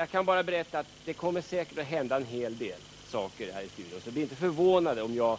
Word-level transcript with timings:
jag 0.00 0.10
kan 0.10 0.26
bara 0.26 0.42
berätta 0.42 0.78
att 0.78 0.86
det 1.04 1.12
kommer 1.12 1.40
säkert 1.40 1.78
att 1.78 1.84
hända 1.84 2.16
en 2.16 2.24
hel 2.24 2.58
del 2.58 2.80
saker 3.06 3.52
här 3.52 3.62
i 3.62 3.68
studion. 3.68 4.00
Så 4.00 4.10
bli 4.10 4.22
inte 4.22 4.36
förvånade 4.36 5.02
om, 5.02 5.14
jag, 5.14 5.38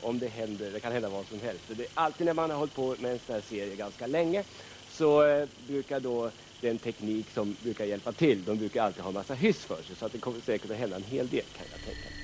om 0.00 0.18
det 0.18 0.28
händer, 0.28 0.70
det 0.70 0.80
kan 0.80 0.92
hända 0.92 1.08
vad 1.08 1.26
som 1.26 1.40
helst. 1.40 1.64
det 1.68 1.82
är 1.82 1.88
alltid 1.94 2.26
när 2.26 2.34
man 2.34 2.50
har 2.50 2.56
hållit 2.56 2.74
på 2.74 2.96
med 2.98 3.12
en 3.12 3.18
sån 3.18 3.34
här 3.34 3.42
serie 3.42 3.76
ganska 3.76 4.06
länge 4.06 4.44
så 4.88 5.26
eh, 5.26 5.48
brukar 5.66 6.00
då 6.00 6.30
den 6.60 6.78
teknik 6.78 7.30
som 7.30 7.56
brukar 7.62 7.84
hjälpa 7.84 8.12
till, 8.12 8.44
de 8.44 8.58
brukar 8.58 8.82
alltid 8.82 9.04
ha 9.04 9.10
massa 9.12 9.34
hyss 9.34 9.64
för 9.64 9.82
sig. 9.82 9.96
Så 9.96 10.06
att 10.06 10.12
det 10.12 10.18
kommer 10.18 10.40
säkert 10.40 10.70
att 10.70 10.76
hända 10.76 10.96
en 10.96 11.04
hel 11.04 11.28
del 11.28 11.44
kan 11.56 11.66
jag 11.70 11.80
tänka 11.80 12.10
mig. 12.10 12.19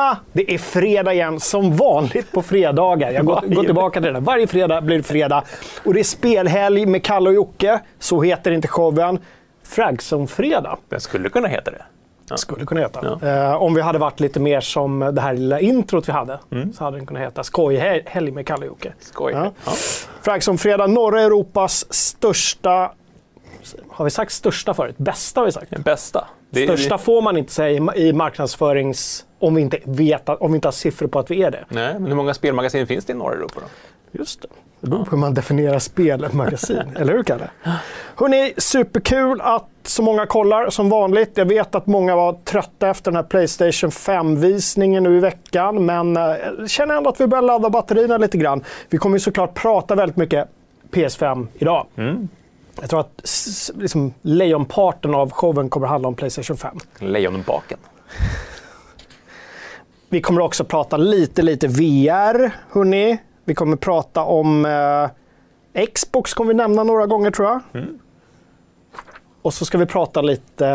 Välkomna! 0.00 0.18
Det 0.32 0.54
är 0.54 0.58
fredag 0.58 1.14
igen, 1.14 1.40
som 1.40 1.76
vanligt 1.76 2.32
på 2.32 2.42
fredagar. 2.42 3.10
Jag 3.10 3.26
går, 3.26 3.40
går 3.46 3.64
tillbaka 3.64 4.00
till 4.00 4.12
det. 4.12 4.20
Varje 4.20 4.46
fredag 4.46 4.80
blir 4.80 4.96
det 4.96 5.02
fredag. 5.02 5.44
Och 5.84 5.94
det 5.94 6.00
är 6.00 6.04
spelhelg 6.04 6.86
med 6.86 7.04
Kalle 7.04 7.28
och 7.28 7.34
Jocke. 7.34 7.80
Så 7.98 8.22
heter 8.22 8.50
inte 8.50 8.68
showen. 8.68 9.18
Fragson-fredag. 9.62 10.78
Den 10.88 11.00
skulle 11.00 11.28
kunna 11.28 11.48
heta 11.48 11.70
det. 11.70 11.82
Ja. 12.30 12.36
Skulle 12.36 12.66
kunna 12.66 12.80
heta. 12.80 13.18
Ja. 13.20 13.28
Eh, 13.28 13.62
om 13.62 13.74
vi 13.74 13.80
hade 13.80 13.98
varit 13.98 14.20
lite 14.20 14.40
mer 14.40 14.60
som 14.60 14.98
det 15.12 15.20
här 15.20 15.34
lilla 15.34 15.60
introt 15.60 16.08
vi 16.08 16.12
hade, 16.12 16.38
mm. 16.52 16.72
så 16.72 16.84
hade 16.84 16.96
den 16.96 17.06
kunnat 17.06 17.22
heta 17.22 17.42
Skojhelg 17.44 18.30
med 18.30 18.46
Kalle 18.46 18.60
och 18.60 18.66
Jocke. 18.66 18.92
Skoj. 19.00 19.32
Ja. 19.32 19.52
Ja. 19.64 19.72
Fragson-fredag, 20.22 20.86
norra 20.86 21.22
Europas 21.22 21.92
största 21.94 22.92
har 23.88 24.04
vi 24.04 24.10
sagt 24.10 24.32
största 24.32 24.74
förut? 24.74 24.94
Bästa 24.98 25.40
har 25.40 25.46
vi 25.46 25.52
sagt. 25.52 25.84
Bästa. 25.84 26.28
Det, 26.50 26.64
största 26.64 26.96
det... 26.96 27.02
får 27.02 27.22
man 27.22 27.36
inte 27.36 27.52
säga 27.52 27.94
i 27.94 28.12
marknadsförings... 28.12 29.24
Om 29.42 29.54
vi, 29.54 29.62
inte 29.62 29.78
vet, 29.84 30.28
om 30.28 30.52
vi 30.52 30.56
inte 30.56 30.68
har 30.68 30.72
siffror 30.72 31.06
på 31.06 31.18
att 31.18 31.30
vi 31.30 31.42
är 31.42 31.50
det. 31.50 31.64
Nej, 31.68 31.94
men 31.94 32.06
hur 32.06 32.14
många 32.14 32.34
spelmagasin 32.34 32.86
finns 32.86 33.04
det 33.04 33.12
i 33.12 33.16
norra 33.16 33.34
Europa 33.34 33.60
då? 33.60 33.66
Just 34.18 34.42
det. 34.42 34.48
Det 34.80 34.90
beror 34.90 35.04
på 35.04 35.10
hur 35.10 35.18
man 35.18 35.34
definierar 35.34 35.78
spelmagasin. 35.78 36.82
eller 36.96 37.12
hur, 37.12 37.22
Kalle? 37.22 37.50
Hörrni, 38.16 38.54
superkul 38.56 39.40
att 39.40 39.68
så 39.82 40.02
många 40.02 40.26
kollar 40.26 40.70
som 40.70 40.88
vanligt. 40.88 41.30
Jag 41.34 41.44
vet 41.44 41.74
att 41.74 41.86
många 41.86 42.16
var 42.16 42.32
trötta 42.32 42.88
efter 42.88 43.10
den 43.10 43.16
här 43.16 43.22
Playstation 43.22 43.90
5-visningen 43.90 45.02
nu 45.02 45.16
i 45.16 45.20
veckan, 45.20 45.86
men 45.86 46.16
jag 46.16 46.30
eh, 46.30 46.66
känner 46.66 46.94
ändå 46.96 47.10
att 47.10 47.20
vi 47.20 47.26
börjar 47.26 47.42
ladda 47.42 47.70
batterierna 47.70 48.18
lite 48.18 48.38
grann. 48.38 48.64
Vi 48.88 48.98
kommer 48.98 49.16
ju 49.16 49.20
såklart 49.20 49.54
prata 49.54 49.94
väldigt 49.94 50.16
mycket 50.16 50.48
PS5 50.90 51.46
idag. 51.54 51.86
Mm. 51.96 52.28
Jag 52.80 52.90
tror 52.90 53.00
att 53.00 53.22
liksom, 53.74 54.14
lejonparten 54.22 55.14
av 55.14 55.30
showen 55.30 55.68
kommer 55.68 55.86
att 55.86 55.90
handla 55.90 56.08
om 56.08 56.14
Playstation 56.14 56.56
5. 56.56 56.78
Lejonbaken. 56.98 57.78
Vi 60.08 60.20
kommer 60.20 60.40
också 60.40 60.64
prata 60.64 60.96
lite, 60.96 61.42
lite 61.42 61.68
VR, 61.68 62.50
hörni. 62.70 63.18
Vi 63.44 63.54
kommer 63.54 63.76
prata 63.76 64.22
om 64.22 64.64
eh, 65.74 65.86
Xbox, 65.86 66.34
kommer 66.34 66.48
vi 66.48 66.56
nämna 66.56 66.84
några 66.84 67.06
gånger 67.06 67.30
tror 67.30 67.48
jag. 67.48 67.60
Mm. 67.72 67.98
Och 69.42 69.54
så 69.54 69.64
ska 69.64 69.78
vi 69.78 69.86
prata 69.86 70.22
lite 70.22 70.66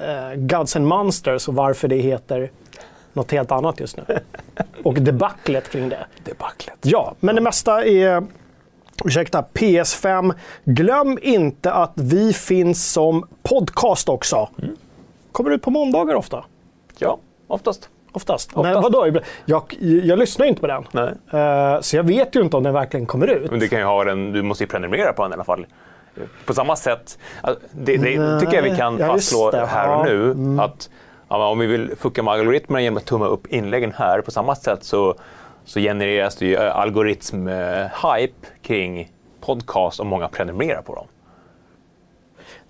eh, 0.00 0.34
Gods 0.36 0.76
and 0.76 0.86
Monsters 0.86 1.48
och 1.48 1.54
varför 1.54 1.88
det 1.88 1.96
heter 1.96 2.50
något 3.12 3.30
helt 3.30 3.52
annat 3.52 3.80
just 3.80 3.96
nu. 3.96 4.04
och 4.82 4.94
debaclet 4.94 5.70
kring 5.70 5.88
det. 5.88 6.06
Debaclet. 6.24 6.78
Ja, 6.82 7.14
men 7.20 7.34
det 7.34 7.40
mesta 7.40 7.84
är 7.84 8.26
ursäkta, 9.04 9.44
PS5. 9.54 10.34
Glöm 10.64 11.18
inte 11.22 11.72
att 11.72 11.92
vi 11.94 12.32
finns 12.32 12.92
som 12.92 13.24
podcast 13.42 14.08
också. 14.08 14.48
Mm. 14.62 14.76
Kommer 15.32 15.50
ut 15.50 15.62
på 15.62 15.70
måndagar 15.70 16.14
ofta. 16.14 16.44
Ja, 16.98 17.18
oftast. 17.46 17.88
Oftast. 18.12 18.50
Oftast. 18.52 18.74
Men 18.74 18.82
vadå? 18.82 19.20
Jag, 19.44 19.62
jag 19.80 20.18
lyssnar 20.18 20.46
inte 20.46 20.60
på 20.60 20.66
den. 20.66 20.84
Nej. 20.92 21.08
Uh, 21.42 21.80
så 21.80 21.96
jag 21.96 22.02
vet 22.02 22.36
ju 22.36 22.40
inte 22.40 22.56
om 22.56 22.62
den 22.62 22.72
verkligen 22.74 23.06
kommer 23.06 23.26
ut. 23.26 23.50
Men 23.50 23.60
du 23.60 23.68
kan 23.68 23.78
ju 23.78 23.84
ha 23.84 24.04
den, 24.04 24.32
du 24.32 24.42
måste 24.42 24.64
ju 24.64 24.68
prenumerera 24.68 25.12
på 25.12 25.22
den 25.22 25.32
i 25.32 25.34
alla 25.34 25.44
fall. 25.44 25.66
På 26.44 26.54
samma 26.54 26.76
sätt, 26.76 27.18
det, 27.72 27.96
det 27.96 28.18
Nej, 28.18 28.40
tycker 28.40 28.54
jag 28.54 28.62
vi 28.62 28.76
kan 28.76 28.98
fastslå 28.98 29.52
här 29.52 29.98
och 29.98 30.04
nu. 30.04 30.24
Mm. 30.24 30.60
Att 30.60 30.90
ja, 31.28 31.48
om 31.48 31.58
vi 31.58 31.66
vill 31.66 31.96
fucka 31.96 32.22
med 32.22 32.34
algoritmerna 32.34 32.82
genom 32.82 32.96
att 32.96 33.04
tumma 33.04 33.26
upp 33.26 33.46
inläggen 33.46 33.92
här, 33.96 34.20
på 34.20 34.30
samma 34.30 34.54
sätt 34.54 34.84
så 34.84 35.14
så 35.64 35.80
genereras 35.80 36.36
det 36.36 36.46
ju 36.46 36.54
eh, 36.54 36.76
algoritm-hype 36.76 38.46
kring 38.62 39.10
podcast 39.40 40.00
och 40.00 40.06
många 40.06 40.28
prenumererar 40.28 40.82
på 40.82 40.94
dem. 40.94 41.06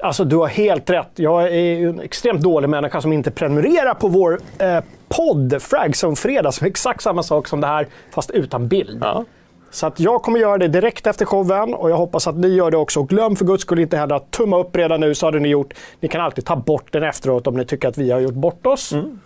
Alltså 0.02 0.24
du 0.24 0.36
har 0.36 0.46
helt 0.46 0.90
rätt. 0.90 1.10
Jag 1.14 1.42
är 1.42 1.88
en 1.88 2.00
extremt 2.00 2.40
dålig 2.40 2.68
människa 2.68 3.00
som 3.00 3.12
inte 3.12 3.30
prenumererar 3.30 3.94
på 3.94 4.08
vår 4.08 4.40
eh, 4.58 4.80
podd 5.08 5.62
Fragzone 5.62 6.16
Fredag 6.16 6.52
som 6.52 6.64
är 6.64 6.70
exakt 6.70 7.02
samma 7.02 7.22
sak 7.22 7.48
som 7.48 7.60
det 7.60 7.66
här 7.66 7.86
fast 8.10 8.30
utan 8.30 8.68
bild. 8.68 8.98
Ja. 9.02 9.24
Så 9.70 9.86
att 9.86 10.00
jag 10.00 10.22
kommer 10.22 10.40
göra 10.40 10.58
det 10.58 10.68
direkt 10.68 11.06
efter 11.06 11.24
showen 11.24 11.74
och 11.74 11.90
jag 11.90 11.96
hoppas 11.96 12.26
att 12.26 12.36
ni 12.36 12.48
gör 12.48 12.70
det 12.70 12.76
också. 12.76 13.02
glöm 13.02 13.36
för 13.36 13.44
guds 13.44 13.62
skull 13.62 13.78
inte 13.78 13.96
heller 13.96 14.14
att 14.14 14.30
tumma 14.30 14.58
upp 14.58 14.76
redan 14.76 15.00
nu 15.00 15.14
så 15.14 15.26
har 15.26 15.32
ni 15.32 15.48
gjort. 15.48 15.74
Ni 16.00 16.08
kan 16.08 16.20
alltid 16.20 16.44
ta 16.44 16.56
bort 16.56 16.92
den 16.92 17.02
efteråt 17.02 17.46
om 17.46 17.56
ni 17.56 17.64
tycker 17.64 17.88
att 17.88 17.98
vi 17.98 18.10
har 18.10 18.20
gjort 18.20 18.34
bort 18.34 18.66
oss. 18.66 18.92
Mm. 18.92 19.20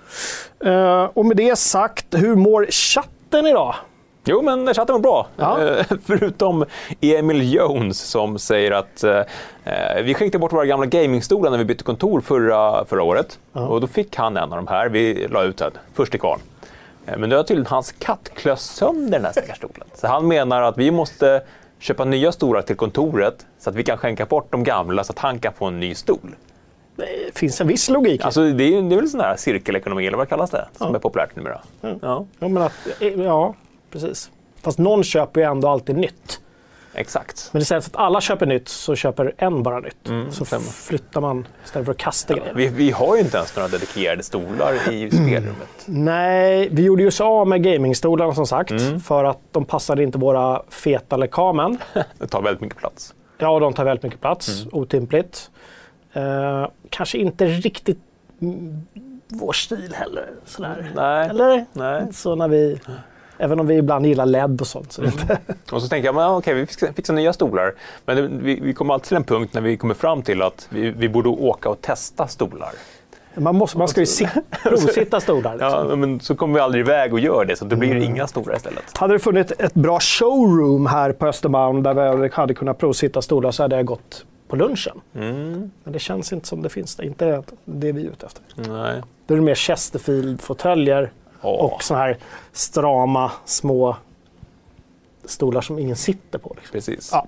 Uh, 0.67 1.11
och 1.15 1.27
med 1.27 1.37
det 1.37 1.59
sagt, 1.59 2.07
hur 2.11 2.37
mår 2.37 2.67
chatten 2.71 3.14
chatten 3.35 3.47
idag? 3.47 3.75
Jo, 4.25 4.43
men 4.43 4.75
chatten 4.75 4.93
var 4.93 5.01
bra. 5.01 5.27
Ja. 5.37 5.63
Eh, 5.63 5.87
förutom 6.05 6.65
Emil 7.01 7.55
Jones 7.55 8.01
som 8.01 8.39
säger 8.39 8.71
att 8.71 9.05
eh, 9.05 9.23
vi 10.05 10.15
skänkte 10.15 10.39
bort 10.39 10.53
våra 10.53 10.67
gamla 10.67 10.87
gamingstolar 10.87 11.51
när 11.51 11.59
vi 11.59 11.65
bytte 11.65 11.85
kontor 11.85 12.21
förra, 12.21 12.85
förra 12.85 13.03
året. 13.03 13.39
Ja. 13.53 13.61
Och 13.61 13.81
då 13.81 13.87
fick 13.87 14.17
han 14.17 14.37
en 14.37 14.53
av 14.53 14.57
de 14.57 14.67
här. 14.67 14.89
Vi 14.89 15.29
la 15.29 15.43
ut 15.43 15.57
den, 15.57 15.71
först 15.95 16.11
till 16.11 16.21
kvarn. 16.21 16.39
Eh, 17.07 17.19
men 17.19 17.29
nu 17.29 17.37
har 17.37 17.43
tydligen 17.43 17.67
hans 17.67 17.93
katt 17.93 18.31
klöst 18.35 18.77
sönder 18.77 19.19
den 19.19 19.25
här 19.25 19.33
stackars 19.33 19.57
stolen. 19.57 19.89
Så 19.95 20.07
han 20.07 20.29
menar 20.29 20.63
att 20.63 20.79
vi 20.79 20.91
måste 20.91 21.43
köpa 21.79 22.05
nya 22.05 22.33
stolar 22.33 22.63
till 22.63 22.77
kontoret 22.77 23.47
så 23.59 23.71
att 23.71 23.77
vi 23.77 23.85
kan 23.85 23.99
skänka 23.99 24.27
bort 24.27 24.53
de 24.53 24.65
gamla 24.65 25.05
så 25.05 25.13
att 25.13 25.19
han 25.19 25.39
kan 25.39 25.53
få 25.53 25.65
en 25.65 25.81
ny 25.81 25.95
stol. 25.95 26.35
Det 26.97 27.39
finns 27.39 27.61
en 27.61 27.67
viss 27.67 27.89
logik. 27.89 28.25
Alltså, 28.25 28.41
det, 28.41 28.65
är, 28.65 28.83
det 28.83 28.95
är 28.95 28.97
väl 28.97 29.09
sån 29.09 29.21
här 29.21 29.37
cirkelekonomi, 29.37 30.07
eller 30.07 30.17
vad 30.17 30.29
kallas 30.29 30.51
det? 30.51 30.69
Som 30.79 30.89
ja. 30.89 30.95
är 30.97 31.01
populärt 31.01 31.37
numera. 31.37 31.61
Ja. 31.81 31.97
Ja. 32.03 32.27
Ja, 32.39 32.49
men 32.49 32.63
att, 32.63 32.73
ja, 33.17 33.55
precis. 33.91 34.31
Fast 34.63 34.79
någon 34.79 35.05
köper 35.05 35.41
ju 35.41 35.47
ändå 35.47 35.69
alltid 35.69 35.97
nytt. 35.97 36.41
Exakt. 36.95 37.49
Men 37.53 37.63
istället 37.63 37.85
för 37.85 37.91
att 37.91 37.97
alla 37.97 38.21
köper 38.21 38.47
nytt 38.47 38.69
så 38.69 38.95
köper 38.95 39.35
en 39.37 39.63
bara 39.63 39.81
nytt. 39.81 40.09
Mm, 40.09 40.33
så 40.33 40.45
stämmer. 40.45 40.65
flyttar 40.65 41.21
man 41.21 41.47
istället 41.65 41.87
för 41.87 41.93
att 41.93 41.99
kasta 41.99 42.35
ja, 42.37 42.41
grejer. 42.43 42.55
Vi, 42.55 42.69
vi, 42.69 42.91
har 42.91 43.17
ju 43.17 43.23
inte 43.23 43.37
ens 43.37 43.57
några 43.57 43.69
dedikerade 43.69 44.23
stolar 44.23 44.93
i 44.93 45.11
spelrummet. 45.11 45.85
Nej, 45.87 46.69
vi 46.73 46.83
gjorde 46.83 47.03
ju 47.03 47.11
så 47.11 47.25
av 47.25 47.49
med 47.49 47.63
gamingstolarna 47.63 48.35
som 48.35 48.47
sagt. 48.47 48.71
Mm. 48.71 49.01
För 49.01 49.25
att 49.25 49.39
de 49.53 49.65
passade 49.65 50.03
inte 50.03 50.19
våra 50.19 50.63
feta 50.69 51.17
lekamen. 51.17 51.79
det 52.19 52.27
tar 52.27 52.43
väldigt 52.43 52.61
mycket 52.61 52.79
plats. 52.79 53.15
Ja, 53.39 53.59
de 53.59 53.73
tar 53.73 53.85
väldigt 53.85 54.03
mycket 54.03 54.21
plats. 54.21 54.49
Mm. 54.49 54.69
Otympligt. 54.73 55.51
Uh, 56.17 56.69
kanske 56.91 57.19
inte 57.19 57.47
riktigt 57.47 57.99
vår 59.29 59.53
stil 59.53 59.95
heller. 59.95 60.31
Sådär. 60.45 60.93
Nej. 60.95 61.29
Eller? 61.29 61.65
Nej. 61.73 62.07
Så 62.13 62.35
när 62.35 62.49
vi, 62.49 62.81
även 63.39 63.61
om 63.61 63.67
vi 63.67 63.75
ibland 63.75 64.07
gillar 64.07 64.27
LED 64.27 64.61
och 64.61 64.67
sånt. 64.67 64.93
Så 64.93 65.03
mm. 65.03 65.15
Och 65.73 65.83
så 65.83 65.89
tänker 65.89 66.07
jag, 66.07 66.15
men, 66.15 66.31
okej, 66.31 66.55
vi 66.55 66.67
fixar, 66.67 66.93
fixar 66.93 67.15
nya 67.15 67.33
stolar. 67.33 67.75
Men 68.05 68.17
det, 68.17 68.29
vi, 68.29 68.61
vi 68.61 68.75
kommer 68.75 68.95
alltid 68.95 69.09
till 69.09 69.17
en 69.17 69.25
punkt 69.25 69.55
när 69.55 69.61
vi 69.61 69.77
kommer 69.77 69.95
fram 69.95 70.23
till 70.23 70.43
att 70.43 70.67
vi, 70.71 70.91
vi 70.91 71.09
borde 71.09 71.29
åka 71.29 71.69
och 71.69 71.81
testa 71.81 72.27
stolar. 72.27 72.73
Man, 73.37 73.57
måste, 73.57 73.79
man 73.79 73.89
ska 73.89 74.01
ju 74.01 74.07
sit, 74.07 74.29
provsitta 74.63 75.21
stolar. 75.21 75.53
Liksom. 75.53 75.91
Ja, 75.91 75.97
men 75.97 76.21
så 76.21 76.35
kommer 76.35 76.55
vi 76.55 76.61
aldrig 76.61 76.81
iväg 76.81 77.13
och 77.13 77.21
gör 77.21 77.45
det, 77.45 77.57
så 77.57 77.65
det 77.65 77.77
blir 77.77 77.91
mm. 77.91 78.03
inga 78.03 78.27
stolar 78.27 78.57
istället. 78.57 78.99
Hade 78.99 79.13
det 79.13 79.19
funnits 79.19 79.53
ett 79.59 79.75
bra 79.75 80.01
showroom 80.01 80.87
här 80.87 81.13
på 81.13 81.27
Östermalm 81.27 81.83
där 81.83 82.17
vi 82.17 82.29
hade 82.29 82.55
kunnat 82.55 82.79
provsitta 82.79 83.23
stolar 83.23 83.51
så 83.51 83.63
hade 83.63 83.77
jag 83.77 83.85
gått 83.85 84.25
på 84.55 84.69
lunchen. 84.69 85.01
Mm. 85.15 85.71
Men 85.85 85.93
det 85.93 85.99
känns 85.99 86.33
inte 86.33 86.49
som 86.49 86.63
det 86.63 86.69
finns 86.69 86.97
det. 86.97 87.07
Inte 87.07 87.43
det 87.65 87.93
vi 87.93 88.07
är 88.07 88.11
ute 88.11 88.27
efter. 88.27 88.43
Nej. 88.55 89.03
Då 89.27 89.35
är 89.35 89.39
det 89.39 89.45
mer 89.45 89.55
Chesterfield-fåtöljer 89.55 91.13
oh. 91.43 91.51
och 91.51 91.83
såna 91.83 92.01
här 92.01 92.19
strama 92.53 93.33
små 93.45 93.97
stolar 95.25 95.61
som 95.61 95.79
ingen 95.79 95.97
sitter 95.97 96.39
på. 96.39 96.57
Liksom. 96.57 96.73
Precis. 96.73 97.13
Ja. 97.13 97.27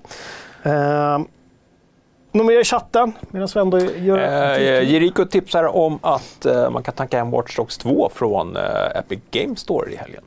Uh, 0.71 1.25
något 2.33 2.47
mer 2.47 2.61
i 2.61 2.65
chatten? 2.65 3.13
Medan 3.31 3.49
vi 3.55 3.61
ändå 3.61 3.79
gör... 3.81 4.19
Eh, 4.19 4.93
Jericho 4.93 5.25
tipsar 5.25 5.65
om 5.65 5.99
att 6.03 6.47
uh, 6.47 6.71
man 6.71 6.83
kan 6.83 6.95
tanka 6.95 7.19
hem 7.19 7.31
Watch 7.31 7.57
Dogs 7.57 7.79
2 7.79 8.11
från 8.15 8.57
uh, 8.57 8.63
Epic 8.95 9.21
Game 9.31 9.57
Store 9.57 9.93
i 9.93 9.97
helgen. 9.97 10.23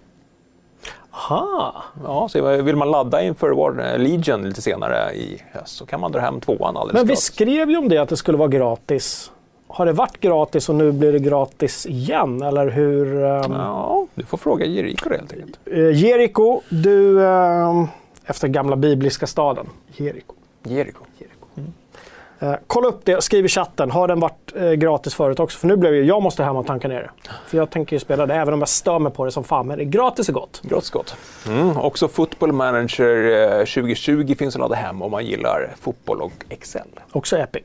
Aha. 1.19 1.83
Ja, 2.03 2.27
så 2.29 2.57
vill 2.61 2.75
man 2.75 2.91
ladda 2.91 3.21
inför 3.23 3.97
Legion 3.97 4.41
lite 4.43 4.61
senare 4.61 5.13
i 5.15 5.41
höst 5.51 5.75
så 5.77 5.85
kan 5.85 5.99
man 5.99 6.11
dra 6.11 6.19
hem 6.19 6.39
tvåan 6.41 6.77
alldeles 6.77 6.93
Men 6.93 7.07
vi 7.07 7.13
klart. 7.13 7.19
skrev 7.23 7.69
ju 7.69 7.77
om 7.77 7.89
det, 7.89 7.97
att 7.97 8.09
det 8.09 8.17
skulle 8.17 8.37
vara 8.37 8.47
gratis 8.49 9.31
har 9.71 9.85
det 9.85 9.91
varit 9.91 10.19
gratis 10.19 10.69
och 10.69 10.75
nu 10.75 10.91
blir 10.91 11.11
det 11.11 11.19
gratis 11.19 11.85
igen? 11.85 12.41
Eller 12.41 12.69
hur? 12.69 13.23
ehm, 13.25 13.51
Ja, 13.51 14.07
du 14.15 14.23
får 14.25 14.37
fråga 14.37 14.65
Jericho 14.65 15.09
det 15.09 15.15
helt 15.17 15.33
enkelt. 15.33 15.59
eh, 15.65 15.91
Jeriko, 16.03 16.61
du... 16.69 17.25
ehm, 17.25 17.87
efter 18.25 18.47
gamla 18.47 18.75
bibliska 18.75 19.27
staden. 19.27 19.65
Jeriko. 19.97 20.35
Jericho. 20.63 21.03
Eh, 22.39 22.55
kolla 22.67 22.87
upp 22.87 23.05
det, 23.05 23.23
skriv 23.23 23.45
i 23.45 23.47
chatten. 23.47 23.91
Har 23.91 24.07
den 24.07 24.19
varit 24.19 24.53
eh, 24.55 24.71
gratis 24.71 25.15
förut 25.15 25.39
också? 25.39 25.59
För 25.59 25.67
nu 25.67 25.75
blev 25.75 25.95
ju, 25.95 26.03
jag 26.03 26.21
måste 26.21 26.43
hem 26.43 26.55
och 26.55 26.67
tanka 26.67 26.87
ner 26.87 27.01
det. 27.01 27.29
För 27.47 27.57
jag 27.57 27.69
tänker 27.69 27.95
ju 27.95 27.99
spela 27.99 28.25
det, 28.25 28.35
även 28.35 28.53
om 28.53 28.59
jag 28.59 28.69
stör 28.69 28.99
mig 28.99 29.11
på 29.11 29.25
det 29.25 29.31
som 29.31 29.43
fan. 29.43 29.67
Men 29.67 29.77
det 29.77 29.83
är 29.83 29.85
gratis 29.85 30.29
och 30.29 30.35
gott. 30.35 30.61
Gratis 30.63 30.89
gott. 30.89 31.15
Mm, 31.47 31.77
också 31.77 32.07
Football 32.07 32.51
Manager 32.51 33.41
eh, 33.59 33.65
2020 33.65 34.35
finns 34.35 34.55
att 34.55 34.59
ladda 34.59 34.75
hem 34.75 35.01
om 35.01 35.11
man 35.11 35.25
gillar 35.25 35.73
fotboll 35.81 36.21
och 36.21 36.45
Excel. 36.49 36.87
Också 37.11 37.37
Epic. 37.37 37.63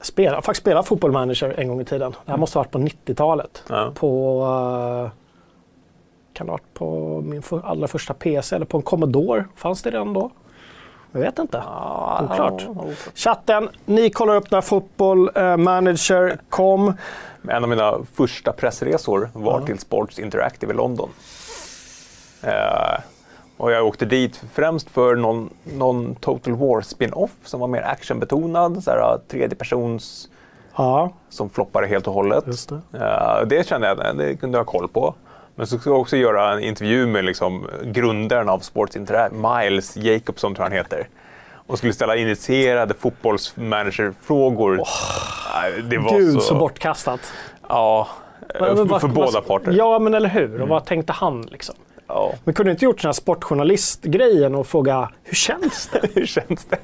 Spela, 0.00 0.42
faktiskt 0.42 0.62
spelat 0.62 0.86
Football 0.86 1.12
Manager 1.12 1.54
en 1.58 1.68
gång 1.68 1.80
i 1.80 1.84
tiden. 1.84 2.14
Det 2.24 2.30
här 2.30 2.38
måste 2.38 2.58
ha 2.58 2.62
varit 2.62 2.72
på 2.72 2.78
90-talet. 2.78 3.62
Ja. 3.68 3.92
På... 3.94 4.42
eh, 5.04 5.10
kan 6.32 6.48
ha 6.48 6.52
varit 6.52 6.74
på 6.74 7.20
min 7.24 7.42
för, 7.42 7.60
allra 7.64 7.88
första 7.88 8.14
PC 8.14 8.56
eller 8.56 8.66
på 8.66 8.76
en 8.76 8.82
Commodore? 8.82 9.44
Fanns 9.56 9.82
det 9.82 9.90
redan 9.90 10.12
då? 10.12 10.30
Jag 11.14 11.20
vet 11.20 11.38
inte. 11.38 11.58
Oklart. 12.22 12.66
Chatten, 13.14 13.68
ni 13.84 14.10
kollar 14.10 14.34
upp 14.34 14.50
när 14.50 14.60
Football 14.60 15.30
eh, 15.34 15.56
Manager 15.56 16.38
kom. 16.48 16.92
En 17.48 17.62
av 17.62 17.68
mina 17.68 17.98
första 18.14 18.52
pressresor 18.52 19.30
var 19.32 19.60
till 19.60 19.78
Sports 19.78 20.18
Interactive 20.18 20.72
i 20.72 20.76
London. 20.76 21.08
Eh, 22.42 23.00
och 23.56 23.72
jag 23.72 23.86
åkte 23.86 24.04
dit 24.04 24.42
främst 24.52 24.90
för 24.90 25.16
någon, 25.16 25.50
någon 25.64 26.14
Total 26.14 26.54
War 26.54 26.80
spin-off 26.80 27.30
som 27.44 27.60
var 27.60 27.68
mer 27.68 27.82
actionbetonad. 27.82 28.84
Så 28.84 28.90
här, 28.90 29.18
tredje 29.28 29.56
persons 29.56 30.28
Ja, 30.76 31.10
som 31.28 31.50
floppade 31.50 31.86
helt 31.86 32.06
och 32.06 32.14
hållet. 32.14 32.44
just 32.46 32.68
det. 32.68 32.80
Eh, 32.98 33.46
det 33.46 33.66
kände 33.68 33.86
jag, 33.86 34.16
det 34.16 34.36
kunde 34.36 34.58
jag 34.58 34.64
ha 34.64 34.72
koll 34.72 34.88
på. 34.88 35.14
Men 35.54 35.66
så 35.66 35.78
ska 35.78 35.90
jag 35.90 36.00
också 36.00 36.16
göra 36.16 36.52
en 36.52 36.60
intervju 36.60 37.06
med 37.06 37.24
liksom, 37.24 37.66
grundaren 37.84 38.48
av 38.48 38.58
Sports 38.58 38.96
Interactive, 38.96 39.58
Miles 39.60 39.96
Jacobson 39.96 40.54
tror 40.54 40.64
jag 40.64 40.70
han 40.70 40.78
heter. 40.78 41.08
Och 41.66 41.78
skulle 41.78 41.92
ställa 41.92 42.16
initierade 42.16 42.94
fotbollsmanagerfrågor. 42.94 44.76
Det 45.88 45.98
var 45.98 46.18
Gud, 46.18 46.42
så, 46.42 46.54
bortkastat. 46.54 47.20
Ja, 47.68 48.08
Men 48.60 48.76
för, 48.76 48.84
vad- 48.84 49.00
för 49.00 49.08
vad- 49.08 49.14
båda 49.26 49.40
parter. 49.40 49.66
Mm. 49.66 49.76
Ja, 49.76 49.98
men 49.98 50.14
eller 50.14 50.28
hur? 50.28 50.62
Och 50.62 50.68
vad 50.68 50.84
tänkte 50.84 51.12
han 51.12 51.42
liksom? 51.42 51.74
Ja. 52.06 52.32
Men 52.44 52.54
kunde 52.54 52.70
du 52.70 52.72
inte 52.72 52.84
gjort 52.84 53.02
den 53.02 53.08
här 53.08 53.12
sportjournalistgrejen 53.12 54.54
och 54.54 54.66
fråga 54.66 55.10
hur 55.22 55.34
känns 55.34 55.88
det? 55.92 56.08
Hur 56.14 56.26
känns 56.26 56.64
det? 56.64 56.78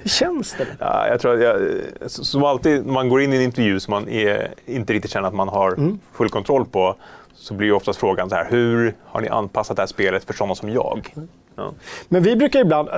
Hur 0.00 0.10
känns 0.10 0.54
det? 0.58 0.66
Ja, 0.78 1.08
jag 1.08 1.20
tror 1.20 1.34
att 1.34 1.42
jag, 1.42 1.60
som 2.10 2.44
alltid 2.44 2.86
man 2.86 3.08
går 3.08 3.22
in 3.22 3.32
i 3.32 3.36
en 3.36 3.42
intervju 3.42 3.80
som 3.80 3.90
man 3.94 4.08
är, 4.08 4.48
inte 4.66 4.92
riktigt 4.92 5.10
känner 5.10 5.28
att 5.28 5.34
man 5.34 5.48
har 5.48 5.68
Mm. 5.72 5.98
full 6.12 6.28
kontroll 6.28 6.64
på 6.66 6.96
så 7.40 7.54
blir 7.54 7.66
ju 7.66 7.72
oftast 7.72 8.00
frågan 8.00 8.30
så 8.30 8.36
här, 8.36 8.46
hur 8.50 8.94
har 9.04 9.20
ni 9.20 9.28
anpassat 9.28 9.76
det 9.76 9.82
här 9.82 9.86
spelet 9.86 10.24
för 10.24 10.34
sådana 10.34 10.54
som 10.54 10.68
jag? 10.68 11.14
Ja. 11.56 11.72
Men 12.08 12.22
vi 12.22 12.36
brukar 12.36 12.60
ibland, 12.60 12.88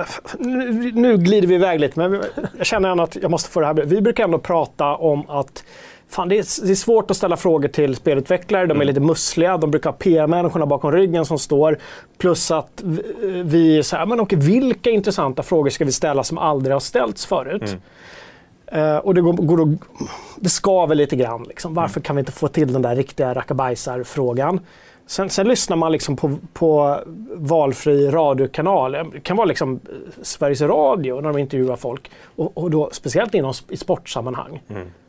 nu, 0.93 1.17
glider 1.17 1.47
vi 1.47 1.55
iväg 1.55 1.79
lite, 1.79 1.99
men 1.99 2.23
jag 2.57 2.65
känner 2.65 2.89
ändå 2.89 3.03
att 3.03 3.15
jag 3.15 3.31
måste 3.31 3.49
få 3.49 3.59
det 3.59 3.65
här. 3.65 3.73
Vi 3.73 4.01
brukar 4.01 4.23
ändå 4.23 4.37
prata 4.39 4.95
om 4.95 5.29
att 5.29 5.63
Fan, 6.09 6.29
det, 6.29 6.35
är, 6.35 6.65
det 6.65 6.71
är 6.71 6.75
svårt 6.75 7.11
att 7.11 7.17
ställa 7.17 7.37
frågor 7.37 7.67
till 7.67 7.95
spelutvecklare. 7.95 8.65
De 8.65 8.81
är 8.81 8.85
lite 8.85 8.99
mussliga. 8.99 9.57
De 9.57 9.71
brukar 9.71 9.89
ha 9.89 9.97
PR-människorna 9.97 10.65
bakom 10.65 10.91
ryggen 10.91 11.25
som 11.25 11.39
står. 11.39 11.77
Plus 12.17 12.51
att 12.51 12.81
vi- 13.43 13.77
är 13.77 13.81
så 13.81 13.95
här, 13.95 14.05
men 14.05 14.19
okej, 14.19 14.39
vilka 14.39 14.89
intressanta 14.89 15.43
frågor 15.43 15.69
ska 15.69 15.85
vi 15.85 15.91
ställa 15.91 16.23
som 16.23 16.37
aldrig 16.37 16.75
har 16.75 16.79
ställts 16.79 17.25
förut? 17.25 17.77
Eh, 18.73 18.97
och 18.97 19.13
det, 19.13 19.21
går, 19.21 19.33
går 19.33 19.61
att, 19.61 19.69
det 20.35 20.49
skaver 20.49 20.95
lite 20.95 21.15
grann. 21.15 21.43
Liksom. 21.43 21.73
Varför 21.73 22.01
kan 22.01 22.15
vi 22.15 22.19
inte 22.19 22.31
få 22.31 22.47
till 22.47 22.73
den 22.73 22.81
där 22.81 22.95
riktiga 22.95 23.33
rackabajsar-frågan? 23.33 24.59
Sen, 25.07 25.29
sen 25.29 25.47
lyssnar 25.47 25.77
man 25.77 25.91
liksom 25.91 26.15
på, 26.15 26.37
på 26.53 26.99
valfri 27.35 28.09
radiokanal. 28.09 28.91
Det 28.91 29.19
kan 29.19 29.37
vara 29.37 29.45
liksom 29.45 29.73
eh, 29.73 30.21
Sveriges 30.21 30.61
Radio 30.61 31.21
när 31.21 31.29
de 31.33 31.37
intervjuar 31.37 31.75
folk. 31.75 32.11
Och, 32.35 32.57
och 32.57 32.71
då, 32.71 32.89
speciellt 32.91 33.33
inom 33.33 33.53
i 33.69 33.77
sportsammanhang. 33.77 34.61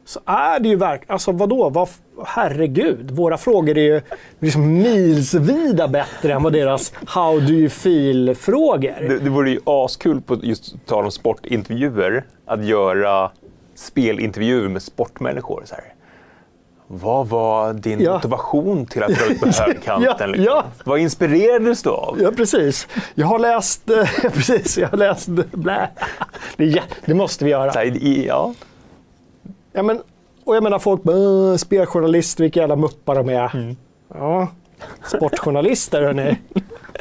Så 0.04 0.20
är 0.24 0.60
det 0.60 0.68
ju 0.68 0.76
verkligen, 0.76 1.12
alltså 1.12 1.32
vadå? 1.32 1.68
Vad, 1.70 1.88
herregud, 2.26 3.10
våra 3.10 3.38
frågor 3.38 3.78
är 3.78 3.82
ju 3.82 4.00
liksom 4.38 4.72
milsvida 4.72 5.88
bättre 5.88 6.32
än 6.32 6.42
vad 6.42 6.52
deras 6.52 6.92
How 7.06 7.40
do 7.40 7.52
you 7.52 7.68
feel-frågor. 7.68 9.08
Det, 9.08 9.18
det 9.18 9.30
vore 9.30 9.50
ju 9.50 9.60
askul 9.64 10.20
på 10.20 10.36
just 10.42 10.86
tal 10.86 11.04
om 11.04 11.10
sportintervjuer 11.10 12.24
att 12.46 12.64
göra 12.64 13.30
spelintervjuer 13.74 14.68
med 14.68 14.82
sportmänniskor. 14.82 15.62
Så 15.66 15.74
här. 15.74 15.84
Vad 16.86 17.28
var 17.28 17.72
din 17.72 18.00
Ja. 18.00 18.12
motivation 18.14 18.86
till 18.86 19.02
att 19.02 19.10
dra 19.14 19.24
ut 19.26 19.40
på 19.40 19.46
högkanten? 19.52 20.14
Ja, 20.20 20.26
liksom? 20.26 20.44
ja. 20.44 20.64
Vad 20.84 20.98
inspirerades 20.98 21.82
du 21.82 21.90
av? 21.90 22.16
Ja, 22.20 22.30
precis. 22.36 22.88
Jag 23.14 23.26
har 23.26 23.38
läst... 23.38 23.90
eh, 23.90 24.04
precis, 24.32 24.78
jag 24.78 24.88
har 24.88 24.96
läst... 24.98 25.28
Blä. 25.28 25.88
Det, 26.56 26.82
det 27.06 27.14
måste 27.14 27.44
vi 27.44 27.50
göra. 27.50 27.70
Här, 27.70 27.84
i, 27.86 28.26
ja. 28.26 28.54
Ja, 29.72 29.82
men, 29.82 30.00
och 30.44 30.56
jag 30.56 30.62
menar 30.62 30.78
folk 30.78 31.02
bara, 31.02 31.50
"Äh, 31.52 31.56
speljournalist, 31.56 32.40
vilka 32.40 32.60
jävla 32.60 32.76
muppar 32.76 33.14
de 33.14 33.28
är. 33.28 33.56
Mm. 33.56 33.76
Ja, 34.14 34.48
sportjournalister 35.06 36.02
hörni. 36.02 36.36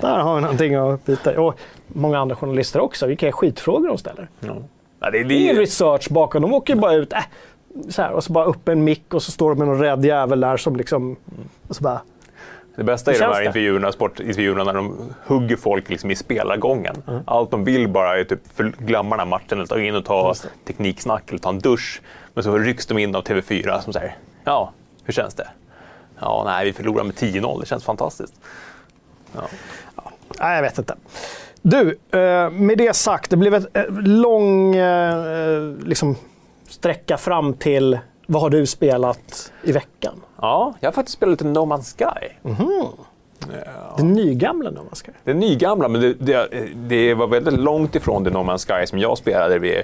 Där 0.02 0.20
har 0.20 0.36
vi 0.36 0.42
någonting 0.42 0.76
att 0.76 1.06
bita 1.06 1.34
i. 1.34 1.38
Och 1.38 1.56
många 1.88 2.20
andra 2.20 2.36
journalister 2.36 2.80
också. 2.80 3.08
Vilka 3.08 3.32
skitfrågor 3.32 3.88
de 3.88 3.98
ställer. 3.98 4.30
Ja. 4.40 4.56
Ja, 5.04 5.10
det, 5.10 5.24
det, 5.24 5.34
Ingen 5.34 5.56
research 5.56 6.10
bakom. 6.10 6.42
De 6.42 6.54
åker 6.54 6.74
ju 6.74 6.80
bara 6.80 6.94
ut. 6.94 7.14
Äh, 7.14 7.20
så 7.90 8.02
här, 8.02 8.12
och 8.12 8.24
så 8.24 8.34
bara 8.34 8.46
upp 8.46 8.68
en 8.68 8.84
mick 8.84 9.14
och 9.14 9.24
så 9.24 9.32
står 9.32 9.50
de 9.50 9.60
med 9.60 9.68
någon 9.68 9.80
rädd 9.80 10.06
jävel 10.06 10.40
där 10.40 10.58
som 10.58 10.76
liksom... 10.76 11.16
Och 11.68 11.76
så 11.76 11.84
bara, 11.84 12.02
Det 12.76 12.84
bästa 12.84 13.12
är 13.14 13.20
de 13.20 13.26
här 13.26 13.40
det? 13.40 13.46
intervjuerna, 13.46 13.92
sportintervjuerna 13.92 14.64
när 14.64 14.74
de 14.74 15.14
hugger 15.26 15.56
folk 15.56 15.90
liksom 15.90 16.12
i 16.12 16.16
spelargången. 16.16 17.24
Allt 17.26 17.52
de 17.52 17.64
vill 17.64 17.88
bara 17.88 18.20
är 18.20 18.24
typ 18.24 18.58
glömma 18.78 19.10
den 19.10 19.20
här 19.20 19.26
matchen, 19.26 19.58
eller 19.58 19.66
ta 19.66 19.80
in 19.80 19.96
och 19.96 20.06
ta 20.06 20.34
tekniksnack 20.68 21.30
eller 21.30 21.40
ta 21.40 21.50
en 21.50 21.60
dusch. 21.60 22.02
Men 22.34 22.44
så 22.44 22.58
rycks 22.58 22.86
de 22.86 22.98
in 22.98 23.16
av 23.16 23.24
TV4 23.24 23.80
som 23.80 23.94
säger 23.94 24.16
ja, 24.44 24.72
hur 25.04 25.14
känns 25.14 25.34
det? 25.34 25.48
Ja, 26.20 26.44
nej, 26.46 26.66
vi 26.66 26.74
förlorar 26.74 27.04
med 27.04 27.16
10-0, 27.16 27.60
det 27.60 27.66
känns 27.66 27.84
fantastiskt. 27.84 28.34
nej, 30.40 30.56
jag 30.56 30.62
vet 30.62 30.78
inte. 30.78 30.96
Du, 31.66 31.98
eh, 32.12 32.50
med 32.50 32.78
det 32.78 32.96
sagt. 32.96 33.30
Det 33.30 33.38
blev 33.38 33.54
ett 33.54 33.78
eh, 33.78 33.84
lång 34.04 34.76
eh, 34.76 35.74
liksom, 35.86 36.16
sträcka 36.70 37.18
fram 37.18 37.54
till 37.54 38.00
vad 38.28 38.42
har 38.42 38.50
du 38.50 38.66
spelat 38.66 39.52
i 39.64 39.72
veckan? 39.72 40.22
Ja, 40.42 40.74
jag 40.80 40.88
har 40.88 40.94
faktiskt 40.94 41.18
spelat 41.18 41.32
lite 41.32 41.44
No 41.44 41.60
Man's 41.60 41.98
Sky. 41.98 42.28
Det 43.98 44.04
nygamla 44.04 44.70
nu, 44.70 44.76
man 44.76 44.96
ska. 44.96 45.12
Det 45.24 45.34
nygamla, 45.34 45.88
men 45.88 46.02
det, 46.02 46.14
det, 46.14 46.48
det 46.76 47.14
var 47.14 47.28
väldigt 47.28 47.60
långt 47.60 47.96
ifrån 47.96 48.24
det 48.24 48.30
No 48.30 48.38
Man's 48.38 48.80
Sky 48.80 48.88
som 48.88 49.00
jag 49.00 49.18
spelade 49.18 49.60
vid 49.60 49.84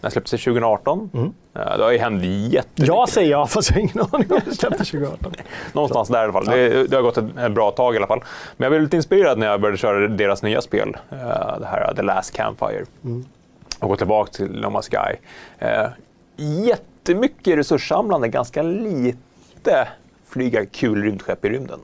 när 0.00 0.10
släpptes 0.10 0.30
det 0.30 0.38
2018? 0.38 1.10
Ja, 1.52 1.76
det 1.76 1.84
har 1.84 1.90
ju 1.90 1.98
hänt 1.98 2.24
jättemycket. 2.24 2.88
Ja, 2.88 3.06
säger 3.08 3.30
jag, 3.30 3.50
fast 3.50 3.70
jag 3.70 3.76
har 3.76 3.80
ingen 3.80 4.00
aning 4.12 4.32
om 4.32 4.40
det 4.44 4.54
släpptes 4.54 4.90
2018. 4.90 5.32
Någonstans 5.72 6.08
där 6.08 6.20
i 6.20 6.22
alla 6.22 6.32
fall. 6.32 6.44
Det, 6.44 6.86
det 6.86 6.96
har 6.96 7.02
gått 7.02 7.16
ett, 7.16 7.38
ett 7.38 7.52
bra 7.52 7.70
tag 7.70 7.94
i 7.94 7.96
alla 7.96 8.06
fall. 8.06 8.20
Men 8.56 8.64
jag 8.64 8.72
blev 8.72 8.82
lite 8.82 8.96
inspirerad 8.96 9.38
när 9.38 9.46
jag 9.46 9.60
började 9.60 9.78
köra 9.78 10.08
deras 10.08 10.42
nya 10.42 10.60
spel. 10.60 10.96
eh, 11.10 11.18
det 11.60 11.66
här 11.66 11.94
The 11.96 12.02
Last 12.02 12.32
Campfire. 12.32 12.84
Och 13.80 13.88
gå 13.88 13.96
tillbaka 13.96 14.32
till 14.32 14.60
No 14.60 14.66
Man's 14.66 14.90
Sky. 14.90 15.16
Uh, 15.66 15.88
jättemycket 16.66 17.58
resurssamlande, 17.58 18.28
ganska 18.28 18.62
lite 18.62 19.88
flyga 20.28 20.66
kul 20.66 21.02
rymdskepp 21.02 21.44
i 21.44 21.48
rymden. 21.48 21.80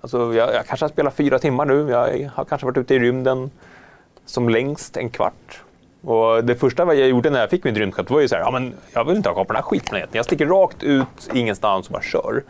Alltså, 0.00 0.34
jag, 0.34 0.54
jag 0.54 0.66
kanske 0.66 0.84
har 0.84 0.90
spelat 0.90 1.14
fyra 1.14 1.38
timmar 1.38 1.64
nu. 1.64 1.90
Jag 1.90 2.30
har 2.34 2.44
kanske 2.44 2.66
varit 2.66 2.76
ute 2.76 2.94
i 2.94 2.98
rymden 2.98 3.50
som 4.26 4.48
längst 4.48 4.96
en 4.96 5.10
kvart. 5.10 5.62
Och 6.02 6.44
det 6.44 6.54
första 6.56 6.94
jag 6.94 7.08
gjorde 7.08 7.30
när 7.30 7.40
jag 7.40 7.50
fick 7.50 7.64
mitt 7.64 7.76
rymdskepp 7.76 8.10
var 8.10 8.20
ju 8.20 8.28
så 8.28 8.34
här, 8.34 8.42
ja, 8.42 8.50
men 8.50 8.74
jag 8.92 9.04
vill 9.04 9.16
inte 9.16 9.28
ha 9.28 9.34
kvar 9.34 9.44
på 9.44 9.52
den 9.52 9.62
här 9.62 9.68
skitplaneten. 9.70 10.10
Jag 10.12 10.24
sticker 10.24 10.46
rakt 10.46 10.82
ut 10.82 11.30
ingenstans 11.34 11.86
och 11.86 11.92
bara 11.92 12.02
kör. 12.02 12.42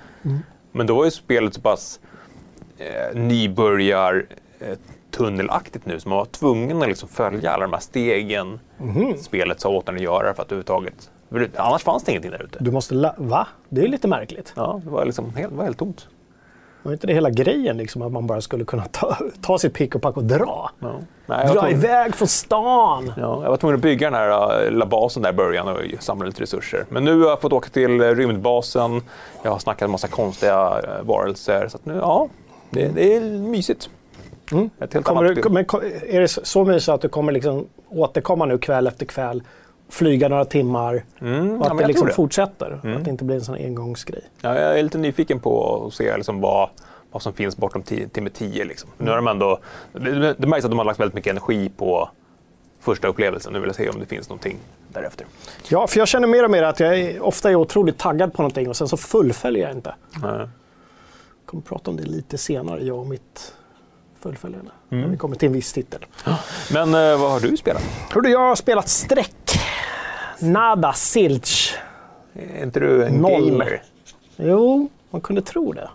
Men 0.73 0.87
då 0.87 0.95
var 0.97 1.04
ju 1.04 1.11
spelet 1.11 1.54
så 1.54 1.61
pass 1.61 2.00
eh, 2.78 3.19
nybörjar 3.21 4.26
eh, 4.61 4.78
tunnelaktigt 5.11 5.87
nu 5.87 6.00
så 6.00 6.09
man 6.09 6.19
var 6.19 6.25
tvungen 6.25 6.83
att 6.83 6.88
liksom 6.88 7.09
följa 7.09 7.50
alla 7.50 7.62
de 7.62 7.73
här 7.73 7.80
stegen 7.80 8.61
spelet 9.21 9.61
sa 9.61 9.69
åt 9.69 9.88
en 9.88 9.95
att 9.95 10.00
göra 10.00 10.35
för 10.35 10.42
att 10.42 10.52
överhuvudtaget... 10.52 11.11
Annars 11.57 11.83
fanns 11.83 12.04
det 12.04 12.11
ingenting 12.11 12.30
där 12.30 12.42
ute. 12.42 12.59
Du 12.61 12.71
måste... 12.71 12.95
La- 12.95 13.14
Va? 13.16 13.47
Det 13.69 13.83
är 13.83 13.88
lite 13.88 14.09
märkligt. 14.09 14.52
Ja, 14.57 14.80
det 14.85 14.90
var, 14.90 15.04
liksom 15.04 15.35
helt, 15.35 15.50
det 15.50 15.57
var 15.57 15.64
helt 15.64 15.78
tomt. 15.78 16.09
Var 16.82 16.92
inte 16.92 17.06
det 17.06 17.14
hela 17.14 17.30
grejen, 17.30 17.76
liksom, 17.76 18.02
att 18.02 18.12
man 18.12 18.26
bara 18.26 18.40
skulle 18.40 18.64
kunna 18.64 18.84
ta, 18.84 19.16
ta 19.42 19.58
sitt 19.58 19.75
pick 19.75 19.94
och 19.94 20.02
pack 20.02 20.16
och 20.16 20.25
dra? 20.25 20.70
Ja. 20.78 20.94
Nej, 21.26 21.46
Dra 21.46 21.52
tvungen, 21.60 21.70
iväg 21.78 22.14
från 22.14 22.28
stan! 22.28 23.12
ja, 23.16 23.42
jag 23.42 23.50
var 23.50 23.56
tvungen 23.56 23.75
att 23.76 23.82
bygga 23.82 24.10
den 24.10 24.20
här 24.20 24.64
äh, 24.64 24.70
lilla 24.70 24.87
basen 24.87 25.22
där 25.22 25.30
i 25.30 25.32
början 25.32 25.68
och 25.68 25.76
samla 26.00 26.26
lite 26.26 26.42
resurser. 26.42 26.84
Men 26.88 27.04
nu 27.04 27.20
har 27.22 27.28
jag 27.28 27.40
fått 27.40 27.52
åka 27.52 27.68
till 27.68 28.00
äh, 28.00 28.04
rymdbasen. 28.04 29.02
Jag 29.42 29.50
har 29.50 29.58
snackat 29.58 29.82
en 29.82 29.90
massa 29.90 30.08
konstiga 30.08 30.80
äh, 30.84 31.06
varelser. 31.06 31.68
Så 31.68 31.76
att 31.76 31.87
nu, 31.87 31.94
ja, 31.94 32.28
det, 32.70 32.88
det 32.88 33.16
är 33.16 33.20
mysigt. 33.38 33.90
Ett 34.80 34.94
helt 34.94 35.06
Kommer 35.06 35.25
annat 35.25 35.42
du, 35.42 35.49
men, 35.50 35.64
är 36.08 36.20
det 36.20 36.28
så- 36.28 36.40
så 36.44 36.64
mysigt 36.64 36.88
att 36.88 37.00
du 37.00 37.08
kommer 37.08 37.32
liksom 37.32 37.66
återkomma 37.88 38.46
nu 38.46 38.58
kväll 38.58 38.87
efter 38.87 39.06
kväll 39.06 39.42
flyga 39.90 40.28
några 40.28 40.44
timmar 40.44 40.94
och 41.16 41.23
Mm, 41.26 41.49
ja, 41.61 41.61
att 41.62 41.68
men 41.68 41.76
det 41.76 41.87
liksom 41.87 42.06
det. 42.06 42.12
fortsätter. 42.12 42.70
Att 42.97 43.04
det 43.04 43.11
inte 43.11 43.25
blir 43.25 43.37
en 43.37 43.44
sån 43.44 43.54
engångsgrej. 43.54 44.23
Ja, 44.40 44.54
jag 44.61 44.78
är 44.78 44.82
lite 44.82 44.99
nyfiken 44.99 45.40
på 45.40 45.85
att 45.87 45.94
se 45.94 46.16
liksom 46.16 46.40
vad, 46.40 46.68
vad 47.11 47.23
som 47.23 47.32
finns 47.32 47.56
bortom 47.56 47.82
ti- 47.82 48.09
timme 48.09 48.30
10. 48.30 48.64
Liksom. 48.64 48.90
Nu 48.99 49.11
har 49.11 49.16
de 49.16 49.28
ändå, 49.28 49.59
det, 49.92 50.35
det 50.38 50.47
märks 50.47 50.64
att 50.64 50.70
de 50.70 50.78
har 50.78 50.85
lagt 50.85 51.00
väldigt 51.00 51.14
mycket 51.14 51.30
energi 51.30 51.70
på 51.76 52.09
första 52.80 53.09
upplevelsen. 53.09 53.52
Nu 53.52 53.59
vill 53.61 53.68
jag 53.68 53.76
se 53.76 53.88
om 53.88 54.00
det 54.00 54.06
finns 54.06 54.28
någonting 54.28 54.56
därefter. 54.88 55.26
Ja, 55.68 55.87
för 55.87 55.99
jag 55.99 56.09
känner 56.09 56.28
mer 56.28 56.44
och 56.44 56.50
mer 56.50 56.62
att 56.62 56.80
jag 56.80 56.99
är, 56.99 57.20
ofta 57.23 57.50
är 57.50 57.54
otroligt 57.54 57.99
taggad 57.99 58.32
på 58.32 58.42
någonting 58.42 58.68
och 58.68 58.76
sen 58.76 58.88
så 58.88 58.97
fullföljer 58.97 59.62
jag 59.68 59.76
inte. 59.76 59.94
Jag 60.23 60.49
kommer 61.47 61.62
prata 61.62 61.90
om 61.90 61.97
det 61.97 62.02
lite 62.02 62.38
senare, 62.38 62.85
jag 62.85 62.99
och 62.99 63.06
mitt 63.06 63.54
fullföljande. 64.20 64.70
Mm. 64.90 65.02
När 65.04 65.11
vi 65.11 65.16
kommer 65.16 65.37
till 65.37 65.47
en 65.47 65.52
viss 65.52 65.73
titel. 65.73 66.06
Men 66.73 66.94
eh, 66.94 67.20
vad 67.20 67.30
har 67.30 67.40
du 67.40 67.56
spelat? 67.56 67.82
Hörde, 68.11 68.28
jag 68.30 68.38
har 68.40 68.54
spelat 68.56 68.88
streck. 68.88 69.35
Nada, 70.42 70.92
silch. 70.92 71.75
Är 72.35 72.62
inte 72.62 72.80
du 72.80 73.04
en 73.04 73.14
Noll. 73.14 73.50
gamer? 73.50 73.82
Jo, 74.37 74.88
man 75.11 75.20
kunde 75.20 75.42
tro 75.42 75.73
det. 75.73 75.88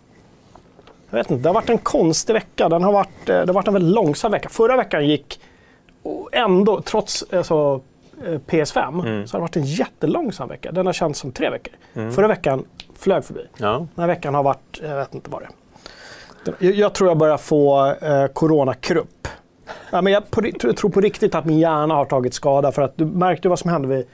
Jag 1.09 1.17
vet 1.17 1.31
inte, 1.31 1.43
det 1.43 1.49
har 1.49 1.53
varit 1.53 1.69
en 1.69 1.77
konstig 1.77 2.33
vecka. 2.33 2.69
Den 2.69 2.83
har 2.83 2.91
varit, 2.91 3.29
eh, 3.29 3.35
det 3.35 3.47
har 3.47 3.53
varit 3.53 3.67
en 3.67 3.73
väldigt 3.73 3.95
långsam 3.95 4.31
vecka. 4.31 4.49
Förra 4.49 4.77
veckan 4.77 5.07
gick 5.07 5.39
och 6.03 6.29
ändå, 6.35 6.81
trots 6.81 7.25
alltså, 7.33 7.81
eh, 8.25 8.39
PS5, 8.39 8.99
Mm. 8.99 9.27
så 9.27 9.33
har 9.33 9.39
det 9.39 9.41
varit 9.41 9.55
en 9.55 9.65
jättelångsam 9.65 10.49
vecka. 10.49 10.71
Den 10.71 10.85
har 10.85 10.93
känts 10.93 11.19
som 11.19 11.31
tre 11.31 11.49
veckor. 11.49 11.73
Förra 12.11 12.27
veckan 12.27 12.65
flög 12.97 13.23
förbi. 13.25 13.47
Ja. 13.57 13.73
Den 13.95 14.01
här 14.01 14.07
veckan 14.07 14.35
har 14.35 14.43
varit, 14.43 14.79
jag 14.83 14.95
vet 14.95 15.15
inte 15.15 15.29
vad 15.29 15.41
det 15.41 15.45
är. 15.45 15.51
Jag, 16.59 16.73
jag 16.75 16.93
tror 16.93 17.09
jag 17.09 17.17
börjar 17.17 17.37
få 17.37 17.85
eh, 18.01 18.27
coronakrupp. 18.27 19.27
Ja, 19.91 20.01
men 20.01 20.13
jag, 20.13 20.31
på, 20.31 20.41
tror 20.77 20.89
på 20.89 21.01
riktigt 21.01 21.35
att 21.35 21.45
min 21.45 21.59
hjärna 21.59 21.93
har 21.93 22.05
tagit 22.05 22.33
skada 22.33 22.71
för 22.71 22.81
att 22.81 22.97
du 22.97 23.05
märkte 23.05 23.49
vad 23.49 23.59
som 23.59 23.69
hände. 23.69 23.87
Vid, 23.87 24.05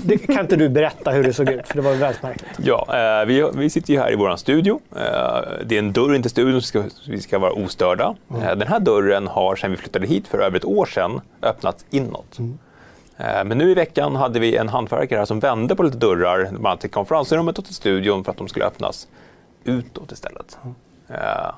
det 0.04 0.18
kan 0.18 0.40
inte 0.40 0.56
du 0.56 0.68
berätta 0.68 1.10
hur 1.10 1.22
det 1.22 1.32
såg 1.32 1.50
ut, 1.50 1.68
för 1.68 1.76
det 1.76 1.82
var 1.82 1.94
väldigt 1.94 2.22
märkligt. 2.22 2.50
Ja, 2.56 2.86
eh, 3.20 3.26
vi, 3.26 3.50
vi 3.54 3.70
sitter 3.70 3.92
ju 3.92 4.00
här 4.00 4.12
i 4.12 4.16
vår 4.16 4.36
studio. 4.36 4.80
Eh, 4.96 5.40
det 5.64 5.74
är 5.74 5.78
en 5.78 5.92
dörr 5.92 6.14
in 6.14 6.22
till 6.22 6.30
studion, 6.30 6.62
så 6.62 6.84
vi 7.08 7.20
ska 7.20 7.38
vara 7.38 7.52
ostörda. 7.52 8.14
Eh, 8.30 8.56
den 8.56 8.68
här 8.68 8.80
dörren 8.80 9.26
har, 9.26 9.56
sedan 9.56 9.70
vi 9.70 9.76
flyttade 9.76 10.06
hit 10.06 10.28
för 10.28 10.38
över 10.38 10.56
ett 10.56 10.64
år 10.64 10.86
sedan, 10.86 11.20
öppnats 11.42 11.86
inåt. 11.90 12.38
Eh, 13.16 13.44
men 13.44 13.58
nu 13.58 13.70
i 13.70 13.74
veckan 13.74 14.16
hade 14.16 14.40
vi 14.40 14.56
en 14.56 14.68
hantverkare 14.68 15.18
här 15.18 15.26
som 15.26 15.40
vände 15.40 15.76
på 15.76 15.82
lite 15.82 15.96
dörrar, 15.96 16.46
bland 16.50 16.66
annat 16.66 16.80
till 16.80 16.90
konferensrummet 16.90 17.58
och 17.58 17.64
till 17.64 17.74
studion 17.74 18.24
för 18.24 18.32
att 18.32 18.38
de 18.38 18.48
skulle 18.48 18.64
öppnas 18.64 19.08
utåt 19.64 20.12
istället. 20.12 20.58
Eh, 21.08 21.50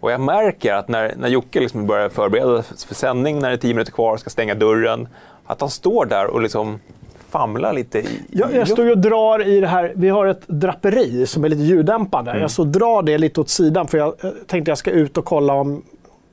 och 0.00 0.12
jag 0.12 0.20
märker 0.20 0.74
att 0.74 0.88
när, 0.88 1.14
när 1.16 1.28
Jocke 1.28 1.60
liksom 1.60 1.86
börjar 1.86 2.08
förbereda 2.08 2.62
för 2.62 2.94
sändning, 2.94 3.38
när 3.38 3.48
det 3.48 3.54
är 3.54 3.58
tio 3.58 3.74
minuter 3.74 3.92
kvar, 3.92 4.16
ska 4.16 4.30
stänga 4.30 4.54
dörren, 4.54 5.08
att 5.46 5.60
han 5.60 5.70
står 5.70 6.06
där 6.06 6.26
och 6.26 6.40
liksom 6.40 6.80
famlar 7.28 7.72
lite 7.72 7.98
i, 7.98 8.22
Jag, 8.30 8.54
jag 8.54 8.68
står 8.68 8.90
och 8.90 8.98
drar 8.98 9.46
i 9.48 9.60
det 9.60 9.66
här, 9.66 9.92
vi 9.96 10.08
har 10.08 10.26
ett 10.26 10.42
draperi 10.46 11.26
som 11.26 11.44
är 11.44 11.48
lite 11.48 11.62
ljuddämpande. 11.62 12.38
Jag 12.40 12.50
så 12.50 12.64
drar 12.64 13.02
det 13.02 13.18
lite 13.18 13.40
åt 13.40 13.48
sidan 13.48 13.88
för 13.88 13.98
jag 13.98 14.24
eh, 14.24 14.30
tänkte 14.46 14.70
jag 14.70 14.78
ska 14.78 14.90
ut 14.90 15.16
och 15.18 15.24
kolla 15.24 15.52
om 15.52 15.82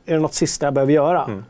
är 0.06 0.14
det 0.14 0.20
något 0.20 0.34
sista 0.34 0.66
jag 0.66 0.74
behöver 0.74 0.94
göra. 0.94 1.44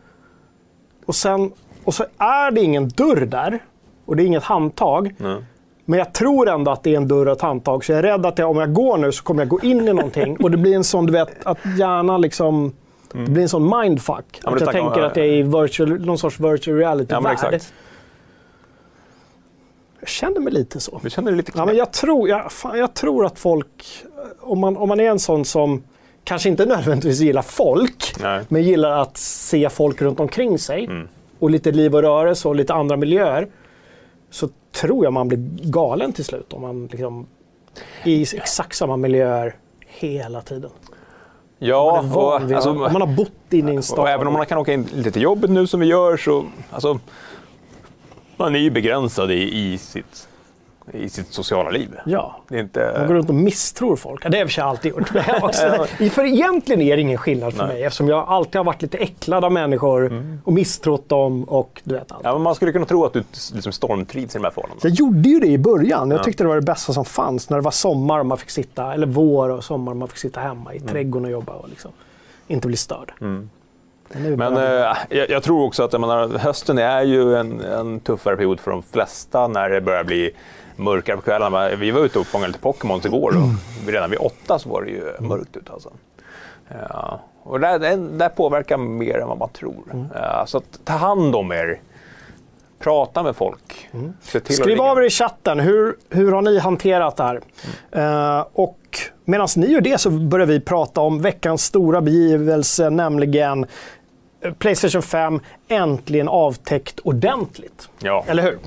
Och, 1.06 1.16
sen, 1.16 1.52
och 1.84 1.94
så 1.94 2.06
är 2.18 2.52
det 2.52 2.62
ingen 2.62 2.90
dörr 2.90 3.26
där 3.26 3.60
och 4.06 4.16
det 4.16 4.24
är 4.24 4.26
inget 4.26 4.44
handtag. 4.44 5.16
Mm. 5.20 5.44
Men 5.90 6.00
jag 6.00 6.14
tror 6.14 6.50
ändå 6.50 6.72
att 6.72 6.84
det 6.84 6.94
är 6.94 6.98
en 6.98 7.08
dörr 7.08 7.26
och 7.26 7.32
ett 7.32 7.42
handtag. 7.42 7.86
Så 7.86 7.92
jag 7.92 8.00
är 8.00 8.04
rädd 8.04 8.26
att 8.26 8.38
jag, 8.40 8.50
om 8.50 8.58
jag 8.58 8.74
går 8.74 8.98
nu 8.98 9.12
så 9.12 9.24
kommer 9.24 9.42
jag 9.42 9.50
gå 9.50 9.60
in 9.62 9.88
i 9.88 9.94
någonting. 9.94 10.38
Och 10.44 10.52
det 10.52 10.58
blir 10.58 10.76
en 10.76 10.84
sån, 10.84 11.06
du 11.06 11.14
vet, 11.14 11.30
att 11.46 11.58
hjärnan 11.78 12.22
liksom... 12.22 12.74
Det 13.12 13.32
blir 13.32 13.44
en 13.44 13.50
sån 13.50 13.80
mindfuck. 13.80 14.18
Mm. 14.18 14.44
men 14.44 14.54
att 14.54 14.62
jag 14.62 14.72
tänker 14.72 15.02
att 15.02 15.18
jag 15.18 15.26
är 15.26 15.32
i 15.32 15.42
virtual, 15.44 16.06
någon 16.06 16.18
sorts 16.18 16.40
virtual 16.40 16.78
Ja, 16.78 16.84
reality-värld. 16.88 17.34
exakt. 17.34 17.74
jag 20.00 20.10
känner 20.10 20.40
mig 20.40 20.54
lite 20.54 20.80
så. 20.80 21.00
Du 21.04 21.10
känner 21.10 21.32
dig 21.32 21.38
lite 21.38 21.52
Ja, 21.56 21.66
men 21.66 21.76
jag, 21.76 21.94
tror, 21.94 22.30
jag, 22.30 22.52
fan, 22.52 22.78
jag 22.80 22.94
tror 22.94 23.26
att 23.26 23.40
folk, 23.40 23.86
om 24.40 24.60
man, 24.60 24.78
om 24.78 24.90
man 24.90 25.00
är 25.00 25.10
en 25.10 25.20
sån 25.20 25.46
som 25.46 25.84
kanske 26.24 26.50
inte 26.50 26.66
nödvändigtvis 26.66 27.20
gillar 27.20 27.42
folk, 27.42 28.14
Nej. 28.22 28.44
men 28.48 28.64
gillar 28.64 29.02
att 29.02 29.18
se 29.18 29.70
folk 29.70 30.02
runt 30.02 30.20
omkring 30.20 30.60
sig 30.60 30.86
Mm. 30.86 31.08
och 31.40 31.50
lite 31.50 31.72
liv 31.72 31.96
och 31.96 32.02
rörelse 32.02 32.48
och 32.48 32.56
lite 32.56 32.74
andra 32.74 32.98
miljöer, 32.98 33.48
så 34.30 34.50
tror 34.82 35.04
jag 35.04 35.14
man 35.14 35.28
blir 35.28 35.40
galen 35.72 36.14
till 36.14 36.26
slut 36.26 36.54
om 36.54 36.62
man 36.62 36.88
liksom 36.88 37.28
i 38.04 38.22
exakt 38.22 38.78
samma 38.78 38.98
miljöer 38.98 39.56
hela 39.88 40.42
tiden. 40.42 40.72
Ja, 41.60 41.96
Man 41.96 42.06
är 42.06 42.10
van 42.16 42.44
och, 42.46 42.52
alltså, 42.52 42.70
om 42.70 42.78
man 42.78 43.02
har 43.02 43.16
bott 43.16 43.54
inne 43.54 43.72
i 43.72 43.76
en 43.76 43.84
stad. 43.84 44.00
och 44.00 44.10
även 44.10 44.28
om 44.28 44.34
man 44.34 44.46
kan 44.46 44.58
åka 44.58 44.74
in 44.74 44.88
lite 44.94 45.12
till 45.12 45.22
jobbet 45.22 45.50
nu 45.50 45.68
som 45.68 45.80
vi 45.80 45.86
gör 45.86 46.18
så... 46.18 46.46
Alltså, 46.72 47.00
man 48.38 48.56
är 48.56 48.60
ju 48.60 48.70
begränsad 48.72 49.32
i, 49.32 49.58
i, 49.58 49.78
sitt, 49.78 50.28
i 50.94 51.10
sitt 51.10 51.34
sociala 51.34 51.70
liv. 51.70 52.00
Ja. 52.06 52.40
Det 52.48 52.56
är 52.56 52.60
inte... 52.60 52.96
Man 52.98 53.08
går 53.08 53.14
runt 53.14 53.30
och 53.30 53.36
misstror 53.36 53.96
folk. 53.96 54.26
Ja, 54.26 54.30
det 54.30 54.38
har 54.38 54.40
jag 54.40 54.48
för 54.48 54.54
sig 54.54 54.64
alltid 54.64 54.92
gjort. 54.92 55.10
För 56.14 56.26
egentligen 56.26 56.82
är 56.82 56.96
det 56.96 57.02
ingen 57.02 57.18
skillnad 57.18 57.54
för 57.54 57.66
Nej. 57.66 57.74
mig 57.74 57.84
eftersom 57.84 58.08
jag 58.08 58.28
alltid 58.28 58.56
har 58.56 58.64
varit 58.64 58.82
lite 58.82 58.98
äcklad 58.98 59.46
av 59.46 59.52
människor 59.52 60.24
och 60.44 60.54
misstrott 60.54 61.10
dem 61.10 61.44
och 61.44 61.82
du 61.84 61.96
vet 61.96 62.12
allt. 62.12 62.22
Ja, 62.24 62.38
man 62.38 62.56
skulle 62.56 62.72
kunna 62.72 62.86
tro 62.86 63.06
att 63.06 63.14
du 63.14 63.24
liksom 63.54 63.72
stormtrivs 63.72 64.36
i 64.36 64.38
de 64.38 64.44
här 64.44 64.52
förhållandena. 64.52 64.90
Jag 64.90 64.94
gjorde 64.94 65.30
ju 65.30 65.40
det 65.40 65.48
i 65.48 65.58
början. 65.58 66.12
Jag 66.12 66.24
tyckte 66.24 66.44
det 66.44 66.48
var 66.48 66.56
det 66.56 66.62
bästa 66.62 66.94
som 66.94 67.06
fanns 67.06 67.50
när 67.50 67.58
det 67.58 67.64
var 67.64 67.72
sommar 67.72 68.20
och 68.20 68.26
man 68.26 68.38
fick 68.38 68.50
sitta, 68.50 68.94
eller 68.94 69.08
vår 69.08 69.50
och 69.50 69.64
sommar 69.64 69.92
och 69.92 69.98
man 69.98 70.08
fick 70.08 70.18
sitta 70.18 70.40
hemma 70.40 70.74
i 70.74 70.80
trädgården 70.80 71.26
och 71.26 71.32
jobba 71.32 71.54
och 71.54 71.70
liksom 71.70 71.92
inte 72.48 72.68
bli 72.68 72.78
störd. 72.78 73.14
Nu 74.14 74.36
Men 74.36 74.58
eh, 74.58 74.98
jag, 75.10 75.30
jag 75.30 75.44
tror 75.44 75.64
också 75.64 75.84
att 75.84 75.94
jag 75.94 76.02
menar, 76.02 76.28
hösten 76.38 76.78
är 76.78 77.02
ju 77.02 77.36
en, 77.36 77.62
en 77.62 78.00
tuffare 78.00 78.36
period 78.36 78.60
för 78.60 78.72
de 78.72 78.84
flesta 78.84 79.48
när 79.48 79.70
det 79.70 79.82
börjar 79.82 80.04
bli 80.04 80.32
mörkare 80.78 81.16
på 81.16 81.22
kvällarna. 81.22 81.70
Vi 81.70 81.92
var 81.92 82.02
ute 82.02 82.20
och 82.20 82.28
fångade 82.28 82.48
lite 82.48 82.60
Pokémon 82.60 83.02
igår 83.06 83.30
och 83.38 83.88
redan 83.92 84.10
vid 84.10 84.20
åtta 84.20 84.60
så 84.60 84.70
var 84.70 84.82
det 84.82 84.92
ju 84.92 85.04
mörkt 85.20 85.58
ute. 85.58 85.72
Alltså. 85.72 85.90
Ja, 86.90 87.22
och 87.44 87.60
det, 87.60 87.96
det 87.96 88.30
påverkar 88.30 88.78
mer 88.78 89.18
än 89.18 89.28
vad 89.28 89.38
man 89.38 89.50
tror. 89.50 90.10
Ja, 90.14 90.44
så 90.48 90.58
att, 90.58 90.80
ta 90.84 90.94
hand 90.94 91.36
om 91.36 91.52
er. 91.52 91.82
Prata 92.80 93.24
med 93.24 93.36
folk. 93.36 93.90
Att 94.36 94.54
Skriv 94.54 94.82
av 94.82 94.98
er 94.98 95.02
i 95.02 95.10
chatten. 95.10 95.60
Hur, 95.60 95.96
hur 96.10 96.32
har 96.32 96.42
ni 96.42 96.60
hanterat 96.60 97.18
det 97.18 97.24
här? 97.24 97.42
Eh, 97.92 98.46
och 98.54 99.00
medan 99.26 99.48
ni 99.56 99.68
gör 99.68 99.82
det 99.82 99.98
så 99.98 100.10
börjar 100.10 100.46
vi 100.46 100.60
prata 100.60 101.02
om 101.02 101.22
veckans 101.22 101.64
stora 101.64 102.02
begivelse, 102.02 102.90
nämligen 102.90 103.66
eh, 104.42 104.54
Playstation 104.54 105.02
5 105.02 105.40
äntligen 105.68 106.28
avtäckt 106.28 107.00
ordentligt. 107.00 107.90
Ja. 108.00 108.24
Eller 108.28 108.44
hur? 108.44 108.58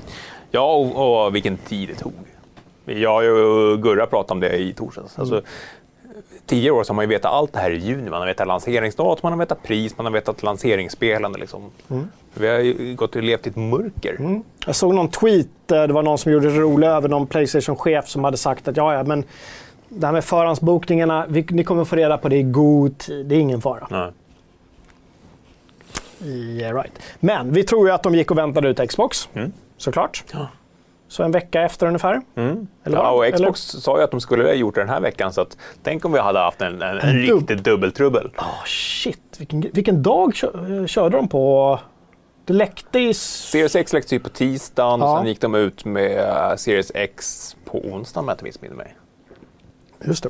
Ja, 0.51 0.73
och, 0.73 1.25
och 1.25 1.35
vilken 1.35 1.57
tid 1.57 1.89
det 1.89 1.95
tog. 1.95 2.13
Jag 2.85 3.23
och 3.25 3.83
Gurra 3.83 4.05
pratade 4.05 4.33
om 4.33 4.39
det 4.39 4.57
i 4.57 4.73
torsdags. 4.73 5.19
Alltså, 5.19 5.41
tidigare 6.45 6.73
år 6.75 6.83
så 6.83 6.89
har 6.89 6.95
man 6.95 7.03
ju 7.03 7.09
vetat 7.09 7.31
allt 7.31 7.53
det 7.53 7.59
här 7.59 7.71
i 7.71 7.77
juni. 7.77 8.09
Man 8.09 8.19
har 8.19 8.27
vetat 8.27 8.47
lanseringsdatum, 8.47 9.19
man 9.23 9.31
har 9.31 9.39
vetat 9.39 9.63
pris, 9.63 9.97
man 9.97 10.05
har 10.05 10.13
vetat 10.13 10.43
lanseringsspelande. 10.43 11.39
Liksom. 11.39 11.71
Vi 12.33 12.47
har 12.47 12.59
ju 12.59 12.95
gått 12.95 13.15
och 13.15 13.23
levt 13.23 13.47
i 13.47 13.49
ett 13.49 13.55
mörker. 13.55 14.41
Jag 14.65 14.75
såg 14.75 14.93
någon 14.93 15.09
tweet, 15.09 15.47
det 15.65 15.87
var 15.87 16.03
någon 16.03 16.17
som 16.17 16.31
gjorde 16.31 16.49
det 16.51 16.59
roligt 16.59 16.87
över 16.87 17.09
någon 17.09 17.27
Playstation-chef 17.27 18.07
som 18.07 18.23
hade 18.23 18.37
sagt 18.37 18.67
att 18.67 18.77
ja, 18.77 18.93
ja, 18.93 19.03
men 19.03 19.23
det 19.89 20.05
här 20.05 20.13
med 20.13 20.23
förhandsbokningarna, 20.23 21.25
vi, 21.29 21.45
ni 21.49 21.63
kommer 21.63 21.85
få 21.85 21.95
reda 21.95 22.17
på 22.17 22.29
det 22.29 22.35
i 22.37 22.43
god 22.43 22.97
tid, 22.97 23.25
det 23.25 23.35
är 23.35 23.39
ingen 23.39 23.61
fara. 23.61 23.87
Nej. 23.91 24.11
Yeah, 26.25 26.75
right. 26.75 26.91
Men 27.19 27.53
vi 27.53 27.63
tror 27.63 27.87
ju 27.87 27.93
att 27.93 28.03
de 28.03 28.15
gick 28.15 28.31
och 28.31 28.37
väntade 28.37 28.69
ut 28.69 28.89
Xbox, 28.89 29.29
Mm. 29.33 29.51
Såklart. 29.81 30.23
Ja. 30.33 30.47
Så 31.07 31.23
en 31.23 31.31
vecka 31.31 31.61
efter 31.61 31.87
ungefär. 31.87 32.21
Mm. 32.35 32.67
Eller 32.83 32.97
Ja, 32.97 33.11
och 33.11 33.33
Xbox 33.33 33.61
sa 33.61 33.97
ju 33.97 34.03
att 34.03 34.11
de 34.11 34.21
skulle 34.21 34.43
ha 34.43 34.53
gjort 34.53 34.75
det 34.75 34.81
den 34.81 34.89
här 34.89 34.99
veckan. 35.01 35.33
Så 35.33 35.41
att, 35.41 35.57
tänk 35.83 36.05
om 36.05 36.11
vi 36.13 36.19
hade 36.19 36.39
haft 36.39 36.61
en, 36.61 36.81
en, 36.81 36.97
en 36.97 37.09
En 37.09 37.15
dub- 37.15 37.37
riktig 37.39 37.61
dubbeltrubbel. 37.63 38.31
Oh, 38.37 38.65
shit, 38.65 39.35
vilken, 39.39 39.61
vilken 39.73 40.03
dag 40.03 40.33
kö- 40.35 40.87
körde 40.87 41.17
de 41.17 41.27
på? 41.27 41.79
Det 42.45 42.53
läckte 42.53 42.99
i... 42.99 43.13
Series 43.13 43.75
X 43.75 43.93
läcktes 43.93 44.13
ju 44.13 44.19
på 44.19 44.29
tisdagen 44.29 44.99
Ja. 44.99 45.11
och 45.11 45.17
sen 45.19 45.27
gick 45.27 45.41
de 45.41 45.55
ut 45.55 45.85
med 45.85 46.19
eh, 46.19 46.55
Series 46.55 46.91
X 46.95 47.55
på 47.65 47.77
onsdagen 47.79 48.23
om 48.23 48.27
jag 48.27 48.33
inte 48.35 48.43
missminner 48.43 48.75
mig. 48.75 48.95
Just 50.05 50.23
det. 50.23 50.29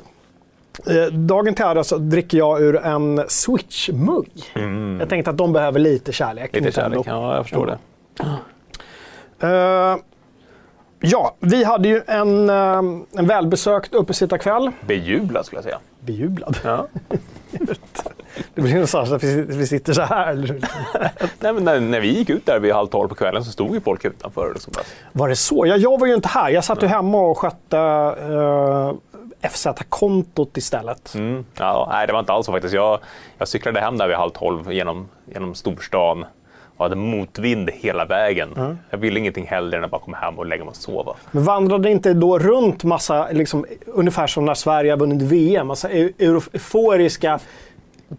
Eh, 1.04 1.12
dagen 1.12 1.54
till 1.54 1.64
ära 1.64 1.84
så 1.84 1.96
dricker 1.98 2.38
jag 2.38 2.60
ur 2.62 2.76
en 2.76 3.18
Switch-mugg. 3.28 4.28
Jag 5.00 5.08
tänkte 5.08 5.30
att 5.30 5.36
de 5.38 5.52
behöver 5.52 5.78
lite 5.80 6.12
kärlek. 6.12 6.50
Mm. 6.56 6.64
Lite 6.64 6.80
kärlek, 6.80 7.00
ja 7.06 7.34
jag 7.36 7.44
förstår 7.44 7.66
det. 7.66 7.78
Eh, 9.42 9.96
ja, 11.00 11.36
vi 11.40 11.64
hade 11.64 11.88
ju 11.88 12.02
en, 12.06 12.50
eh, 12.50 12.82
en 13.18 13.26
välbesökt 13.26 13.94
uppesittarkväll. 13.94 14.70
Bejublad 14.86 15.46
skulle 15.46 15.56
jag 15.56 15.64
säga. 15.64 15.78
Bejublad. 16.00 16.58
Ja. 16.64 16.86
Det 18.54 18.62
blir 18.62 18.86
så 18.86 18.98
att 18.98 19.22
vi 19.24 19.66
sitter 19.66 19.92
så 19.92 20.02
här. 20.02 20.36
Nej, 21.40 21.52
men 21.52 21.64
när, 21.64 21.80
när 21.80 22.00
vi 22.00 22.18
gick 22.18 22.30
ut 22.30 22.46
där 22.46 22.60
vid 22.60 22.72
halv 22.72 22.86
tolv 22.86 23.08
på 23.08 23.14
kvällen 23.14 23.44
så 23.44 23.52
stod 23.52 23.74
ju 23.74 23.80
folk 23.80 24.04
utanför. 24.04 24.46
Och 24.46 24.52
liksom 24.52 24.72
Var 25.12 25.28
det 25.28 25.36
så? 25.36 25.66
Ja, 25.66 25.76
jag 25.76 26.00
var 26.00 26.06
ju 26.06 26.14
inte 26.14 26.28
här. 26.28 26.50
Jag 26.50 26.64
satt 26.64 26.82
ju 26.82 26.86
hemma 26.86 27.20
och 27.20 27.38
skötte 27.38 27.76
uh, 27.76 28.92
FZ-kontot 29.50 30.56
istället. 30.56 31.14
mm, 31.14 31.44
ja, 31.58 31.88
nej, 31.92 32.06
det 32.06 32.12
var 32.12 32.20
inte 32.20 32.32
alls 32.32 32.46
så 32.46 32.52
faktiskt. 32.52 32.74
Jag, 32.74 32.98
jag 33.38 33.48
cyklade 33.48 33.80
hem 33.80 33.98
där 33.98 34.08
vid 34.08 34.16
halv 34.16 34.30
tolv 34.30 34.72
genom, 34.72 35.08
genom 35.24 35.54
storstan 35.54 36.24
hade 36.82 36.96
motvind 36.96 37.70
hela 37.72 38.04
vägen. 38.04 38.76
Jag 38.90 38.98
ville 38.98 39.20
ingenting 39.20 39.46
hellre 39.46 39.78
än 39.78 39.84
att 39.84 39.90
bara 39.90 40.00
komma 40.00 40.16
hem 40.16 40.38
och 40.38 40.46
lägga 40.46 40.64
mig 40.64 40.70
och 40.70 40.76
sova. 40.76 41.14
Men 41.30 41.44
vandrade 41.44 41.90
inte 41.90 42.14
då 42.14 42.38
runt 42.38 42.84
massa, 42.84 43.28
liksom, 43.32 43.64
ungefär 43.86 44.26
som 44.26 44.44
när 44.44 44.54
Sverige 44.54 44.96
vunnit 44.96 45.22
VM, 45.22 45.66
massa 45.66 45.88
eu- 45.88 46.12
euforiska 46.18 47.38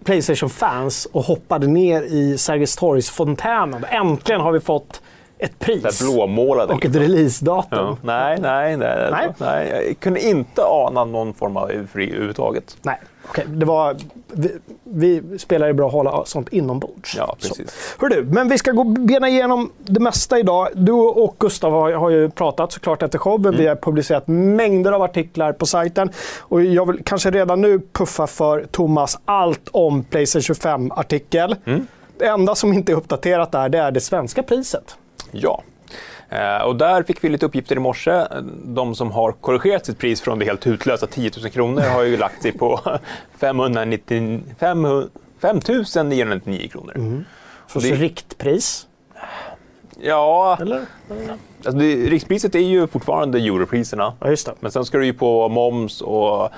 Playstation-fans 0.03 1.07
och 1.11 1.23
hoppade 1.23 1.67
ner 1.67 2.01
i 2.01 2.37
Sergels 2.37 2.75
torgs-fontänen. 2.75 3.85
Äntligen 3.89 4.41
har 4.41 4.51
vi 4.51 4.59
fått 4.59 5.01
ett 5.37 5.59
pris 5.59 6.01
blåmålade. 6.01 6.73
och 6.73 6.85
ett 6.85 6.91
liksom. 6.93 7.01
releasedatum. 7.01 7.79
Ja. 7.79 7.97
Nej, 8.01 8.37
nej, 8.41 8.77
nej, 8.77 9.07
Nej. 9.11 9.27
nej. 9.37 9.83
Jag 9.87 9.99
kunde 9.99 10.21
inte 10.27 10.61
ana 10.63 11.05
någon 11.05 11.33
form 11.33 11.57
av 11.57 11.71
eufori 11.71 12.09
överhuvudtaget. 12.09 12.77
Nej, 12.81 12.99
okej. 13.29 13.45
Det 13.47 13.65
var... 13.65 13.95
Vi, 14.33 14.51
vi 14.83 15.39
spelar 15.39 15.67
ju 15.67 15.73
bra 15.73 15.87
att 15.87 15.93
hålla 15.93 16.25
sånt 16.25 16.49
inombords. 16.49 17.15
Ja, 17.17 17.35
Så. 17.39 17.47
precis. 17.47 17.95
Hör 17.99 18.09
du, 18.09 18.23
men 18.23 18.49
vi 18.49 18.57
ska 18.57 18.71
gå 18.71 18.83
bena 18.83 19.29
igenom 19.29 19.71
det 19.77 19.99
mesta 19.99 20.39
idag. 20.39 20.67
Du 20.73 20.91
och 20.91 21.35
Gustav 21.39 21.71
har, 21.71 21.91
har 21.91 22.09
ju 22.09 22.29
pratat 22.29 22.71
såklart 22.71 23.03
efter 23.03 23.19
showen. 23.19 23.45
Mm. 23.45 23.57
Vi 23.57 23.67
har 23.67 23.75
publicerat 23.75 24.27
mängder 24.27 24.91
av 24.91 25.01
artiklar 25.01 25.53
på 25.53 25.65
sajten. 25.65 26.09
Och 26.39 26.63
jag 26.63 26.85
vill 26.91 27.03
kanske 27.03 27.31
redan 27.31 27.61
nu 27.61 27.81
puffa 27.91 28.27
för 28.27 28.65
Thomas 28.71 29.19
allt 29.25 29.69
om 29.71 30.03
Playstation 30.03 30.55
25-artikel. 30.55 31.55
Mm. 31.65 31.87
Det 32.17 32.25
enda 32.25 32.55
som 32.55 32.73
inte 32.73 32.91
är 32.91 32.95
uppdaterat 32.95 33.51
där, 33.51 33.69
det 33.69 33.77
är 33.77 33.91
det 33.91 34.01
svenska 34.01 34.43
priset. 34.43 34.95
Ja. 35.31 35.63
Eh, 36.35 36.63
och 36.65 36.75
där 36.75 37.03
fick 37.03 37.23
vi 37.23 37.29
lite 37.29 37.45
uppgifter 37.45 37.75
i 37.75 37.79
morse. 37.79 38.25
De 38.65 38.95
som 38.95 39.11
har 39.11 39.31
korrigerat 39.31 39.85
sitt 39.85 39.97
pris 39.99 40.21
från 40.21 40.39
det 40.39 40.45
helt 40.45 40.67
hutlösa 40.67 41.07
10 41.07 41.31
000 41.41 41.49
kronor 41.51 41.81
har 41.81 42.03
ju 42.03 42.17
lagt 42.17 42.41
sig 42.41 42.51
på 42.51 42.79
590, 43.37 44.39
500 44.59 45.07
5 45.41 45.59
999 46.09 46.69
kronor. 46.71 47.23
Så, 47.67 47.79
Det- 47.79 47.87
så 47.87 47.95
riktpris, 47.95 48.87
Ja, 50.01 50.57
eller? 50.61 50.81
alltså 51.57 51.71
det, 51.71 51.95
rikspriset 51.95 52.55
är 52.55 52.59
ju 52.59 52.87
fortfarande 52.87 53.37
europriserna. 53.39 54.13
Ja, 54.19 54.29
just 54.29 54.45
det. 54.45 54.53
Men 54.59 54.71
sen 54.71 54.85
ska 54.85 54.97
du 54.97 55.05
ju 55.05 55.13
på 55.13 55.49
moms 55.49 56.01
och 56.01 56.43
eh, 56.43 56.49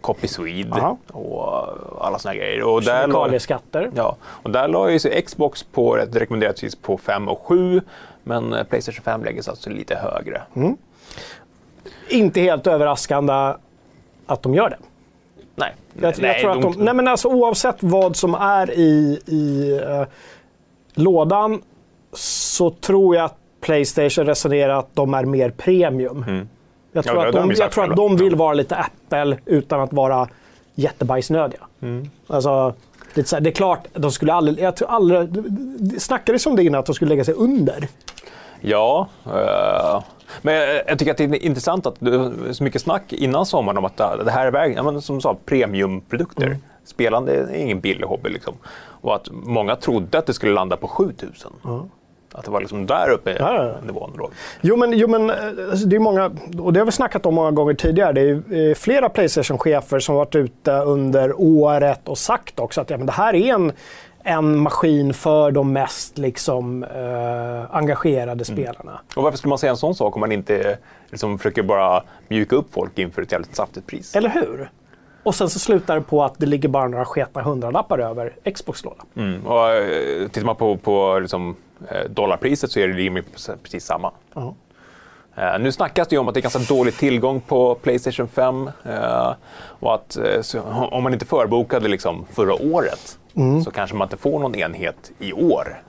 Copy 0.00 0.28
Swede 0.28 0.72
Aha. 0.74 0.98
och 1.12 2.06
alla 2.06 2.18
såna 2.18 2.34
grejer. 2.34 2.62
Och 2.62 2.82
där, 2.82 3.06
la, 3.08 3.38
ja, 3.94 4.16
och 4.24 4.50
där 4.50 4.68
la 4.68 4.90
ju 4.90 4.98
sig 4.98 5.22
Xbox 5.22 5.62
på 5.62 5.96
ett 5.96 6.16
rekommenderat 6.16 6.60
pris 6.60 6.76
på 6.76 6.98
5 6.98 7.28
och 7.28 7.38
7 7.38 7.80
men 8.24 8.52
eh, 8.52 8.64
Playstation 8.64 9.02
5 9.04 9.24
lägger 9.24 9.42
sig 9.42 9.50
alltså 9.50 9.70
lite 9.70 9.96
högre. 9.96 10.42
Inte 12.08 12.40
helt 12.40 12.66
överraskande 12.66 13.54
att 14.26 14.42
de 14.42 14.54
gör 14.54 14.70
det. 14.70 14.76
Nej, 15.54 15.74
Jag, 16.00 16.12
jag 16.12 16.22
nej, 16.22 16.40
tror 16.40 16.50
att 16.50 16.62
de, 16.62 16.84
nej 16.84 16.94
men 16.94 17.08
alltså, 17.08 17.28
oavsett 17.28 17.76
vad 17.80 18.16
som 18.16 18.34
är 18.34 18.70
i, 18.70 19.20
i 19.26 19.72
eh, 19.84 20.02
lådan 20.94 21.62
så 22.12 22.70
tror 22.70 23.16
jag 23.16 23.24
att 23.24 23.36
Playstation 23.60 24.26
resonerar 24.26 24.78
att 24.78 24.94
de 24.94 25.14
är 25.14 25.24
mer 25.24 25.50
premium. 25.50 26.24
Jag 26.26 26.28
Mm. 26.28 26.48
Ja, 26.92 27.02
tror, 27.02 27.16
har 27.16 27.26
att, 27.26 27.32
de 27.34 27.52
jag 27.56 27.70
tror 27.70 27.90
att 27.90 27.96
de 27.96 28.16
vill 28.16 28.36
vara 28.36 28.54
lite 28.54 28.76
Apple 28.76 29.38
utan 29.46 29.80
att 29.80 29.92
vara 29.92 30.28
jättebajsnödiga. 30.74 31.60
Mm. 31.82 32.10
Alltså, 32.26 32.74
så 33.28 33.36
här, 33.36 33.40
det 33.40 33.50
är 33.50 33.54
klart, 33.54 33.86
de 33.92 34.10
skulle 34.12 34.32
aldrig... 34.32 34.58
Jag 34.60 34.76
tror 34.76 34.88
aldrig 34.90 35.28
det- 35.28 35.42
det 35.94 36.00
snackades 36.00 36.46
om 36.46 36.56
det 36.56 36.64
innan, 36.64 36.78
att 36.80 36.86
de 36.86 36.94
skulle 36.94 37.08
lägga 37.08 37.24
sig 37.24 37.34
under. 37.34 37.88
Ja, 38.60 39.08
eh, 39.26 40.02
men 40.42 40.54
jag, 40.54 40.82
jag 40.86 40.98
tycker 40.98 41.10
att 41.12 41.16
det 41.18 41.24
är 41.24 41.34
intressant 41.44 41.86
att 41.86 41.94
det 41.98 42.14
är 42.14 42.52
så 42.52 42.64
mycket 42.64 42.82
snack 42.82 43.12
innan 43.12 43.46
sommaren 43.46 43.78
om 43.78 43.84
att 43.84 43.96
det 43.96 44.30
här 44.30 44.46
är 44.46 44.50
vägen, 44.50 44.76
ja, 44.76 44.82
men 44.92 45.02
som 45.02 45.16
du 45.16 45.20
sa, 45.20 45.36
premiumprodukter. 45.46 46.46
Mm. 46.46 46.58
Spelande 46.84 47.34
är 47.34 47.54
ingen 47.54 47.80
billig 47.80 48.06
hobby. 48.06 48.30
Liksom. 48.30 48.54
Och 48.78 49.14
att 49.14 49.28
många 49.32 49.76
trodde 49.76 50.18
att 50.18 50.26
det 50.26 50.34
skulle 50.34 50.52
landa 50.52 50.76
på 50.76 50.88
7000. 50.88 51.52
Att 52.34 52.44
det 52.44 52.50
var 52.50 52.60
liksom 52.60 52.86
där 52.86 53.10
uppe 53.10 53.30
i 53.30 53.36
Ja, 53.38 53.74
nivån 53.86 54.14
låg. 54.18 54.30
Jo, 54.60 54.76
men, 54.76 54.92
jo, 54.92 55.08
men 55.08 55.30
eh, 55.30 55.36
alltså, 55.70 55.86
det 55.86 55.96
är 55.96 56.00
många, 56.00 56.30
och 56.58 56.72
det 56.72 56.80
har 56.80 56.84
vi 56.86 56.92
snackat 56.92 57.26
om 57.26 57.34
många 57.34 57.50
gånger 57.50 57.74
tidigare. 57.74 58.12
Det 58.12 58.20
är 58.20 58.68
eh, 58.68 58.74
flera 58.74 59.08
Playstation-chefer 59.08 59.98
som 59.98 60.14
varit 60.14 60.34
ute 60.34 60.72
under 60.72 61.32
året 61.36 62.08
och 62.08 62.18
sagt 62.18 62.60
också 62.60 62.80
att 62.80 62.90
ja, 62.90 62.96
men 62.96 63.06
det 63.06 63.12
här 63.12 63.34
är 63.34 63.54
en, 63.54 63.72
en 64.22 64.56
maskin 64.56 65.14
för 65.14 65.50
de 65.50 65.72
mest 65.72 66.18
liksom, 66.18 66.84
eh, 66.84 67.76
engagerade 67.76 68.44
spelarna. 68.44 69.00
Och 69.16 69.22
varför 69.22 69.38
skulle 69.38 69.48
man 69.48 69.58
säga 69.58 69.70
en 69.70 69.76
sån 69.76 69.94
sak 69.94 70.16
om 70.16 70.20
man 70.20 70.32
inte 70.32 70.78
liksom, 71.10 71.38
försöker 71.38 71.62
bara 71.62 72.02
mjuka 72.28 72.56
upp 72.56 72.74
folk 72.74 72.98
inför 72.98 73.22
ett 73.22 73.32
jävligt 73.32 73.56
saftigt 73.56 73.86
pris? 73.86 74.16
Eller 74.16 74.28
hur? 74.28 74.70
Och 75.22 75.34
sen 75.34 75.48
så 75.48 75.58
slutar 75.58 75.94
det 75.94 76.00
på 76.02 76.24
att 76.24 76.34
det 76.38 76.46
ligger 76.46 76.68
bara 76.68 76.88
några 76.88 77.04
sketna 77.04 77.42
hundralappar 77.42 77.98
över 77.98 78.32
Xbox-lådan. 78.54 79.06
Mm. 79.16 79.46
Och, 79.46 79.70
eh, 79.70 80.28
tittar 80.28 80.46
man 80.46 80.56
på, 80.56 80.76
på 80.76 81.18
liksom, 81.18 81.56
dollarpriset 82.10 82.70
så 82.70 82.80
är 82.80 82.88
det 82.88 82.94
rimligen 82.94 83.28
precis 83.62 83.84
samma. 83.84 84.10
Ja. 84.34 84.54
Eh, 85.36 85.58
nu 85.60 85.72
snackas 85.72 86.08
det 86.08 86.14
ju 86.14 86.20
om 86.20 86.28
att 86.28 86.34
det 86.34 86.40
är 86.40 86.42
ganska 86.42 86.74
dålig 86.74 86.96
tillgång 86.96 87.40
på 87.40 87.74
Playstation 87.74 88.28
5. 88.28 88.70
Eh, 88.84 89.32
och 89.54 89.94
att 89.94 90.16
eh, 90.16 90.92
om 90.92 91.02
man 91.02 91.12
inte 91.12 91.26
förbokade 91.26 91.88
liksom 91.88 92.26
förra 92.32 92.54
året 92.54 93.18
så 93.64 93.70
kanske 93.70 93.96
man 93.96 94.06
inte 94.06 94.16
får 94.16 94.38
någon 94.38 94.54
enhet 94.54 95.12
i 95.18 95.32
år. 95.32 95.82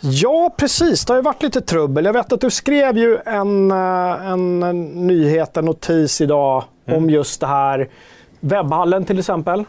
Ja, 0.00 0.54
precis. 0.56 1.04
Det 1.04 1.12
har 1.12 1.18
ju 1.18 1.22
varit 1.22 1.42
lite 1.42 1.60
trubbel. 1.60 2.04
Jag 2.04 2.12
vet 2.12 2.32
att 2.32 2.40
du 2.40 2.50
skrev 2.50 2.98
ju 2.98 3.18
en, 3.26 3.70
eh, 3.70 4.26
en, 4.26 4.62
en 4.62 5.06
nyhet, 5.06 5.56
en 5.56 5.64
notis 5.64 6.20
idag 6.20 6.64
om 6.86 7.10
just 7.10 7.40
det 7.40 7.46
här. 7.46 7.88
Webbhallen 8.40 9.04
till 9.04 9.18
exempel. 9.18 9.64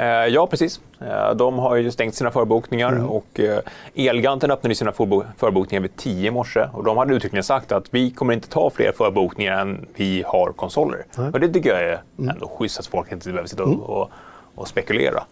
Eh, 0.00 0.26
ja, 0.26 0.46
precis. 0.46 0.80
Eh, 1.00 1.30
de 1.34 1.58
har 1.58 1.76
ju 1.76 1.90
stängt 1.90 2.14
sina 2.14 2.30
förbokningar 2.30 2.92
och 3.10 3.40
eh, 3.40 3.58
Elganten 3.94 4.50
öppnade 4.50 4.74
sina 4.74 4.90
förbo- 4.90 5.24
förbokningar 5.36 5.82
vid 5.82 5.96
10 5.96 6.28
i 6.28 6.30
morse. 6.30 6.60
Och 6.72 6.84
de 6.84 6.96
hade 6.96 7.14
uttryckligen 7.14 7.44
sagt 7.44 7.72
att 7.72 7.84
vi 7.90 8.10
kommer 8.10 8.34
inte 8.34 8.48
ta 8.48 8.70
fler 8.70 8.92
förbokningar 8.92 9.60
än 9.60 9.86
vi 9.94 10.24
har 10.26 10.52
konsoler. 10.52 11.04
Och 11.32 11.40
det 11.40 11.48
tycker 11.48 11.70
jag 11.70 11.82
är 11.82 12.00
ändå 12.32 12.48
schysst 12.58 12.78
att 12.78 12.86
folk 12.86 13.12
inte 13.12 13.28
behöver 13.28 13.48
sitta 13.48 13.64
och, 13.64 13.90
och, 14.00 14.10
och 14.54 14.68
spekulera. 14.68 15.22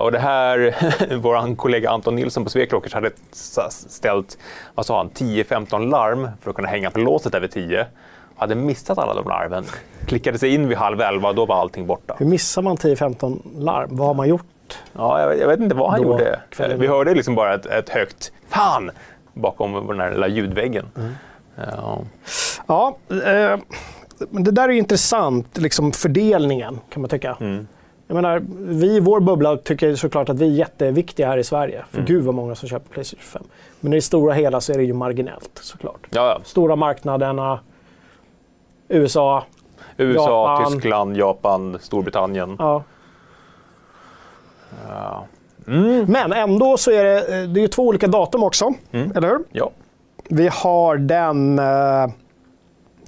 Och 0.00 0.12
det 0.12 0.18
här, 0.18 0.74
vår 1.16 1.56
kollega 1.56 1.90
Anton 1.90 2.16
Nilsson 2.16 2.44
på 2.44 2.50
Sveklockers 2.50 2.94
hade 2.94 3.10
ställt, 3.70 4.38
vad 4.74 4.86
sa 4.86 4.96
han, 4.96 5.10
10-15 5.10 5.90
larm 5.90 6.28
för 6.40 6.50
att 6.50 6.56
kunna 6.56 6.68
hänga 6.68 6.90
på 6.90 6.98
låset 6.98 7.32
där 7.32 7.40
vid 7.40 7.50
10. 7.50 7.86
Hade 8.36 8.54
missat 8.54 8.98
alla 8.98 9.14
de 9.14 9.28
larven. 9.28 9.64
Klickade 10.06 10.38
sig 10.38 10.54
in 10.54 10.68
vid 10.68 10.78
halv 10.78 11.00
elva 11.00 11.28
och 11.28 11.34
då 11.34 11.46
var 11.46 11.56
allting 11.56 11.86
borta. 11.86 12.14
Hur 12.18 12.26
missar 12.26 12.62
man 12.62 12.76
10-15 12.76 13.38
larm? 13.58 13.88
Vad 13.96 14.06
har 14.06 14.14
man 14.14 14.28
gjort? 14.28 14.44
Ja, 14.92 15.20
jag, 15.20 15.28
vet- 15.28 15.40
jag 15.40 15.48
vet 15.48 15.60
inte 15.60 15.74
vad 15.74 15.90
han 15.90 16.02
Då, 16.02 16.08
gjorde. 16.08 16.40
kvällen 16.50 16.80
Vi 16.80 16.86
hörde 16.86 17.14
liksom 17.14 17.34
bara 17.34 17.54
ett, 17.54 17.66
ett 17.66 17.88
högt 17.88 18.32
”Fan!” 18.48 18.90
bakom 19.34 19.86
den 19.86 20.00
här 20.00 20.10
lilla 20.10 20.28
ljudväggen. 20.28 20.86
Ja. 21.76 21.98
Ja, 22.66 22.96
eh, 23.10 23.58
men 24.30 24.44
det 24.44 24.50
där 24.50 24.68
är 24.68 24.72
ju 24.72 24.78
intressant, 24.78 25.58
liksom 25.58 25.92
fördelningen 25.92 26.80
kan 26.90 27.00
man 27.02 27.08
tycka. 27.10 27.36
Jag 28.06 28.14
menar, 28.14 28.42
vi 28.58 28.96
i 28.96 29.00
vår 29.00 29.20
bubbla 29.20 29.56
tycker 29.56 29.94
såklart 29.94 30.28
att 30.28 30.38
vi 30.38 30.44
är 30.46 30.50
jätteviktiga 30.50 31.26
här 31.28 31.38
i 31.38 31.44
Sverige. 31.44 31.84
För 31.90 32.02
gud 32.02 32.24
vad 32.24 32.34
många 32.34 32.54
som 32.54 32.68
köper 32.68 32.88
Playstation 32.92 33.22
5. 33.24 33.42
Men 33.80 33.92
i 33.92 33.96
det 33.96 34.02
stora 34.02 34.34
hela 34.34 34.60
så 34.60 34.72
är 34.72 34.76
det 34.78 34.84
ju 34.84 34.92
marginellt 34.92 35.50
såklart. 35.62 36.06
Ja, 36.10 36.26
ja. 36.28 36.40
Stora 36.44 36.76
marknaderna, 36.76 37.60
USA, 38.88 39.44
USA, 39.96 40.50
Japan. 40.52 40.72
Tyskland, 40.72 41.16
Japan, 41.16 41.78
Storbritannien. 41.80 42.56
ja. 42.58 42.82
Ja. 44.88 45.26
Men 46.06 46.32
ändå 46.32 46.76
så 46.76 46.90
är 46.90 47.04
det, 47.04 47.42
eh, 47.42 47.48
det 47.48 47.62
är 47.62 47.68
två 47.68 47.82
olika 47.82 48.06
datum 48.06 48.42
också, 48.42 48.72
eller 48.90 49.28
hur? 49.28 49.38
ja. 49.52 49.70
Vi 50.28 50.48
har 50.52 50.96
den 50.96 51.58
eh, 51.58 52.06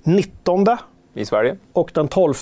19 0.02 0.66
I 1.14 1.24
Sverige? 1.24 1.56
och 1.72 1.90
den 1.94 2.08
12. 2.08 2.34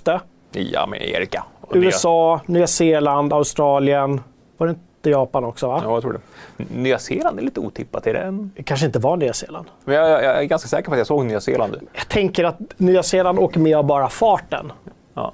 I 0.53 0.77
Amerika. 0.77 1.45
USA, 1.71 2.41
Nya 2.47 2.67
Zeeland, 2.67 3.33
Australien. 3.33 4.21
Var 4.57 4.67
det 4.67 4.75
inte 5.05 5.11
Japan 5.11 5.45
också? 5.45 5.69
Va? 5.69 5.81
Ja, 5.85 5.93
jag 5.93 6.03
tror 6.03 6.13
det. 6.57 6.65
Nya 6.75 6.99
Zeeland 6.99 7.39
är 7.39 7.43
lite 7.43 7.61
otippat. 7.61 8.07
Är 8.07 8.15
det 8.15 8.21
en... 8.21 8.53
Det 8.57 8.63
kanske 8.63 8.87
inte 8.87 8.99
var 8.99 9.17
Nya 9.17 9.33
Zeeland. 9.33 9.67
Men 9.85 9.95
jag, 9.95 10.11
jag 10.11 10.25
är 10.25 10.43
ganska 10.43 10.69
säker 10.69 10.89
på 10.89 10.93
att 10.93 10.99
jag 10.99 11.07
såg 11.07 11.25
Nya 11.27 11.41
Zeeland. 11.41 11.77
Jag 11.93 12.09
tänker 12.09 12.45
att 12.45 12.59
Nya 12.77 13.03
Zeeland 13.03 13.39
åker 13.39 13.61
med 13.61 13.77
av 13.77 13.85
bara 13.85 14.09
farten. 14.09 14.73
Ja. 15.15 15.33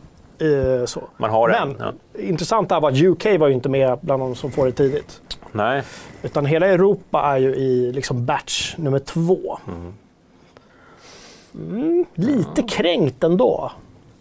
Så. 0.86 1.02
Man 1.16 1.30
har 1.30 1.48
Men 1.48 1.70
en. 1.70 1.76
Ja. 1.78 2.20
intressant 2.22 2.72
är 2.72 2.88
att 2.88 3.02
UK 3.02 3.24
var 3.40 3.48
ju 3.48 3.54
inte 3.54 3.68
med 3.68 3.98
bland 4.00 4.22
de 4.22 4.34
som 4.34 4.50
får 4.50 4.66
det 4.66 4.72
tidigt. 4.72 5.20
Nej. 5.52 5.82
Utan 6.22 6.46
hela 6.46 6.66
Europa 6.66 7.22
är 7.22 7.36
ju 7.38 7.54
i 7.54 7.92
liksom 7.92 8.26
batch 8.26 8.74
nummer 8.76 8.98
två. 8.98 9.58
Mm, 11.54 12.04
lite 12.14 12.62
kränkt 12.62 13.24
ändå. 13.24 13.72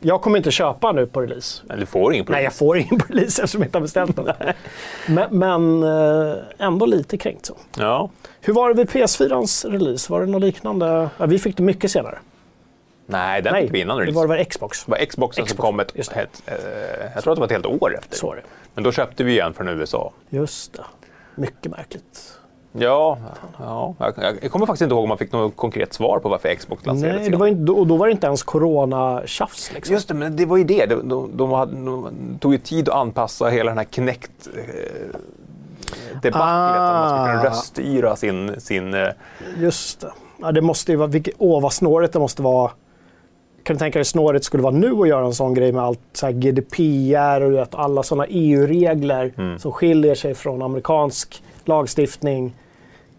Jag 0.01 0.21
kommer 0.21 0.38
inte 0.38 0.51
köpa 0.51 0.91
nu 0.91 1.05
på 1.05 1.21
release. 1.21 1.63
Men 1.67 1.79
du 1.79 1.85
får 1.85 2.13
ingen 2.13 2.25
Nej, 2.29 2.43
jag 2.43 2.53
får 2.53 2.77
ingen 2.77 2.99
på 2.99 3.05
release 3.13 3.41
eftersom 3.43 3.62
jag 3.62 3.67
inte 3.67 3.77
har 3.77 3.81
beställt 3.81 4.15
den. 4.15 4.33
men, 5.07 5.39
men 5.39 5.83
eh, 5.83 6.35
ändå 6.57 6.85
lite 6.85 7.17
kränkt 7.17 7.45
så. 7.45 7.57
Ja. 7.77 8.09
Hur 8.41 8.53
var 8.53 8.69
det 8.69 8.75
vid 8.75 8.89
PS4ans 8.89 9.69
release? 9.71 10.12
Var 10.12 10.19
det 10.21 10.25
något 10.25 10.41
liknande? 10.41 11.09
Ja, 11.17 11.25
vi 11.25 11.39
fick 11.39 11.57
det 11.57 11.63
mycket 11.63 11.91
senare. 11.91 12.19
Nej, 13.05 13.41
den 13.41 13.53
Nej, 13.53 13.62
fick 13.63 13.73
vi 13.73 13.79
innan 13.81 13.97
det 13.97 14.03
release. 14.03 14.15
var 14.15 14.27
det 14.27 14.33
väl 14.35 14.45
Xbox? 14.45 14.85
Det 14.85 14.91
var 14.91 15.05
Xboxen 15.05 15.45
Xbox, 15.45 15.57
som 15.57 15.62
kom 15.65 15.79
ett, 15.79 15.91
just 15.95 16.13
det. 16.13 16.21
ett, 16.21 16.41
eh, 16.45 16.55
jag 17.13 17.23
tror 17.23 17.33
att 17.33 17.38
det 17.38 17.39
var 17.39 17.45
ett 17.47 17.51
helt 17.51 17.65
år 17.65 17.97
efter. 17.97 18.27
Var 18.27 18.35
det. 18.35 18.41
Men 18.73 18.83
då 18.83 18.91
köpte 18.91 19.23
vi 19.23 19.39
en 19.39 19.53
från 19.53 19.67
USA. 19.67 20.12
Just 20.29 20.73
det. 20.73 20.83
Mycket 21.35 21.71
märkligt. 21.71 22.38
Ja, 22.71 23.17
ja. 23.60 23.95
Jag, 24.41 24.51
kommer 24.51 24.65
faktiskt 24.65 24.82
inte 24.82 24.93
ihåg 24.93 25.03
om 25.03 25.10
man 25.10 25.17
fick 25.17 25.32
något 25.32 25.55
konkret 25.55 25.93
svar 25.93 26.19
på 26.19 26.29
varför 26.29 26.55
Xbox 26.55 26.86
lanserades. 26.86 27.21
Nej, 27.21 27.29
det 27.29 27.38
var 27.38 27.47
inte, 27.47 27.71
och 27.71 27.88
då 27.88 27.97
var 27.97 28.08
det 28.08 28.12
inte 28.12 28.27
ens 28.27 28.43
corona-tjafs. 28.43 29.73
Liksom. 29.73 29.93
Just 29.93 30.08
det, 30.08 30.13
men 30.13 30.36
det 30.36 30.45
var 30.45 30.58
ju 30.58 30.63
det. 30.63 30.86
De, 30.86 31.10
de, 31.10 31.38
de, 31.38 31.51
hade, 31.51 31.86
de 31.86 32.38
tog 32.39 32.53
ju 32.53 32.58
tid 32.58 32.89
att 32.89 32.95
anpassa 32.95 33.47
hela 33.47 33.71
den 33.71 33.77
här 33.77 33.86
Kinect 33.91 34.32
eh, 34.58 35.19
debaclet. 36.21 36.36
Ah. 36.36 36.75
Att 36.75 37.10
man 37.10 37.10
skulle 37.10 37.38
kunna 37.38 37.49
röststyra 37.49 38.15
sin... 38.15 38.62
sin 38.62 38.93
eh... 38.93 39.08
Just 39.58 40.01
det. 40.01 40.12
Ja, 40.41 40.51
det 40.51 40.62
måste 40.62 40.91
ju 40.91 40.97
vara... 40.97 41.08
Vilket, 41.08 41.34
åh, 41.38 41.62
vad 41.62 41.73
snårigt 41.73 42.13
det 42.13 42.19
måste 42.19 42.41
vara. 42.41 42.71
Kan 43.63 43.75
du 43.75 43.79
tänka 43.79 43.99
dig 43.99 44.05
snårigt 44.05 44.45
skulle 44.45 44.63
vara 44.63 44.73
nu 44.73 45.01
att 45.01 45.08
göra 45.08 45.25
en 45.25 45.34
sån 45.34 45.53
grej 45.53 45.71
med 45.71 45.84
allt 45.84 45.99
så 46.13 46.32
GDPR 46.32 47.41
och 47.41 47.67
alla 47.71 48.03
såna 48.03 48.25
EU-regler 48.25 49.34
mm. 49.38 49.60
som 49.60 49.71
skiljer 49.71 50.15
sig 50.15 50.34
från 50.34 50.62
amerikansk 50.62 51.43
lagstiftning. 51.69 52.55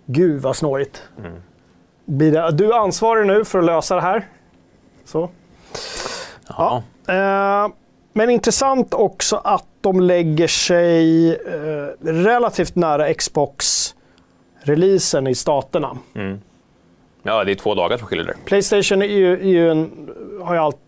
Gud 0.06 0.42
vad 0.42 0.56
snårigt. 0.56 1.02
Mm. 1.18 1.32
Du 2.56 2.72
är 2.72 2.78
ansvarig 2.78 3.26
nu 3.26 3.44
för 3.44 3.58
att 3.58 3.64
lösa 3.64 3.94
det 3.94 4.00
här. 4.00 4.28
Så. 5.04 5.30
Ja. 6.48 6.82
ja. 7.06 7.64
Eh, 7.64 7.70
men 8.12 8.30
intressant 8.30 8.94
också 8.94 9.36
att 9.36 9.66
de 9.80 10.00
lägger 10.00 10.46
sig 10.46 11.30
eh, 11.30 11.36
relativt 12.00 12.76
nära 12.76 13.14
Xbox-releasen 13.14 15.26
i 15.26 15.34
staterna. 15.34 15.98
Mm. 16.14 16.40
Ja, 17.22 17.44
det 17.44 17.52
är 17.52 17.54
två 17.54 17.74
dagar 17.74 17.96
som 17.96 18.06
skiljer 18.06 18.26
där. 18.26 18.36
Playstation 18.44 19.02
är 19.02 19.06
ju, 19.06 19.32
är 19.32 19.44
ju 19.44 19.70
en, 19.70 20.10
har 20.42 20.54
ju 20.54 20.60
alltid, 20.60 20.80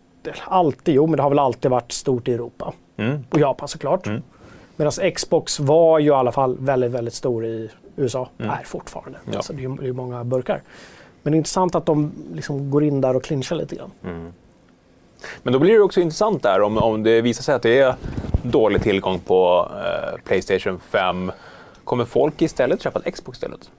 alltid, 0.45 0.95
jo 0.95 1.07
men 1.07 1.17
det 1.17 1.23
har 1.23 1.31
väl 1.31 1.39
alltid 1.39 1.71
varit 1.71 1.93
stort 1.93 2.29
i 2.29 2.35
Europa. 2.35 2.73
Mm. 2.97 3.25
Och 3.31 3.41
Japan 3.41 3.69
såklart. 3.69 4.07
Mm. 4.07 4.23
Medan 4.77 5.13
Xbox 5.15 5.61
var 5.61 5.99
ju 5.99 6.07
i 6.07 6.11
alla 6.11 6.33
fall 6.33 6.57
väldigt, 6.59 6.91
väldigt 6.91 7.15
stor 7.15 7.47
i 7.47 7.71
USA. 7.97 8.29
Mm. 8.39 8.51
Är 8.51 8.65
fortfarande. 8.65 9.19
Ja. 9.31 9.37
Alltså, 9.37 9.53
det, 9.53 9.65
är, 9.65 9.69
det 9.81 9.89
är 9.89 9.93
många 9.93 10.25
burkar. 10.25 10.63
Men 11.23 11.33
det 11.33 11.37
är 11.37 11.39
intressant 11.39 11.75
att 11.75 11.87
de 11.87 12.13
liksom 12.35 12.71
går 12.71 12.85
in 12.85 13.01
där 13.01 13.17
och 13.17 13.25
clinchar 13.25 13.57
lite 13.57 13.77
grann. 13.77 13.91
Mm. 14.05 14.33
Men 15.43 15.53
då 15.53 15.59
blir 15.59 15.73
det 15.73 15.81
också 15.81 16.01
intressant 16.01 16.43
där 16.43 16.63
om, 16.63 16.79
om 16.79 17.03
det 17.03 17.21
visar 17.21 17.43
sig 17.43 17.55
att 17.55 17.63
det 17.63 17.79
är 17.79 17.95
dålig 18.43 18.83
tillgång 18.83 19.19
på 19.19 19.69
eh, 19.73 20.21
Playstation 20.25 20.81
5. 20.91 21.33
Kommer 21.85 22.05
folk 22.05 22.43
istället 22.43 22.83
köpa 22.83 23.01
ett 23.05 23.15
Xbox 23.15 23.37
istället? 23.39 23.71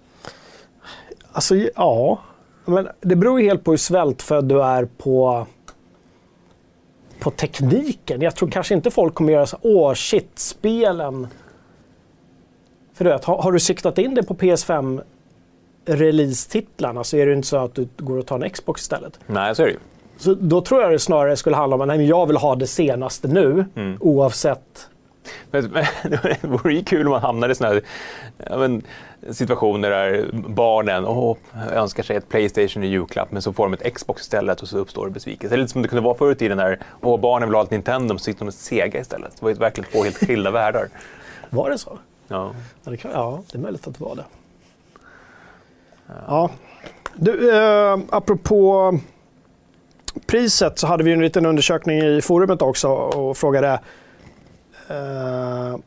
Alltså, 1.32 1.56
ja. 1.56 2.20
Men 2.66 2.88
det 3.02 3.16
beror 3.16 3.42
ju 3.42 3.48
helt 3.48 3.64
på 3.64 3.72
hur 3.72 3.78
svältfödd 3.78 4.46
du 4.46 4.64
är 4.64 4.86
på, 4.86 5.48
på 7.24 7.32
tekniken. 7.32 8.22
Jag 8.22 8.36
tror 8.36 8.50
kanske 8.50 8.74
inte 8.74 8.92
folk 8.92 9.14
kommer 9.14 9.34
göra 9.34 9.46
så 9.46 9.58
åh 9.62 9.94
shit, 9.94 10.40
spelen. 10.40 11.28
För 12.94 13.06
du 13.06 13.12
vet, 13.12 13.26
har, 13.26 13.42
har 13.42 13.52
du 13.52 13.60
siktat 13.60 13.98
in 13.98 14.16
det 14.16 14.24
på 14.24 14.34
PS5 14.34 15.02
release-titlarna 15.86 17.04
så 17.04 17.18
är 17.18 17.26
det 17.26 17.34
inte 17.34 17.48
så 17.48 17.58
att 17.58 17.76
du 17.76 17.88
går 17.98 18.18
och 18.18 18.26
tar 18.26 18.40
en 18.40 18.50
Xbox 18.50 18.82
istället. 18.82 19.20
Nej, 19.28 19.56
så 19.56 19.62
är 19.62 19.66
det 19.66 19.72
ju. 19.72 19.80
Så 20.18 20.34
då 20.34 20.62
tror 20.62 20.82
jag 20.82 20.92
det 20.92 21.00
snarare 21.00 21.36
skulle 21.36 21.56
handla 21.56 21.76
om 21.76 21.82
att 21.82 22.06
jag 22.06 22.26
vill 22.26 22.38
ha 22.38 22.56
det 22.56 22.68
senaste 22.68 23.28
nu, 23.28 23.66
mm. 23.76 23.98
oavsett. 24.00 24.90
Men, 25.54 25.72
men, 25.72 25.86
det 26.22 26.44
vore 26.44 26.74
ju 26.74 26.84
kul 26.84 27.08
om 27.08 27.12
man 27.12 27.22
hamnade 27.22 27.52
i 27.52 27.56
sådana 27.56 27.82
men, 28.50 28.82
situationer 29.32 29.90
där 29.90 30.30
barnen 30.34 31.06
oh, 31.06 31.38
önskar 31.72 32.04
sig 32.04 32.16
ett 32.16 32.30
Playstation 32.30 32.84
i 32.84 32.88
julklapp 32.88 33.32
men 33.32 33.42
så 33.42 33.54
får 33.54 33.64
de 33.64 33.74
ett 33.74 33.94
Xbox 33.94 34.22
istället 34.22 34.62
och 34.62 34.68
så 34.68 34.78
uppstår 34.78 35.06
det 35.06 35.12
besvikelse. 35.12 35.58
Lite 35.58 35.72
som 35.72 35.82
det 35.82 35.88
kunde 35.88 36.02
vara 36.02 36.18
förr 36.18 36.32
i 36.32 36.36
tiden 36.36 36.58
när 36.58 36.80
oh, 37.02 37.20
barnen 37.20 37.50
vill 37.50 37.56
ha 37.56 37.64
ett 37.64 37.72
Nintendo 37.72 38.18
så 38.18 38.24
sitter 38.24 38.40
de 38.40 38.46
med 38.46 38.54
Sega 38.54 39.00
istället. 39.00 39.32
Det 39.36 39.42
var 39.42 39.50
ju 39.50 39.56
verkligen 39.56 39.90
två 39.92 40.04
helt 40.04 40.18
skilda 40.18 40.52
världar. 40.62 40.90
Var 41.50 41.70
det 41.70 41.78
så? 41.78 41.98
Ja. 42.28 42.52
Ja 42.84 42.92
det, 42.92 42.98
kan, 42.98 43.12
ja, 43.12 43.44
det 43.52 43.58
är 43.58 43.62
möjligt 43.62 43.88
att 43.88 43.98
det 43.98 44.04
var 44.04 44.16
det. 44.16 44.26
Ja. 46.08 46.14
ja. 46.28 46.50
Du, 47.16 47.58
eh, 47.58 48.00
apropå 48.10 48.94
priset 50.26 50.80
så 50.80 50.88
hade 50.88 51.04
vi 51.04 51.14
en 51.14 51.22
liten 51.22 51.46
undersökning 51.46 52.00
i 52.00 52.22
forumet 52.22 52.62
också 52.62 52.88
och 52.90 53.38
frågade 53.38 53.80
eh, 54.94 55.78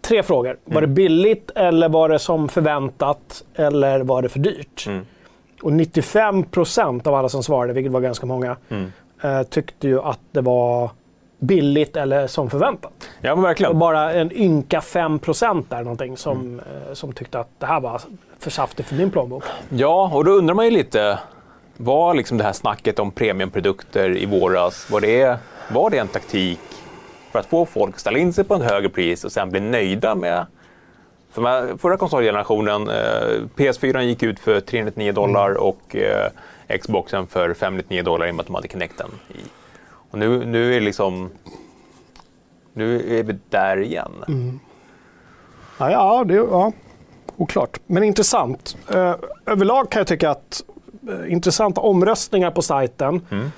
tre 0.00 0.22
frågor. 0.22 0.50
Mm. 0.50 0.74
Var 0.74 0.80
det 0.80 0.86
billigt 0.86 1.50
eller 1.54 1.88
var 1.88 2.08
det 2.08 2.18
som 2.18 2.48
förväntat 2.48 3.44
eller 3.54 4.00
var 4.00 4.22
det 4.22 4.28
för 4.28 4.38
dyrt? 4.38 4.84
Mm. 4.86 5.06
Och 5.62 5.72
95 5.72 6.44
procent 6.44 7.06
av 7.06 7.14
alla 7.14 7.28
som 7.28 7.42
svarade, 7.42 7.72
vilket 7.72 7.92
var 7.92 8.00
ganska 8.00 8.26
många, 8.26 8.56
mm. 8.68 8.92
eh, 9.22 9.42
tyckte 9.42 9.88
ju 9.88 10.00
att 10.00 10.20
det 10.32 10.40
var 10.40 10.90
billigt 11.38 11.96
eller 11.96 12.26
som 12.26 12.50
förväntat. 12.50 12.92
Ja, 13.20 13.34
men 13.34 13.44
verkligen. 13.44 13.72
Och 13.72 13.76
bara 13.76 14.12
en 14.12 14.32
ynka 14.32 14.80
5 14.80 15.18
procent 15.18 15.70
där 15.70 15.82
någonting 15.82 16.16
som, 16.16 16.40
mm. 16.40 16.58
eh, 16.58 16.94
som 16.94 17.12
tyckte 17.12 17.40
att 17.40 17.48
det 17.58 17.66
här 17.66 17.80
var 17.80 18.00
för 18.38 18.50
saftigt 18.50 18.88
för 18.88 18.96
min 18.96 19.10
plånbok. 19.10 19.44
Ja, 19.68 20.10
och 20.14 20.24
då 20.24 20.30
undrar 20.30 20.54
man 20.54 20.64
ju 20.64 20.70
lite, 20.70 21.18
var 21.76 22.14
liksom 22.14 22.38
det 22.38 22.44
här 22.44 22.52
snacket 22.52 22.98
om 22.98 23.10
premiumprodukter 23.10 24.16
i 24.16 24.26
våras, 24.26 24.90
var 24.90 25.00
det, 25.00 25.38
var 25.72 25.90
det 25.90 25.98
en 25.98 26.08
taktik 26.08 26.60
för 27.32 27.38
att 27.38 27.46
få 27.46 27.66
folk 27.66 27.94
att 27.94 28.00
ställa 28.00 28.18
in 28.18 28.32
sig 28.32 28.44
på 28.44 28.54
ett 28.54 28.62
högre 28.62 28.88
pris 28.88 29.24
och 29.24 29.32
sen 29.32 29.50
bli 29.50 29.60
nöjda 29.60 30.14
med 30.14 30.46
för 31.32 31.76
förra 31.76 31.96
konsolgenerationen, 31.96 32.88
eh, 32.88 33.42
PS4 33.56 34.00
gick 34.00 34.22
ut 34.22 34.40
för 34.40 34.60
399 34.60 35.12
dollar 35.12 35.50
mm. 35.50 35.62
och 35.62 35.96
eh, 35.96 36.78
Xboxen 36.78 37.26
för 37.26 37.54
599 37.54 38.02
dollar 38.02 38.26
i 38.26 38.30
och 38.30 38.34
med 38.34 38.40
att 38.40 38.46
de 38.46 38.54
hade 38.54 38.68
Kinecten. 38.68 39.10
I. 39.28 39.40
Och 40.10 40.18
nu, 40.18 40.44
nu 40.44 40.74
är 40.76 40.80
liksom... 40.80 41.30
Nu 42.72 43.18
är 43.18 43.22
vi 43.22 43.38
där 43.48 43.76
igen. 43.76 44.12
Mm. 44.28 44.60
Ja, 45.78 45.90
ja, 45.90 46.24
det, 46.24 46.34
ja, 46.34 46.72
oklart. 47.36 47.80
Men 47.86 48.02
intressant. 48.02 48.76
Eh, 48.88 49.14
överlag 49.46 49.90
kan 49.90 50.00
jag 50.00 50.06
tycka 50.06 50.30
att 50.30 50.62
eh, 51.08 51.32
intressanta 51.32 51.80
omröstningar 51.80 52.50
på 52.50 52.62
sajten. 52.62 53.26
Mm. 53.30 53.50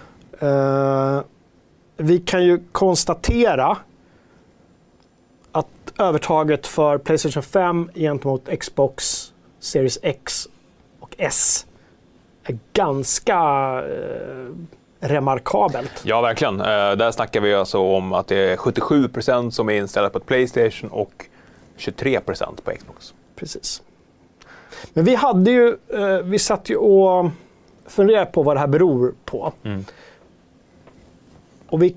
Vi 1.97 2.19
kan 2.19 2.45
ju 2.45 2.61
konstatera 2.73 3.77
att 5.53 5.93
övertaget 5.99 6.67
för 6.67 6.99
Playstation 6.99 7.43
5 7.43 7.91
gentemot 7.95 8.49
Xbox 8.61 9.33
Series 9.61 9.99
X 10.03 10.49
och 11.01 11.15
S 11.19 11.67
är 12.45 12.59
ganska 12.73 13.39
eh, 13.89 14.47
remarkabelt. 15.01 16.03
Ja, 16.03 16.21
verkligen. 16.21 16.61
Eh, 16.61 16.67
där 16.67 17.11
snackar 17.11 17.41
vi 17.41 17.55
alltså 17.55 17.79
om 17.79 18.13
att 18.13 18.27
det 18.27 18.37
är 18.37 18.57
77% 18.57 19.51
som 19.51 19.69
är 19.69 19.75
inställda 19.75 20.11
på 20.11 20.19
ett 20.19 20.27
Playstation 20.27 20.91
och 20.91 21.27
23% 21.79 22.63
på 22.65 22.71
Xbox. 22.71 23.15
Precis. 23.37 23.83
Men 24.93 25.05
vi 25.05 25.15
hade 25.15 25.51
ju, 25.51 25.77
eh, 25.89 26.19
vi 26.19 26.39
satt 26.39 26.71
ju 26.71 26.77
och 26.77 27.31
funderade 27.87 28.27
på 28.27 28.43
vad 28.43 28.57
det 28.57 28.61
här 28.61 28.67
beror 28.67 29.15
på. 29.25 29.53
Mm. 29.63 29.85
Och 31.69 31.83
vi 31.83 31.97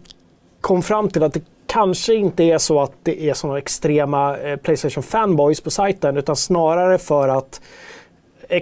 kom 0.61 0.83
fram 0.83 1.09
till 1.09 1.23
att 1.23 1.33
det 1.33 1.41
kanske 1.67 2.15
inte 2.15 2.43
är 2.43 2.57
så 2.57 2.81
att 2.81 2.91
det 3.03 3.29
är 3.29 3.33
sådana 3.33 3.57
extrema 3.57 4.37
eh, 4.37 4.55
Playstation 4.55 5.03
fanboys 5.03 5.61
på 5.61 5.71
sajten 5.71 6.17
utan 6.17 6.35
snarare 6.35 6.97
för 6.97 7.27
att 7.27 7.61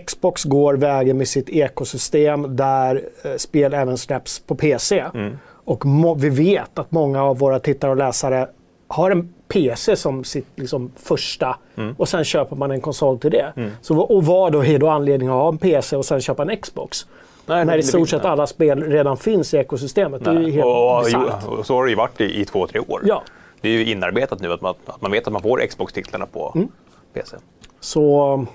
Xbox 0.08 0.44
går 0.44 0.74
vägen 0.74 1.18
med 1.18 1.28
sitt 1.28 1.50
ekosystem 1.50 2.56
där 2.56 3.04
eh, 3.24 3.36
spel 3.38 3.74
även 3.74 3.98
släpps 3.98 4.39
på 4.39 4.56
PC. 4.56 5.04
Mm. 5.13 5.38
Och 5.48 5.84
vi 6.24 6.30
vet 6.30 6.80
att 6.80 6.91
många 6.91 7.24
av 7.24 7.38
våra 7.38 7.60
tittare 7.60 7.91
och 7.91 7.98
läsare 7.98 8.48
har 8.88 9.12
en 9.12 9.34
PC 9.48 9.96
som 9.96 10.24
sitt 10.24 10.48
liksom, 10.56 10.91
första 10.96 11.58
mm. 11.78 11.96
och 11.98 12.10
sen 12.10 12.24
köper 12.24 12.56
man 12.56 12.72
en 12.72 12.82
konsol 12.82 13.20
till 13.20 13.32
det. 13.32 13.54
Mm. 13.56 13.72
Så, 13.82 14.00
och 14.00 14.26
vad 14.26 14.52
då 14.52 14.65
är 14.65 14.80
då 14.80 14.89
anledningen 14.89 15.34
att 15.34 15.41
ha 15.41 15.50
en 15.50 15.58
PC 15.58 15.96
och 15.96 16.06
sen 16.06 16.22
köpa 16.22 16.44
en 16.44 16.58
Xbox? 16.58 17.06
Nej, 17.46 17.66
när 17.66 17.78
i 17.78 17.84
stort 17.84 18.10
sett 18.10 18.26
alla 18.26 18.48
spel 18.48 18.84
redan 18.84 19.18
finns 19.18 19.54
i 19.54 19.58
ekosystemet. 19.58 20.24
Det 20.24 20.30
är 20.30 20.40
ju 20.40 20.52
helt 20.52 20.66
och, 20.66 21.60
och, 21.60 21.66
så 21.66 21.76
har 21.76 21.84
det 21.86 21.90
ju 21.90 21.96
varit 21.96 22.22
i, 22.22 22.42
i 22.42 22.46
två, 22.46 22.68
tre 22.68 22.80
år. 22.80 23.02
Ja. 23.06 23.24
Det 23.62 23.70
är 23.70 23.74
ju 23.74 23.86
inarbetat 23.92 24.40
nu 24.40 24.54
att 24.54 24.62
man, 24.62 24.76
att 24.86 25.02
man 25.02 25.12
vet 25.12 25.28
att 25.28 25.34
man 25.34 25.42
får 25.42 25.68
Xbox-titlarna 25.68 26.26
på 26.26 26.52
mm. 26.56 26.68
PC. 27.14 27.38
Så... 27.80 28.46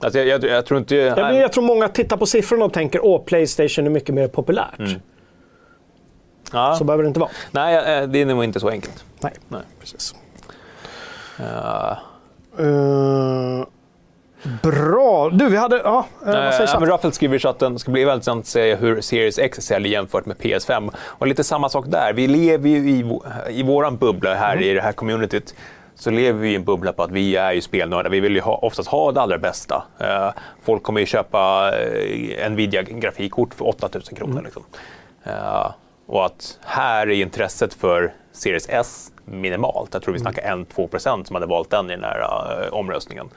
Alltså 0.00 0.18
jag, 0.18 0.28
jag, 0.28 0.50
jag, 0.50 0.66
tror 0.66 0.78
inte... 0.78 0.96
Jag, 0.96 1.36
jag, 1.36 1.52
tror 1.52 1.64
många 1.64 1.88
tittar 1.88 2.16
på 2.16 2.26
siffrorna 2.26 2.64
och 2.64 2.72
tänker 2.72 3.16
att 3.16 3.24
Playstation 3.24 3.86
är 3.86 3.90
mycket 3.90 4.14
mer 4.14 4.28
populärt. 4.28 4.78
Mm. 4.78 4.92
Ja. 6.52 6.74
Så 6.78 6.84
behöver 6.84 7.02
det 7.02 7.08
inte 7.08 7.20
vara. 7.20 7.30
Nej, 7.50 7.76
eh, 7.76 8.08
det 8.08 8.20
är 8.20 8.26
nog 8.26 8.44
inte 8.44 8.60
så 8.60 8.68
enkelt. 8.68 9.04
Nej, 9.20 9.32
Nej. 9.48 9.60
precis. 9.80 10.14
Uh. 11.40 11.92
Uh. 12.66 13.64
Bra! 14.62 15.30
Du, 15.30 15.48
vi 15.48 15.56
hade... 15.56 15.76
Ja, 15.76 16.06
eh, 16.26 16.26
vad 16.26 16.54
säger 16.54 16.66
chatten? 16.66 16.88
Raffel 16.88 17.12
skriver 17.12 17.36
i 17.36 17.38
chatten, 17.38 17.78
ska 17.78 17.90
bli 17.90 18.04
väldigt 18.04 18.16
intressant 18.16 18.40
att 18.40 18.46
se 18.46 18.74
hur 18.74 19.00
Series 19.00 19.38
X 19.38 19.58
säljer 19.58 19.92
jämfört 19.92 20.26
med 20.26 20.36
PS5. 20.36 20.94
Och 21.06 21.26
lite 21.26 21.44
samma 21.44 21.68
sak 21.68 21.84
där. 21.88 22.12
Vi 22.12 22.26
lever 22.26 22.68
ju 22.68 22.90
i, 22.90 23.20
i 23.50 23.62
våran 23.62 23.96
bubbla 23.96 24.34
här 24.34 24.52
mm. 24.52 24.64
i 24.64 24.74
det 24.74 24.80
här 24.80 24.92
communityt 24.92 25.54
så 25.94 26.10
lever 26.10 26.40
vi 26.40 26.52
i 26.52 26.54
en 26.54 26.64
bubbla 26.64 26.92
på 26.92 27.02
att 27.02 27.10
vi 27.10 27.36
är 27.36 27.52
ju 27.52 27.60
spelnördar. 27.60 28.10
Vi 28.10 28.20
vill 28.20 28.34
ju 28.34 28.40
ha, 28.40 28.56
oftast 28.56 28.88
ha 28.88 29.12
det 29.12 29.20
allra 29.20 29.38
bästa. 29.38 29.84
Uh, 30.00 30.30
folk 30.62 30.82
kommer 30.82 31.00
ju 31.00 31.06
köpa 31.06 31.70
uh, 31.70 32.50
Nvidia-grafikkort 32.50 33.54
för 33.54 33.68
8000 33.68 34.16
kronor. 34.16 34.32
Mm. 34.32 34.44
Liksom. 34.44 34.62
Uh, 35.26 35.70
och 36.06 36.26
att 36.26 36.58
här 36.64 37.06
är 37.06 37.22
intresset 37.22 37.74
för 37.74 38.14
Series 38.32 38.68
S 38.68 39.12
minimalt. 39.24 39.90
Jag 39.92 40.02
tror 40.02 40.14
vi 40.14 40.20
snackar 40.20 40.42
1-2% 40.42 41.24
som 41.24 41.36
hade 41.36 41.46
valt 41.46 41.70
den 41.70 41.90
i 41.90 41.94
den 41.94 42.04
här 42.04 42.68
omröstningen. 42.74 43.28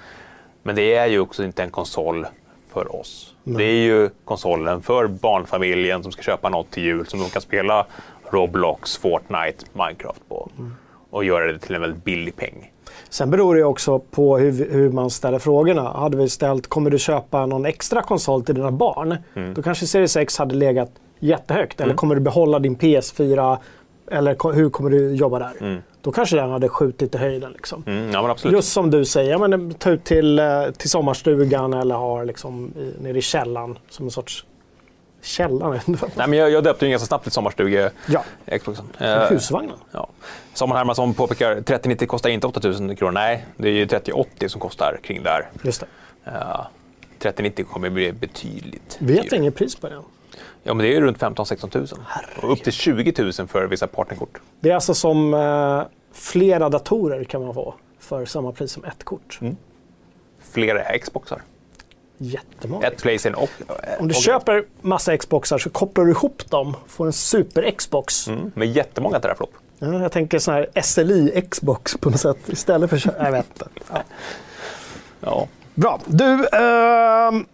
Men 0.65 0.75
det 0.75 0.93
är 0.95 1.07
ju 1.07 1.19
också 1.19 1.43
inte 1.43 1.63
en 1.63 1.69
konsol 1.69 2.27
för 2.73 2.95
oss. 2.95 3.33
Det 3.43 3.63
är 3.63 3.83
ju 3.83 4.09
konsolen 4.25 4.81
för 4.81 5.07
barnfamiljen 5.07 6.03
som 6.03 6.11
ska 6.11 6.21
köpa 6.21 6.49
något 6.49 6.71
till 6.71 6.83
jul 6.83 7.05
som 7.05 7.19
de 7.19 7.29
kan 7.29 7.41
spela 7.41 7.85
Roblox, 8.29 8.97
Fortnite, 8.97 9.65
Minecraft 9.73 10.29
på. 10.29 10.49
Och 11.09 11.23
göra 11.23 11.51
det 11.51 11.59
till 11.59 11.75
en 11.75 11.81
väldigt 11.81 12.03
billig 12.03 12.35
peng. 12.35 12.71
Sen 13.09 13.29
beror 13.31 13.55
det 13.55 13.63
också 13.63 13.99
på 13.99 14.37
hur, 14.37 14.71
hur 14.71 14.89
man 14.89 15.09
ställer 15.09 15.39
frågorna. 15.39 15.91
Hade 15.91 16.17
vi 16.17 16.29
ställt, 16.29 16.67
kommer 16.67 16.89
du 16.89 16.99
köpa 16.99 17.45
någon 17.45 17.65
extra 17.65 18.01
konsol 18.01 18.45
till 18.45 18.55
dina 18.55 18.71
barn? 18.71 19.17
Då 19.55 19.61
kanske 19.61 19.87
Series 19.87 20.17
X 20.17 20.37
hade 20.37 20.55
legat 20.55 20.91
jättehögt. 21.19 21.81
Eller 21.81 21.93
kommer 21.93 22.15
du 22.15 22.21
behålla 22.21 22.59
din 22.59 22.77
PS4? 22.77 23.57
Eller 24.11 24.53
hur 24.53 24.69
kommer 24.69 24.89
du 24.89 25.15
jobba 25.15 25.39
där? 25.39 25.81
Då 26.05 26.11
kanske 26.11 26.35
den 26.35 26.49
hade 26.49 26.69
skjutit 26.69 27.15
i 27.15 27.17
höjden. 27.17 27.51
Liksom. 27.51 27.83
Mm, 27.87 28.11
ja. 28.11 28.35
Just 28.43 28.71
som 28.71 28.91
du 28.91 29.05
säger, 29.05 29.31
ja, 29.31 29.47
men, 29.47 29.73
ta 29.73 29.89
ut 29.89 30.03
till, 30.03 30.39
eh, 30.39 30.71
till 30.77 30.89
sommarstugan 30.89 31.73
eller 31.73 31.95
ha 31.95 32.23
liksom, 32.23 32.73
i, 32.77 33.03
nere 33.03 33.17
i 33.17 33.21
källaren 33.21 33.77
som 33.89 34.05
en 34.05 34.11
sorts... 34.11 34.45
Källaren? 35.21 35.79
Nej, 36.15 36.27
men 36.27 36.33
jag, 36.33 36.51
jag 36.51 36.63
döpte 36.63 36.85
ju 36.85 36.91
ganska 36.91 37.07
snabbt 37.07 37.23
till 37.23 37.31
sommarstuge 37.31 37.91
ja, 38.07 38.23
Xboxen. 38.59 38.85
Eh, 38.99 39.29
husvagnen. 39.29 39.75
Ja. 39.91 40.07
Samuel 40.53 40.77
Hermansson 40.77 41.13
påpekar 41.13 41.61
3090 41.61 42.07
kostar 42.07 42.29
inte 42.29 42.47
8000 42.47 42.95
kronor. 42.95 43.11
Nej, 43.11 43.45
det 43.57 43.67
är 43.67 43.73
ju 43.73 43.85
3080 43.85 44.49
som 44.49 44.61
kostar 44.61 44.99
kring 45.03 45.23
där. 45.23 45.49
Just 45.63 45.81
det. 45.81 45.87
Ja, 46.23 46.69
3090 47.19 47.65
kommer 47.65 47.89
bli 47.89 48.11
betydligt 48.11 48.97
Vet 48.99 49.23
dyrare. 49.23 49.37
inget 49.37 49.55
pris 49.55 49.75
på 49.75 49.89
den. 49.89 50.03
Ja, 50.63 50.73
men 50.73 50.85
det 50.85 50.95
är 50.95 51.01
runt 51.01 51.17
15-16 51.17 51.77
000. 51.77 51.87
Och 52.41 52.51
upp 52.51 52.63
till 52.63 52.73
20 52.73 53.13
000 53.17 53.33
för 53.47 53.67
vissa 53.67 53.87
partnerkort. 53.87 54.39
Det 54.59 54.69
är 54.69 54.75
alltså 54.75 54.93
som 54.93 55.33
eh, 55.33 55.83
flera 56.13 56.69
datorer 56.69 57.23
kan 57.23 57.45
man 57.45 57.53
få 57.53 57.73
för 57.99 58.25
samma 58.25 58.51
pris 58.51 58.71
som 58.71 58.83
ett 58.83 59.03
kort. 59.03 59.37
Mm. 59.41 59.57
Flera 60.51 60.97
Xboxar. 60.97 61.41
Jättemånga. 62.17 62.87
Ett 62.87 63.01
Playstation 63.01 63.43
och... 63.43 63.49
Om 63.99 64.07
du 64.07 64.15
och, 64.15 64.21
köper 64.21 64.65
massa 64.81 65.17
Xboxar 65.17 65.57
så 65.57 65.69
kopplar 65.69 66.05
du 66.05 66.11
ihop 66.11 66.49
dem, 66.49 66.75
får 66.87 67.05
en 67.05 67.13
super-Xbox. 67.13 68.27
Mm, 68.27 68.51
med 68.55 68.67
jättemånga 68.67 69.19
teraflop. 69.19 69.53
Ja, 69.79 70.01
jag 70.01 70.11
tänker 70.11 70.39
sån 70.39 70.53
här 70.53 70.69
SLI-Xbox 70.75 71.97
på 71.99 72.09
något 72.09 72.19
sätt 72.19 72.49
istället 72.49 72.89
för... 72.89 73.13
Jag 73.19 73.31
vet 73.31 73.45
inte. 73.49 73.67
Ja. 73.91 74.01
Ja. 75.19 75.47
Bra. 75.73 75.99
Du, 76.05 76.47
ehm, 76.47 77.45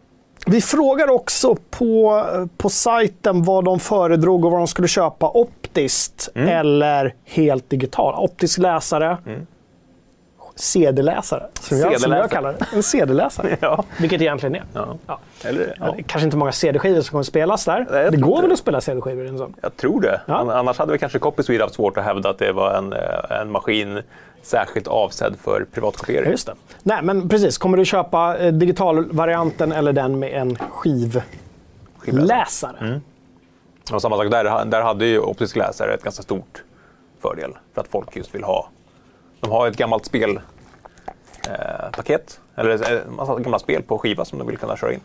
vi 0.45 0.61
frågar 0.61 1.09
också 1.09 1.55
på, 1.69 2.25
på 2.57 2.69
sajten 2.69 3.43
vad 3.43 3.65
de 3.65 3.79
föredrog 3.79 4.45
och 4.45 4.51
vad 4.51 4.59
de 4.59 4.67
skulle 4.67 4.87
köpa 4.87 5.29
optiskt 5.29 6.29
Mm. 6.35 6.49
eller 6.49 7.13
helt 7.25 7.69
digital. 7.69 8.13
Optisk 8.23 8.57
läsare. 8.57 9.17
CD-läsare, 10.55 11.43
som, 11.59 11.77
jag- 11.77 12.01
som 12.01 12.11
jag 12.11 12.31
kallar 12.31 12.53
det. 12.53 12.65
En 12.75 12.83
CD-läsare. 12.83 13.57
ja. 13.61 13.83
Vilket 13.99 14.19
det 14.19 14.25
egentligen 14.25 14.55
är. 14.55 14.63
ja. 14.73 14.97
Ja. 15.07 15.19
Eller, 15.43 15.75
ja. 15.79 15.95
Kanske 16.07 16.25
inte 16.25 16.37
många 16.37 16.51
CD-skivor 16.51 17.01
som 17.01 17.11
kommer 17.11 17.23
spelas 17.23 17.65
där. 17.65 17.87
Nej, 17.91 18.11
det 18.11 18.17
går 18.17 18.29
inte 18.29 18.41
väl 18.41 18.49
det. 18.49 18.53
att 18.53 18.59
spela 18.59 18.81
CD-skivor 18.81 19.25
i 19.25 19.27
en 19.27 19.37
sån? 19.37 19.53
Jag 19.61 19.77
tror 19.77 20.01
det. 20.01 20.21
Annars 20.27 20.77
hade 20.77 20.91
vi 20.91 20.97
kanske 20.97 21.19
Copy 21.19 21.43
Swede 21.43 21.63
haft 21.63 21.75
svårt 21.75 21.97
att 21.97 22.03
hävda 22.03 22.29
att 22.29 22.37
det 22.37 22.51
var 22.51 22.73
en, 22.73 22.93
eh, 22.93 23.39
en 23.41 23.51
maskin 23.51 24.01
särskilt 24.41 24.87
avsedd 24.87 25.33
för 25.43 25.65
privatkopiering. 25.73 26.31
Just 26.31 26.47
det. 26.47 26.53
Nej, 26.83 26.99
men 27.03 27.29
precis. 27.29 27.57
Kommer 27.57 27.77
du 27.77 27.85
köpa 27.85 28.37
eh, 28.37 28.51
digitalvarianten 28.53 29.71
eller 29.71 29.93
den 29.93 30.19
med 30.19 30.29
en 30.41 30.57
skivläsare? 31.99 33.01
Och 33.93 34.01
samma 34.01 34.17
sak 34.17 34.31
där, 34.31 34.65
där 34.65 34.81
hade 34.81 35.05
ju 35.05 35.19
optisk 35.19 35.55
läsare 35.55 35.93
ett 35.93 36.03
ganska 36.03 36.23
stort 36.23 36.63
fördel 37.21 37.51
för 37.73 37.81
att 37.81 37.87
folk 37.87 38.15
just 38.15 38.35
vill 38.35 38.43
ha. 38.43 38.69
De 39.41 39.51
har 39.51 39.67
ett 39.67 39.77
gammalt 39.77 40.05
spelpaket, 40.05 40.39
eh, 42.55 42.61
eller 42.61 42.91
en 42.91 43.15
massa 43.15 43.39
gamla 43.39 43.59
spel 43.59 43.83
på 43.83 43.97
skiva 43.97 44.25
som 44.25 44.39
de 44.39 44.47
vill 44.47 44.57
kunna 44.57 44.77
köra 44.77 44.93
in. 44.93 44.99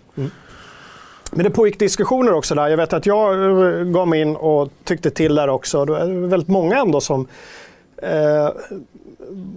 Men 1.31 1.45
det 1.45 1.51
pågick 1.51 1.79
diskussioner 1.79 2.33
också 2.33 2.55
där. 2.55 2.69
Jag 2.69 2.77
vet 2.77 2.93
att 2.93 3.07
jag 3.07 3.33
eh, 3.33 3.85
gav 3.85 4.09
mig 4.09 4.21
in 4.21 4.37
och 4.37 4.71
tyckte 4.85 5.11
till 5.11 5.35
där 5.35 5.49
också. 5.49 5.85
Det 5.85 5.93
var 5.93 6.27
väldigt 6.29 6.49
många 6.49 6.79
ändå 6.79 7.01
som 7.01 7.27
eh, 8.03 8.51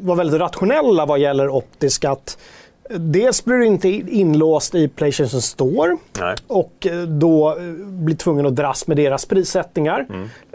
var 0.02 0.16
väldigt 0.16 0.40
rationella 0.40 1.06
vad 1.06 1.20
gäller 1.20 1.50
optisk. 1.50 2.06
Att 2.06 2.38
dels 2.90 3.46
blir 3.46 3.56
du 3.56 3.66
inte 3.66 3.90
inlåst 3.90 4.76
i 4.76 4.88
Playstation 4.88 5.42
Store 5.42 5.98
Nej. 6.20 6.36
och 6.48 6.88
eh, 6.88 7.02
då 7.02 7.50
eh, 7.50 7.64
blir 7.86 8.16
tvungen 8.16 8.46
att 8.46 8.56
dras 8.56 8.88
med 8.88 8.98
deras 8.98 9.26
prissättningar. 9.26 10.08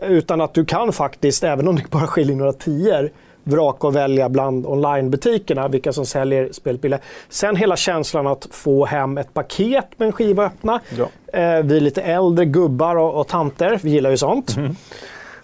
Utan 0.03 0.41
att 0.41 0.55
du 0.55 0.65
kan 0.65 0.93
faktiskt, 0.93 1.45
även 1.45 1.69
om 1.69 1.77
det 1.77 1.91
bara 1.91 2.07
skiljer 2.07 2.37
några 2.37 2.53
tior, 2.53 3.11
vraka 3.45 3.87
och 3.87 3.97
välja 3.97 4.29
bland 4.29 4.67
onlinebutikerna 4.67 5.69
vilka 5.69 5.93
som 5.93 6.07
säljer 6.07 6.49
spelbilar. 6.53 7.01
Sen 7.29 7.57
hela 7.57 7.77
känslan 7.77 8.27
att 8.27 8.49
få 8.51 8.85
hem 8.85 9.19
ett 9.19 9.35
paket 9.35 9.87
med 9.97 10.07
en 10.07 10.13
skiva 10.13 10.45
öppna. 10.45 10.81
Ja. 10.99 11.05
Eh, 11.39 11.63
vi 11.63 11.77
är 11.77 11.81
lite 11.81 12.03
äldre 12.03 12.45
gubbar 12.45 12.97
och, 12.97 13.21
och 13.21 13.29
tanter, 13.29 13.81
vi 13.83 13.91
gillar 13.91 14.11
ju 14.11 14.17
sånt. 14.17 14.57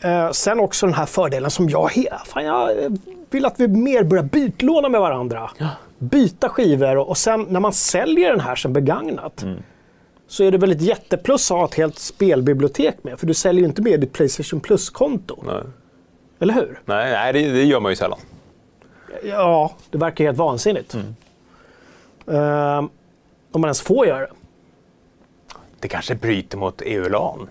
Eh, 0.01 0.31
sen 0.31 0.61
också 0.61 0.87
den 0.87 0.95
här 0.95 1.07
fördelen 1.07 1.51
som 1.51 1.69
jag, 1.69 1.91
fan, 2.27 2.45
jag 2.45 2.85
eh, 2.85 2.91
vill 3.31 3.47
att 3.47 3.61
vi 3.61 3.69
mer 3.69 4.03
börjar 4.05 4.25
bytlåna 4.25 4.89
med 4.89 5.01
varandra. 5.01 5.51
Byta 5.99 6.49
skivor 6.49 6.97
och, 6.97 7.09
och 7.09 7.17
sen 7.17 7.47
när 7.49 7.61
man 7.61 7.73
säljer 7.73 8.31
den 8.31 8.41
här 8.41 8.55
som 8.55 8.73
begagnat 8.73 9.45
så 10.29 10.45
är 10.45 10.51
det 10.51 10.59
väl 10.59 10.73
ett 10.73 10.81
jätteplus 10.81 11.51
att 11.51 11.57
ha 11.57 11.65
ett 11.65 11.75
helt 11.75 11.99
spelbibliotek 11.99 13.05
med. 13.05 13.21
För 13.21 13.27
du 13.27 13.35
säljer 13.35 13.61
ju 13.61 13.67
inte 13.69 13.83
med 13.83 14.01
ditt 14.01 14.13
Playstation 14.13 14.61
Plus-konto. 14.61 15.45
Eller 16.41 16.55
hur? 16.55 16.81
nej, 16.85 17.13
nej 17.13 17.33
det, 17.33 17.53
det 17.53 17.65
gör 17.65 17.81
man 17.81 17.93
ju 17.93 17.97
sällan. 17.97 18.19
Ja, 19.23 19.75
det 19.91 19.99
verkar 19.99 20.25
helt 20.25 20.39
vansinnigt. 20.39 20.95
Eh, 22.27 22.79
om 23.53 23.61
man 23.61 23.65
ens 23.65 23.81
får 23.81 24.07
göra 24.07 24.21
det. 24.21 24.33
Det 25.81 25.89
kanske 25.89 26.15
bryter 26.15 26.59
mot 26.59 26.83
EU-LAN. 26.85 27.49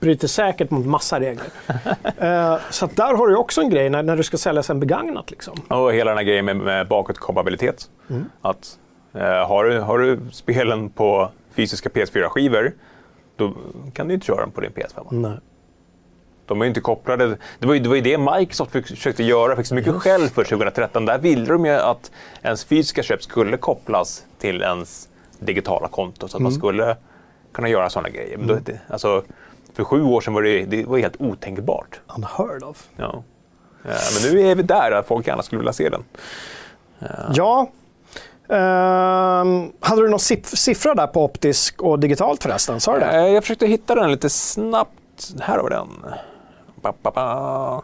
bryter 0.00 0.28
säkert 0.28 0.70
mot 0.70 0.86
massa 0.86 1.20
regler. 1.20 1.46
Eh, 2.18 2.58
så 2.70 2.86
där 2.94 3.14
har 3.14 3.26
du 3.26 3.36
också 3.36 3.60
en 3.60 3.70
grej 3.70 3.90
när, 3.90 4.02
när 4.02 4.16
du 4.16 4.22
ska 4.22 4.36
sälja 4.36 4.62
sen 4.62 4.80
begagnat. 4.80 5.30
Liksom. 5.30 5.54
Och 5.68 5.92
hela 5.92 6.10
den 6.10 6.18
här 6.18 6.24
grejen 6.24 6.44
med, 6.44 6.56
med 6.56 6.88
bakåtkompatibilitet. 6.88 7.90
Att, 8.42 8.78
eh, 9.14 9.48
har, 9.48 9.64
du, 9.64 9.80
har 9.80 9.98
du 9.98 10.20
spelen 10.32 10.90
på 10.90 11.30
fysiska 11.54 11.88
PS4-skivor, 11.88 12.72
då 13.36 13.52
kan 13.92 14.08
du 14.08 14.14
inte 14.14 14.26
köra 14.26 14.40
dem 14.40 14.50
på 14.50 14.60
din 14.60 14.70
PS5. 14.70 15.06
Nej. 15.10 15.38
De 16.46 16.60
är 16.60 16.64
ju 16.64 16.68
inte 16.68 16.80
kopplade. 16.80 17.36
Det 17.58 17.66
var 17.66 17.74
ju 17.74 17.80
det, 17.80 17.88
var 17.88 17.96
ju 17.96 18.02
det 18.02 18.18
Microsoft 18.18 18.70
försökte 18.72 19.24
göra, 19.24 19.56
fick 19.56 19.66
så 19.66 19.74
mycket 19.74 19.94
skäll 19.94 20.28
för 20.28 20.44
2013. 20.44 21.04
Där 21.04 21.18
ville 21.18 21.46
de 21.46 21.66
ju 21.66 21.72
att 21.72 22.10
ens 22.42 22.64
fysiska 22.64 23.02
köp 23.02 23.22
skulle 23.22 23.56
kopplas 23.56 24.24
till 24.38 24.62
ens 24.62 25.08
digitala 25.38 25.88
konto 25.88 26.28
så 26.28 26.36
att 26.36 26.42
man 26.42 26.52
skulle 26.52 26.96
kunna 27.52 27.68
göra 27.68 27.90
sådana 27.90 28.08
grejer. 28.08 28.36
Men 28.38 28.46
då, 28.46 28.54
det, 28.64 28.80
alltså, 28.88 29.22
för 29.74 29.84
sju 29.84 30.02
år 30.02 30.20
sedan 30.20 30.34
var 30.34 30.42
det, 30.42 30.64
det 30.64 30.84
var 30.84 30.98
helt 30.98 31.16
otänkbart. 31.20 32.00
Unheard 32.16 32.62
of. 32.62 32.88
Ja. 32.96 33.22
Eh, 33.84 33.90
Men 34.22 34.32
nu 34.32 34.40
är 34.50 34.54
vi 34.54 34.62
där, 34.62 34.92
att 34.92 35.06
folk 35.06 35.26
gärna 35.26 35.42
skulle 35.42 35.58
vilja 35.58 35.72
se 35.72 35.88
den. 35.88 36.04
Ja. 37.34 37.70
Ehm, 38.48 39.72
hade 39.80 40.02
du 40.02 40.08
någon 40.08 40.18
siff- 40.18 40.56
siffra 40.56 40.94
där 40.94 41.06
på 41.06 41.24
optisk 41.24 41.82
och 41.82 41.98
digitalt 41.98 42.42
förresten? 42.42 42.80
Sa 42.80 42.94
du 42.94 43.00
det? 43.00 43.06
Eh, 43.06 43.26
Jag 43.26 43.44
försökte 43.44 43.66
hitta 43.66 43.94
den 43.94 44.10
lite 44.10 44.30
snabbt. 44.30 44.90
Här 45.40 45.56
har 45.58 45.64
vi 45.64 45.70
den. 45.70 45.88
Ba, 46.92 46.92
ba, 47.02 47.10
ba. 47.10 47.82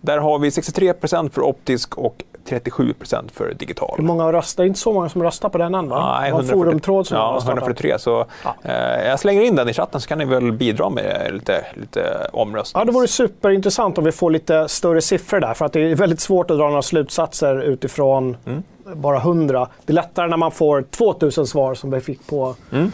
Där 0.00 0.18
har 0.18 0.38
vi 0.38 0.48
63% 0.50 1.30
för 1.30 1.42
optisk 1.42 1.98
och 1.98 2.22
37% 2.48 3.30
för 3.32 3.54
digital. 3.54 3.94
Hur 3.96 4.04
många 4.04 4.22
har 4.22 4.32
röstat? 4.32 4.56
Det 4.56 4.62
är 4.62 4.66
inte 4.66 4.80
så 4.80 4.92
många 4.92 5.08
som 5.08 5.22
röstar 5.22 5.48
på 5.48 5.58
den 5.58 5.74
än 5.74 5.88
va? 5.88 6.18
Nej, 6.20 6.30
det 6.30 6.34
var 6.34 6.40
en 6.42 6.48
forumtråd 6.48 7.06
som 7.06 7.16
ja, 7.16 7.32
röstade. 7.36 7.52
143. 7.52 7.98
Så, 7.98 8.24
Ja. 8.44 8.54
eh, 8.62 9.06
jag 9.08 9.20
slänger 9.20 9.42
in 9.42 9.56
den 9.56 9.68
i 9.68 9.72
chatten 9.72 10.00
så 10.00 10.08
kan 10.08 10.18
ni 10.18 10.24
väl 10.24 10.52
bidra 10.52 10.88
med 10.90 11.30
lite, 11.34 11.64
lite 11.74 12.28
omröstning. 12.32 12.80
Ja, 12.80 12.84
det 12.84 12.92
vore 12.92 13.08
superintressant 13.08 13.98
om 13.98 14.04
vi 14.04 14.12
får 14.12 14.30
lite 14.30 14.68
större 14.68 15.00
siffror 15.00 15.40
där. 15.40 15.54
För 15.54 15.64
att 15.64 15.72
det 15.72 15.80
är 15.80 15.94
väldigt 15.94 16.20
svårt 16.20 16.50
att 16.50 16.58
dra 16.58 16.68
några 16.68 16.82
slutsatser 16.82 17.60
utifrån 17.62 18.36
Mm. 18.46 18.62
bara 18.94 19.18
100. 19.18 19.68
Det 19.84 19.92
är 19.92 19.94
lättare 19.94 20.28
när 20.28 20.36
man 20.36 20.50
får 20.50 20.82
2000 20.82 21.46
svar 21.46 21.74
som 21.74 21.90
vi 21.90 22.00
fick 22.00 22.26
på 22.26 22.54
Mm. 22.72 22.92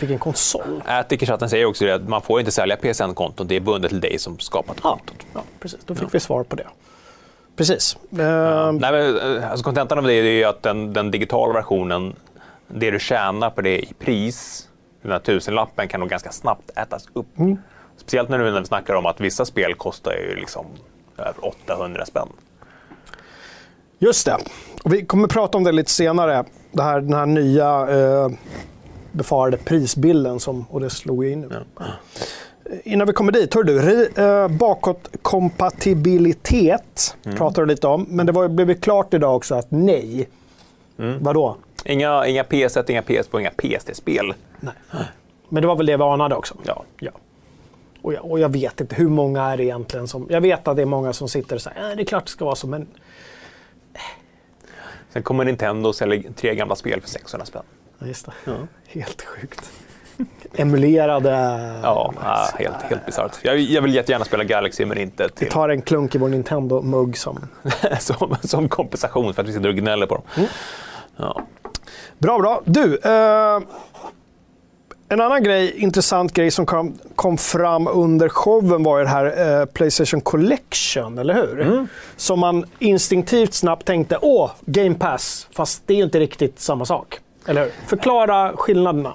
Vilken 0.00 0.18
konsol. 0.18 0.82
Attic 0.86 1.22
i 1.22 1.26
chatten 1.26 1.50
säger 1.50 1.64
också 1.64 1.84
det 1.84 1.94
att 1.94 2.08
man 2.08 2.22
får 2.22 2.40
inte 2.40 2.52
sälja 2.52 2.76
PSN-konton. 2.76 3.46
Det 3.46 3.56
är 3.56 3.60
bundet 3.60 3.88
till 3.88 4.00
dig 4.00 4.18
som 4.18 4.38
skapat 4.38 4.76
Ja, 4.82 4.90
kontot. 4.90 5.26
ja 5.34 5.42
precis. 5.60 5.80
Då 5.86 5.94
fick 5.94 6.14
vi 6.14 6.20
svar 6.20 6.42
på 6.44 6.56
det. 6.56 6.66
Precis. 7.56 7.96
Ehm, 8.12 8.76
Nej, 8.76 8.92
men, 8.92 9.36
eh, 9.36 9.50
alltså, 9.50 9.64
kontentan 9.64 9.98
av 9.98 10.04
det 10.04 10.12
är 10.14 10.22
ju 10.22 10.44
att 10.44 10.62
den, 10.62 10.92
den 10.92 11.10
digitala 11.10 11.52
versionen, 11.52 12.16
det 12.68 12.90
du 12.90 12.98
tjänar 12.98 13.50
på 13.50 13.60
det 13.60 13.78
i 13.78 13.92
pris, 13.98 14.68
den 15.02 15.12
här 15.12 15.18
tusenlappen, 15.18 15.88
kan 15.88 16.00
nog 16.00 16.08
ganska 16.08 16.32
snabbt 16.32 16.70
ätas 16.76 17.06
upp. 17.12 17.26
Speciellt 17.96 18.28
när, 18.28 18.38
nu 18.38 18.50
när 18.50 18.60
vi 18.60 18.66
snackar 18.66 18.94
om 18.94 19.06
att 19.06 19.20
vissa 19.20 19.44
spel 19.44 19.74
kostar 19.74 20.12
ju 20.12 20.36
liksom 20.36 20.66
över 21.18 21.44
800 21.46 22.06
spänn. 22.06 22.28
Just 23.98 24.26
det. 24.26 24.36
Och 24.84 24.92
vi 24.94 25.06
kommer 25.06 25.28
prata 25.28 25.58
om 25.58 25.64
det 25.64 25.72
lite 25.72 25.90
senare. 25.90 26.44
Det 26.72 26.82
här, 26.82 27.00
den 27.00 27.12
här 27.14 27.26
nya 27.26 27.86
eh, 27.90 28.28
befarade 29.12 29.56
prisbilden 29.56 30.40
som, 30.40 30.66
och 30.70 30.80
det 30.80 30.90
slog 30.90 31.26
in 31.26 31.40
nu. 31.40 31.64
Innan 32.84 33.06
vi 33.06 33.12
kommer 33.12 33.32
dit, 33.32 33.54
hör 33.54 33.62
du, 33.62 34.06
eh, 34.16 34.48
bakåtkompatibilitet 34.48 37.16
Mm. 37.24 37.38
pratar 37.38 37.62
du 37.62 37.68
lite 37.68 37.86
om. 37.86 38.06
Men 38.08 38.26
det 38.26 38.32
var, 38.32 38.48
blev 38.48 38.80
klart 38.80 39.14
idag 39.14 39.36
också 39.36 39.54
att 39.54 39.66
nej. 39.70 40.28
Vadå? 40.96 41.56
Inga, 41.84 42.26
inga 42.26 42.42
PS1, 42.42 42.90
inga 42.90 43.02
PS2, 43.02 43.40
inga 43.40 43.50
PS3-spel. 43.50 44.34
Nej. 44.60 44.74
Men 45.48 45.60
det 45.62 45.66
var 45.66 45.76
väl 45.76 45.86
det 45.86 45.96
vi 45.96 46.02
anade 46.02 46.34
också? 46.34 46.54
Ja. 46.64 46.84
ja. 47.00 47.10
Och, 48.02 48.14
jag, 48.14 48.24
och 48.30 48.40
jag 48.40 48.48
vet 48.48 48.80
inte 48.80 48.94
hur 48.94 49.08
många 49.08 49.42
är 49.42 49.56
det 49.56 49.64
egentligen 49.64 50.08
som... 50.08 50.26
Jag 50.30 50.40
vet 50.40 50.68
att 50.68 50.76
det 50.76 50.82
är 50.82 50.86
många 50.86 51.12
som 51.12 51.28
sitter 51.28 51.56
och 51.56 51.62
säger 51.62 51.90
äh, 51.90 51.96
det 51.96 52.02
är 52.02 52.06
klart 52.06 52.24
det 52.24 52.30
ska 52.30 52.44
vara 52.44 52.54
så, 52.54 52.66
men 52.66 52.86
Sen 55.12 55.22
kommer 55.22 55.44
Nintendo 55.44 55.88
och 55.88 55.94
säljer 55.94 56.32
tre 56.36 56.54
gamla 56.54 56.76
spel 56.76 57.00
för 57.00 57.08
600 57.08 57.46
spänn. 57.46 57.62
Ja, 57.98 58.06
just 58.06 58.26
det. 58.44 58.52
Helt 58.86 59.22
sjukt. 59.22 59.70
Emulerade... 60.54 61.30
Ja, 61.82 62.12
ja, 62.22 62.48
helt, 62.58 62.82
helt 62.82 63.06
bisarrt. 63.06 63.38
Jag, 63.42 63.58
jag 63.58 63.82
vill 63.82 63.94
jättegärna 63.94 64.24
spela 64.24 64.44
Galaxy, 64.44 64.84
men 64.86 64.98
inte 64.98 65.22
Vi 65.22 65.30
till, 65.30 65.48
tar 65.48 65.68
en 65.68 65.82
klunk 65.82 66.14
i 66.14 66.18
vår 66.18 66.28
Nintendo-mugg 66.28 67.18
som... 67.18 67.46
som, 68.00 68.36
som 68.42 68.68
kompensation 68.68 69.34
för 69.34 69.42
att 69.42 69.48
vi 69.48 69.52
sitter 69.52 69.68
och 69.68 69.74
gnäller 69.74 70.06
på 70.06 70.14
dem. 70.14 70.24
Mm. 70.36 70.48
Ja. 71.16 71.42
Bra, 72.18 72.38
bra. 72.38 72.62
Du, 72.64 72.96
eh, 72.96 73.60
en 75.08 75.20
annan 75.20 75.42
grej, 75.42 75.74
intressant 75.76 76.32
grej 76.32 76.50
som 76.50 76.66
kom, 76.66 76.98
kom 77.14 77.38
fram 77.38 77.88
under 77.88 78.28
showen 78.28 78.82
var 78.82 78.98
ju 78.98 79.04
det 79.04 79.10
här 79.10 79.60
eh, 79.60 79.66
Playstation 79.66 80.20
Collection, 80.20 81.18
eller 81.18 81.34
hur? 81.34 81.86
Som 82.16 82.40
man 82.40 82.64
instinktivt 82.78 83.54
snabbt 83.54 83.86
tänkte, 83.86 84.18
åh, 84.22 84.50
Game 84.60 84.94
Pass. 84.94 85.48
Fast 85.52 85.82
det 85.86 85.94
är 85.94 85.98
ju 85.98 86.04
inte 86.04 86.20
riktigt 86.20 86.60
samma 86.60 86.84
sak. 86.84 87.20
Eller 87.46 87.62
hur? 87.62 87.70
Förklara 87.86 88.52
skillnaderna. 88.56 89.14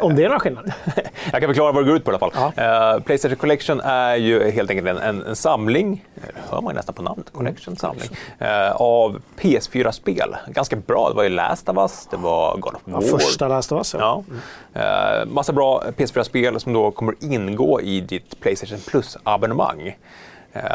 Om 0.00 0.16
det 0.16 0.24
är 0.24 0.28
några 0.28 0.40
skillnader. 0.40 0.74
Jag 1.32 1.40
kan 1.40 1.48
förklara 1.48 1.72
vad 1.72 1.84
det 1.84 1.88
går 1.88 1.96
ut 1.96 2.04
på 2.04 2.10
i 2.10 2.14
alla 2.14 2.30
fall. 2.30 2.52
Ja. 2.56 2.94
Eh, 2.94 3.00
Playstation 3.02 3.36
Collection 3.36 3.80
är 3.80 4.16
ju 4.16 4.50
helt 4.50 4.70
enkelt 4.70 4.88
en, 4.88 4.98
en, 4.98 5.22
en 5.22 5.36
samling, 5.36 6.04
hör 6.50 6.60
man 6.60 6.72
ju 6.72 6.76
nästan 6.76 6.94
på 6.94 7.02
namnet, 7.02 7.32
Collection 7.32 7.76
samling, 7.76 8.08
eh, 8.38 8.72
av 8.72 9.20
PS4-spel. 9.40 10.36
Ganska 10.48 10.76
bra, 10.76 11.08
det 11.08 11.16
var 11.16 11.22
ju 11.22 11.28
Last 11.28 11.68
of 11.68 11.76
Us, 11.76 12.08
det 12.10 12.16
var 12.16 12.56
God 12.56 12.74
of 12.74 12.80
War. 12.84 13.02
Ja, 13.02 13.18
första 13.18 13.48
Last 13.48 13.72
of 13.72 13.78
Us. 13.78 13.94
Ja. 13.94 14.24
Ja. 14.72 14.80
Eh, 15.20 15.26
massa 15.26 15.52
bra 15.52 15.82
PS4-spel 15.96 16.60
som 16.60 16.72
då 16.72 16.90
kommer 16.90 17.14
ingå 17.20 17.80
i 17.80 18.00
ditt 18.00 18.40
Playstation 18.40 18.78
Plus-abonnemang. 18.86 19.96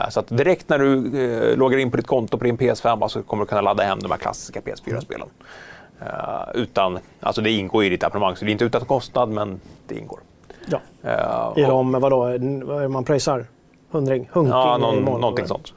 Så 0.10 0.20
att 0.20 0.28
direkt 0.28 0.70
när 0.70 0.80
du 0.80 1.56
loggar 1.56 1.78
in 1.78 1.92
på 1.92 1.98
ditt 1.98 2.08
konto 2.08 2.38
på 2.38 2.44
din 2.44 2.58
PS5 2.58 3.08
så 3.08 3.24
kommer 3.24 3.44
du 3.44 3.50
kunna 3.50 3.62
ladda 3.62 3.84
hem 3.84 4.00
de 4.00 4.12
här 4.12 4.18
klassiska 4.18 4.60
PS4-spelen. 4.60 5.28
Eh, 6.02 6.08
utan, 6.62 7.00
alltså 7.20 7.42
det 7.42 7.52
ingår 7.52 7.84
i 7.84 7.90
ditt 7.90 8.04
abonnemang, 8.04 8.36
så 8.36 8.46
det 8.46 8.50
är 8.50 8.54
inte 8.54 8.66
utan 8.66 8.86
kostnad, 8.86 9.30
men 9.30 9.60
det 9.88 9.96
ingår. 9.96 10.20
Ja. 10.70 10.80
Eh, 11.04 11.64
Är 11.64 11.68
de, 11.68 11.92
vadå, 11.92 12.38
vad 12.66 12.92
man 12.92 13.04
pröjsar? 13.04 13.46
Hundring? 13.92 14.30
Hunking 14.32 14.52
Ja, 14.52 14.78
någon, 14.78 15.04
någonting 15.22 15.48
sånt. 15.48 15.74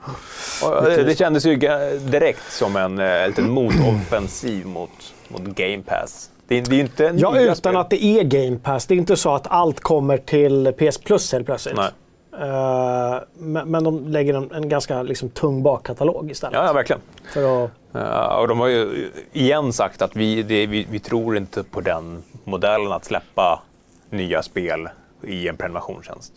Och, 0.65 0.89
eh, 0.91 1.05
det 1.07 1.19
kändes 1.19 1.47
ju 1.47 1.57
direkt 1.99 2.53
som 2.53 2.77
en 2.77 2.99
eh, 2.99 3.27
liten 3.27 3.51
motoffensiv 3.51 4.67
mot, 4.67 4.91
mot 5.29 5.41
Game 5.43 5.83
Pass. 5.83 6.31
Det, 6.49 6.59
är- 6.59 6.63
det 6.63 6.77
är 6.77 6.81
inte 6.81 7.13
Ja, 7.17 7.39
utan 7.41 7.57
spel. 7.57 7.77
att 7.77 7.91
det 7.91 8.05
är 8.05 8.23
Game 8.25 8.57
Pass. 8.59 8.87
Det 8.87 8.95
är 8.95 8.99
inte 8.99 9.17
så 9.17 9.35
att 9.35 9.47
allt 9.47 9.81
kommer 9.81 10.19
till 10.19 10.73
PS 10.79 10.99
Plus 10.99 11.33
helt 11.33 11.47
plötsligt. 11.47 11.77
Nej. 11.77 11.91
Eh, 12.41 13.19
men, 13.35 13.71
men 13.71 13.85
de 13.85 14.09
lägger 14.09 14.35
en, 14.35 14.53
en 14.53 14.69
ganska 14.69 15.03
liksom, 15.03 15.29
tung 15.29 15.63
bakkatalog 15.63 16.31
istället. 16.31 16.55
Ja, 16.55 16.67
ja, 16.67 16.73
verkligen. 16.73 17.01
För 17.33 17.65
att, 17.65 17.71
Eh, 17.95 18.37
och 18.41 18.49
de 18.49 18.61
har 18.61 18.67
ju 18.67 19.11
igen 19.33 19.73
sagt 19.73 20.03
att 20.03 20.17
vi, 20.17 20.43
det, 20.43 20.67
vi, 20.67 20.87
vi 20.91 20.99
tror 20.99 21.37
inte 21.37 21.63
på 21.63 21.81
den 21.81 22.23
modellen 22.45 22.93
att 22.93 23.05
släppa 23.05 23.63
nya 24.11 24.43
spel 24.43 24.89
i 25.23 25.49
en 25.49 25.57
prenumerationstjänst. 25.57 26.33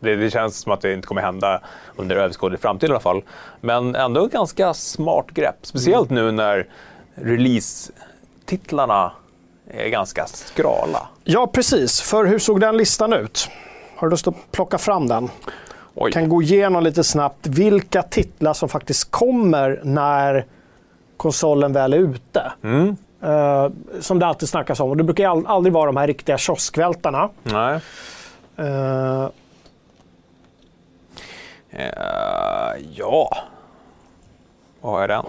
Det, 0.00 0.16
det 0.16 0.30
känns 0.30 0.56
som 0.60 0.72
att 0.72 0.80
det 0.80 0.92
inte 0.92 1.06
kommer 1.06 1.22
hända 1.22 1.60
under 1.96 2.16
överskådlig 2.16 2.60
framtid 2.60 2.88
i 2.88 2.92
alla 2.92 3.00
fall. 3.00 3.22
Men 3.60 3.94
ändå 3.94 4.24
ett 4.24 4.32
ganska 4.32 4.74
smart 4.74 5.26
grepp. 5.30 5.56
Speciellt 5.62 6.10
nu 6.10 6.32
när 6.32 6.68
release-titlarna 7.14 9.12
är 9.70 9.88
ganska 9.88 10.26
skrala. 10.26 11.08
Ja, 11.24 11.46
precis. 11.46 12.00
För 12.00 12.24
hur 12.24 12.38
såg 12.38 12.60
den 12.60 12.76
listan 12.76 13.12
ut? 13.12 13.48
Har 13.96 14.06
du 14.08 14.10
lust 14.10 14.28
att 14.28 14.34
plocka 14.52 14.78
fram 14.78 15.06
den? 15.06 15.30
Oj. 15.94 16.12
kan 16.12 16.28
gå 16.28 16.42
igenom 16.42 16.82
lite 16.82 17.04
snabbt 17.04 17.46
vilka 17.46 18.02
titlar 18.02 18.52
som 18.52 18.68
faktiskt 18.68 19.10
kommer 19.10 19.80
när 19.84 20.46
konsolen 21.16 21.72
väl 21.72 21.92
är 21.92 21.98
ute. 21.98 22.52
Mm. 22.62 22.96
Eh, 23.22 23.68
som 24.00 24.18
det 24.18 24.26
alltid 24.26 24.48
snackas 24.48 24.80
om. 24.80 24.90
Och 24.90 24.96
det 24.96 25.04
brukar 25.04 25.28
all, 25.28 25.46
aldrig 25.46 25.72
vara 25.72 25.86
de 25.86 25.96
här 25.96 26.06
riktiga 26.06 26.38
kioskvältarna. 26.38 27.28
Nej. 27.42 27.80
Eh, 28.56 29.28
Eh, 31.76 32.82
ja. 32.96 33.36
Var 34.80 34.90
har 34.90 35.00
jag 35.00 35.08
den? 35.10 35.24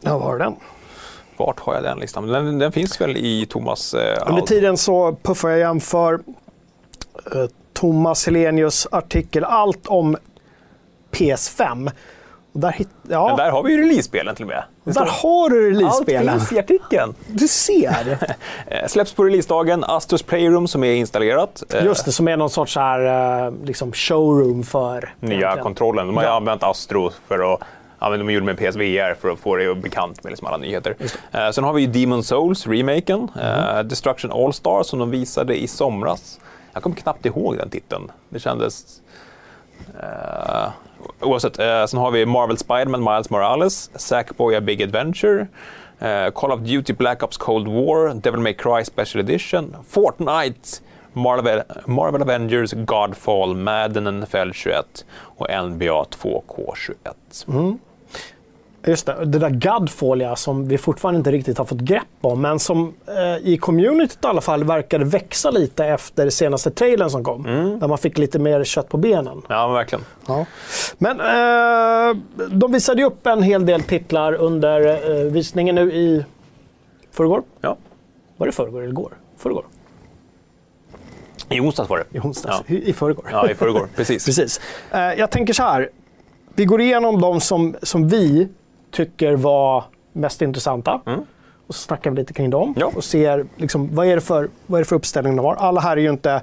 ja, 0.00 0.18
var 0.18 0.34
är 0.34 0.38
den? 0.38 0.56
Vart 1.36 1.60
har 1.60 1.74
jag 1.74 1.82
den 1.82 1.98
listan? 1.98 2.26
Den, 2.26 2.58
den 2.58 2.72
finns 2.72 3.00
väl 3.00 3.16
i 3.16 3.46
Thomas... 3.46 3.94
Eh, 3.94 4.22
Under 4.28 4.42
tiden 4.42 4.76
så 4.76 5.16
puffar 5.22 5.48
jag 5.48 5.58
jämför 5.58 6.14
eh, 7.34 7.44
Thomas 7.76 8.26
Helenius 8.26 8.86
artikel 8.90 9.44
Allt 9.44 9.86
om 9.86 10.16
PS5. 11.12 11.90
Och 12.52 12.60
där, 12.60 12.72
hit, 12.72 12.88
ja, 13.08 13.26
Men 13.28 13.36
där 13.36 13.50
har 13.50 13.62
vi 13.62 13.72
ju 13.72 13.82
release-spelen 13.82 14.34
till 14.34 14.44
och 14.44 14.48
med. 14.48 14.64
Där 14.84 14.92
står- 14.92 15.04
har 15.04 15.50
du 15.50 15.66
Allt 15.68 15.76
release-spelen. 15.76 16.38
finns 16.38 16.52
i 16.52 16.58
artikeln. 16.58 17.14
Du 17.28 17.48
ser! 17.48 18.18
Eh, 18.66 18.86
Släpps 18.86 19.12
på 19.12 19.24
releasedagen. 19.24 19.84
Astros 19.84 20.22
Playroom 20.22 20.68
som 20.68 20.84
är 20.84 20.94
installerat. 20.94 21.62
Eh, 21.74 21.84
Just 21.84 22.04
det, 22.04 22.12
som 22.12 22.28
är 22.28 22.36
någon 22.36 22.50
sorts 22.50 22.76
här, 22.76 23.46
eh, 23.46 23.52
liksom 23.64 23.92
showroom 23.92 24.62
för... 24.62 25.14
nya 25.20 25.32
egentligen. 25.38 25.62
kontrollen. 25.62 26.06
De 26.06 26.16
har 26.16 26.24
Ja. 26.24 26.36
använt 26.36 26.62
Astro 26.62 27.10
för 27.28 27.54
att 27.54 27.60
Ja, 28.00 28.10
de 28.16 28.30
gjorde 28.30 28.46
med 28.46 28.58
PSVR 28.58 29.14
för 29.20 29.28
att 29.30 29.38
få 29.38 29.56
det 29.56 29.74
bekant 29.74 30.24
med 30.24 30.30
liksom 30.30 30.46
alla 30.46 30.56
nyheter. 30.56 30.94
Eh, 31.32 31.50
sen 31.50 31.64
har 31.64 31.72
vi 31.72 31.80
ju 31.82 31.86
Demon 31.86 32.22
Souls, 32.22 32.66
remaken. 32.66 33.28
Eh, 33.42 33.78
Destruction 33.82 34.32
All-Star 34.32 34.82
som 34.82 34.98
de 34.98 35.10
visade 35.10 35.56
i 35.62 35.66
somras. 35.68 36.40
Jag 36.76 36.82
kommer 36.82 36.96
knappt 36.96 37.26
ihåg 37.26 37.56
den 37.56 37.70
titeln. 37.70 38.12
Det 38.28 38.38
kändes... 38.38 39.02
Uh, 40.02 40.68
oavsett. 41.20 41.60
uh, 41.60 41.86
sen 41.86 42.00
har 42.00 42.10
vi 42.10 42.26
Marvel 42.26 42.58
Spider-Man 42.58 43.04
Miles 43.04 43.30
Morales, 43.30 43.90
Sackboy 43.94 44.56
A 44.56 44.60
Big 44.60 44.82
Adventure, 44.82 45.46
uh, 46.02 46.30
Call 46.34 46.52
of 46.52 46.60
Duty 46.60 46.92
Black 46.92 47.22
Ops 47.22 47.36
Cold 47.36 47.68
War, 47.68 48.14
Devil 48.14 48.40
May 48.40 48.54
Cry 48.54 48.84
Special 48.84 49.24
Edition, 49.24 49.76
Fortnite, 49.88 50.80
Marvel, 51.12 51.62
Marvel 51.86 52.22
Avengers, 52.22 52.72
Godfall, 52.72 53.54
Madden 53.54 54.20
NFL 54.20 54.50
21 54.52 55.04
och 55.12 55.46
NBA 55.50 56.04
2K21. 56.04 57.76
Just 58.88 59.06
det, 59.06 59.24
det 59.24 59.38
där 59.38 59.50
Godfall 59.50 60.20
ja, 60.20 60.36
som 60.36 60.68
vi 60.68 60.78
fortfarande 60.78 61.18
inte 61.18 61.30
riktigt 61.30 61.58
har 61.58 61.64
fått 61.64 61.80
grepp 61.80 62.02
om, 62.20 62.42
men 62.42 62.58
som 62.58 62.94
eh, 63.06 63.48
i 63.48 63.58
communityt 63.60 64.24
i 64.24 64.26
alla 64.26 64.40
fall 64.40 64.64
verkade 64.64 65.04
växa 65.04 65.50
lite 65.50 65.84
efter 65.86 66.30
senaste 66.30 66.70
trailern 66.70 67.10
som 67.10 67.24
kom. 67.24 67.42
Där 67.80 67.88
man 67.88 67.98
fick 67.98 68.18
lite 68.18 68.38
mer 68.38 68.64
kött 68.64 68.88
på 68.88 68.96
benen. 68.96 69.42
Ja, 69.48 69.68
verkligen. 69.68 70.04
Ja. 70.26 70.46
Men 70.98 71.20
eh, 71.20 72.16
de 72.50 72.72
visade 72.72 73.00
ju 73.00 73.06
upp 73.06 73.26
en 73.26 73.42
hel 73.42 73.66
del 73.66 73.82
titlar 73.82 74.32
under 74.32 75.10
eh, 75.10 75.24
visningen 75.24 75.74
nu 75.74 75.92
i 75.92 76.24
förrgår. 77.10 77.42
Ja. 77.60 77.76
Var 78.36 78.46
det 78.46 78.52
förrgår 78.52 78.80
eller 78.80 78.90
igår? 78.90 79.12
Förrgår. 79.36 79.64
I 81.48 81.60
onsdags 81.60 81.90
var 81.90 81.98
det. 81.98 82.18
I 82.18 82.20
onsdags. 82.20 82.62
Ja. 82.66 82.74
I, 82.74 82.90
I 82.90 82.92
förrgår. 82.92 83.28
Ja, 83.32 83.50
i 83.50 83.54
förrgår. 83.54 83.88
Precis. 83.96 84.24
Precis. 84.26 84.60
Eh, 84.90 85.00
jag 85.00 85.30
tänker 85.30 85.52
så 85.52 85.62
här. 85.62 85.88
Vi 86.54 86.64
går 86.64 86.80
igenom 86.80 87.20
de 87.20 87.40
som, 87.40 87.76
som 87.82 88.08
vi 88.08 88.48
tycker 88.96 89.32
var 89.36 89.84
mest 90.12 90.42
intressanta. 90.42 91.00
Och 91.66 91.74
så 91.74 91.80
snackar 91.80 92.10
vi 92.10 92.16
lite 92.16 92.32
kring 92.32 92.50
dem 92.50 92.74
Ja. 92.78 92.92
och 92.96 93.04
ser 93.04 93.46
liksom, 93.56 93.94
vad, 93.94 94.06
är 94.06 94.14
det 94.14 94.20
för, 94.20 94.48
vad 94.66 94.78
är 94.78 94.84
det 94.84 94.88
för 94.88 94.96
uppställning 94.96 95.36
de 95.36 95.44
har. 95.44 95.54
Alla 95.54 95.80
här 95.80 95.96
är 95.96 96.00
ju 96.00 96.10
inte 96.10 96.42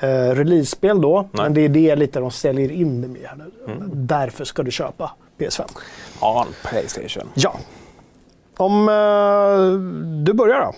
eh, 0.00 0.08
release-spel 0.34 1.00
då, 1.00 1.28
men 1.32 1.54
det 1.54 1.60
är 1.60 1.68
det 1.68 1.96
lite 1.96 2.20
de 2.20 2.30
säljer 2.30 2.70
in 2.72 3.00
det 3.02 3.08
med. 3.08 3.20
här 3.28 3.36
nu. 3.36 3.50
Därför 3.92 4.44
ska 4.44 4.62
du 4.62 4.70
köpa 4.70 5.10
PS5. 5.38 5.62
On 6.20 6.46
Playstation. 6.64 7.28
Ja. 7.34 7.54
Om 8.56 8.88
eh, 8.88 10.24
du 10.24 10.32
börjar 10.32 10.60
då. 10.60 10.72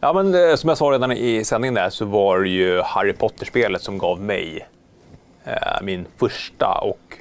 Ja, 0.00 0.12
men 0.12 0.34
eh, 0.50 0.54
som 0.56 0.68
jag 0.68 0.78
sa 0.78 0.84
redan 0.84 1.12
i 1.12 1.44
sändningen 1.44 1.74
där 1.74 1.90
så 1.90 2.04
var 2.04 2.40
det 2.40 2.48
ju 2.48 2.80
Harry 2.82 3.12
Potter-spelet 3.12 3.82
som 3.82 3.98
gav 3.98 4.20
mig 4.20 4.66
eh, 5.44 5.52
min 5.82 6.06
första 6.16 6.78
och 6.82 7.18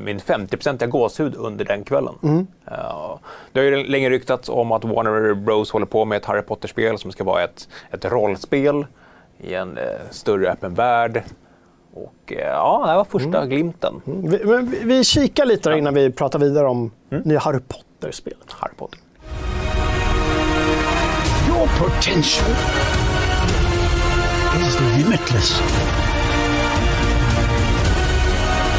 min 0.00 0.18
50-procentiga 0.18 0.88
gåshud 0.88 1.34
under 1.36 1.64
den 1.64 1.84
kvällen. 1.84 2.14
Eh, 2.70 3.18
det 3.52 3.60
har 3.60 3.64
ju 3.64 3.84
länge 3.84 4.10
ryktats 4.10 4.48
om 4.48 4.72
att 4.72 4.84
Warner 4.84 5.34
Bros 5.34 5.70
håller 5.70 5.86
på 5.86 6.04
med 6.04 6.16
ett 6.16 6.24
Harry 6.24 6.42
Potter-spel 6.42 6.98
som 6.98 7.12
ska 7.12 7.24
vara 7.24 7.44
ett, 7.44 7.68
ett 7.90 8.04
rollspel 8.04 8.86
i 9.38 9.54
en 9.54 9.78
eh, 9.78 9.84
större 10.10 10.52
öppen 10.52 10.74
värld. 10.74 11.22
Och 11.94 12.32
eh, 12.32 12.38
ja, 12.38 12.80
det 12.84 12.90
här 12.90 12.96
var 12.96 13.04
första 13.04 13.46
glimten. 13.46 14.00
Vi, 14.04 14.44
men 14.44 14.74
vi, 14.84 15.04
kikar 15.04 15.44
lite 15.46 15.70
då 15.70 15.76
innan 15.76 15.94
vi 15.94 16.12
pratar 16.12 16.38
vidare 16.38 16.68
om 16.68 16.90
nya 17.08 17.38
Harry 17.38 17.60
Potter-spelet. 17.68 18.52
Harry 18.52 18.74
Potter. 18.76 18.98
Your 21.48 21.68
potential 21.78 22.50
is 24.60 24.80
limitless. 24.96 25.60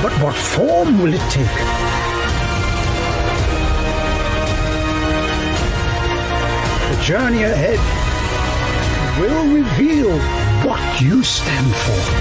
But 0.06 0.14
what 0.22 0.36
form 0.36 1.02
will 1.02 1.16
it 1.16 1.22
take? 1.32 1.50
journey 7.02 7.44
ahead 7.44 7.80
will 9.20 9.64
reveal 9.64 10.20
what 10.64 11.02
you 11.02 11.24
stand 11.24 11.76
for. 11.76 12.16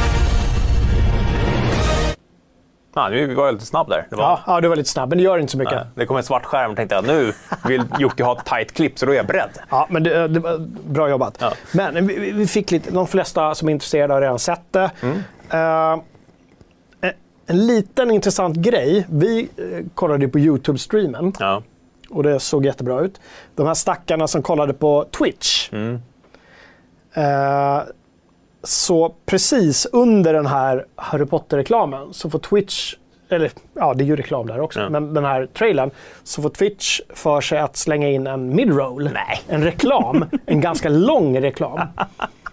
Ja, 2.94 3.08
nu 3.08 3.34
var 3.34 3.46
jag 3.46 3.52
lite 3.52 3.66
snabb 3.66 3.88
där. 3.88 4.06
Det, 4.10 4.16
var, 4.16 4.22
Ja, 4.24 4.40
ja, 4.46 4.60
du 4.60 4.68
var 4.68 4.76
lite 4.76 4.90
snabb, 4.90 5.08
men 5.08 5.18
det 5.18 5.24
gör 5.24 5.38
inte 5.38 5.52
så 5.52 5.58
mycket. 5.58 5.74
Nej, 5.74 5.86
det 5.94 6.06
kom 6.06 6.16
en 6.16 6.22
svart 6.22 6.44
skärm 6.44 6.70
och 6.70 6.76
tänkte 6.76 6.94
jag 6.94 7.06
nu 7.06 7.32
vill 7.64 7.84
Jocke 7.98 8.24
ha 8.24 8.38
ett 8.38 8.44
tight 8.44 8.72
klipp 8.74 8.98
så 8.98 9.06
då 9.06 9.12
är 9.12 9.16
jag 9.16 9.26
beredd. 9.26 9.58
Ja, 9.70 9.86
men 9.90 10.02
det, 10.02 10.28
det 10.28 10.40
var 10.40 10.58
bra 10.88 11.08
jobbat. 11.08 11.36
Ja. 11.40 11.52
Men 11.72 12.06
vi, 12.06 12.32
vi 12.32 12.46
fick 12.46 12.70
lite, 12.70 12.90
de 12.90 13.06
flesta 13.06 13.54
som 13.54 13.68
är 13.68 13.72
intresserade 13.72 14.14
har 14.14 14.20
redan 14.20 14.38
sett 14.38 14.72
det. 14.72 14.90
Mm. 15.02 15.22
Eh, 15.50 16.02
en, 17.46 17.56
en 17.60 17.66
liten 17.66 18.10
intressant 18.10 18.56
grej. 18.56 19.06
Vi 19.10 19.48
eh, 19.56 19.86
kollade 19.94 20.24
ju 20.24 20.30
på 20.30 20.38
YouTube-streamen 20.38 21.32
Ja. 21.40 21.62
och 22.10 22.22
det 22.22 22.40
såg 22.40 22.64
jättebra 22.66 23.00
ut. 23.00 23.20
De 23.54 23.66
här 23.66 23.74
stackarna 23.74 24.28
som 24.28 24.42
kollade 24.42 24.72
på 24.72 25.04
Twitch. 25.18 25.72
Mm. 25.72 26.00
Eh, 27.14 27.82
så 28.62 29.14
precis 29.26 29.86
under 29.92 30.32
den 30.34 30.46
här 30.46 30.86
Harry 30.96 31.26
Potter-reklamen 31.26 32.12
så 32.14 32.30
får 32.30 32.38
Twitch, 32.38 32.94
eller 33.28 33.50
ja 33.74 33.94
det 33.94 34.04
är 34.04 34.06
ju 34.06 34.16
reklam 34.16 34.46
där 34.46 34.60
också, 34.60 34.80
Ja. 34.80 34.88
men 34.88 35.14
den 35.14 35.24
här 35.24 35.46
trailern, 35.46 35.90
så 36.24 36.42
får 36.42 36.48
Twitch 36.50 37.00
för 37.14 37.40
sig 37.40 37.58
att 37.58 37.76
slänga 37.76 38.08
in 38.10 38.26
en 38.26 38.54
midroll. 38.56 39.10
En 39.48 39.64
reklam, 39.64 40.24
en 40.46 40.60
ganska 40.60 40.88
lång 40.88 41.40
reklam. 41.40 41.80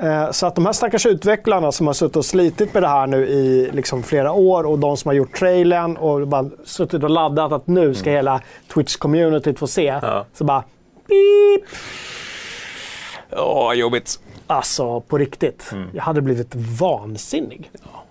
Eh, 0.00 0.30
Så 0.30 0.46
att 0.46 0.54
de 0.54 0.66
här 0.66 0.72
stackars 0.72 1.06
utvecklarna 1.06 1.72
som 1.72 1.86
har 1.86 1.94
suttit 1.94 2.16
och 2.16 2.24
slitit 2.24 2.74
med 2.74 2.82
det 2.82 2.88
här 2.88 3.06
nu 3.06 3.26
i 3.26 3.70
liksom 3.72 4.02
flera 4.02 4.32
år 4.32 4.64
och 4.66 4.78
de 4.78 4.96
som 4.96 5.08
har 5.08 5.14
gjort 5.14 5.38
trailern 5.38 5.96
och 5.96 6.28
bara 6.28 6.50
suttit 6.64 7.02
och 7.04 7.10
laddat 7.10 7.52
att 7.52 7.66
nu 7.66 7.94
ska 7.94 8.10
hela 8.10 8.40
Twitch-communityt 8.74 9.58
få 9.58 9.66
se. 9.66 9.98
Ja. 10.02 10.26
Så 10.34 10.44
bara 10.44 10.64
beep. 11.08 11.68
Åh, 13.36 13.72
jobbigt. 13.74 14.20
Alltså 14.46 15.00
på 15.00 15.18
riktigt. 15.18 15.70
Jag 15.92 16.02
hade 16.02 16.20
blivit 16.22 16.54
vansinnig. 16.54 17.70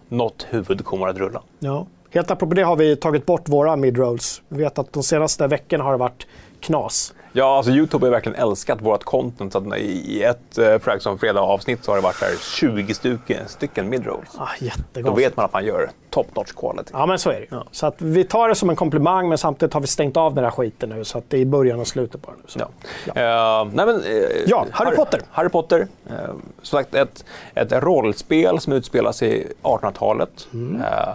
Något 0.10 0.48
huvud 0.50 0.86
kommer 0.86 1.08
att 1.08 1.18
rulla. 1.18 1.42
Ja. 1.60 1.88
Helt 2.14 2.32
apropå 2.32 2.54
det 2.56 2.62
har 2.64 2.76
vi 2.76 2.96
tagit 2.96 3.26
bort 3.26 3.50
våra 3.50 3.76
midrolls. 3.76 4.42
Vi 4.48 4.64
vet 4.64 4.80
att 4.80 4.94
de 4.94 5.04
senaste 5.04 5.48
veckorna 5.48 5.84
har 5.84 5.92
det 5.92 5.98
varit 5.98 6.28
knas. 6.60 7.14
Ja, 7.34 7.58
alltså 7.58 7.72
Youtube 7.72 8.06
har 8.06 8.12
verkligen 8.12 8.36
älskat 8.40 8.82
vårt 8.82 9.04
content. 9.04 9.54
Så 9.54 9.76
i 9.76 10.24
ett 10.24 10.58
uh, 10.60 10.78
Fragsson 10.78 11.20
Fredag-avsnitt 11.20 11.84
så 11.84 11.92
har 11.92 11.96
det 11.96 12.02
varit 12.02 12.22
här 12.22 12.36
20 12.40 12.94
stycken, 12.94 13.48
stycken 13.48 13.90
midrolls. 13.90 14.30
Ah, 14.38 14.48
Då 14.94 15.14
vet 15.14 15.36
man 15.38 15.46
att 15.46 15.54
man 15.54 15.66
gör 15.66 15.90
top 16.10 16.36
notch 16.36 16.52
quality. 16.52 16.92
Ja, 16.94 17.06
men 17.06 17.20
så 17.20 17.30
är 17.30 17.34
det 17.34 17.56
ju. 17.56 17.62
Så 17.72 17.88
att 17.88 18.02
vi 18.02 18.24
tar 18.24 18.50
det 18.50 18.56
som 18.56 18.70
en 18.70 18.76
komplimang, 18.76 19.30
men 19.30 19.38
samtidigt 19.38 19.74
har 19.74 19.82
vi 19.82 19.88
stängt 19.88 20.18
av 20.18 20.36
den 20.36 20.44
här 20.44 20.52
skiten 20.52 20.90
nu. 20.90 21.04
Så 21.04 21.18
att 21.18 21.24
det 21.30 21.38
är 21.38 21.42
i 21.42 21.46
början 21.46 21.80
och 21.80 21.88
slutet 21.88 22.22
det 22.24 22.32
nu. 22.38 22.44
Så. 22.48 22.60
Ja. 22.60 23.14
Eh, 23.62 23.68
nej 23.74 23.86
men, 23.86 24.04
eh, 24.04 24.14
Ja, 24.48 24.66
Harry 24.72 24.96
Potter. 24.96 25.22
Harry 25.32 25.50
Potter. 25.50 25.80
Uh, 25.80 26.16
som 26.62 26.78
sagt, 26.78 26.96
ett, 26.96 27.26
ett 27.54 27.72
rollspel 27.72 28.60
som 28.60 28.74
utspelar 28.74 29.12
sig 29.12 29.48
1800-talet. 29.62 30.48
Mm. 30.54 30.82
Eh, 30.82 31.10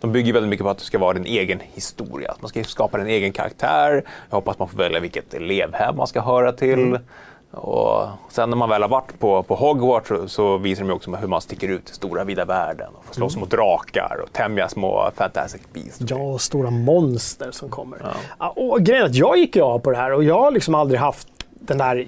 de 0.00 0.12
bygger 0.12 0.32
väldigt 0.32 0.50
mycket 0.50 0.64
på 0.64 0.70
att 0.70 0.78
det 0.78 0.84
ska 0.84 0.98
vara 0.98 1.16
en 1.16 1.26
egen 1.26 1.60
historia. 1.72 2.30
Att 2.30 2.42
man 2.42 2.48
ska 2.48 2.64
skapa 2.64 3.00
en 3.00 3.06
egen 3.06 3.32
karaktär. 3.32 4.04
Jag 4.30 4.36
hoppas 4.36 4.58
man 4.58 4.68
får 4.68 4.78
välja 4.78 5.00
vilket 5.00 5.34
elevhem 5.34 5.96
man 5.96 6.06
ska 6.06 6.20
höra 6.20 6.52
till. 6.52 6.78
Mm. 6.78 7.02
Och 7.50 8.08
sen 8.28 8.50
när 8.50 8.56
man 8.56 8.68
väl 8.68 8.82
har 8.82 8.88
varit 8.88 9.18
på, 9.18 9.42
på 9.42 9.54
Hogwarts 9.54 10.08
så, 10.08 10.28
så 10.28 10.56
visar 10.56 10.84
de 10.84 10.90
också 10.90 11.10
hur 11.10 11.28
man 11.28 11.40
sticker 11.40 11.68
ut 11.68 11.90
i 11.90 11.94
stora 11.94 12.24
vida 12.24 12.44
världen. 12.44 12.88
Och 12.98 13.04
får 13.04 13.14
slåss 13.14 13.36
mot 13.36 13.50
drakar 13.50 14.20
och 14.24 14.32
tämja 14.32 14.68
små 14.68 15.10
fantastic 15.16 15.62
beasts. 15.72 16.00
Mm. 16.00 16.08
Ja, 16.10 16.32
och 16.32 16.40
stora 16.40 16.70
monster 16.70 17.50
som 17.50 17.68
kommer. 17.68 17.98
Ja. 18.38 18.48
Och 18.48 18.80
grejen 18.80 19.02
är 19.02 19.06
att 19.06 19.14
jag 19.14 19.38
gick 19.38 19.56
ju 19.56 19.62
av 19.62 19.78
på 19.78 19.90
det 19.90 19.96
här 19.96 20.12
och 20.12 20.24
jag 20.24 20.40
har 20.40 20.50
liksom 20.50 20.74
aldrig 20.74 21.00
haft 21.00 21.28
den 21.60 21.78
där... 21.78 22.06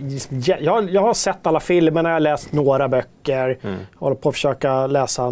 Jag, 0.63 0.91
jag 0.91 1.01
har 1.01 1.15
sett 1.15 1.47
alla 1.47 1.61
filmerna, 1.61 2.09
jag 2.09 2.17
har 2.17 2.21
läst 2.21 2.53
några 2.53 2.89
böcker. 2.89 3.59
Mm. 3.63 3.77
Jag 3.93 4.01
håller 4.01 4.17
på 4.17 4.29
att 4.29 4.35
försöka 4.35 4.87
läsa 4.87 5.31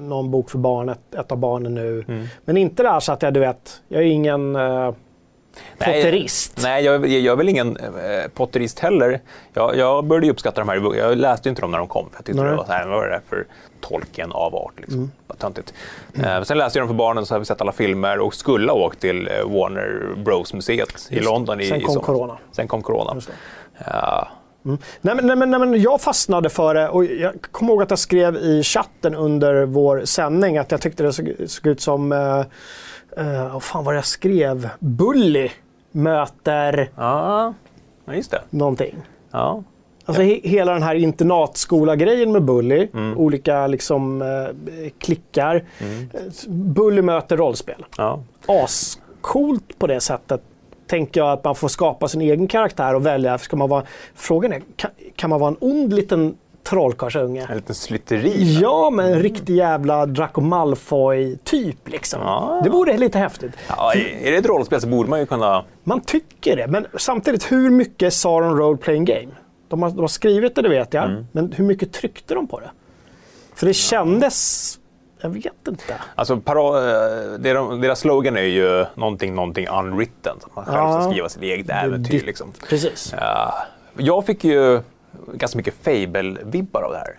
någon 0.00 0.30
bok 0.30 0.50
för 0.50 0.58
barnet, 0.58 1.14
ett 1.14 1.32
av 1.32 1.38
barnen 1.38 1.74
nu. 1.74 2.04
Mm. 2.08 2.26
Men 2.44 2.56
inte 2.56 2.82
det 2.82 2.88
här 2.88 3.00
så 3.00 3.12
att 3.12 3.22
jag, 3.22 3.34
du 3.34 3.40
vet, 3.40 3.82
jag 3.88 4.02
är 4.02 4.06
ingen 4.06 4.56
uh, 4.56 4.92
potterist. 5.78 6.60
Nej, 6.62 6.84
jag, 6.84 7.06
jag, 7.06 7.20
jag 7.20 7.32
är 7.32 7.36
väl 7.36 7.48
ingen 7.48 7.76
eh, 7.76 8.28
potterist 8.34 8.78
heller. 8.78 9.20
Jag, 9.52 9.76
jag 9.76 10.04
började 10.04 10.30
uppskatta 10.30 10.60
de 10.60 10.68
här. 10.68 10.96
Jag 10.96 11.18
läste 11.18 11.48
inte 11.48 11.60
dem 11.60 11.70
när 11.70 11.78
de 11.78 11.88
kom. 11.88 12.10
För 12.10 12.16
jag 12.16 12.24
tyckte 12.24 12.42
Nej. 12.42 12.50
det 12.50 12.56
var 12.56 12.64
så 12.64 12.72
här, 12.72 12.86
vad 12.86 13.04
är 13.04 13.10
det 13.10 13.20
för 13.28 13.46
tolken 13.80 14.32
av 14.32 14.54
art? 14.54 14.72
Liksom. 14.76 15.12
Vad 15.26 15.38
töntigt. 15.38 15.74
Eh, 16.14 16.42
sen 16.42 16.58
läste 16.58 16.78
jag 16.78 16.82
dem 16.82 16.88
för 16.88 16.98
barnen 16.98 17.26
så 17.26 17.34
har 17.34 17.38
vi 17.38 17.44
sett 17.44 17.60
alla 17.60 17.72
filmer 17.72 18.18
och 18.18 18.34
skulle 18.34 18.72
ha 18.72 18.78
åkt 18.78 19.00
till 19.00 19.28
eh, 19.28 19.58
Warner 19.58 20.14
Bros-museet 20.16 21.08
i 21.10 21.20
London. 21.20 21.60
I, 21.60 21.68
Sen 21.68 21.80
i 21.80 21.82
kom 21.82 21.94
somras. 21.94 22.06
corona. 22.06 22.38
Sen 22.52 22.68
kom 22.68 22.82
corona. 22.82 23.20
Ja, 23.86 24.28
Nej, 24.62 25.14
men, 25.14 25.26
nej, 25.26 25.36
men, 25.36 25.50
nej, 25.50 25.60
men 25.60 25.82
jag 25.82 26.00
fastnade 26.00 26.50
för 26.50 26.74
det 26.74 26.88
och 26.88 27.04
jag 27.04 27.42
kommer 27.50 27.72
ihåg 27.72 27.82
att 27.82 27.90
jag 27.90 27.98
skrev 27.98 28.36
i 28.36 28.62
chatten 28.62 29.14
under 29.14 29.64
vår 29.64 30.04
sändning 30.04 30.58
att 30.58 30.70
jag 30.70 30.80
tyckte 30.80 31.02
det 31.02 31.12
såg, 31.12 31.34
såg 31.46 31.66
ut 31.66 31.80
som... 31.80 32.12
Uh, 32.12 32.44
uh, 33.18 33.52
vad 33.52 33.62
fan 33.62 33.84
var 33.84 33.92
det 33.92 33.96
jag 33.96 34.04
skrev? 34.04 34.68
Bully 34.78 35.50
möter 35.92 36.90
ja, 36.96 37.54
ja, 38.04 38.14
just 38.14 38.30
det. 38.30 38.42
någonting. 38.50 38.96
Ja. 39.30 39.62
Alltså 40.04 40.22
he, 40.22 40.40
hela 40.42 40.72
den 40.72 40.82
här 40.82 40.94
internatskola-grejen 40.94 42.32
med 42.32 42.42
Bully, 42.44 42.88
olika 43.16 43.66
liksom 43.66 44.22
eh, 44.22 44.90
klickar. 44.98 45.64
Eh, 45.78 45.86
Bully 46.48 47.02
möter 47.02 47.36
rollspel. 47.36 47.84
Ja. 47.96 48.22
Ascoolt 48.46 49.78
på 49.78 49.86
det 49.86 50.00
sättet. 50.00 50.42
Tänker 50.86 51.20
jag 51.20 51.32
att 51.32 51.44
man 51.44 51.54
får 51.54 51.68
skapa 51.68 52.08
sin 52.08 52.20
egen 52.20 52.48
karaktär 52.48 52.94
och 52.94 53.06
välja. 53.06 53.38
Ska 53.38 53.56
man 53.56 53.68
vara, 53.68 53.84
frågan 54.14 54.52
är, 54.52 54.62
kan, 54.76 54.90
kan 55.16 55.30
man 55.30 55.40
vara 55.40 55.48
en 55.48 55.56
ond 55.60 55.92
liten 55.92 56.36
trollkarlsunge? 56.64 57.46
En 57.50 57.56
liten 57.56 57.74
slytteri. 57.74 58.58
Ja, 58.62 58.90
men 58.90 59.12
en 59.12 59.22
riktig 59.22 59.56
jävla 59.56 60.06
Draco 60.06 60.40
Malfoy-typ 60.40 61.88
liksom. 61.88 62.20
Ja. 62.22 62.60
Det 62.64 62.70
vore 62.70 62.98
lite 62.98 63.18
häftigt. 63.18 63.52
Ja, 63.68 63.92
är 63.94 64.30
det 64.30 64.36
ett 64.36 64.46
rollspel 64.46 64.80
så 64.80 64.86
borde 64.86 65.10
man 65.10 65.20
ju 65.20 65.26
kunna... 65.26 65.64
Man 65.84 66.00
tycker 66.00 66.56
det, 66.56 66.66
men 66.66 66.86
samtidigt 66.98 67.52
hur 67.52 67.70
mycket 67.70 68.06
är 68.06 68.10
Sauron 68.10 68.56
Role 68.58 68.76
Playing 68.76 69.04
Game? 69.04 69.28
De 69.68 69.82
har, 69.82 69.90
de 69.90 70.00
har 70.00 70.08
skrivit 70.08 70.54
det, 70.54 70.62
det 70.62 70.68
vet 70.68 70.94
jag. 70.94 71.04
Mm. 71.04 71.26
Men 71.32 71.52
hur 71.52 71.64
mycket 71.64 71.92
tryckte 71.92 72.34
de 72.34 72.46
på 72.46 72.60
det? 72.60 72.70
För 73.54 73.66
det 73.66 73.74
kändes... 73.74 74.78
Jag 75.20 75.30
vet 75.30 75.68
inte. 75.68 75.94
Alltså, 76.14 76.34
eh, 76.34 76.40
deras, 77.40 78.00
slogan 78.00 78.36
är 78.36 78.42
ju 78.42 78.86
någonting, 78.94 79.34
någonting 79.34 79.68
unwritten. 79.68 80.36
Så 80.40 80.48
man 80.54 80.64
själv 80.64 80.76
ska 80.76 81.02
Ja. 81.02 81.10
skriva 81.10 81.28
sitt 81.28 81.42
eget 81.42 81.70
äventyr. 81.70 82.22
Liksom. 82.26 82.52
Precis. 82.68 83.14
Ja, 83.20 83.54
jag 83.96 84.26
fick 84.26 84.44
ju 84.44 84.80
ganska 85.34 85.56
mycket 85.58 85.74
Fable-vibbar 85.84 86.82
av 86.82 86.92
det 86.92 86.98
här. 86.98 87.18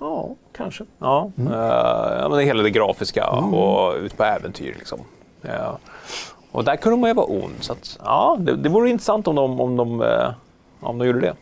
Ja, 0.00 0.28
kanske. 0.56 0.84
Ja, 0.98 1.30
Mm. 1.38 1.52
ja, 1.52 2.26
men 2.28 2.38
det 2.38 2.44
hela 2.44 2.62
det 2.62 2.70
grafiska 2.70 3.30
och 3.30 3.94
ut 3.96 4.16
på 4.16 4.24
äventyr. 4.24 4.74
Liksom. 4.78 4.98
Ja. 5.42 5.78
Och 6.52 6.64
där 6.64 6.76
kunde 6.76 6.98
man 6.98 7.10
ju 7.10 7.14
vara 7.14 7.26
ond. 7.26 7.54
Så 7.60 7.72
att, 7.72 7.98
ja, 8.04 8.36
det, 8.40 8.56
det 8.56 8.68
vore 8.68 8.90
intressant 8.90 9.28
om 9.28 9.34
de, 9.34 9.60
om, 9.60 9.76
de, 9.76 10.02
eh, 10.02 10.30
om 10.80 10.98
de 10.98 11.06
gjorde 11.06 11.20
det. 11.20 11.34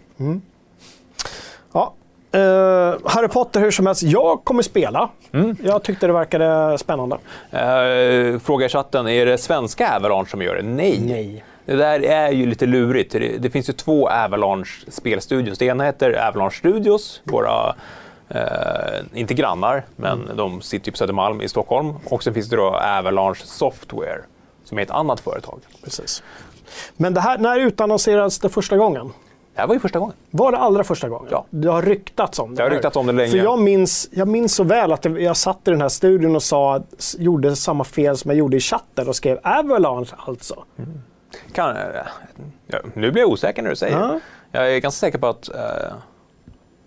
Ja. 1.73 1.93
Eh, 2.33 2.95
Harry 3.05 3.29
Potter 3.29 3.61
hur 3.61 3.71
som 3.71 3.87
helst. 3.87 4.03
Jag 4.03 4.45
kommer 4.45 4.63
spela. 4.63 5.09
Mm. 5.33 5.57
Jag 5.65 5.83
tyckte 5.83 6.07
det 6.07 6.13
verkade 6.13 6.79
spännande. 6.79 7.17
Uh, 7.17 8.39
fråga 8.39 8.67
i 8.67 8.69
chatten, 8.69 9.09
är 9.09 9.27
det 9.27 9.39
svenska 9.39 9.97
Avalanche 9.97 10.27
som 10.31 10.43
gör 10.43 10.55
det? 10.57 10.63
Nej. 10.63 11.01
Nej. 11.01 11.45
Det 11.65 11.77
där 11.77 12.01
är 12.01 12.31
ju 12.31 12.47
lite 12.47 12.67
lurigt. 12.67 13.13
Det, 13.13 13.39
det 13.39 13.51
finns 13.51 13.69
ju 13.69 13.73
två 13.73 14.09
Avalanche 14.09 14.71
spelstudios. 14.89 15.59
Det 15.59 15.65
ena 15.65 15.85
heter 15.85 16.29
Avalanche 16.29 16.57
Studios, 16.57 17.23
våra 17.25 17.75
eh, 18.29 18.41
inte 19.15 19.35
grannar, 19.35 19.85
men 19.97 20.31
de 20.35 20.61
sitter 20.61 20.87
ju 20.87 20.93
på 20.93 20.99
Södermalm 20.99 21.41
i 21.41 21.49
Stockholm. 21.49 21.95
Och 22.05 22.23
sen 22.23 22.35
finns 22.35 22.49
det 22.49 22.57
då 22.57 22.77
Avalanche 22.99 23.45
Software, 23.45 24.21
som 24.65 24.79
är 24.79 24.83
ett 24.83 24.91
annat 24.91 25.21
företag. 25.21 25.61
Precis. 25.85 26.23
Men 26.97 27.15
det 27.15 27.21
här, 27.21 27.39
när 27.39 27.61
utannonserades 27.61 28.39
det 28.39 28.49
första 28.49 28.77
gången? 28.77 29.13
Det 29.55 29.61
här 29.61 29.67
var 29.67 29.75
ju 29.75 29.81
första 29.81 29.99
gången. 29.99 30.15
Var 30.31 30.53
det 30.53 30.59
allra 30.59 30.85
första 30.85 31.09
gången? 31.09 31.29
Ja. 31.31 31.47
Det 31.51 31.69
har 31.69 31.83
ryktats 31.83 32.39
om 32.39 32.51
det. 32.51 32.57
Det 32.57 32.63
har 32.63 32.71
ryktats 32.71 32.97
om 32.97 33.07
det 33.07 33.13
länge. 33.13 33.31
För 33.31 33.39
jag 33.39 33.59
minns, 33.59 34.09
jag 34.13 34.29
minns 34.29 34.55
så 34.55 34.65
väl 34.65 34.93
att 34.93 35.05
jag, 35.05 35.21
jag 35.21 35.37
satt 35.37 35.69
i 35.69 35.71
den 35.71 35.81
här 35.81 35.89
studion 35.89 36.37
och 36.37 36.43
sa, 36.43 36.83
gjorde 37.19 37.57
samma 37.57 37.85
fel 37.85 38.17
som 38.17 38.31
jag 38.31 38.39
gjorde 38.39 38.57
i 38.57 38.61
chatten 38.61 39.09
och 39.09 39.17
skrev 39.17 39.39
Avalanche 39.43 40.15
alltså. 40.17 40.65
Kan, 41.53 41.77
eh, 41.77 41.83
ja, 42.67 42.79
nu 42.95 43.11
blir 43.11 43.23
jag 43.23 43.31
osäker 43.31 43.63
när 43.63 43.71
du 43.71 43.77
säger 43.77 43.99
det. 43.99 44.21
Jag 44.53 44.73
är 44.75 44.79
ganska 44.79 44.99
säker 45.07 45.19
på 45.19 45.27
att... 45.27 45.49
Eh, 45.49 45.55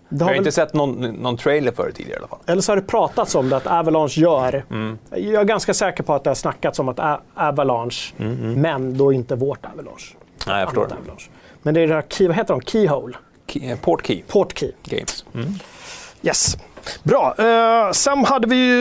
jag 0.08 0.18
har 0.20 0.26
väl, 0.26 0.36
inte 0.38 0.52
sett 0.52 0.74
någon, 0.74 1.00
någon 1.00 1.36
trailer 1.36 1.72
för 1.72 1.86
det 1.86 1.92
tidigare 1.92 2.16
i 2.16 2.18
alla 2.18 2.28
fall. 2.28 2.38
eller 2.46 2.62
så 2.62 2.72
har 2.72 2.76
det 2.76 2.82
pratats 2.82 3.34
om 3.34 3.48
det, 3.48 3.56
att 3.56 3.66
Avalanche 3.66 4.20
gör. 4.20 4.64
Mm. 4.70 4.98
Jag 5.10 5.34
är 5.34 5.44
ganska 5.44 5.74
säker 5.74 6.02
på 6.02 6.14
att 6.14 6.24
det 6.24 6.30
har 6.30 6.34
snackats 6.34 6.78
om 6.78 6.88
att 6.88 6.98
A- 7.00 7.20
Avalanche, 7.34 8.12
men 8.56 8.98
då 8.98 9.12
inte 9.12 9.34
vårt 9.36 9.66
Avalanche. 9.66 10.14
Nej, 10.46 10.54
Mm, 10.54 10.58
jag 10.60 10.68
förstår. 10.68 10.84
Avalanche. 10.84 11.30
Men 11.62 11.74
det 11.74 11.80
är 11.80 11.86
det 11.88 11.94
här, 11.94 12.04
key, 12.08 12.26
vad 12.28 12.36
heter 12.36 12.54
de? 12.54 12.60
Keyhole? 12.60 13.16
Key, 13.46 13.70
eh, 13.70 13.78
Portkey 13.78 14.22
Portkey. 14.28 14.72
Games. 14.84 15.24
Yes. 16.22 16.56
Bra. 17.02 17.34
Eh, 17.38 17.92
sen 17.92 18.24
hade 18.24 18.46
vi 18.48 18.56
ju 18.56 18.78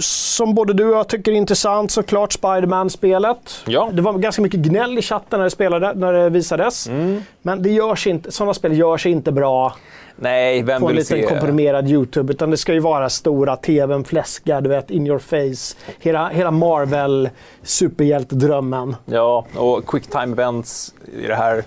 som 0.00 0.54
både 0.54 0.72
du 0.72 0.84
och 0.84 0.96
jag 0.96 1.08
tycker 1.08 1.32
är 1.32 1.36
intressant 1.36 1.90
såklart, 1.90 2.32
Spiderman-spelet. 2.32 3.62
Ja. 3.66 3.90
Det 3.92 4.02
var 4.02 4.12
ganska 4.12 4.42
mycket 4.42 4.60
gnäll 4.60 4.98
i 4.98 5.02
chatten 5.02 5.38
när 5.38 5.44
det, 5.44 5.50
spelade, 5.50 5.94
när 5.94 6.12
det 6.12 6.30
visades. 6.30 6.88
Mm. 6.88 7.22
Men 7.42 7.62
det 7.62 7.70
görs 7.70 8.06
inte, 8.06 8.32
sådana 8.32 8.54
spel 8.54 8.78
görs 8.78 9.06
inte 9.06 9.32
bra 9.32 9.74
Nej, 10.16 10.62
vem 10.62 10.80
på 10.80 10.88
en 10.88 10.94
vill 10.94 10.96
liten 10.96 11.18
se... 11.18 11.26
komprimerad 11.26 11.88
YouTube. 11.88 12.32
Utan 12.32 12.50
det 12.50 12.56
ska 12.56 12.72
ju 12.72 12.80
vara 12.80 13.08
stora 13.08 13.56
tvn, 13.56 14.04
fläskar, 14.04 14.60
du 14.60 14.68
vet, 14.68 14.90
in 14.90 15.06
your 15.06 15.18
face. 15.18 15.76
Hela, 15.98 16.28
hela 16.28 16.50
Marvel, 16.50 17.30
superhjältedrömmen. 17.62 18.96
Ja, 19.04 19.46
och 19.56 19.86
quick 19.86 20.10
time 20.10 20.32
events 20.32 20.94
i 21.22 21.26
det 21.26 21.34
här. 21.34 21.64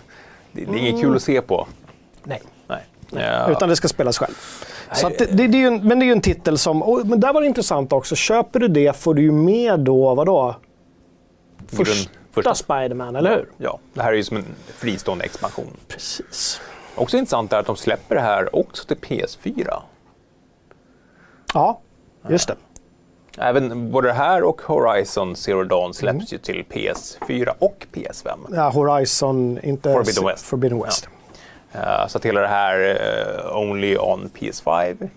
Det, 0.52 0.66
det 0.66 0.72
är 0.72 0.78
inget 0.78 1.02
kul 1.02 1.16
att 1.16 1.22
se 1.22 1.42
på. 1.42 1.68
Nej. 2.24 2.42
Nej. 2.68 2.82
Ja. 3.10 3.52
Utan 3.52 3.70
det 3.70 3.76
ska 3.76 3.88
spelas 3.88 4.18
själv. 4.18 4.34
Så 4.96 5.10
det, 5.10 5.18
det, 5.38 5.48
det 5.48 5.58
är 5.58 5.62
ju 5.62 5.68
en, 5.68 5.88
men 5.88 6.00
det 6.00 6.06
är 6.06 6.08
ju 6.08 6.12
en 6.12 6.22
titel 6.22 6.58
som... 6.58 6.84
Och, 6.84 7.08
men 7.08 7.20
där 7.20 7.34
var 7.34 7.42
det 7.42 7.48
intressant 7.48 7.94
också. 7.94 8.16
Köper 8.16 8.60
du 8.60 8.68
det 8.68 8.96
får 8.96 9.14
du 9.14 9.22
ju 9.22 9.32
med 9.32 9.80
då, 9.80 10.16
vadå? 10.16 10.56
Första, 11.68 12.10
första. 12.32 12.56
Spiderman, 12.56 13.16
eller 13.16 13.30
hur? 13.30 13.50
Ja, 13.58 13.80
det 13.94 14.02
här 14.02 14.12
är 14.12 14.16
ju 14.18 14.24
som 14.24 14.38
en 14.38 14.46
fristående 14.78 15.26
expansion. 15.26 15.68
Precis. 15.88 16.62
Också 16.96 17.18
intressant 17.18 17.54
är 17.54 17.58
att 17.60 17.66
de 17.66 17.76
släpper 17.76 18.16
det 18.16 18.22
här 18.22 18.56
också 18.56 18.86
till 18.86 18.98
PS4. 18.98 19.82
Ja, 21.54 21.80
just 22.30 22.48
det. 22.48 22.56
Även 23.38 23.92
både 23.92 24.08
det 24.08 24.14
här 24.14 24.44
och 24.44 24.62
Horizon 24.62 25.36
Zero 25.36 25.64
Dawn 25.64 25.94
släpps 25.94 26.16
Mm. 26.16 26.26
ju 26.30 26.38
till 26.38 26.64
PS4 26.70 27.50
och 27.60 27.86
PS5. 27.94 28.38
Ja, 28.52 28.70
Horizon, 28.70 29.60
inte... 29.64 29.94
Forbidden 29.94 30.26
West. 30.26 30.46
Forbidden 30.46 30.84
West. 30.84 31.06
Eh, 31.06 31.10
så 32.08 32.18
att 32.18 32.26
hela 32.26 32.42
det 32.42 32.48
här 32.48 32.98
eh, 33.50 33.58
Only 33.58 33.98
on 33.98 34.30
PS5 34.40 35.10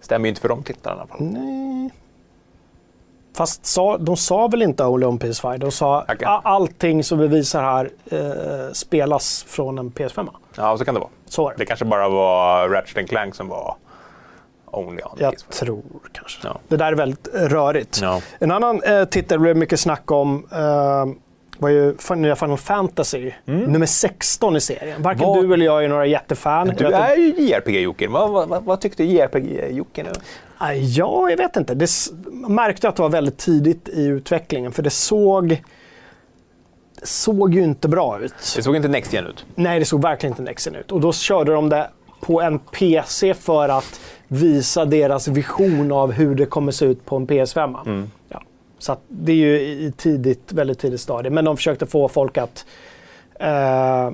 stämmer 0.00 0.26
ju 0.26 0.28
inte 0.28 0.40
för 0.40 0.48
de 0.48 0.62
titlarna. 0.62 1.06
Nej. 1.18 1.90
Fast 3.36 3.66
sa, 3.66 3.98
de 3.98 4.16
sa 4.16 4.48
väl 4.48 4.62
inte 4.62 4.84
Only 4.84 5.06
on 5.06 5.18
PS5? 5.18 5.58
De 5.58 5.70
sa 5.70 6.00
a- 6.24 6.40
allting 6.44 7.04
som 7.04 7.18
vi 7.18 7.26
visar 7.28 7.62
här 7.62 7.90
eh, 8.10 8.72
spelas 8.72 9.44
från 9.48 9.78
en 9.78 9.90
PS5. 9.90 10.28
Ja, 10.56 10.78
så 10.78 10.84
kan 10.84 10.94
det 10.94 11.00
vara. 11.00 11.10
Så 11.26 11.52
det. 11.56 11.66
Kanske 11.66 11.84
bara 11.84 12.08
var 12.08 12.68
Ratchet 12.68 13.08
Clank 13.08 13.34
som 13.34 13.48
var 13.48 13.74
Only 14.66 15.02
on 15.02 15.10
Jag 15.18 15.34
PS5. 15.34 15.50
tror 15.60 15.82
kanske. 16.12 16.48
Ja. 16.48 16.58
Det 16.68 16.76
där 16.76 16.92
är 16.92 16.96
väldigt 16.96 17.34
eh, 17.34 17.40
rörigt. 17.40 17.98
Ja. 18.02 18.20
En 18.38 18.50
annan 18.50 18.82
eh, 18.82 19.04
titel 19.04 19.28
det 19.38 19.42
blev 19.42 19.56
mycket 19.56 19.80
snack 19.80 20.10
om 20.10 20.46
eh, 20.52 21.06
var 21.60 21.68
ju 21.68 21.94
nya 22.16 22.36
Final 22.36 22.58
Fantasy, 22.58 23.30
nummer 23.44 23.86
16 23.86 24.56
i 24.56 24.60
serien. 24.60 25.02
Varken 25.02 25.22
Mm. 25.24 25.34
Vad- 25.36 25.44
du 25.48 25.54
eller 25.54 25.66
jag 25.66 25.84
är 25.84 25.88
några 25.88 26.06
jättefan. 26.06 26.72
Du 26.78 26.86
är 26.86 27.16
ju 27.16 27.32
JRPG-Jocke. 27.32 28.08
Vad, 28.08 28.48
vad, 28.48 28.64
vad, 28.64 28.80
tyckte 28.80 29.04
JRPG-Jocke 29.04 30.02
nu? 30.02 30.10
Ja, 30.76 31.30
jag 31.30 31.36
vet 31.36 31.56
inte. 31.56 31.74
Det 31.74 31.88
märkte 32.48 32.88
att 32.88 32.96
det 32.96 33.02
var 33.02 33.08
väldigt 33.08 33.38
tidigt 33.38 33.88
i 33.88 34.04
utvecklingen, 34.04 34.72
för 34.72 34.82
det 34.82 34.90
såg, 34.90 35.48
det 37.00 37.06
såg 37.06 37.54
ju 37.54 37.62
inte 37.62 37.88
bra 37.88 38.20
ut. 38.20 38.34
Det 38.56 38.62
såg 38.62 38.76
inte 38.76 38.88
Next 38.88 39.12
Gen 39.12 39.26
ut. 39.26 39.44
Nej, 39.54 39.78
det 39.78 39.84
såg 39.84 40.02
verkligen 40.02 40.32
inte 40.32 40.42
Nexen 40.42 40.74
ut. 40.74 40.92
Och 40.92 41.00
då 41.00 41.12
körde 41.12 41.52
de 41.52 41.68
det 41.68 41.90
på 42.20 42.40
en 42.40 42.58
PC 42.58 43.34
för 43.34 43.68
att 43.68 44.00
visa 44.28 44.84
deras 44.84 45.28
vision 45.28 45.92
av 45.92 46.12
hur 46.12 46.34
det 46.34 46.46
kommer 46.46 46.72
se 46.72 46.84
ut 46.84 47.04
på 47.06 47.16
en 47.16 47.26
PS5. 47.26 47.76
Ja. 47.84 48.02
Så 48.80 48.96
det 49.08 49.32
är 49.32 49.36
ju 49.36 49.60
i 49.60 49.92
tidigt, 49.96 50.52
väldigt 50.52 50.78
tidigt 50.78 51.00
stadie. 51.00 51.30
Men 51.30 51.44
de 51.44 51.56
försökte 51.56 51.86
få 51.86 52.08
folk 52.08 52.38
att 52.38 52.66
eh, 53.40 54.10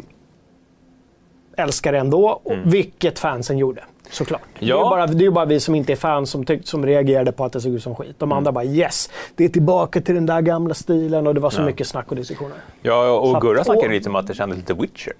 älska 1.56 1.92
det 1.92 1.98
ändå, 1.98 2.40
och 2.44 2.56
vilket 2.64 3.18
fansen 3.18 3.58
gjorde. 3.58 3.84
Såklart. 4.10 4.40
Det, 4.58 4.64
är 4.64 4.68
Ja. 4.68 4.90
bara, 4.90 5.06
det 5.06 5.18
är 5.22 5.26
ju 5.26 5.30
bara 5.30 5.44
vi 5.44 5.60
som 5.60 5.74
inte 5.74 5.92
är 5.92 5.96
fans 5.96 6.30
som, 6.30 6.44
tyck, 6.44 6.68
som 6.68 6.86
reagerade 6.86 7.32
på 7.32 7.44
att 7.44 7.52
det 7.52 7.60
såg 7.60 7.72
ut 7.72 7.82
som 7.82 7.94
skit. 7.94 8.14
De 8.18 8.32
andra 8.32 8.52
bara 8.52 8.64
yes, 8.64 9.10
det 9.34 9.44
är 9.44 9.48
tillbaka 9.48 10.00
till 10.00 10.14
den 10.14 10.26
där 10.26 10.40
gamla 10.40 10.74
stilen 10.74 11.26
och 11.26 11.34
det 11.34 11.40
var 11.40 11.50
så 11.50 11.60
Ja. 11.60 11.64
mycket 11.66 11.86
snack 11.86 12.10
och 12.10 12.16
diskussioner. 12.16 12.56
Ja, 12.82 13.10
och 13.10 13.36
att- 13.36 13.42
Gurra 13.42 13.64
snackade 13.64 13.86
och- 13.86 13.92
lite 13.92 14.08
om 14.08 14.16
att 14.16 14.26
det 14.26 14.34
kändes 14.34 14.58
lite 14.58 14.74
Witcher. 14.74 15.12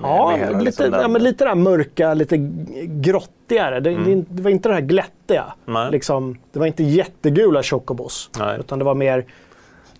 Ja, 0.00 0.36
lite, 0.36 0.58
liksom 0.60 0.92
ja, 0.92 1.08
men 1.08 1.22
lite 1.22 1.44
där 1.44 1.54
mörka, 1.54 2.14
lite 2.14 2.36
grottigare. 2.86 3.80
Det, 3.80 3.90
det, 3.90 4.24
det 4.28 4.42
var 4.42 4.50
inte 4.50 4.68
det 4.68 4.74
här 4.74 4.82
glättiga. 4.82 5.44
Liksom, 5.90 6.38
det 6.52 6.58
var 6.58 6.66
inte 6.66 6.82
jättegula 6.82 7.62
chocobos. 7.62 8.30
Nej. 8.38 8.56
Utan 8.60 8.78
det 8.78 8.84
var 8.84 8.94
mer, 8.94 9.24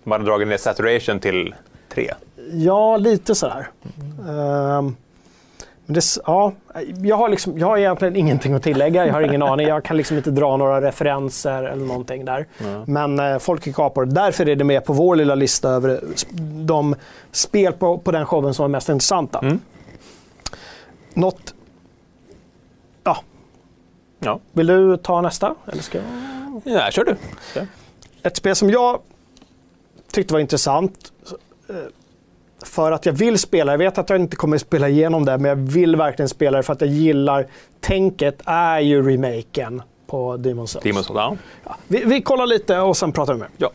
De 0.03 0.11
hade 0.11 0.25
dragit 0.25 0.47
ner 0.47 0.57
saturation 0.57 1.19
till 1.19 1.55
3. 1.93 2.11
ja, 2.51 2.97
lite 2.97 3.35
sådär. 3.35 3.67
Ehm, 4.29 4.95
men 5.85 5.93
det, 5.93 6.01
ja, 6.25 6.51
jag, 7.03 7.15
har 7.15 7.29
liksom, 7.29 7.57
jag 7.57 7.67
har 7.67 7.77
egentligen 7.77 8.15
ingenting 8.15 8.53
att 8.53 8.63
tillägga. 8.63 9.05
Jag 9.05 9.13
har 9.13 9.21
ingen 9.21 9.43
aning. 9.51 9.67
Jag 9.67 9.83
kan 9.83 9.97
liksom 9.97 10.17
inte 10.17 10.31
dra 10.31 10.57
några 10.57 10.81
referenser 10.81 11.63
eller 11.63 11.85
någonting 11.85 12.25
där. 12.25 12.45
Men 12.85 13.19
eh, 13.19 13.39
folk 13.39 13.67
är 13.67 14.05
det. 14.05 14.11
Därför 14.11 14.49
är 14.49 14.55
det 14.55 14.63
med 14.63 14.85
på 14.85 14.93
vår 14.93 15.15
lilla 15.15 15.35
lista 15.35 15.69
över 15.69 15.99
de 16.65 16.95
spel 17.31 17.73
på, 17.73 17.97
på 17.97 18.11
den 18.11 18.25
showen 18.25 18.53
som 18.53 18.63
var 18.63 18.67
mest 18.69 18.89
intressanta. 18.89 19.39
Mm. 19.39 19.59
Något... 21.13 21.53
Ja, 23.03 23.17
Ja, 24.19 24.39
Vill 24.51 24.67
du 24.67 24.97
ta 24.97 25.21
nästa? 25.21 25.55
Eller 25.71 25.81
ska 25.83 25.97
jag? 25.97 26.61
ja 26.63 26.91
kör 26.91 27.03
du. 27.05 27.15
Ett 28.23 28.37
spel 28.37 28.55
som 28.55 28.69
jag 28.69 28.99
tyckte 30.11 30.33
var 30.33 30.39
intressant. 30.39 31.11
eh, 31.69 31.75
För 32.65 32.91
att 32.91 33.05
jag 33.05 33.13
vill 33.13 33.39
spela. 33.39 33.73
Jag 33.73 33.77
vet 33.77 33.97
att 33.97 34.09
jag 34.09 34.19
inte 34.19 34.35
kommer 34.35 34.57
spela 34.57 34.89
igenom 34.89 35.25
det, 35.25 35.37
men 35.37 35.49
jag 35.49 35.55
vill 35.55 35.95
verkligen 35.95 36.29
spela 36.29 36.57
det 36.57 36.63
för 36.63 36.73
att 36.73 36.81
jag 36.81 36.89
gillar 36.89 37.47
tänket. 37.79 38.41
är 38.45 38.79
ju 38.79 39.09
remaken 39.11 39.81
på 40.07 40.37
Demon's 40.37 40.65
Souls. 40.65 40.85
Demon's 40.85 41.01
Souls, 41.03 41.09
ja. 41.15 41.37
Ja, 41.65 41.75
vi, 41.87 42.03
vi 42.05 42.21
kollar 42.21 42.47
lite 42.47 42.79
och 42.79 42.97
sen 42.97 43.11
pratar 43.11 43.33
vi 43.33 43.39
mer. 43.39 43.49
ja. 43.57 43.71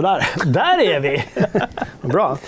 Sådär, 0.00 0.26
där 0.44 0.80
är 0.80 1.00
vi! 1.00 1.24
Bra. 2.08 2.38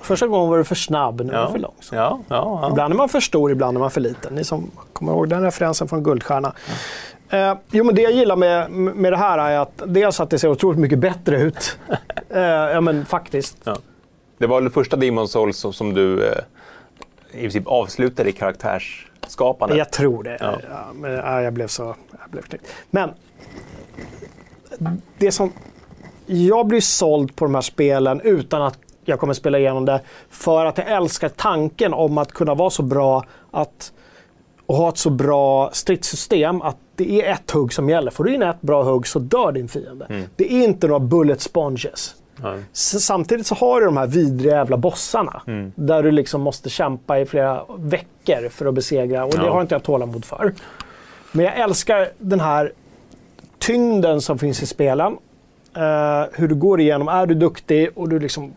Första 0.00 0.26
gången 0.26 0.50
var 0.50 0.58
du 0.58 0.64
för 0.64 0.74
snabb, 0.74 1.20
nu 1.20 1.32
är 1.32 1.46
du 1.46 1.52
för 1.52 1.58
långsam. 1.58 1.98
Ja, 1.98 2.20
ja, 2.28 2.58
ja. 2.62 2.68
Ibland 2.70 2.92
är 2.92 2.96
man 2.96 3.08
för 3.08 3.20
stor, 3.20 3.52
ibland 3.52 3.76
är 3.76 3.80
man 3.80 3.90
för 3.90 4.00
liten. 4.00 4.34
Ni 4.34 4.44
som 4.44 4.70
kommer 4.92 5.12
ihåg 5.12 5.28
den 5.28 5.42
referensen 5.42 5.88
från 5.88 6.02
Guldstjärna. 6.02 6.52
Eh, 7.28 7.54
jo, 7.70 7.84
men 7.84 7.94
det 7.94 8.02
jag 8.02 8.12
gillar 8.12 8.36
med, 8.36 8.70
med 8.70 9.12
det 9.12 9.16
här 9.16 9.38
är 9.38 9.58
att 9.58 9.82
dels 9.86 10.20
att 10.20 10.30
det 10.30 10.38
ser 10.38 10.48
otroligt 10.48 10.80
mycket 10.80 10.98
bättre 10.98 11.40
ut. 11.40 11.78
eh, 12.28 12.40
ja, 12.42 12.80
men 12.80 13.06
faktiskt. 13.06 13.56
Ja. 13.64 13.76
Det 14.38 14.46
var 14.46 14.60
väl 14.60 14.70
första 14.70 14.96
Demon's 14.96 15.26
Souls 15.26 15.58
som, 15.58 15.72
som 15.72 15.94
du 15.94 16.26
eh, 16.26 16.38
i 17.32 17.40
princip 17.40 17.66
avslutade 17.66 18.28
i 18.28 18.32
karaktärsskapandet. 18.32 19.78
Jag 19.78 19.90
tror 19.90 20.22
det. 20.22 20.36
Ja. 20.40 20.58
Ja. 20.70 20.84
men, 20.94 21.12
ja, 21.12 21.42
jag 21.42 21.52
blev 21.52 21.66
så... 21.66 21.94
Jag 22.10 22.30
blev 22.30 22.42
knäckt. 22.42 22.66
men 22.90 23.10
det 25.18 25.32
som... 25.32 25.52
Jag 26.26 26.66
blir 26.66 26.80
såld 26.80 27.36
på 27.36 27.44
de 27.44 27.54
här 27.54 27.62
spelen 27.62 28.20
utan 28.20 28.62
att 28.62 28.78
jag 29.04 29.20
kommer 29.20 29.34
spela 29.34 29.58
igenom 29.58 29.84
det. 29.84 30.00
För 30.30 30.66
att 30.66 30.78
jag 30.78 30.86
älskar 30.92 31.28
tanken 31.28 31.94
om 31.94 32.18
att 32.18 32.32
kunna 32.32 32.54
vara 32.54 32.70
så 32.70 32.82
bra 32.82 33.24
att 33.50 33.92
och 34.66 34.76
ha 34.76 34.88
ett 34.88 34.98
så 34.98 35.10
bra 35.10 35.70
stridssystem 35.72 36.62
att 36.62 36.76
det 36.96 37.22
är 37.22 37.32
ett 37.32 37.50
hugg 37.50 37.72
som 37.72 37.88
gäller. 37.90 38.10
Får 38.10 38.24
du 38.24 38.34
in 38.34 38.42
ett 38.42 38.60
bra 38.60 38.82
hugg 38.82 39.06
så 39.06 39.18
dör 39.18 39.52
din 39.52 39.68
fiende. 39.68 40.06
Det 40.36 40.52
är 40.54 40.64
inte 40.64 40.86
några 40.86 41.00
bullet 41.00 41.40
sponges. 41.40 42.14
S- 42.72 43.04
Samtidigt 43.04 43.46
så 43.46 43.54
har 43.54 43.80
du 43.80 43.86
de 43.86 43.96
här 43.96 44.06
vidriga 44.06 44.54
jävla 44.56 44.76
bossarna. 44.76 45.42
Där 45.74 46.02
du 46.02 46.10
liksom 46.10 46.40
måste 46.40 46.70
kämpa 46.70 47.18
i 47.18 47.26
flera 47.26 47.64
veckor 47.78 48.48
för 48.48 48.66
att 48.66 48.74
besegra. 48.74 49.24
Och 49.24 49.30
det 49.30 49.44
Ja. 49.46 49.52
har 49.52 49.60
inte 49.62 49.74
jag 49.74 49.82
tålamod 49.82 50.24
för. 50.24 50.54
Men 51.32 51.44
jag 51.44 51.58
älskar 51.58 52.08
den 52.18 52.40
här 52.40 52.72
tyngden 53.58 54.20
som 54.20 54.38
finns 54.38 54.62
i 54.62 54.66
spelen. 54.66 55.16
Eh, 55.76 56.24
hur 56.32 56.48
du 56.48 56.54
går 56.54 56.80
igenom. 56.80 57.08
Är 57.08 57.26
du 57.26 57.34
duktig 57.34 57.88
och 57.94 58.08
du 58.08 58.18
liksom... 58.18 58.52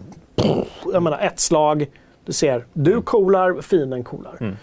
Jag 0.94 1.04
menar, 1.04 1.20
ett 1.20 1.40
slag. 1.40 1.88
Du 2.26 2.34
ser, 2.34 2.66
du 2.74 3.02
coolar, 3.02 3.62
fienden 3.62 4.04
coolar. 4.04 4.56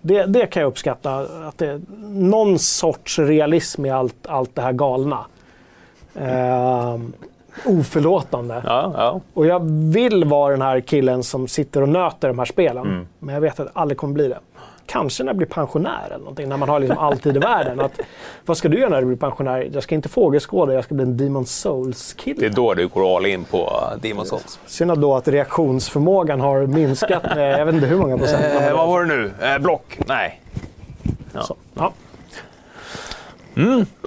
Det, 0.00 0.26
det 0.26 0.46
kan 0.46 0.62
jag 0.62 0.68
uppskatta. 0.68 1.18
Att 1.48 1.58
det 1.58 1.66
är 1.66 1.80
någon 2.08 2.58
sorts 2.58 3.18
realism 3.18 3.86
i 3.86 3.90
allt, 3.90 4.26
allt 4.26 4.54
det 4.54 4.62
här 4.62 4.72
galna. 4.72 5.24
Ehm, 6.14 7.12
oförlåtande. 7.66 8.62
Ja, 8.66 8.92
ja. 8.96 9.20
Och 9.34 9.46
jag 9.46 9.60
vill 9.92 10.24
vara 10.24 10.52
den 10.52 10.62
här 10.62 10.80
killen 10.80 11.22
som 11.22 11.48
sitter 11.48 11.82
och 11.82 11.88
nöter 11.88 12.28
de 12.28 12.38
här 12.38 12.46
spelen. 12.46 12.86
Mm. 12.86 13.06
Men 13.18 13.34
jag 13.34 13.40
vet 13.40 13.60
att 13.60 13.66
det 13.66 13.80
aldrig 13.80 13.98
kommer 13.98 14.14
bli 14.14 14.28
det. 14.28 14.38
Kanske 14.88 15.22
när 15.24 15.28
jag 15.30 15.36
blir 15.36 15.46
pensionär 15.46 16.06
eller 16.06 16.18
någonting, 16.18 16.48
när 16.48 16.56
man 16.56 16.68
har 16.68 16.80
liksom 16.80 16.98
all 16.98 17.18
tid 17.18 17.36
i 17.36 17.38
världen. 17.38 17.80
Att, 17.80 18.00
vad 18.46 18.56
ska 18.56 18.68
du 18.68 18.78
göra 18.78 18.90
när 18.90 19.00
du 19.00 19.06
blir 19.06 19.16
pensionär? 19.16 19.70
Jag 19.72 19.82
ska 19.82 19.94
inte 19.94 20.08
fågelskåda, 20.08 20.72
jag 20.72 20.84
ska 20.84 20.94
bli 20.94 21.04
en 21.04 21.16
Demon 21.16 21.46
Souls-kille. 21.46 22.40
Det 22.40 22.46
är 22.46 22.50
då 22.50 22.74
du 22.74 22.88
går 22.88 23.16
all 23.16 23.26
in 23.26 23.44
på 23.44 23.82
Demon's 24.02 24.24
Souls. 24.24 24.58
Synd 24.66 24.98
då 24.98 25.14
att 25.14 25.28
reaktionsförmågan 25.28 26.40
har 26.40 26.66
minskat 26.66 27.22
med, 27.22 27.60
jag 27.60 27.66
vet 27.66 27.74
inte 27.74 27.86
hur 27.86 27.98
många 27.98 28.18
procent. 28.18 28.44
Eh, 28.44 28.76
vad 28.76 28.88
var 28.88 29.04
det 29.04 29.06
nu? 29.06 29.32
Eh, 29.42 29.58
block? 29.58 29.98
Nej. 30.06 30.40
Så, 31.40 31.56
ja. 31.74 31.92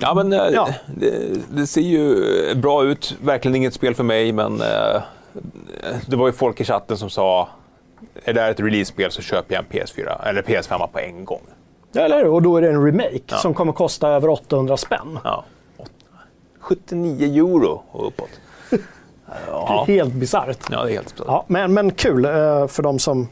Ja, 0.02 0.14
men 0.14 0.34
eh, 0.34 0.40
Ja. 0.54 0.70
Det, 0.96 1.14
det 1.52 1.68
ser 1.68 1.82
ju 1.82 2.16
bra 2.56 2.84
ut. 2.84 3.16
Verkligen 3.22 3.56
inget 3.56 3.74
spel 3.74 3.96
för 3.96 4.04
mig, 4.04 4.32
men 4.32 4.62
eh, 4.62 5.02
det 6.08 6.16
var 6.16 6.28
ju 6.28 6.34
folk 6.34 6.62
i 6.62 6.64
chatten 6.64 6.98
som 6.98 7.10
sa 7.10 7.50
är 8.26 8.34
det 8.34 8.42
här 8.42 8.52
ett 8.52 8.60
release-spel 8.60 9.12
så 9.12 9.22
köper 9.22 9.56
jag 9.56 9.64
en 9.64 9.70
PS4 9.82 10.28
eller 10.30 10.42
PS5 10.42 10.88
på 10.88 11.00
en 11.00 11.26
gång. 11.26 11.42
Ja, 11.92 12.02
eller? 12.02 12.26
Och 12.26 12.42
då 12.42 12.58
är 12.58 12.62
det 12.62 12.70
en 12.70 12.86
remake 12.86 13.36
som 13.42 13.54
kommer 13.54 13.74
kosta 13.74 14.10
över 14.10 14.30
800 14.30 14.78
spänn. 14.78 15.20
Ja. 15.24 15.44
79 16.60 17.46
euro 17.46 17.84
och 17.92 18.08
uppåt. 18.08 18.30
Ja, 19.48 19.84
Helt 19.88 20.14
bisarrt. 20.14 20.58
ja 20.72 20.84
det 20.84 20.92
är 20.92 20.94
helt. 20.94 21.22
Ja, 21.28 21.46
men, 21.48 21.74
men 21.74 21.92
kul 21.92 22.26
eh, 22.26 22.68
för 22.68 22.82
de 22.84 23.00
som 23.00 23.28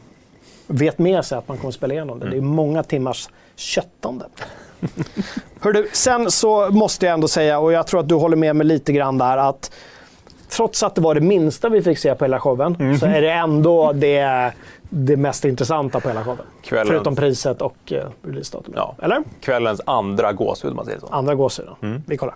vet 0.66 0.98
med 0.98 1.24
sig 1.24 1.38
att 1.38 1.48
man 1.48 1.58
kommer 1.58 1.72
spela 1.72 1.94
igenom 1.94 2.18
det. 2.18 2.30
Det 2.30 2.36
är 2.36 2.40
många 2.40 2.82
timmars 2.82 3.28
köttande. 3.56 4.24
Hör 5.60 5.72
du, 5.72 5.88
sen 5.92 6.30
så 6.30 6.70
måste 6.70 7.06
jag 7.06 7.12
ändå 7.14 7.28
säga, 7.28 7.58
och 7.58 7.72
jag 7.72 7.86
tror 7.86 8.00
att 8.00 8.08
du 8.08 8.14
håller 8.14 8.36
med 8.36 8.56
mig 8.56 8.66
lite 8.66 8.92
grann 8.92 9.18
där, 9.18 9.36
att 9.36 9.72
trots 10.50 10.82
att 10.82 10.94
det 10.94 11.00
var 11.00 11.14
det 11.14 11.20
minsta 11.20 11.68
vi 11.68 11.82
fick 11.82 11.98
se 11.98 12.14
på 12.14 12.24
hela 12.24 12.40
showen, 12.40 12.98
så 13.00 13.06
är 13.06 13.20
det 13.20 13.30
ändå 13.30 13.92
det, 13.92 14.52
det 14.88 15.16
mest 15.16 15.44
intressanta 15.44 16.00
på 16.00 16.08
hela 16.08 16.24
showen. 16.24 16.38
Kvällen. 16.62 16.86
Förutom 16.86 17.16
priset 17.16 17.62
och 17.62 17.92
uh, 17.92 17.98
releasedatumet. 18.22 18.76
Ja. 18.76 18.94
Eller? 19.02 19.22
Kvällens 19.40 19.80
andra 19.86 20.32
gåshud, 20.32 20.74
man 20.74 20.84
säger 20.84 21.00
så. 21.00 21.06
Andra 21.10 21.34
gåshuden. 21.34 22.02
Vi 22.06 22.16
kollar. 22.16 22.34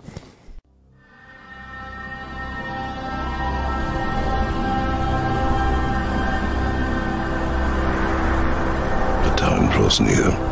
The 9.23 9.37
time 9.37 9.71
draws 9.77 9.99
near. 9.99 10.44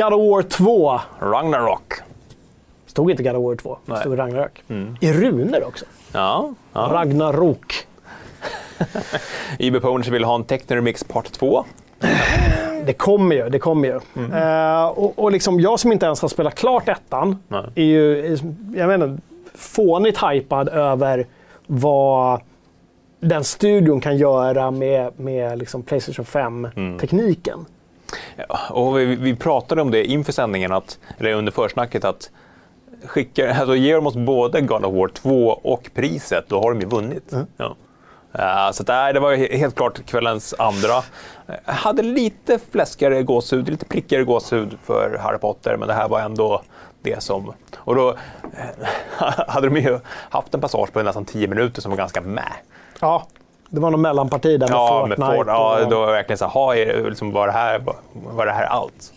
God 0.00 0.12
of 0.12 0.20
War 0.30 0.42
2. 0.42 1.00
Ragnarok. 1.18 1.94
Stod 2.86 3.10
inte 3.10 3.22
God 3.22 3.36
of 3.36 3.44
War 3.44 3.56
2, 3.56 3.78
det 3.86 3.96
stod 3.96 4.18
Ragnarök. 4.18 4.62
I 5.00 5.12
runor 5.12 5.64
också. 5.66 5.84
Ja, 6.12 6.54
ja. 6.72 6.88
Ragnarok. 6.92 7.86
IB 9.58 9.82
Ponish 9.82 10.10
vill 10.10 10.24
ha 10.24 10.34
en 10.34 10.44
Techno 10.44 10.80
Mix 10.80 11.04
Part 11.04 11.32
2. 11.32 11.64
Det 12.86 12.92
kommer 12.92 13.36
ju, 13.36 13.48
det 13.48 13.58
kommer 13.58 13.88
ju. 13.88 13.94
Eh, 14.38 14.86
och, 14.86 15.18
och 15.18 15.32
liksom 15.32 15.60
jag 15.60 15.80
som 15.80 15.92
inte 15.92 16.06
ens 16.06 16.22
har 16.22 16.28
spelat 16.28 16.54
klart 16.54 16.88
ettan, 16.88 17.42
Nej. 17.48 17.64
är 17.74 17.84
ju 17.84 18.32
är- 18.32 18.40
jag 18.78 18.88
inte, 18.88 19.18
fånigt 19.54 20.22
hypad 20.22 20.68
över 20.68 21.26
vad 21.66 22.40
den 23.20 23.44
studion 23.44 24.00
kan 24.00 24.16
göra 24.16 24.70
med, 24.70 25.20
med 25.20 25.58
liksom 25.58 25.82
Playstation 25.82 26.24
5-tekniken. 26.24 27.58
Ja, 27.58 27.79
och 28.70 28.98
vi, 28.98 29.04
vi 29.04 29.36
pratade 29.36 29.82
om 29.82 29.90
det 29.90 30.04
inför 30.04 30.32
sändningen, 30.32 30.72
att, 30.72 30.98
eller 31.18 31.32
under 31.32 31.52
försnacket, 31.52 32.04
att 32.04 32.30
skickar, 33.04 33.48
alltså 33.48 33.76
ger 33.76 33.94
de 33.94 34.06
oss 34.06 34.14
både 34.16 34.60
God 34.60 34.84
of 34.84 34.94
War 34.94 35.08
2 35.08 35.48
och 35.62 35.90
priset, 35.94 36.44
då 36.48 36.60
har 36.62 36.70
de 36.70 36.80
ju 36.80 36.86
vunnit. 36.86 37.32
Ja. 37.56 37.76
Eh, 38.32 38.72
så 38.72 38.82
att, 38.82 38.88
nej, 38.88 39.12
det 39.12 39.20
var 39.20 39.34
he- 39.34 39.56
helt 39.56 39.74
klart 39.74 40.06
kvällens 40.06 40.54
andra. 40.58 41.02
Jag 41.64 41.72
hade 41.72 42.02
lite 42.02 42.58
fläskigare 42.72 43.22
gåshud, 43.22 43.68
lite 43.68 43.84
prickigare 43.84 44.24
gåshud 44.24 44.78
för 44.84 45.18
Harry 45.22 45.38
Potter, 45.38 45.76
men 45.76 45.88
det 45.88 45.94
här 45.94 46.08
var 46.08 46.20
ändå 46.20 46.62
det 47.02 47.22
som... 47.22 47.52
Och 47.76 47.94
då 47.94 48.10
eh, 48.10 48.16
hade 49.48 49.68
de 49.68 49.76
ju 49.80 49.98
haft 50.30 50.54
en 50.54 50.60
passage 50.60 50.92
på 50.92 51.02
nästan 51.02 51.24
10 51.24 51.48
minuter 51.48 51.82
som 51.82 51.90
var 51.90 51.98
ganska 51.98 52.20
med. 52.20 52.52
Ja, 53.00 53.26
det 53.70 53.80
var 53.80 53.90
någon 53.90 54.00
mellanparti 54.00 54.60
där 54.60 54.68
med 54.68 54.76
Ja, 54.76 55.06
med 55.08 55.16
Fortnite. 55.16 55.36
Ford, 55.36 55.48
ja, 55.48 55.84
och, 55.84 55.90
då 55.90 56.00
var 56.00 56.06
det 56.06 56.12
verkligen 56.12 56.38
så 56.38 56.44
här, 56.44 56.52
ha, 56.52 56.74
liksom, 57.08 57.32
var, 57.32 57.46
det 57.46 57.52
här, 57.52 57.82
var 58.12 58.46
det 58.46 58.52
här 58.52 58.64
allt? 58.64 59.12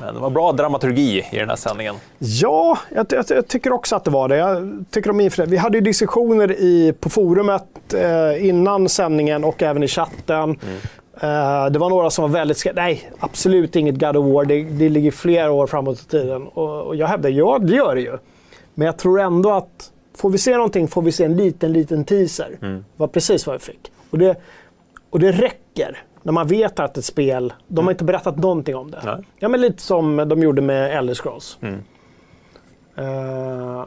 Men 0.00 0.14
det 0.14 0.20
var 0.20 0.30
bra 0.30 0.52
dramaturgi 0.52 1.26
i 1.32 1.38
den 1.38 1.48
här 1.48 1.56
sändningen. 1.56 1.94
Ja, 2.18 2.78
jag, 2.94 3.06
jag, 3.10 3.24
jag 3.28 3.48
tycker 3.48 3.72
också 3.72 3.96
att 3.96 4.04
det 4.04 4.10
var 4.10 4.28
det. 4.28 4.36
Jag 4.36 4.84
tycker 4.90 5.08
de 5.08 5.20
inför 5.20 5.46
Vi 5.46 5.56
hade 5.56 5.78
ju 5.78 5.84
diskussioner 5.84 6.52
i, 6.52 6.94
på 7.00 7.10
forumet 7.10 7.94
eh, 7.94 8.48
innan 8.48 8.88
sändningen 8.88 9.44
och 9.44 9.62
även 9.62 9.82
i 9.82 9.88
chatten. 9.88 10.50
Eh, 11.20 11.66
det 11.66 11.78
var 11.78 11.90
några 11.90 12.10
som 12.10 12.22
var 12.22 12.28
väldigt 12.28 12.58
skeptiska. 12.58 12.82
Nej, 12.82 13.10
absolut 13.20 13.76
inget 13.76 13.98
God 13.98 14.16
of 14.16 14.26
War. 14.34 14.44
Det, 14.44 14.62
det 14.62 14.88
ligger 14.88 15.10
flera 15.10 15.52
år 15.52 15.66
framåt 15.66 16.00
i 16.00 16.04
tiden. 16.04 16.46
Och, 16.46 16.82
och 16.82 16.96
jag 16.96 17.06
hävdar, 17.06 17.30
ja 17.30 17.58
det 17.58 17.74
gör 17.74 17.94
det 17.94 18.00
ju. 18.00 18.18
Men 18.74 18.86
jag 18.86 18.96
tror 18.96 19.20
ändå 19.20 19.50
att 19.50 19.91
får 20.14 20.30
vi 20.30 20.38
se 20.38 20.56
någonting 20.56 20.88
får 20.88 21.02
vi 21.02 21.12
se 21.12 21.24
en 21.24 21.36
liten, 21.36 21.72
liten 21.72 22.04
teaser. 22.04 22.58
Det 22.60 22.82
var 22.96 23.06
precis 23.08 23.46
vad 23.46 23.56
vi 23.56 23.60
fick. 23.60 23.92
Och 24.10 24.18
det, 24.18 24.36
och 25.10 25.20
det 25.20 25.32
räcker 25.32 26.02
när 26.22 26.32
man 26.32 26.46
vet 26.46 26.80
att 26.80 26.98
ett 26.98 27.04
spel, 27.04 27.52
de 27.68 27.84
har 27.84 27.92
inte 27.92 28.04
berättat 28.04 28.36
någonting 28.36 28.76
om 28.76 28.90
det. 28.90 29.00
Nej. 29.04 29.24
Ja, 29.38 29.48
men 29.48 29.60
lite 29.60 29.82
som 29.82 30.16
de 30.16 30.42
gjorde 30.42 30.62
med 30.62 30.98
Elder 30.98 31.14
Scrolls. 31.14 31.58
Eh, 32.96 33.84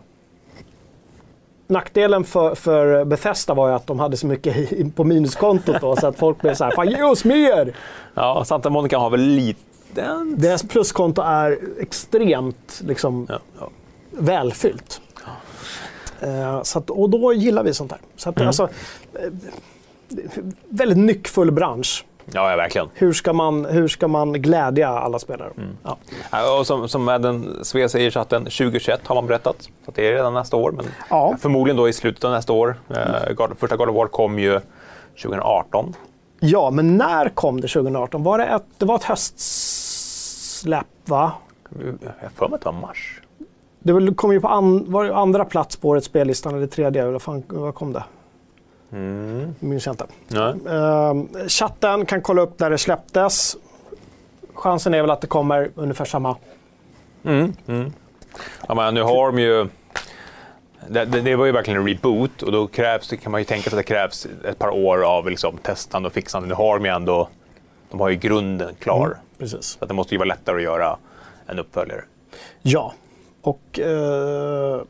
nackdelen 1.67 2.23
för, 2.23 2.55
för 2.55 3.05
Bethesda 3.05 3.53
var 3.53 3.67
ju 3.69 3.76
att 3.76 3.88
de 3.88 3.99
hade 3.99 4.17
så 4.17 4.28
mycket 4.28 4.71
i, 4.71 4.91
på 4.95 5.03
minuskontot 5.03 5.82
då, 5.82 5.95
så 5.95 6.07
att 6.07 6.17
folk 6.17 6.41
blev 6.41 6.53
så 6.53 6.63
här, 6.63 6.71
fan 6.71 6.89
ge 6.89 7.03
oss 7.03 7.26
mer! 7.26 7.76
Ja, 8.13 8.43
Santa 8.45 8.69
Monica 8.69 8.97
har 8.97 9.09
väl 9.09 9.21
liten... 9.21 10.36
Deras 10.38 10.63
pluskonto 10.63 11.21
är 11.21 11.59
extremt 11.80 12.82
liksom, 12.86 13.28
Ja, 13.30 13.39
ja. 13.59 13.69
välfyllt. 14.11 15.01
Eh, 16.26 16.63
så 16.63 16.80
att, 16.80 16.89
och 16.89 17.09
då 17.09 17.34
gillar 17.34 17.63
vi 17.63 17.73
sånt 17.73 17.91
här. 17.91 18.01
Så 18.15 18.30
att, 18.30 18.41
alltså, 18.41 18.63
eh, 19.13 19.30
väldigt 20.69 20.97
nyckfull 20.97 21.51
bransch. 21.51 22.05
ja, 22.34 22.49
ja 22.51 22.55
verkligen. 22.57 22.88
Hur 22.93 23.13
ska 23.13 23.34
man, 23.34 23.65
hur 23.65 23.88
ska 23.88 24.07
man 24.07 24.34
glädja 24.34 24.89
alla 24.89 25.19
spelare? 25.19 25.49
Ja. 25.84 25.97
Ja, 26.32 26.59
Och 26.59 26.67
som, 26.67 26.88
som 26.89 27.03
Madden 27.03 27.59
Sve 27.63 27.89
säger 27.89 28.07
i 28.07 28.11
chatten, 28.11 28.43
2021 28.43 29.07
har 29.07 29.15
man 29.15 29.28
berättat. 29.28 29.69
Så 29.86 29.91
det 29.95 30.07
är 30.07 30.11
redan 30.11 30.34
nästa 30.34 30.57
år. 30.57 30.71
Men 30.71 30.86
Ja. 31.09 31.36
förmodligen 31.41 31.78
då 31.78 31.89
i 31.89 31.93
slutet 31.93 32.23
av 32.23 32.32
nästa 32.32 32.53
år. 32.53 32.76
Eh, 32.89 33.34
God, 33.34 33.57
första 33.59 33.76
God 33.76 33.89
of 33.89 33.95
War 33.95 34.07
kom 34.07 34.39
ju 34.39 34.59
2018. 35.23 35.93
ja, 36.39 36.69
men 36.71 36.97
när 36.97 37.30
kom 37.30 37.61
det 37.61 37.67
2018? 37.67 38.23
Var 38.23 38.38
det, 38.38 38.45
ett, 38.45 38.63
det 38.78 38.86
var 38.86 38.95
ett 38.95 39.03
höstsläpp, 39.03 40.86
va? 41.05 41.32
Jag 41.80 41.86
har 42.21 42.30
för 42.36 42.47
mig 42.47 42.55
att 42.55 42.61
det 42.61 42.65
var 42.65 42.80
mars. 42.82 43.21
Det 43.86 44.16
kom 44.16 44.32
ju 44.34 44.42
på 44.42 44.48
an, 44.48 44.96
andra 45.14 45.46
plats 45.46 45.76
på 45.76 45.90
årets 45.90 46.08
spellistan, 46.08 46.56
eller 46.56 46.68
tredje, 46.68 47.08
eller 47.08 47.20
fan, 47.20 47.44
vad 47.48 47.76
kom 47.76 47.94
det? 47.94 48.04
Mm. 48.92 49.56
Minns 49.60 49.86
jag 49.86 49.94
inte. 49.94 50.06
Ehm, 50.70 51.48
chatten 51.48 52.06
kan 52.06 52.22
kolla 52.22 52.42
upp 52.42 52.60
när 52.60 52.70
det 52.70 52.78
släpptes. 52.78 53.58
Chansen 54.54 54.94
är 54.94 55.02
väl 55.02 55.12
att 55.12 55.22
det 55.22 55.28
kommer 55.28 55.70
ungefär 55.76 56.06
samma. 56.06 56.36
Ja, 58.68 58.76
men 58.76 58.94
nu 58.94 59.02
har 59.02 59.26
de 59.26 59.40
ju... 59.40 59.68
Det, 60.88 61.06
det, 61.06 61.22
det 61.22 61.36
var 61.36 61.46
ju 61.46 61.52
verkligen 61.52 61.80
en 61.80 61.88
reboot 61.88 62.42
och 62.42 62.52
då 62.52 62.68
krävs, 62.68 63.14
kan 63.24 63.32
man 63.32 63.42
ju 63.42 63.46
tänka 63.46 63.70
sig 63.70 63.80
att 63.80 63.86
det 63.86 63.94
krävs 63.94 64.28
ett 64.44 64.60
par 64.60 64.70
år 64.70 65.04
av 65.04 65.30
liksom, 65.30 65.58
testande 65.58 66.08
och 66.08 66.14
fixande. 66.14 66.48
Nu 66.48 66.54
har 66.54 66.80
de 66.80 66.86
ju 66.86 66.92
ändå... 66.92 67.30
De 67.92 68.00
har 68.00 68.10
ju 68.10 68.16
grunden 68.16 68.76
klar. 68.80 69.18
Precis. 69.38 69.66
Så 69.66 69.78
att 69.82 69.88
det 69.88 69.94
måste 69.94 70.14
ju 70.14 70.20
vara 70.20 70.28
lättare 70.28 70.56
att 70.56 70.64
göra 70.64 70.98
en 71.48 71.60
uppföljare. 71.60 72.02
Ja, 72.62 72.94
och 73.48 73.80
eh, 73.80 74.82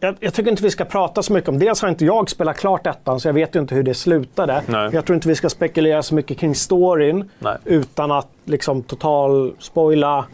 jag, 0.00 0.16
jag 0.20 0.34
tycker 0.34 0.50
inte 0.50 0.62
vi 0.62 0.70
ska 0.70 0.84
prata 0.84 1.22
så 1.22 1.32
mycket 1.32 1.48
om 1.48 1.58
Dels 1.58 1.82
har 1.82 1.88
inte 1.88 2.04
jag 2.04 2.30
spelat 2.30 2.56
klart 2.56 2.86
ettan, 2.86 3.20
så 3.20 3.28
jag 3.28 3.32
vet 3.32 3.56
ju 3.56 3.60
inte 3.60 3.74
hur 3.74 3.82
det 3.82 3.94
slutade. 3.94 4.62
Nej. 4.66 4.90
Jag 4.92 5.06
tror 5.06 5.14
inte 5.14 5.28
vi 5.28 5.34
ska 5.34 5.50
spekulera 5.50 6.02
så 6.02 6.14
mycket 6.14 6.38
kring 6.38 6.54
storyn 6.54 7.30
Nej. 7.38 7.56
utan 7.64 8.10
att 8.10 8.28
liksom 8.44 8.82
total 8.82 9.54
spoila. 9.58 10.24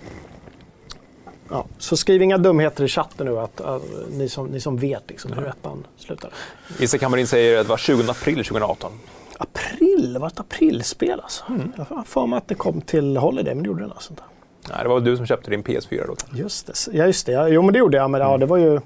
Ja, 1.51 1.64
så 1.78 1.97
skriv 1.97 2.22
inga 2.22 2.39
dumheter 2.39 2.85
i 2.85 2.89
chatten 2.89 3.26
nu, 3.26 3.39
att, 3.39 3.61
att, 3.61 3.83
ni, 4.11 4.28
som, 4.28 4.47
ni 4.47 4.61
som 4.61 4.76
vet 4.76 5.03
liksom, 5.09 5.33
hur 5.33 5.47
ettan 5.47 5.87
slutade. 5.99 6.33
Isak 6.78 7.03
Hammarin 7.03 7.26
säger 7.26 7.59
att 7.59 7.66
det 7.66 7.70
var 7.70 7.76
20 7.76 8.11
april 8.11 8.35
2018. 8.35 8.93
April? 9.39 10.12
Det 10.12 10.18
var 10.18 10.26
ett 10.26 10.41
aprilspel 10.41 11.20
alltså. 11.20 11.45
Mm. 11.49 11.72
Jag 11.76 11.85
har 11.85 12.03
för 12.03 12.26
mig 12.26 12.37
att 12.37 12.49
det 12.49 12.55
kom 12.55 12.80
till 12.80 13.16
Holiday, 13.16 13.55
men 13.55 13.62
det 13.62 13.66
gjorde 13.66 13.85
det 13.85 13.93
alltså 13.93 14.11
inte. 14.11 14.22
Nej, 14.68 14.78
det 14.82 14.88
var 14.88 15.00
du 15.00 15.16
som 15.16 15.26
köpte 15.26 15.50
din 15.50 15.62
PS4 15.62 16.06
då. 16.06 16.16
Just 16.38 16.66
det. 16.66 16.96
Ja, 16.98 17.06
just 17.06 17.26
det. 17.26 17.48
Jo, 17.48 17.62
men 17.62 17.72
det 17.72 17.78
gjorde 17.78 17.96
jag. 17.96 18.10
Men 18.10 18.20
ja, 18.20 18.38
det 18.38 18.46
var 18.46 18.56
ju... 18.56 18.80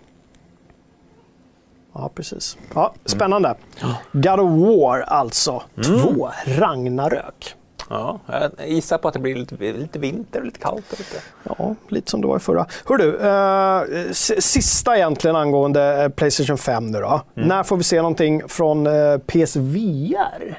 Ja, 1.94 2.10
precis. 2.14 2.56
Ja, 2.74 2.94
spännande. 3.04 3.54
God 4.12 4.40
of 4.40 4.50
War 4.50 5.00
alltså. 5.00 5.62
Två. 5.84 6.30
Ragnarök. 6.46 7.54
Ja, 7.90 8.20
jag 8.26 8.68
gissar 8.68 8.98
på 8.98 9.08
att 9.08 9.14
det 9.14 9.20
blir 9.20 9.34
lite, 9.34 9.56
lite 9.72 9.98
vinter 9.98 10.42
lite 10.44 10.58
kallt. 10.58 10.98
Lite. 10.98 11.16
Ja, 11.42 11.74
lite 11.88 12.10
som 12.10 12.20
det 12.20 12.26
var 12.26 12.36
i 12.36 12.40
förra. 12.40 12.66
Hör 12.88 12.96
du, 12.98 13.18
eh, 13.18 14.12
sista 14.40 14.96
egentligen 14.96 15.36
angående 15.36 16.02
eh, 16.02 16.08
Playstation 16.08 16.58
5 16.58 16.86
nu 16.86 16.98
då. 16.98 17.22
När 17.34 17.62
får 17.62 17.76
vi 17.76 17.82
se 17.82 17.96
någonting 17.96 18.48
från 18.48 18.86
eh, 18.86 19.18
PSVR? 19.18 20.58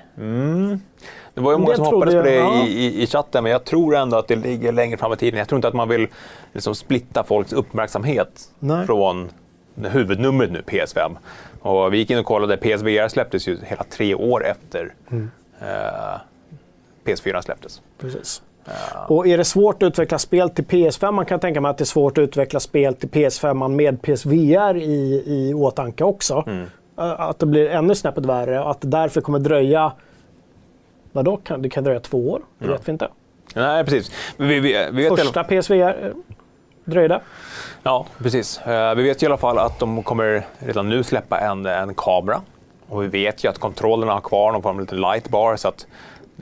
Det 1.38 1.44
var 1.44 1.52
ju 1.52 1.58
många 1.58 1.76
som 1.76 1.86
hoppades 1.86 2.16
på 2.16 2.22
det 2.22 2.36
ja. 2.36 2.64
i, 2.66 2.86
i, 2.86 3.04
i 3.04 3.08
chatten, 3.08 3.44
men 3.44 3.52
jag 3.52 3.64
tror 3.64 3.96
ändå 3.96 4.18
att 4.18 4.28
det 4.28 4.36
ligger 4.36 4.72
längre 4.72 4.98
fram 4.98 5.14
i 5.14 5.16
tiden. 5.16 5.38
Jag 5.40 5.48
tror 5.48 5.58
inte 5.58 5.68
att 5.68 5.74
man 5.74 5.90
vill 5.90 6.08
liksom 6.54 6.76
splitta 6.76 7.24
folks 7.24 7.54
uppmärksamhet 7.54 8.42
Nej. 8.60 8.86
från 8.86 9.30
huvudnumret 9.76 10.52
nu, 10.52 10.62
PS5. 10.68 11.16
Och 11.62 11.94
vi 11.94 11.98
gick 11.98 12.10
in 12.12 12.18
och 12.20 12.26
kollade, 12.26 12.58
PSVR 12.58 13.08
släpptes 13.08 13.48
ju 13.48 13.58
hela 13.64 13.84
tre 13.84 14.16
år 14.16 14.46
efter 14.46 14.94
Mm. 15.12 15.32
eh, 15.62 16.20
PS4 17.06 17.42
släpptes. 17.42 17.82
Precis. 17.98 18.42
Och 19.08 19.28
är 19.28 19.38
det 19.38 19.44
svårt 19.46 19.84
att 19.84 19.88
utveckla 19.88 20.18
spel 20.20 20.50
till 20.50 20.66
PS5? 20.66 21.12
Man 21.12 21.26
kan 21.26 21.40
tänka 21.40 21.62
mig 21.62 21.70
att 21.70 21.78
det 21.78 21.84
är 21.84 21.86
svårt 21.86 22.18
att 22.18 22.22
utveckla 22.22 22.60
spel 22.60 22.94
till 22.94 23.10
PS5 23.10 23.68
med 23.68 24.02
PSVR 24.02 24.78
i, 24.78 25.24
i 25.26 25.54
åtanke 25.54 26.04
också. 26.04 26.44
Mm. 26.48 26.62
Eh, 26.98 27.20
Att 27.22 27.40
det 27.40 27.46
blir 27.46 27.70
ännu 27.70 27.96
snäppet 27.96 28.26
värre 28.26 28.60
och 28.64 28.72
att 28.72 28.82
det 28.82 28.88
därför 28.88 29.22
kommer 29.22 29.40
dröja... 29.40 29.92
Vadå? 31.18 31.38
Kan, 31.38 31.61
det 31.61 31.70
kan 31.70 31.84
dröja 31.84 31.99
två 31.99 32.30
år? 32.32 32.41
Det 32.59 32.68
vet 32.68 32.88
vi 32.88 32.91
inte. 32.91 33.07
Nej, 33.55 33.84
precis. 33.86 34.11
Vi, 34.38 34.59
vi, 34.59 34.88
vi 34.91 35.09
Första 35.09 35.43
PSVR 35.43 36.05
eh, 36.05 36.11
dröjde. 36.86 37.22
Ja, 37.84 38.05
precis. 38.18 38.59
Eh, 38.61 38.95
Vi 38.95 39.03
vet 39.03 39.24
i 39.24 39.26
alla 39.26 39.38
fall 39.38 39.57
att 39.57 39.80
de 39.80 40.03
kommer 40.03 40.45
redan 40.59 40.89
nu 40.89 41.03
släppa 41.03 41.39
en, 41.39 41.65
en 41.65 41.93
kamera. 41.95 42.41
Och 42.89 43.03
vi 43.03 43.07
vet 43.07 43.43
ju 43.43 43.49
att 43.49 43.57
kontrollerna 43.59 44.13
har 44.13 44.22
kvar 44.22 44.51
någon 44.51 44.61
form 44.61 44.76
av 44.76 44.82
lite 44.82 44.95
light 44.95 45.30
bar. 45.30 45.55
Så 45.55 45.68
att, 45.68 45.88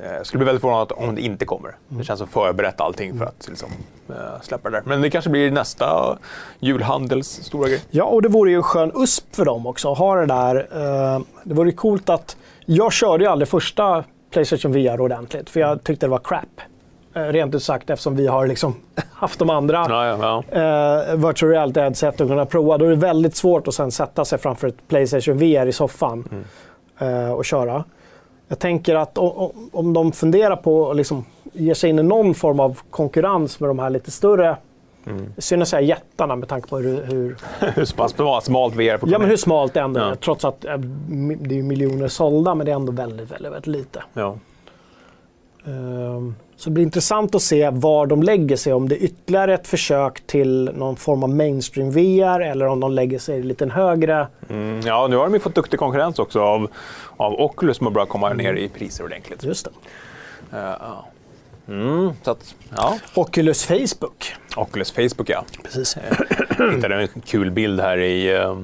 eh, 0.04 0.24
skulle 0.24 0.40
bli 0.40 0.46
väldigt 0.46 0.62
förvånad 0.62 0.92
om 0.96 1.16
det 1.16 1.22
inte 1.22 1.46
kommer. 1.46 1.76
Det 1.88 2.04
känns 2.04 2.20
som 2.20 2.28
förberett 2.28 2.82
allting 2.82 3.18
för 3.18 3.26
att 3.26 3.48
liksom, 3.50 3.70
eh, 4.10 4.42
släppa 4.42 4.70
det 4.70 4.78
där. 4.78 4.84
Men 4.86 5.02
det 5.02 5.10
kanske 5.10 5.30
blir 5.30 5.52
nästa 5.52 6.18
julhandels 6.60 7.28
stora 7.44 7.70
grej. 7.70 7.82
Ja, 7.90 8.04
och 8.04 8.22
det 8.22 8.30
vore 8.30 8.50
ju 8.52 8.56
en 8.58 8.64
skön 8.64 8.92
USP 8.96 9.36
för 9.36 9.46
dem 9.46 9.68
också 9.68 9.92
att 9.92 9.98
ha 9.98 10.16
det 10.16 10.26
där. 10.26 10.56
eh, 11.16 11.22
Det 11.44 11.54
vore 11.54 11.72
coolt 11.72 12.10
att... 12.10 12.38
Jag 12.66 12.94
körde 12.94 13.24
ju 13.24 13.30
aldrig 13.30 13.48
första 13.50 14.04
Playstation 14.36 14.72
VR 14.72 15.02
ordentligt, 15.02 15.50
för 15.50 15.60
jag 15.60 15.84
tyckte 15.84 16.06
det 16.06 16.10
var 16.10 16.20
crap. 16.24 16.62
Eh, 17.16 17.22
Rent 17.22 17.56
ut 17.56 17.64
sagt, 17.64 17.90
eftersom 17.90 18.16
vi 18.16 18.28
har 18.28 18.48
liksom 18.48 18.76
haft 19.14 19.40
de 19.40 19.50
andra 19.50 19.86
Ja, 19.90 20.08
ja, 20.08 20.44
ja. 20.52 20.60
eh, 21.12 21.16
virtual 21.16 21.52
reality 21.52 21.80
headset 21.80 22.22
att 22.22 22.28
kunna 22.28 22.46
prova. 22.46 22.78
Då 22.78 22.86
är 22.86 22.90
det 22.90 22.96
väldigt 22.96 23.36
svårt 23.36 23.68
att 23.68 23.74
sen 23.74 23.92
sätta 23.92 24.26
sig 24.26 24.40
framför 24.40 24.68
ett 24.68 24.88
Playstation 24.88 25.38
VR 25.38 25.66
i 25.66 25.72
soffan 25.72 26.44
eh, 27.00 27.32
och 27.32 27.46
köra. 27.46 27.84
Jag 28.48 28.60
tänker 28.60 28.96
att 28.96 29.18
om 29.72 29.94
de 29.94 30.12
funderar 30.12 30.56
på 30.56 30.90
att 30.92 30.98
liksom 30.98 31.26
ge 31.54 31.76
sig 31.76 31.90
in 31.90 32.00
i 32.00 32.04
någon 32.04 32.34
form 32.36 32.60
av 32.60 32.80
konkurrens 32.90 33.60
med 33.60 33.70
de 33.70 33.80
här 33.80 33.90
lite 33.90 34.12
större, 34.12 34.58
synd 35.38 35.62
att 35.62 35.68
säga 35.68 35.82
jättarna 35.82 36.36
med 36.36 36.48
tanke 36.50 36.70
på 36.70 36.78
hur, 36.78 37.04
hur, 37.04 37.38
Hur 37.76 37.86
smalt 38.42 38.76
VR 38.76 38.98
får 38.98 39.10
ja, 39.10 39.20
men 39.20 39.30
hur 39.30 39.38
smalt 39.38 39.74
det 39.74 39.80
ändå 39.80 40.00
är. 40.00 40.10
Ja. 40.10 40.16
Trots 40.16 40.46
att 40.46 40.66
eh, 40.66 40.78
det 41.40 41.60
är 41.60 41.64
miljoner 41.64 42.08
sålda, 42.08 42.56
men 42.56 42.66
det 42.66 42.72
är 42.72 42.76
ändå 42.76 42.92
väldigt, 42.92 43.32
väldigt, 43.32 43.52
väldigt 43.52 43.68
lite. 43.68 44.04
Ja. 44.14 44.38
Ehm, 45.68 46.36
Så 46.58 46.70
det 46.70 46.74
blir 46.74 46.84
intressant 46.84 47.36
att 47.36 47.42
se 47.42 47.70
var 47.70 48.06
de 48.06 48.24
lägger 48.24 48.56
sig. 48.56 48.74
Om 48.74 48.90
det 48.90 48.96
är 48.96 49.04
ytterligare 49.04 49.54
ett 49.54 49.68
försök 49.68 50.28
till 50.28 50.72
någon 50.74 50.96
form 50.96 51.24
av 51.24 51.30
mainstream 51.30 51.92
VR 51.92 52.40
eller 52.40 52.66
om 52.68 52.80
de 52.80 52.92
lägger 52.92 53.20
sig 53.20 53.44
lite 53.44 53.66
högre. 53.66 54.28
Mm, 54.50 54.80
ja, 54.86 55.08
nu 55.08 55.16
har 55.16 55.24
de 55.24 55.34
ju 55.34 55.40
fått 55.40 55.56
duktig 55.56 55.80
konkurrens 55.80 56.20
också 56.20 56.42
av, 56.42 56.68
av 57.18 57.34
Oculus 57.34 57.78
som 57.78 57.86
har 57.88 57.92
börjat 57.94 58.10
komma 58.10 58.34
ner 58.34 58.54
i 58.54 58.70
priser 58.70 59.04
ordentligt. 59.04 59.44
Just 59.44 59.66
det. 59.66 59.72
Ja. 60.52 61.06
Mm, 61.68 62.12
så 62.24 62.32
att, 62.32 62.56
ja. 62.78 62.98
Oculus 63.16 63.66
Facebook. 63.66 64.34
Oculus 64.56 64.92
Facebook, 64.92 65.30
ja. 65.30 65.44
Precis. 65.64 65.98
hittade 66.74 66.96
en 66.96 67.08
kul 67.26 67.52
bild 67.52 67.80
här 67.80 67.98
i, 67.98 68.36
eh, 68.36 68.60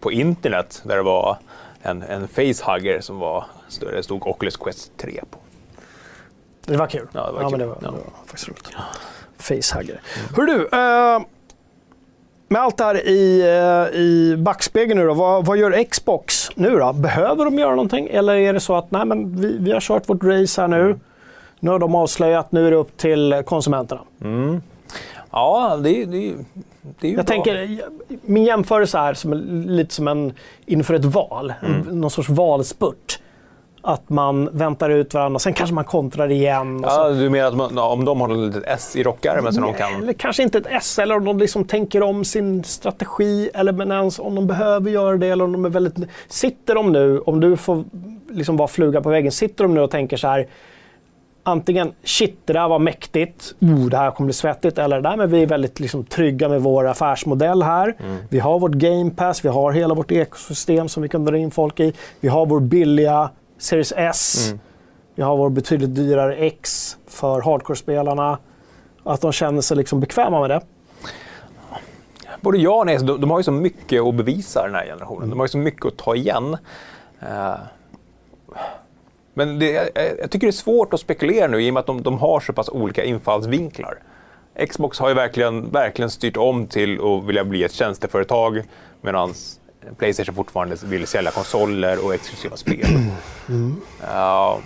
på 0.00 0.12
internet 0.12 0.82
där 0.84 0.96
det 0.96 1.02
var 1.02 1.38
en, 1.82 2.02
en 2.02 2.28
facehugger 2.28 3.00
som 3.00 3.18
var 3.18 3.44
större. 3.68 3.96
Det 3.96 4.02
stod 4.02 4.26
Oculus 4.26 4.56
Quest 4.56 4.92
3 4.96 5.20
på. 5.30 5.38
Det 6.64 6.76
var 6.76 6.86
kul. 6.86 7.06
Ja, 7.12 7.26
det 7.26 7.32
var 7.32 7.40
men 7.40 7.50
kul. 7.50 7.58
det 7.58 7.66
var, 7.66 7.78
Ja. 7.82 7.86
det 7.90 7.92
var 7.96 8.02
faktiskt 8.26 8.48
roligt. 8.48 8.68
Facehugger. 9.38 10.00
Hör 10.36 10.44
du, 10.46 10.68
eh, 10.72 11.20
med 12.48 12.62
allt 12.62 12.76
det 12.78 12.84
här 12.84 13.06
i, 13.08 13.40
eh, 13.40 13.98
i 14.00 14.36
backspegeln 14.38 14.98
nu 15.00 15.06
då, 15.06 15.14
vad, 15.14 15.46
vad 15.46 15.56
gör 15.58 15.84
Xbox 15.84 16.50
nu 16.54 16.70
då? 16.78 16.92
Behöver 16.92 17.44
de 17.44 17.58
göra 17.58 17.70
någonting? 17.70 18.08
Eller 18.10 18.34
är 18.34 18.52
det 18.52 18.60
så 18.60 18.76
att 18.76 18.90
nej, 18.90 19.04
men 19.04 19.40
vi, 19.40 19.58
vi 19.60 19.72
har 19.72 19.80
kört 19.80 20.08
vårt 20.08 20.24
race 20.24 20.60
här 20.60 20.68
nu. 20.68 20.98
Nu 21.66 21.72
har 21.72 21.78
de 21.78 21.94
avslöjat, 21.94 22.52
nu 22.52 22.66
är 22.66 22.70
det 22.70 22.76
upp 22.76 22.96
till 22.96 23.42
konsumenterna. 23.46 24.00
Ja, 25.30 25.78
det, 25.82 26.04
det, 26.04 26.04
det 26.04 26.16
är 26.16 26.20
ju 26.20 26.36
Jag 27.00 27.14
bra. 27.14 27.24
tänker, 27.24 27.80
min 28.22 28.44
jämförelse 28.44 28.98
är 28.98 29.14
som, 29.14 29.34
lite 29.66 29.94
som 29.94 30.08
en 30.08 30.32
inför 30.66 30.94
ett 30.94 31.04
val. 31.04 31.52
En, 31.62 32.00
någon 32.00 32.10
sorts 32.10 32.28
valspurt. 32.28 33.18
Att 33.82 34.08
man 34.10 34.48
väntar 34.52 34.90
ut 34.90 35.14
varandra, 35.14 35.38
sen 35.38 35.52
kanske 35.52 35.74
man 35.74 35.84
kontrar 35.84 36.30
igen. 36.30 36.80
Ja, 36.82 37.08
du 37.08 37.30
menar 37.30 37.48
att 37.48 37.56
man, 37.56 37.78
om 37.78 38.04
de 38.04 38.20
har 38.20 38.28
ett 38.30 38.54
litet 38.54 38.64
S 38.66 38.96
i 38.96 39.02
rockärmen 39.02 39.52
så 39.52 39.60
de 39.60 39.74
kan... 39.74 39.94
Eller 40.02 40.12
kanske 40.12 40.42
inte 40.42 40.58
ett 40.58 40.66
S, 40.70 40.98
eller 40.98 41.16
om 41.16 41.24
de 41.24 41.38
liksom 41.38 41.64
tänker 41.64 42.02
om 42.02 42.24
sin 42.24 42.64
strategi, 42.64 43.50
eller 43.54 43.72
men 43.72 43.92
ens 43.92 44.18
om 44.18 44.34
de 44.34 44.46
behöver 44.46 44.90
göra 44.90 45.16
det. 45.16 45.26
Eller 45.28 45.44
om 45.44 45.52
de 45.52 45.64
är 45.64 45.68
väldigt... 45.68 45.94
Sitter 46.28 46.74
de 46.74 46.92
nu, 46.92 47.18
om 47.20 47.40
du 47.40 47.56
får 47.56 47.84
liksom 48.30 48.56
vara 48.56 48.68
fluga 48.68 49.00
på 49.00 49.08
väggen, 49.08 49.32
sitter 49.32 49.64
de 49.64 49.74
nu 49.74 49.80
och 49.80 49.90
tänker 49.90 50.16
så 50.16 50.28
här, 50.28 50.46
antingen 51.46 51.92
shit, 52.04 52.38
det 52.44 52.52
där 52.52 52.68
var 52.68 52.78
mäktigt, 52.78 53.54
oh, 53.60 53.86
det 53.86 53.96
här 53.96 54.10
kommer 54.10 54.26
bli 54.26 54.34
svettigt, 54.34 54.78
eller 54.78 55.00
där 55.00 55.16
men 55.16 55.30
vi 55.30 55.42
är 55.42 55.46
väldigt 55.46 55.80
liksom, 55.80 56.04
trygga 56.04 56.48
med 56.48 56.62
vår 56.62 56.86
affärsmodell 56.88 57.62
här. 57.62 57.96
Vi 58.28 58.38
har 58.38 58.58
vårt 58.58 58.72
game 58.72 59.10
pass, 59.10 59.44
vi 59.44 59.48
har 59.48 59.72
hela 59.72 59.94
vårt 59.94 60.12
ekosystem 60.12 60.88
som 60.88 61.02
vi 61.02 61.08
kan 61.08 61.24
dra 61.24 61.36
in 61.36 61.50
folk 61.50 61.80
i. 61.80 61.92
Vi 62.20 62.28
har 62.28 62.46
vår 62.46 62.60
billiga 62.60 63.30
Series 63.58 63.92
S. 63.96 64.52
Vi 65.14 65.22
har 65.22 65.36
vår 65.36 65.50
betydligt 65.50 65.94
dyrare 65.94 66.36
X 66.36 66.96
för 67.06 67.40
hardcore-spelarna. 67.40 68.38
Att 69.04 69.20
de 69.20 69.32
känner 69.32 69.60
sig 69.60 69.76
liksom 69.76 70.00
bekväma 70.00 70.40
med 70.40 70.50
det. 70.50 70.60
Både 72.40 72.58
ja 72.58 72.74
och 72.78 72.86
nej. 72.86 72.98
De, 72.98 73.20
de 73.20 73.30
har 73.30 73.38
ju 73.38 73.44
så 73.44 73.52
mycket 73.52 74.02
att 74.02 74.14
bevisa 74.14 74.62
den 74.62 74.74
här 74.74 74.84
generationen. 74.84 75.30
De 75.30 75.38
har 75.38 75.46
ju 75.46 75.48
så 75.48 75.58
mycket 75.58 75.86
att 75.86 75.96
ta 75.96 76.14
igen. 76.14 76.56
Eh, 77.20 77.54
men 79.36 79.58
det, 79.58 79.70
jag, 79.70 79.88
jag 80.20 80.30
tycker 80.30 80.46
det 80.46 80.50
är 80.50 80.52
svårt 80.52 80.94
att 80.94 81.00
spekulera 81.00 81.46
nu 81.46 81.62
i 81.62 81.70
och 81.70 81.74
med 81.74 81.80
att 81.80 81.86
de, 81.86 82.02
de 82.02 82.18
har 82.18 82.40
så 82.40 82.52
pass 82.52 82.68
olika 82.68 83.04
infallsvinklar. 83.04 83.98
Xbox 84.68 84.98
har 84.98 85.08
ju 85.08 85.14
verkligen, 85.14 85.70
verkligen 85.70 86.10
styrt 86.10 86.36
om 86.36 86.66
till 86.66 87.00
att 87.00 87.24
vilja 87.24 87.44
bli 87.44 87.64
ett 87.64 87.72
tjänsteföretag 87.72 88.62
medan 89.00 89.34
Playstation 89.98 90.34
fortfarande 90.34 90.76
vill 90.84 91.06
sälja 91.06 91.30
konsoler 91.30 92.04
och 92.04 92.14
exklusiva 92.14 92.56
spel. 92.56 92.86
Ja, 94.02 94.58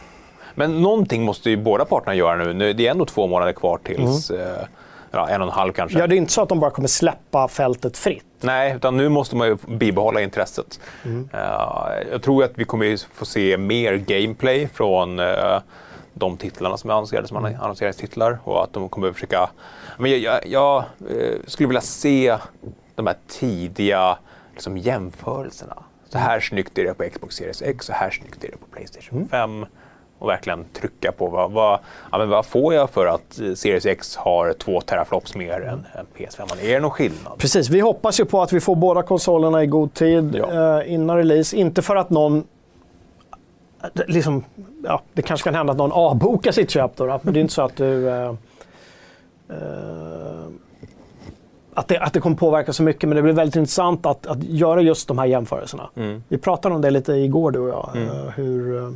men 0.55 0.83
någonting 0.83 1.23
måste 1.23 1.51
ju 1.51 1.57
båda 1.57 1.85
parterna 1.85 2.15
göra 2.15 2.37
nu. 2.37 2.53
nu. 2.53 2.73
Det 2.73 2.87
är 2.87 2.91
ändå 2.91 3.05
två 3.05 3.27
månader 3.27 3.53
kvar 3.53 3.79
tills 3.85 4.31
eh, 4.31 4.65
ja, 5.11 5.29
en 5.29 5.41
och 5.41 5.47
en 5.47 5.53
halv 5.53 5.73
kanske. 5.73 5.99
Ja, 5.99 6.07
det 6.07 6.15
är 6.15 6.17
inte 6.17 6.33
så 6.33 6.43
att 6.43 6.49
de 6.49 6.61
bara 6.61 6.71
kommer 6.71 6.89
släppa 6.89 7.49
fältet 7.49 7.97
fritt. 7.97 8.25
Nej, 8.41 8.77
utan 8.77 8.97
nu 8.97 9.09
måste 9.09 9.37
man 9.37 9.49
ju 9.49 9.57
bibehålla 9.67 10.21
intresset. 10.21 10.81
Eh, 11.05 11.41
jag 12.11 12.23
tror 12.23 12.45
att 12.45 12.53
vi 12.55 12.65
kommer 12.65 13.15
få 13.15 13.25
se 13.25 13.57
mer 13.57 13.97
gameplay 13.97 14.69
från 14.69 15.19
eh, 15.19 15.59
de 16.15 16.37
titlarna 16.37 16.77
som 16.77 16.91
är 16.91 16.95
annonserade 16.95 17.29
som 17.29 17.37
mm. 17.37 17.61
annonseringstitlar 17.61 18.39
och 18.45 18.65
att 18.65 18.73
de 18.73 18.89
kommer 18.89 19.13
försöka... 19.13 19.51
Men 19.99 20.11
jag, 20.11 20.21
jag, 20.21 20.47
jag 20.47 20.85
eh, 21.11 21.39
skulle 21.47 21.67
vilja 21.67 21.81
se 21.81 22.37
de 22.95 23.07
här 23.07 23.17
tidiga 23.29 24.19
liksom, 24.53 24.79
jämförelserna. 24.79 25.77
Så 26.09 26.19
här 26.19 26.41
snyggt 26.41 26.79
är 26.79 26.85
det 26.85 26.95
på 26.95 27.05
Xbox 27.11 27.37
Series 27.37 27.63
X, 27.63 27.87
så 27.87 27.93
här 27.93 28.11
snyggt 28.11 28.45
är 28.45 28.49
det 28.51 28.57
på 28.57 28.67
Playstation 28.67 29.29
5. 29.29 29.67
Och 30.21 30.29
verkligen 30.29 30.65
trycka 30.73 31.13
på 31.13 31.27
vad, 31.27 31.53
vad, 31.53 31.79
ja, 32.13 32.19
men 32.19 32.29
vad 32.29 32.47
får 32.47 32.75
jag 32.75 32.91
för 32.91 33.07
att 33.07 33.41
Series 33.55 33.87
X 33.87 34.17
har 34.17 34.53
två 34.53 34.81
teraflops 34.81 35.35
mer 35.35 35.61
än, 35.61 35.87
än 35.99 36.07
PS5? 36.17 36.65
Är 36.65 36.75
det 36.75 36.81
någon 36.81 36.91
skillnad? 36.91 37.39
Precis, 37.39 37.69
vi 37.71 37.81
hoppas 37.81 38.21
ju 38.21 38.25
på 38.25 38.43
att 38.43 38.53
vi 38.53 38.61
får 38.61 38.77
båda 38.77 39.03
konsolerna 39.03 39.63
i 39.63 39.67
god 39.67 39.95
tid 39.95 40.35
Ja. 40.39 40.81
eh, 40.81 40.93
innan 40.93 41.17
release. 41.17 41.57
Inte 41.57 41.83
för 41.83 41.97
att 41.97 42.11
någon... 42.11 42.45
Liksom, 44.07 44.45
ja, 44.85 45.03
det 45.13 45.23
kanske 45.23 45.45
kan 45.45 45.55
hända 45.55 45.71
att 45.71 45.79
någon 45.79 45.93
avbokar 45.93 46.53
sitt 46.53 46.71
köp 46.71 46.97
då, 46.97 47.21
men 47.23 47.35
det 47.35 47.41
är 47.41 47.43
inte 47.43 47.55
så 47.55 47.63
att 47.63 47.77
du... 47.77 48.09
Eh, 48.09 48.35
eh, 49.49 50.45
att 51.75 51.89
det, 51.89 51.99
att 51.99 52.13
det 52.13 52.21
kommer 52.21 52.37
påverka 52.37 52.73
så 52.73 52.83
mycket, 52.83 53.09
men 53.09 53.17
det 53.17 53.23
blir 53.23 53.33
väldigt 53.33 53.57
intressant 53.57 54.07
att, 54.07 54.27
att 54.27 54.43
göra 54.43 54.81
just 54.81 55.09
de 55.09 55.19
här 55.19 55.27
jämförelserna. 55.27 55.91
Mm. 55.97 56.23
Vi 56.29 56.39
pratade 56.39 56.75
om 56.75 56.81
det 56.81 56.91
lite 56.91 57.13
igår 57.13 57.51
du 57.51 57.59
och 57.59 57.69
jag, 57.69 58.03
eh, 58.03 58.31
hur, 58.37 58.83
eh, 58.83 58.91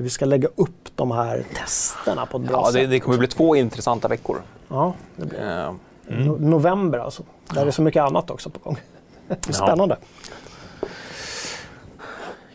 hur 0.00 0.04
vi 0.04 0.10
ska 0.10 0.24
lägga 0.24 0.48
upp 0.56 0.88
de 0.96 1.10
här 1.10 1.44
testerna 1.56 2.26
på 2.26 2.36
ett 2.38 2.42
bra 2.44 2.60
Ja, 2.64 2.66
det, 2.66 2.72
sätt. 2.72 2.90
det 2.90 3.00
kommer 3.00 3.18
bli 3.18 3.26
två 3.28 3.56
intressanta 3.56 4.08
veckor. 4.08 4.42
Ja, 4.68 4.94
det 5.16 5.26
blir 5.26 5.40
Eh, 5.40 5.70
no- 6.08 6.40
november 6.40 6.98
alltså. 6.98 7.22
Där 7.54 7.60
är 7.62 7.66
det 7.66 7.72
så 7.72 7.82
mycket 7.82 8.02
annat 8.02 8.30
också 8.30 8.50
på 8.50 8.58
gång. 8.58 8.76
Det 9.28 9.48
är 9.48 9.52
spännande. 9.52 9.96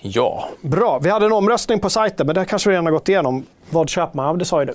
Ja, 0.02 0.50
Bra, 0.62 1.00
vi 1.04 1.10
hade 1.10 1.26
en 1.26 1.32
omröstning 1.34 1.80
på 1.80 1.90
sajten, 1.90 2.26
men 2.28 2.36
det 2.36 2.46
kanske 2.46 2.70
vi 2.70 2.74
redan 2.74 2.86
har 2.86 2.92
gått 2.92 3.10
igenom. 3.10 3.46
Vad 3.70 3.90
köper 3.90 4.16
man? 4.18 4.26
Ja, 4.28 4.34
det 4.34 4.46
sa 4.46 4.62
ju 4.62 4.66
du. 4.66 4.74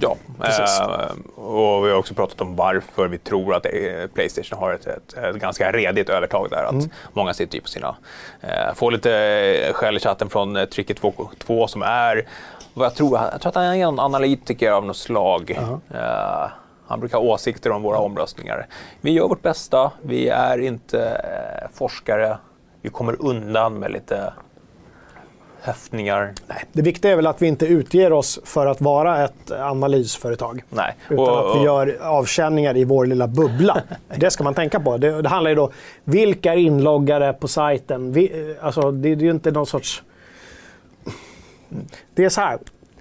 Ja. 0.00 0.16
Precis. 0.40 0.80
Eh, 0.80 1.42
och 1.44 1.86
vi 1.86 1.90
har 1.90 1.98
också 1.98 2.14
pratat 2.14 2.40
om 2.40 2.56
varför 2.56 3.08
vi 3.08 3.18
tror 3.18 3.54
att 3.54 3.66
Playstation 4.14 4.58
har 4.58 4.72
ett, 4.72 4.86
ett, 4.86 5.12
ett 5.12 5.36
ganska 5.36 5.72
redigt 5.72 6.08
övertag 6.08 6.50
där. 6.50 6.64
Att 6.64 6.80
Mm. 6.80 6.90
Många 7.12 7.34
sitter 7.34 7.54
ju 7.54 7.60
på 7.60 7.68
sina... 7.68 7.96
Eh, 8.40 8.74
får 8.74 8.90
lite 8.90 9.70
skäll 9.72 9.96
i 9.96 10.00
chatten 10.00 10.30
från 10.30 10.56
eh, 10.56 10.64
Tricket 10.64 10.96
2, 10.96 11.12
2 11.38 11.66
som 11.66 11.82
är... 11.82 12.26
Vad 12.74 12.86
jag, 12.86 12.94
tror, 12.94 13.18
jag 13.32 13.40
tror 13.40 13.48
att 13.48 13.54
han 13.54 13.64
är 13.64 13.86
en 13.86 14.00
analytiker 14.00 14.70
av 14.72 14.84
något 14.84 14.96
slag. 14.96 15.50
Eh, 15.94 16.48
han 16.86 17.00
brukar 17.00 17.18
ha 17.18 17.24
åsikter 17.24 17.70
om 17.70 17.82
våra 17.82 17.98
omröstningar. 17.98 18.66
Vi 19.00 19.10
gör 19.10 19.28
vårt 19.28 19.42
bästa. 19.42 19.90
Vi 20.02 20.28
är 20.28 20.58
inte 20.58 21.08
eh, 21.08 21.68
forskare. 21.74 22.38
Vi 22.82 22.88
kommer 22.88 23.22
undan 23.22 23.78
med 23.78 23.90
lite 23.92 24.32
höftningar. 25.62 26.32
Det 26.72 26.82
viktiga 26.82 27.10
är 27.12 27.16
väl 27.16 27.26
att 27.26 27.42
vi 27.42 27.46
inte 27.46 27.66
utger 27.66 28.12
oss 28.12 28.40
för 28.44 28.66
att 28.66 28.80
vara 28.80 29.24
ett 29.24 29.50
analysföretag. 29.50 30.62
Nej. 30.70 30.94
Utan 31.08 31.18
Och- 31.28 31.50
att 31.50 31.60
vi 31.60 31.64
gör 31.64 31.98
avkänningar 32.02 32.76
i 32.76 32.84
vår 32.84 33.06
lilla 33.06 33.26
bubbla. 33.28 33.82
Det 34.16 34.30
ska 34.30 34.44
man 34.44 34.54
tänka 34.54 34.80
på. 34.80 34.96
Det, 34.98 35.22
det 35.22 35.28
handlar 35.28 35.50
ju 35.50 35.54
då 35.54 35.70
vilka 36.04 36.52
är 36.52 36.56
inloggade 36.56 37.32
på 37.32 37.48
sajten? 37.48 38.12
Vi, 38.12 38.54
alltså, 38.60 38.90
det, 38.90 39.14
det 39.14 39.22
är 39.22 39.24
ju 39.26 39.30
inte 39.30 39.50
någon 39.50 39.66
sorts... 39.66 40.02
Det 42.14 42.24
är 42.24 42.28
så 42.28 42.40
här. 42.40 42.58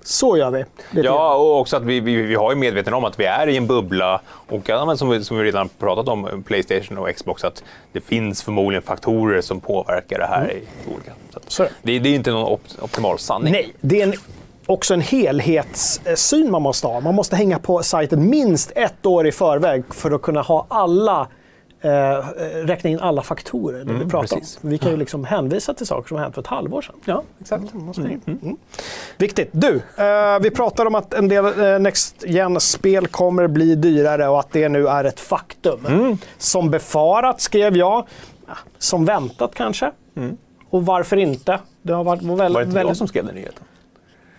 Så 0.09 0.37
gör 0.37 0.51
vi. 0.51 0.65
Ja, 0.91 1.35
och 1.35 1.59
också 1.59 1.77
att 1.77 1.83
vi, 1.83 1.99
vi, 1.99 2.15
vi 2.15 2.35
har 2.35 2.51
ju 2.51 2.57
medveten 2.57 2.93
om 2.93 3.05
att 3.05 3.19
vi 3.19 3.25
är 3.25 3.47
i 3.47 3.57
en 3.57 3.67
bubbla 3.67 4.21
och 4.27 4.69
ja, 4.69 4.97
som, 4.97 5.09
vi, 5.09 5.23
som 5.23 5.37
vi 5.37 5.43
redan 5.43 5.69
pratat 5.69 6.07
om, 6.07 6.43
Playstation 6.47 6.97
och 6.97 7.15
Xbox, 7.15 7.43
att 7.43 7.63
det 7.91 8.01
finns 8.01 8.43
förmodligen 8.43 8.81
faktorer 8.81 9.41
som 9.41 9.59
påverkar 9.59 10.19
det 10.19 10.25
här 10.25 10.51
i 10.51 10.91
olika. 10.93 11.11
Så 11.47 11.63
det. 11.81 11.99
det, 11.99 12.09
är 12.09 12.15
inte 12.15 12.31
någon 12.31 12.47
op, 12.47 12.61
optimal 12.81 13.19
sanning. 13.19 13.51
Nej, 13.51 13.73
det 13.81 14.01
är 14.01 14.07
en, 14.07 14.13
också 14.65 14.93
en 14.93 15.01
helhetssyn 15.01 16.51
man 16.51 16.61
måste 16.61 16.87
ha. 16.87 16.99
Man 16.99 17.15
måste 17.15 17.35
hänga 17.35 17.59
på 17.59 17.83
sajten 17.83 18.29
minst 18.29 18.71
ett 18.75 19.05
år 19.05 19.27
i 19.27 19.31
förväg 19.31 19.83
för 19.89 20.11
att 20.11 20.21
kunna 20.21 20.41
ha 20.41 20.65
alla 20.69 21.27
eh, 21.81 21.89
räkna 22.65 22.89
in 22.89 22.99
alla 22.99 23.21
faktorer 23.21 23.85
det 23.85 23.93
vi 23.93 24.05
pratar 24.09 24.37
precis. 24.37 24.59
om. 24.63 24.69
Vi 24.69 24.77
kan 24.77 24.91
ju 24.91 24.97
liksom 24.97 25.25
hänvisa 25.25 25.73
till 25.73 25.87
saker 25.87 26.07
som 26.07 26.17
har 26.17 26.23
hänt 26.23 26.35
för 26.35 26.41
ett 26.41 26.47
halvår 26.47 26.81
sedan. 26.81 26.95
Ja, 27.05 27.23
exakt. 27.41 27.73
Mm. 27.73 28.57
Viktigt. 29.17 29.49
Du, 29.51 29.81
eh, 29.97 30.39
vi 30.41 30.51
pratar 30.51 30.85
om 30.85 30.95
att 30.95 31.13
en 31.13 31.27
del 31.27 31.45
eh, 31.45 31.79
Next 31.79 32.23
Gen-spel 32.27 33.07
kommer 33.07 33.47
bli 33.47 33.75
dyrare 33.75 34.27
och 34.27 34.39
att 34.39 34.51
det 34.51 34.69
nu 34.69 34.87
är 34.87 35.03
ett 35.03 35.19
faktum. 35.19 35.85
Mm. 35.85 36.17
Som 36.37 36.69
befarat, 36.69 37.41
skrev 37.41 37.77
jag. 37.77 38.07
Ja, 38.47 38.53
Som 38.77 39.05
väntat 39.05 39.55
kanske. 39.55 39.91
Och 40.69 40.85
varför 40.85 41.17
inte? 41.17 41.59
Det 41.81 41.93
har 41.93 42.03
varit 42.03 42.21
väl, 42.21 42.27
Var 42.27 42.37
det 42.37 42.47
inte 42.47 42.75
väldigt... 42.75 42.89
jag 42.89 42.97
som 42.97 43.07
skrev 43.07 43.25
den 43.25 43.35
nyheten? 43.35 43.63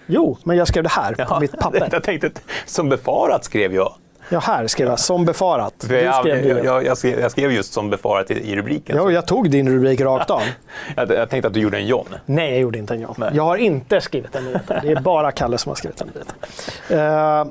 Jo, 0.07 0.39
men 0.45 0.57
jag 0.57 0.69
skrev 0.69 0.83
det 0.83 0.91
här 0.91 1.15
på 1.15 1.41
mitt 1.41 1.59
papper. 1.59 1.89
jag 1.93 2.03
tänkte, 2.03 2.31
som 2.67 2.89
befarat 2.89 3.45
skrev 3.45 3.75
jag. 3.75 3.95
Ja, 4.33 4.39
här 4.39 4.67
skrev 4.67 4.89
jag 4.89 4.99
som 4.99 5.25
befarat. 5.25 5.75
Du 5.79 5.87
skrev 5.87 6.47
jag, 6.47 6.65
jag, 6.65 6.85
jag, 6.85 6.99
skrev, 6.99 7.21
jag 7.21 7.31
skrev 7.31 7.53
just 7.53 7.73
som 7.73 7.91
befarat 7.91 8.31
i, 8.31 8.35
i 8.35 8.57
rubriken. 8.57 8.97
Ja, 8.97 9.11
jag 9.11 9.27
tog 9.27 9.51
din 9.51 9.69
rubrik 9.69 10.01
rakt 10.01 10.31
av. 10.31 10.43
Jag, 10.97 11.11
jag 11.11 11.31
tänkte 11.31 11.49
att 11.49 11.55
du 11.55 11.61
gjorde 11.61 11.77
en 11.77 11.87
John. 11.87 12.07
Nej, 12.27 12.51
jag 12.51 12.61
gjorde 12.61 12.79
inte 12.79 12.95
en 12.95 13.01
John. 13.01 13.15
Nej. 13.19 13.31
Jag 13.35 13.43
har 13.43 13.57
inte 13.57 14.01
skrivit 14.01 14.33
den 14.33 14.45
nyheten. 14.45 14.81
Det 14.83 14.93
är 14.93 15.01
bara 15.01 15.33
Kalle 15.33 15.59
som 15.59 15.71
har 15.71 15.77
skrivit 15.77 15.99
den 15.99 16.09
nyheten. 16.15 16.37
Eh, 16.99 17.47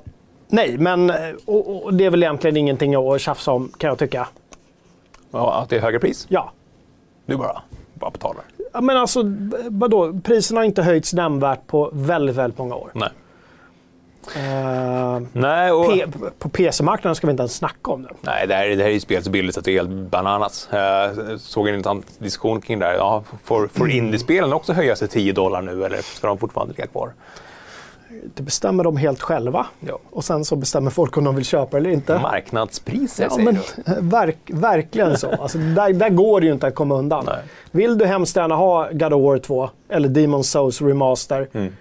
nej, 0.47 0.77
men 0.77 1.09
eh, 1.09 1.15
och, 1.45 1.83
och 1.83 1.93
det 1.93 2.05
är 2.05 2.09
väl 2.09 2.23
egentligen 2.23 2.57
ingenting 2.57 2.95
att 2.95 3.21
tjafsa 3.21 3.51
om, 3.51 3.71
kan 3.77 3.87
jag 3.87 3.97
tycka. 3.97 4.27
Ja, 5.31 5.61
att 5.61 5.69
det 5.69 5.75
är 5.77 5.81
högre 5.81 5.99
pris. 5.99 6.25
Ja. 6.29 6.51
Du 7.25 7.37
bara, 7.37 7.61
bara 7.93 8.11
betalar. 8.11 8.43
Ja, 8.73 8.81
Men 8.81 8.97
alltså, 8.97 9.21
vadå? 9.69 10.19
Priserna 10.23 10.59
har 10.59 10.65
inte 10.65 10.81
höjts 10.83 11.13
nämnvärt 11.13 11.67
på 11.67 11.89
väldigt, 11.93 12.35
väldigt 12.35 12.57
många 12.57 12.75
år. 12.75 12.91
Nej. 12.93 13.09
Eh, 15.23 15.29
Nej, 15.41 15.71
och... 15.71 15.85
P- 15.93 16.05
på 16.39 16.49
PC-marknaden 16.49 17.15
ska 17.15 17.27
vi 17.27 17.31
inte 17.31 17.41
ens 17.41 17.55
snacka 17.55 17.91
om 17.91 18.03
det. 18.03 18.09
Nej, 18.21 18.47
det 18.47 18.55
här, 18.55 18.67
det 18.67 18.75
här 18.83 18.89
är 18.89 18.93
ju 18.93 18.99
spel 18.99 19.23
så 19.23 19.29
billigt 19.29 19.53
så 19.55 19.59
att 19.59 19.65
det 19.65 19.71
är 19.71 19.75
helt 19.75 19.89
bananas. 20.11 20.67
Jag 20.71 21.39
såg 21.39 21.67
en 21.67 21.75
intressant 21.75 22.05
diskussion 22.19 22.61
kring 22.61 22.79
det 22.79 22.85
här. 22.85 22.93
Ja, 22.93 23.23
får, 23.43 23.67
får 23.67 23.89
indiespelen 23.91 24.53
också 24.53 24.73
höja 24.73 24.95
sig 24.95 25.07
10 25.07 25.33
dollar 25.33 25.61
nu 25.61 25.85
eller 25.85 25.97
ska 26.01 26.27
de 26.27 26.37
fortfarande 26.37 26.73
ligga 26.73 26.87
kvar? 26.87 27.11
Det 28.35 28.43
bestämmer 28.43 28.83
de 28.83 28.97
helt 28.97 29.21
själva. 29.21 29.65
Ja. 29.79 29.99
Och 30.09 30.23
sen 30.23 30.45
så 30.45 30.55
bestämmer 30.55 30.91
folk 30.91 31.17
om 31.17 31.23
de 31.23 31.35
vill 31.35 31.45
köpa 31.45 31.77
eller 31.77 31.89
inte. 31.89 32.19
Marknadspriser 32.19 33.23
Ja, 33.23 33.29
säger 33.29 33.51
du. 33.85 33.93
verk, 34.01 34.37
verkligen 34.47 35.17
så. 35.17 35.29
Alltså, 35.29 35.57
där, 35.57 35.93
där 35.93 36.09
går 36.09 36.41
det 36.41 36.47
ju 36.47 36.53
inte 36.53 36.67
att 36.67 36.75
komma 36.75 36.95
undan. 36.95 37.25
Nej. 37.27 37.35
Vill 37.71 37.97
du 37.97 38.05
hemskt 38.05 38.35
gärna 38.35 38.55
ha 38.55 38.89
God 38.91 39.13
of 39.13 39.21
War 39.23 39.37
2 39.37 39.69
eller 39.89 40.09
Demon's 40.09 40.43
Souls 40.43 40.81
Remaster 40.81 41.47
Mm. 41.53 41.73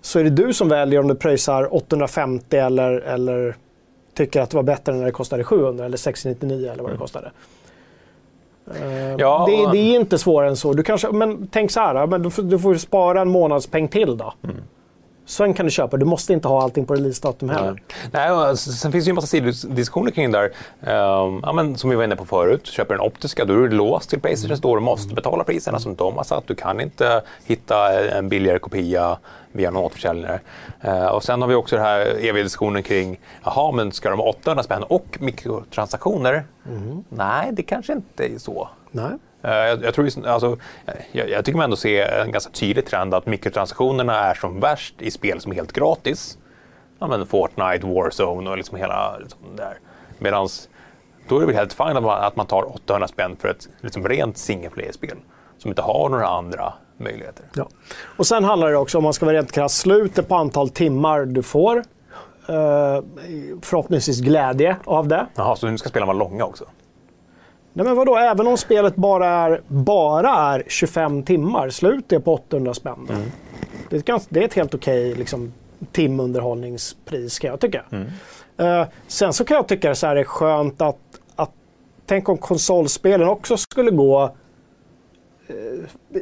Så 0.00 0.18
är 0.18 0.24
det 0.24 0.30
du 0.30 0.52
som 0.54 0.68
väljer 0.68 1.00
om 1.00 1.08
du 1.08 1.14
pröjsar 1.14 1.74
850 1.74 2.56
eller, 2.56 2.90
eller 3.00 3.56
tycker 4.14 4.40
att 4.40 4.50
det 4.50 4.56
var 4.56 4.62
bättre 4.62 4.94
när 4.94 5.04
det 5.04 5.12
kostade 5.12 5.44
700 5.44 5.84
eller 5.84 5.96
699 5.96 6.70
eller 6.72 6.82
vad 6.82 6.92
det 6.92 6.98
kostade. 6.98 7.26
Eh, 7.26 7.32
Mm. 8.82 9.18
Ja, 9.18 9.46
det, 9.48 9.72
det 9.72 9.78
är 9.78 9.96
inte 10.00 10.18
svårare 10.18 10.48
än 10.48 10.56
så. 10.56 10.72
Du 10.72 10.82
kanske, 10.82 11.08
men 11.12 11.46
tänk 11.52 11.70
så 11.70 11.80
här, 11.80 12.06
men 12.06 12.22
du, 12.22 12.30
får- 12.30 12.42
du 12.42 12.58
får 12.58 12.74
spara 12.74 13.20
en 13.20 13.28
månadspeng 13.28 13.88
till 13.88 14.16
då. 14.16 14.34
Mm. 14.44 14.56
Sen 15.26 15.54
kan 15.54 15.66
du 15.66 15.70
köpa. 15.72 15.96
Du 15.96 16.04
måste 16.06 16.32
inte 16.32 16.48
ha 16.48 16.62
allting 16.62 16.86
på 16.86 16.94
releasedatum 16.94 17.48
heller. 17.50 17.82
Nej, 18.12 18.30
och 18.32 18.58
sen 18.58 18.92
finns 18.92 19.04
det 19.04 19.08
ju 19.08 19.10
en 19.10 19.14
massa 19.14 19.26
sidodiskussioner 19.26 20.10
kring 20.10 20.32
det 20.32 20.38
där. 20.38 20.44
Ehm, 20.92 21.40
ja, 21.42 21.52
men 21.52 21.76
som 21.76 21.90
vi 21.90 21.96
var 21.96 22.04
inne 22.04 22.16
på 22.16 22.24
förut, 22.24 22.66
köper 22.66 22.94
den 22.94 23.06
optiska 23.06 23.44
då 23.44 23.52
är 23.54 23.58
du 23.58 23.68
låst 23.68 24.10
till 24.10 24.20
Playstation 24.20 24.56
Store 24.56 24.76
och 24.76 24.82
måste 24.82 25.14
betala 25.14 25.44
priserna 25.44 25.78
som 25.78 25.94
de 25.94 26.16
har 26.16 26.24
satt. 26.24 26.46
Du 26.46 26.54
kan 26.54 26.80
inte 26.80 27.22
hitta 27.44 28.08
en 28.10 28.28
billigare 28.28 28.58
kopia 28.58 29.18
via 29.52 29.70
någon 29.70 29.84
återförsäljare. 29.84 30.40
Uh, 30.84 31.06
och 31.06 31.24
sen 31.24 31.40
har 31.42 31.48
vi 31.48 31.54
också 31.54 31.76
den 31.76 31.84
här 31.84 32.00
eviga 32.00 32.42
diskussionen 32.42 32.82
kring, 32.82 33.20
jaha, 33.44 33.72
men 33.72 33.92
ska 33.92 34.10
de 34.10 34.18
ha 34.18 34.28
800 34.28 34.62
spänn 34.62 34.82
och 34.82 35.18
mikrotransaktioner? 35.20 36.44
Nej, 37.08 37.48
det 37.52 37.62
kanske 37.62 37.92
inte 37.92 38.24
är 38.34 38.38
så. 38.38 38.68
Nej. 38.90 39.12
Eh, 39.42 39.50
Jag, 39.50 39.84
jag, 39.84 39.94
tror, 39.94 40.26
alltså, 40.26 40.56
jag, 41.12 41.30
jag 41.30 41.44
tycker 41.44 41.56
man 41.56 41.64
ändå 41.64 41.76
se 41.76 42.02
en 42.02 42.32
ganska 42.32 42.52
tydlig 42.52 42.86
trend 42.86 43.14
att 43.14 43.26
mikrotransaktionerna 43.26 44.20
är 44.20 44.34
som 44.34 44.60
värst 44.60 45.02
i 45.02 45.10
spel 45.10 45.40
som 45.40 45.52
är 45.52 45.56
helt 45.56 45.72
gratis. 45.72 46.38
Ja, 46.98 47.06
men 47.06 47.26
Fortnite, 47.26 47.86
Warzone 47.86 48.50
och 48.50 48.56
liksom 48.56 48.78
hela 48.78 49.18
liksom 49.18 49.38
där. 49.56 49.78
Medan 50.18 50.48
då 51.28 51.36
är 51.36 51.40
det 51.40 51.46
väl 51.46 51.56
helt 51.56 51.72
fint 51.72 51.96
att 51.96 52.02
man, 52.02 52.24
att 52.24 52.36
man 52.36 52.46
tar 52.46 52.74
800 52.74 53.08
spänn 53.08 53.36
för 53.40 53.48
ett 53.48 53.68
liksom 53.80 54.08
rent 54.08 54.38
single 54.38 54.70
player-spel 54.70 55.16
som 55.58 55.70
inte 55.70 55.82
har 55.82 56.08
några 56.08 56.26
andra 56.26 56.72
möjligheter. 57.00 57.44
Ja. 57.54 57.68
Och 58.16 58.26
sen 58.26 58.44
handlar 58.44 58.70
det 58.70 58.76
också 58.76 58.98
om, 58.98 59.04
man 59.04 59.12
ska 59.12 59.26
vara 59.26 59.36
rent 59.36 59.52
krass, 59.52 59.78
slutet 59.78 60.28
på 60.28 60.34
antal 60.34 60.68
timmar 60.68 61.24
du 61.24 61.42
får. 61.42 61.76
Eh, 62.48 63.02
förhoppningsvis 63.62 64.20
glädje 64.20 64.76
av 64.84 65.08
det. 65.08 65.26
Jaha, 65.34 65.56
så 65.56 65.66
nu 65.66 65.78
ska 65.78 65.88
spelen 65.88 66.08
vara 66.08 66.18
långa 66.18 66.44
också? 66.44 66.64
Nej 67.72 67.86
men 67.86 67.96
vadå, 67.96 68.16
även 68.16 68.46
om 68.46 68.56
spelet 68.56 68.96
bara 68.96 69.28
är, 69.28 69.62
bara 69.66 70.28
är 70.30 70.64
25 70.68 71.22
timmar, 71.22 71.70
slut 71.70 72.12
är 72.12 72.18
på 72.18 72.34
800 72.34 72.74
spänn. 72.74 73.06
då. 73.08 73.14
Det, 73.90 73.96
är 73.96 74.00
ganska, 74.00 74.28
det 74.34 74.40
är 74.40 74.44
ett 74.44 74.54
helt 74.54 74.74
okej 74.74 75.14
liksom, 75.14 75.52
timunderhållningspris 75.92 77.38
kan 77.38 77.50
jag 77.50 77.60
tycka. 77.60 77.82
Eh, 78.56 78.84
sen 79.06 79.32
så 79.32 79.44
kan 79.44 79.54
jag 79.54 79.68
tycka 79.68 79.94
så 79.94 80.06
här 80.06 80.16
är 80.16 80.24
skönt 80.24 80.82
att, 80.82 80.98
att 81.36 81.50
tänk 82.06 82.28
om 82.28 82.38
konsolspelen 82.38 83.28
också 83.28 83.56
skulle 83.56 83.90
gå 83.90 84.34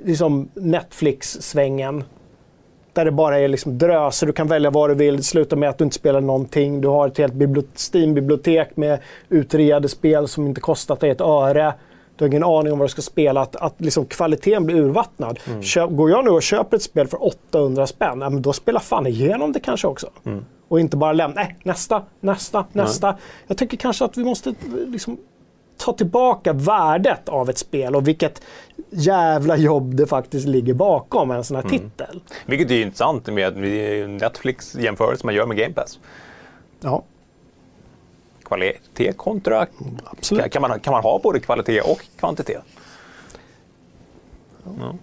liksom 0.05 0.49
Netflix-svängen. 0.55 2.05
Där 2.93 3.05
det 3.05 3.11
bara 3.12 3.39
är 3.39 3.49
liksom 3.49 3.79
dröser, 3.79 4.26
du 4.26 4.33
kan 4.33 4.49
välja 4.49 4.70
vad 4.70 4.91
du 4.91 4.95
vill, 4.95 5.16
det 5.16 5.22
slutar 5.22 5.57
med 5.57 5.68
att 5.68 5.79
du 5.79 5.85
inte 5.85 5.97
spelar 5.97 6.20
någonting. 6.20 6.81
Du 6.81 6.89
har 6.89 7.09
ett 7.09 7.18
helt 7.18 7.35
biblio- 7.35 7.93
Steam-bibliotek 7.93 8.76
med 8.76 8.99
utreade 9.29 9.89
spel 9.89 10.29
som 10.29 10.47
inte 10.47 10.61
kostat 10.61 11.01
dig 11.01 11.11
ett 11.11 11.20
öre. 11.20 11.74
Du 12.16 12.24
har 12.24 12.29
ingen 12.29 12.45
aning 12.45 12.72
om 12.72 12.79
vad 12.79 12.89
du 12.89 12.91
ska 12.91 13.03
spela. 13.03 13.41
Att, 13.41 13.57
att 13.57 13.74
liksom 13.81 14.07
kvaliteten 14.07 14.66
blir 14.66 14.76
urvattnad. 14.76 15.39
Köp, 15.62 15.91
går 15.91 16.11
jag 16.11 16.24
nu 16.24 16.31
och 16.31 16.43
köper 16.43 16.76
ett 16.76 16.83
spel 16.83 17.07
för 17.09 17.24
800 17.26 17.87
spänn, 17.87 18.20
ja, 18.20 18.31
men 18.31 18.43
då 18.43 18.53
spelar 18.53 18.81
fan 18.81 19.07
igenom 19.07 19.53
det 19.53 19.61
kanske 19.61 19.87
också. 19.87 20.07
Och 20.68 20.81
inte 20.81 20.97
bara 20.97 21.12
lämna, 21.12 21.35
nej, 21.35 21.57
nästa, 21.62 22.03
nästa, 22.20 22.64
nästa. 22.72 23.16
Jag 23.47 23.57
tycker 23.59 23.76
kanske 23.76 24.05
att 24.05 24.16
vi 24.16 24.24
måste 24.24 24.55
liksom, 24.87 25.18
ta 25.76 25.93
tillbaka 25.93 26.53
värdet 26.53 27.29
av 27.29 27.51
ett 27.51 27.59
spel 27.59 27.97
och 27.97 28.09
vilket 28.09 28.43
jävla 28.91 29.57
jobb 29.57 29.95
det 29.95 30.07
faktiskt 30.07 30.47
ligger 30.49 30.74
bakom 30.74 31.30
en 31.30 31.45
sån 31.45 31.57
här 31.57 31.68
titel. 31.68 32.20
Vilket 32.47 32.70
är 32.70 32.82
intressant 32.82 33.26
med 33.26 33.57
Netflix 34.11 34.74
jämförelse 34.74 35.26
man 35.26 35.34
gör 35.34 35.47
med 35.47 35.57
Game 35.57 35.74
Pass. 35.74 35.99
Ja, 36.80 37.03
Kvalitet 38.43 39.12
kontra... 39.12 39.66
absolut. 40.05 40.53
Kan 40.53 40.62
man, 40.62 40.80
kan 40.80 40.93
man 40.93 41.03
ha 41.03 41.20
både 41.22 41.41
kvalitet 41.41 41.80
och 41.80 42.01
kvantitet? 42.18 42.62
Ja. 44.81 44.95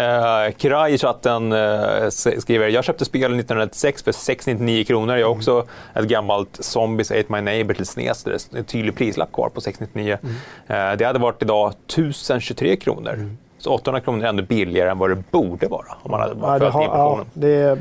Eh, 0.00 0.54
Kira 0.56 0.88
i 0.88 0.98
chatten 0.98 1.52
eh, 1.52 2.08
skriver 2.38 2.68
jag 2.68 2.84
köpte 2.84 3.04
spel 3.04 3.22
1996 3.22 4.02
för 4.02 4.12
699 4.12 4.84
kronor. 4.84 5.16
Jag 5.16 5.26
har 5.26 5.34
också 5.34 5.66
ett 5.94 6.04
gammalt 6.04 6.58
Zombies 6.60 7.10
Ate 7.10 7.24
My 7.28 7.40
Neighbor 7.40 7.74
till 7.74 7.86
SNES. 7.86 8.24
där 8.24 8.38
Det 8.50 8.56
är 8.56 8.58
en 8.58 8.64
tydlig 8.64 8.96
prislapp 8.96 9.32
kvar 9.32 9.48
på 9.48 9.60
699. 9.60 10.18
Eh, 10.66 10.92
det 10.98 11.04
hade 11.04 11.18
varit 11.18 11.42
idag 11.42 11.72
1023 11.86 12.76
kronor. 12.76 13.36
Så 13.58 13.74
800 13.74 14.00
kronor 14.00 14.24
är 14.24 14.28
ändå 14.28 14.42
billigare 14.42 14.90
än 14.90 14.98
vad 14.98 15.10
det 15.10 15.22
borde 15.30 15.68
vara 15.68 15.96
om 16.02 16.10
man 16.10 16.20
hade 16.20 16.34
bara 16.34 16.52
Ja, 16.52 16.58
följt 16.58 16.72
har, 16.74 16.82
ja, 16.82 17.24
det 17.34 17.48
är 17.48 17.78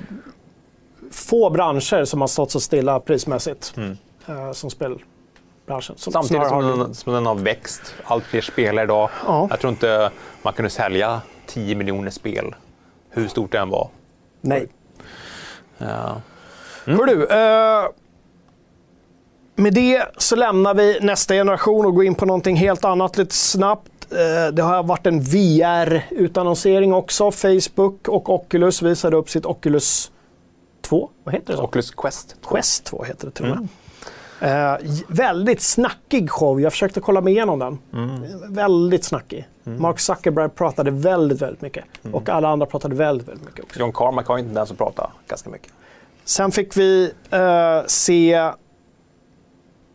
få 1.11 1.49
branscher 1.49 2.05
som 2.05 2.21
har 2.21 2.27
stått 2.27 2.51
så 2.51 2.59
stilla 2.59 2.99
prismässigt 2.99 3.73
eh, 4.27 4.51
som 4.51 4.69
spelbranschen. 5.65 5.97
Som 5.97 6.13
Samtidigt 6.13 6.47
som 6.47 6.79
den, 6.79 6.93
som 6.93 7.13
den 7.13 7.25
har 7.25 7.35
växt. 7.35 7.95
Allt 8.03 8.23
fler 8.23 8.41
spelar 8.41 8.83
idag. 8.83 9.09
Ja. 9.25 9.47
Jag 9.49 9.59
tror 9.59 9.71
inte 9.71 10.11
man 10.41 10.53
kunde 10.53 10.69
sälja 10.69 11.21
10 11.45 11.75
miljoner 11.75 12.11
spel, 12.11 12.55
hur 13.09 13.27
stort 13.27 13.51
det 13.51 13.59
än 13.59 13.69
var. 13.69 13.89
Nej. 14.41 14.67
Ja. 15.77 16.21
Hör 16.85 17.05
du, 17.05 17.25
eh, 17.25 17.89
med 19.55 19.73
det 19.73 20.05
så 20.17 20.35
lämnar 20.35 20.73
vi 20.73 20.99
nästa 21.01 21.33
generation 21.33 21.85
och 21.85 21.95
går 21.95 22.05
in 22.05 22.15
på 22.15 22.25
någonting 22.25 22.55
helt 22.55 22.85
annat 22.85 23.17
lite 23.17 23.35
snabbt. 23.35 23.91
Eh, 24.11 24.53
det 24.53 24.61
har 24.61 24.83
varit 24.83 25.07
en 25.07 25.21
VR-utannonsering 25.21 26.93
också. 26.93 27.31
Facebook 27.31 28.07
och 28.07 28.29
Oculus 28.29 28.81
visade 28.81 29.17
upp 29.17 29.29
sitt 29.29 29.45
Oculus 29.45 30.11
2. 30.81 31.09
Vad 31.23 31.33
heter 31.35 31.53
det? 31.53 31.61
Oculus 31.61 31.91
Quest. 31.91 32.35
Quest 32.47 32.85
2 32.85 33.03
heter 33.03 33.25
det 33.25 33.31
till 33.31 33.45
och 33.45 33.57
med. 33.57 33.67
Eh, 34.41 34.75
väldigt 35.07 35.61
snackig 35.61 36.29
show. 36.29 36.61
Jag 36.61 36.71
försökte 36.71 36.99
kolla 37.01 37.21
mig 37.21 37.33
igenom 37.33 37.59
den. 37.59 37.77
Väldigt 38.49 39.03
snackig. 39.03 39.47
Mark 39.63 39.99
Zuckerberg 39.99 40.49
pratade 40.49 40.91
väldigt, 40.91 41.41
väldigt 41.41 41.61
mycket. 41.61 41.85
Och 42.11 42.29
alla 42.29 42.49
andra 42.49 42.65
pratade 42.65 42.95
väldigt, 42.95 43.27
väldigt 43.27 43.45
mycket 43.45 43.63
också. 43.63 43.79
John 43.79 43.91
Carmack 43.93 44.27
har 44.27 44.37
ju 44.37 44.41
en 44.41 44.45
tendens 44.45 44.71
att 44.71 44.77
prata 44.77 45.11
ganska 45.27 45.49
mycket. 45.49 45.71
Sen 46.25 46.51
fick 46.51 46.77
vi 46.77 47.11
eh, 47.29 47.85
se, 47.87 48.51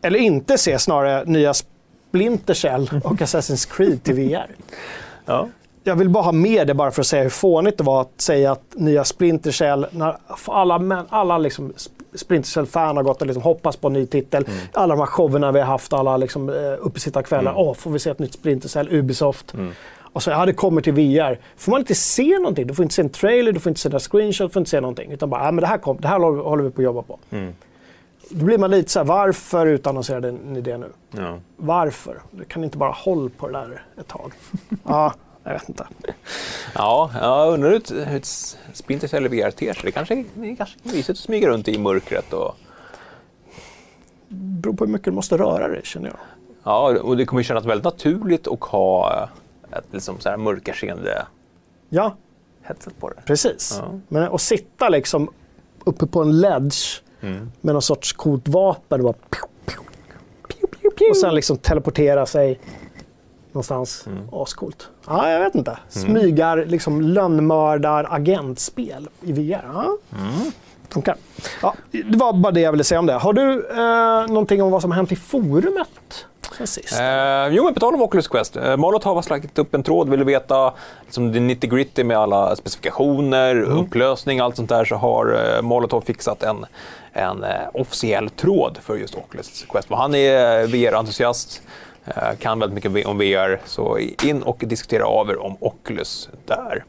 eller 0.02 0.18
inte 0.18 0.58
se 0.58 0.78
snarare, 0.78 1.24
nya 1.24 1.54
Splinter 1.54 2.54
Cell 2.54 2.90
och 3.04 3.12
Assassin's 3.20 3.76
Creed 3.76 4.02
till 4.02 4.14
VR. 4.14 4.46
Ja. 5.26 5.48
Jag 5.84 5.96
vill 5.96 6.08
bara 6.08 6.24
ha 6.24 6.32
med 6.32 6.66
det 6.66 6.74
bara 6.74 6.90
för 6.90 7.00
att 7.00 7.06
säga 7.06 7.22
hur 7.22 7.30
fånigt 7.30 7.78
det 7.78 7.84
var 7.84 8.00
att 8.00 8.20
säga 8.20 8.52
att 8.52 8.74
nya 8.74 9.04
Splinter 9.04 9.50
Cell, 9.50 9.86
när 9.90 10.16
alla, 10.46 11.06
alla 11.08 11.38
liksom 11.38 11.72
Splinter 12.14 12.48
Cell-fan 12.48 12.96
har 12.96 13.02
gått 13.04 13.20
och 13.20 13.26
liksom 13.26 13.42
hoppats 13.42 13.76
på 13.76 13.86
en 13.86 13.92
ny 13.92 14.06
titel. 14.06 14.44
Alla 14.72 14.94
de 14.94 15.00
här 15.00 15.06
showerna 15.06 15.52
vi 15.52 15.60
har 15.60 15.66
haft, 15.66 15.92
alla 15.92 16.16
liksom, 16.16 16.48
eh, 16.48 16.54
uppesittarkvällar. 16.80 17.54
Åh, 17.56 17.74
får 17.74 17.90
vi 17.90 17.98
se 17.98 18.10
ett 18.10 18.18
nytt 18.18 18.32
Splinter 18.32 18.68
Cell, 18.68 18.88
Ubisoft. 18.90 19.54
Och 20.12 20.22
så, 20.22 20.30
ja 20.30 20.46
det 20.46 20.52
kommer 20.52 20.80
till 20.80 20.92
VR. 20.92 21.38
Får 21.56 21.70
man 21.70 21.80
inte 21.80 21.94
se 21.94 22.38
någonting? 22.38 22.66
Du 22.66 22.74
får 22.74 22.82
inte 22.82 22.94
se 22.94 23.02
en 23.02 23.08
trailer, 23.08 23.52
du 23.52 23.60
får 23.60 23.70
inte 23.70 23.80
se 23.80 23.88
några 23.88 24.00
screenshots, 24.00 24.50
du 24.50 24.52
får 24.52 24.60
inte 24.60 24.70
se 24.70 24.80
någonting. 24.80 25.12
Utan 25.12 25.30
bara, 25.30 25.44
ja 25.44 25.52
men 25.52 25.62
det 25.62 25.66
här, 25.66 25.78
kom, 25.78 25.96
det 26.00 26.08
här 26.08 26.18
håller 26.42 26.64
vi 26.64 26.70
på 26.70 26.80
att 26.80 26.84
jobba 26.84 27.02
på. 27.02 27.18
Då 28.30 28.44
blir 28.44 28.58
man 28.58 28.70
lite 28.70 28.90
så 28.90 28.98
här, 28.98 29.06
varför 29.06 29.66
utannonserade 29.66 30.32
ni 30.32 30.60
det 30.60 30.78
nu? 30.78 30.86
Ja. 31.10 31.38
Varför? 31.56 32.20
Du 32.30 32.44
kan 32.44 32.64
inte 32.64 32.78
bara 32.78 32.90
hålla 32.90 33.30
på 33.38 33.46
det 33.46 33.52
där 33.52 33.82
ett 34.00 34.08
tag. 34.08 34.32
ja, 34.84 35.14
jag 35.44 35.52
vet 35.52 35.68
inte. 35.68 35.86
Ja, 36.74 37.10
jag 37.20 37.52
undrar 37.52 37.68
hur 37.70 37.76
ett, 37.76 37.90
hur 37.90 38.16
ett 38.16 38.26
Splinter 38.72 39.08
Cell 39.08 39.26
i 39.26 39.28
VR 39.28 39.50
ter 39.50 39.72
sig. 39.72 39.82
Det 39.84 39.92
kanske 39.92 40.24
det 40.34 40.50
är 40.50 40.56
kanske 40.56 40.78
mysigt 40.82 41.10
att 41.10 41.16
smyga 41.18 41.48
runt 41.48 41.68
i 41.68 41.78
mörkret. 41.78 42.32
Och, 42.32 42.56
beror 44.28 44.74
på 44.74 44.84
hur 44.84 44.92
mycket 44.92 45.04
du 45.04 45.10
måste 45.12 45.36
röra 45.38 45.68
dig 45.68 45.80
känner 45.84 46.08
jag. 46.08 46.16
ja, 46.62 46.98
och 47.02 47.16
det 47.16 47.24
kommer 47.26 47.42
kännas 47.42 47.64
väldigt 47.64 47.84
naturligt 47.84 48.46
att 48.48 48.60
ha 48.60 49.28
ett 49.72 49.84
liksom 49.92 50.20
så 50.20 50.28
här 50.28 50.36
mörkerseende 50.36 51.26
Ja, 51.88 52.16
headset 52.62 52.98
på 53.00 53.08
det. 53.10 53.22
precis. 53.24 53.78
Ja. 53.82 53.98
Men 54.08 54.22
att 54.22 54.40
sitta 54.40 54.88
liksom 54.88 55.30
uppe 55.84 56.06
på 56.06 56.22
en 56.22 56.40
ledge 56.40 57.02
Mm. 57.22 57.52
med 57.60 57.74
någon 57.74 57.82
sorts 57.82 58.12
coolt 58.12 58.48
vapen 58.48 59.00
och 59.00 59.04
bara 59.04 59.14
och 61.10 61.16
sen 61.16 61.34
liksom 61.34 61.56
teleportera 61.58 62.26
sig 62.26 62.60
någonstans. 63.54 64.06
Mm. 64.06 64.28
Ascoolt. 64.32 64.88
Ja, 65.06 65.30
jag 65.30 65.40
vet 65.40 65.54
inte. 65.54 65.78
Smygar, 65.88 66.64
liksom 66.64 67.00
lönnmördar, 67.00 68.06
agentspel 68.10 69.08
i 69.22 69.32
VR. 69.32 69.64
Ja. 69.74 69.96
Mm. 70.18 70.52
Funkar. 70.88 71.16
Ja, 71.62 71.74
det 71.90 72.16
var 72.16 72.32
bara 72.32 72.52
det 72.52 72.60
jag 72.60 72.70
ville 72.72 72.84
säga 72.84 72.98
om 72.98 73.06
det. 73.06 73.12
Har 73.12 73.32
du 73.32 73.68
eh, 73.70 74.26
någonting 74.28 74.62
om 74.62 74.70
vad 74.70 74.82
som 74.82 74.90
har 74.90 74.96
hänt 74.96 75.12
i 75.12 75.16
forumet 75.16 76.26
sen 76.56 76.66
sist? 76.66 77.00
Eh, 77.00 77.48
jo, 77.50 77.64
men 77.64 77.74
på 77.74 77.80
tal 77.80 77.94
om 77.94 78.02
Oculus 78.02 78.28
Quest. 78.28 78.56
Eh, 78.56 78.76
Molotov 78.76 79.14
har 79.14 79.22
slagit 79.22 79.58
upp 79.58 79.74
en 79.74 79.82
tråd. 79.82 80.08
Vill 80.08 80.18
du 80.18 80.24
veta 80.24 80.72
liksom, 81.04 81.32
det 81.32 81.40
nitty 81.40 81.66
gritty 81.66 82.04
med 82.04 82.16
alla 82.16 82.56
specifikationer, 82.56 83.60
upplösning, 83.60 84.40
allt 84.40 84.56
sånt 84.56 84.68
där 84.68 84.84
så 84.84 84.94
har 84.94 85.54
eh, 85.56 85.62
Molotov 85.62 86.00
fixat 86.00 86.42
en, 86.42 86.66
en 87.12 87.44
eh, 87.44 87.50
officiell 87.74 88.30
tråd 88.30 88.78
för 88.82 88.96
just 88.96 89.14
Oculus 89.14 89.64
Quest. 89.68 89.90
Och 89.90 89.98
han 89.98 90.14
är 90.14 90.66
VR-entusiast, 90.66 91.62
eh, 91.62 91.68
Eh, 92.04 92.36
kan 92.38 92.58
väldigt 92.58 92.84
mycket 92.84 93.06
om 93.06 93.18
VR, 93.18 93.60
så 93.64 93.98
in 93.98 94.42
och 94.42 94.64
diskutera 94.66 95.06
av 95.06 95.30
er 95.30 95.38
om 95.38 95.56
Oculus 95.60 96.28
där. 96.46 96.84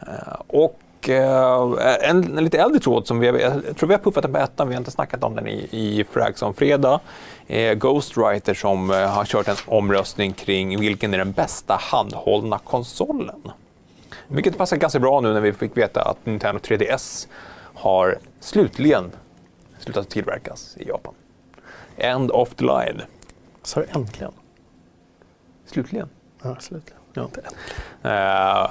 Eh, 0.00 0.40
och 0.46 1.08
eh, 1.08 2.10
en, 2.10 2.38
en 2.38 2.44
lite 2.44 2.58
äldre 2.58 2.80
tråd 2.80 3.06
som 3.06 3.18
vi 3.18 3.26
jag 3.26 3.76
tror 3.76 3.88
vi 3.88 3.94
har 3.94 4.00
puffat 4.00 4.22
den 4.22 4.32
på 4.32 4.38
ettan, 4.38 4.68
vi 4.68 4.74
har 4.74 4.80
inte 4.80 4.90
snackat 4.90 5.24
om 5.24 5.34
den 5.34 5.48
i, 5.48 5.68
i 5.70 6.04
Frags 6.10 6.42
om 6.42 6.54
fredag. 6.54 7.00
Eh, 7.46 7.74
Ghostwriter 7.74 8.54
som 8.54 8.90
eh, 8.90 8.96
har 8.96 9.24
kört 9.24 9.48
en 9.48 9.56
omröstning 9.66 10.32
kring 10.32 10.80
vilken 10.80 11.14
är 11.14 11.18
den 11.18 11.32
bästa 11.32 11.78
handhållna 11.80 12.58
konsolen. 12.58 13.50
Vilket 14.28 14.58
passar 14.58 14.76
ganska 14.76 14.98
bra 14.98 15.20
nu 15.20 15.32
när 15.32 15.40
vi 15.40 15.52
fick 15.52 15.76
veta 15.76 16.02
att 16.02 16.26
Nintendo 16.26 16.60
3DS 16.60 17.28
har 17.74 18.18
slutligen 18.40 19.12
slutat 19.78 20.08
tillverkas 20.08 20.76
i 20.76 20.88
Japan. 20.88 21.14
End 21.96 22.30
of 22.30 22.54
the 22.54 22.64
line. 22.64 23.02
Så 23.66 23.80
är 23.80 23.86
det 23.86 23.98
äntligen. 23.98 24.32
Slutligen. 25.66 26.08
Ja, 26.42 26.56
slutligen. 26.60 27.00
Än. 27.16 27.30
Eh, 28.02 28.70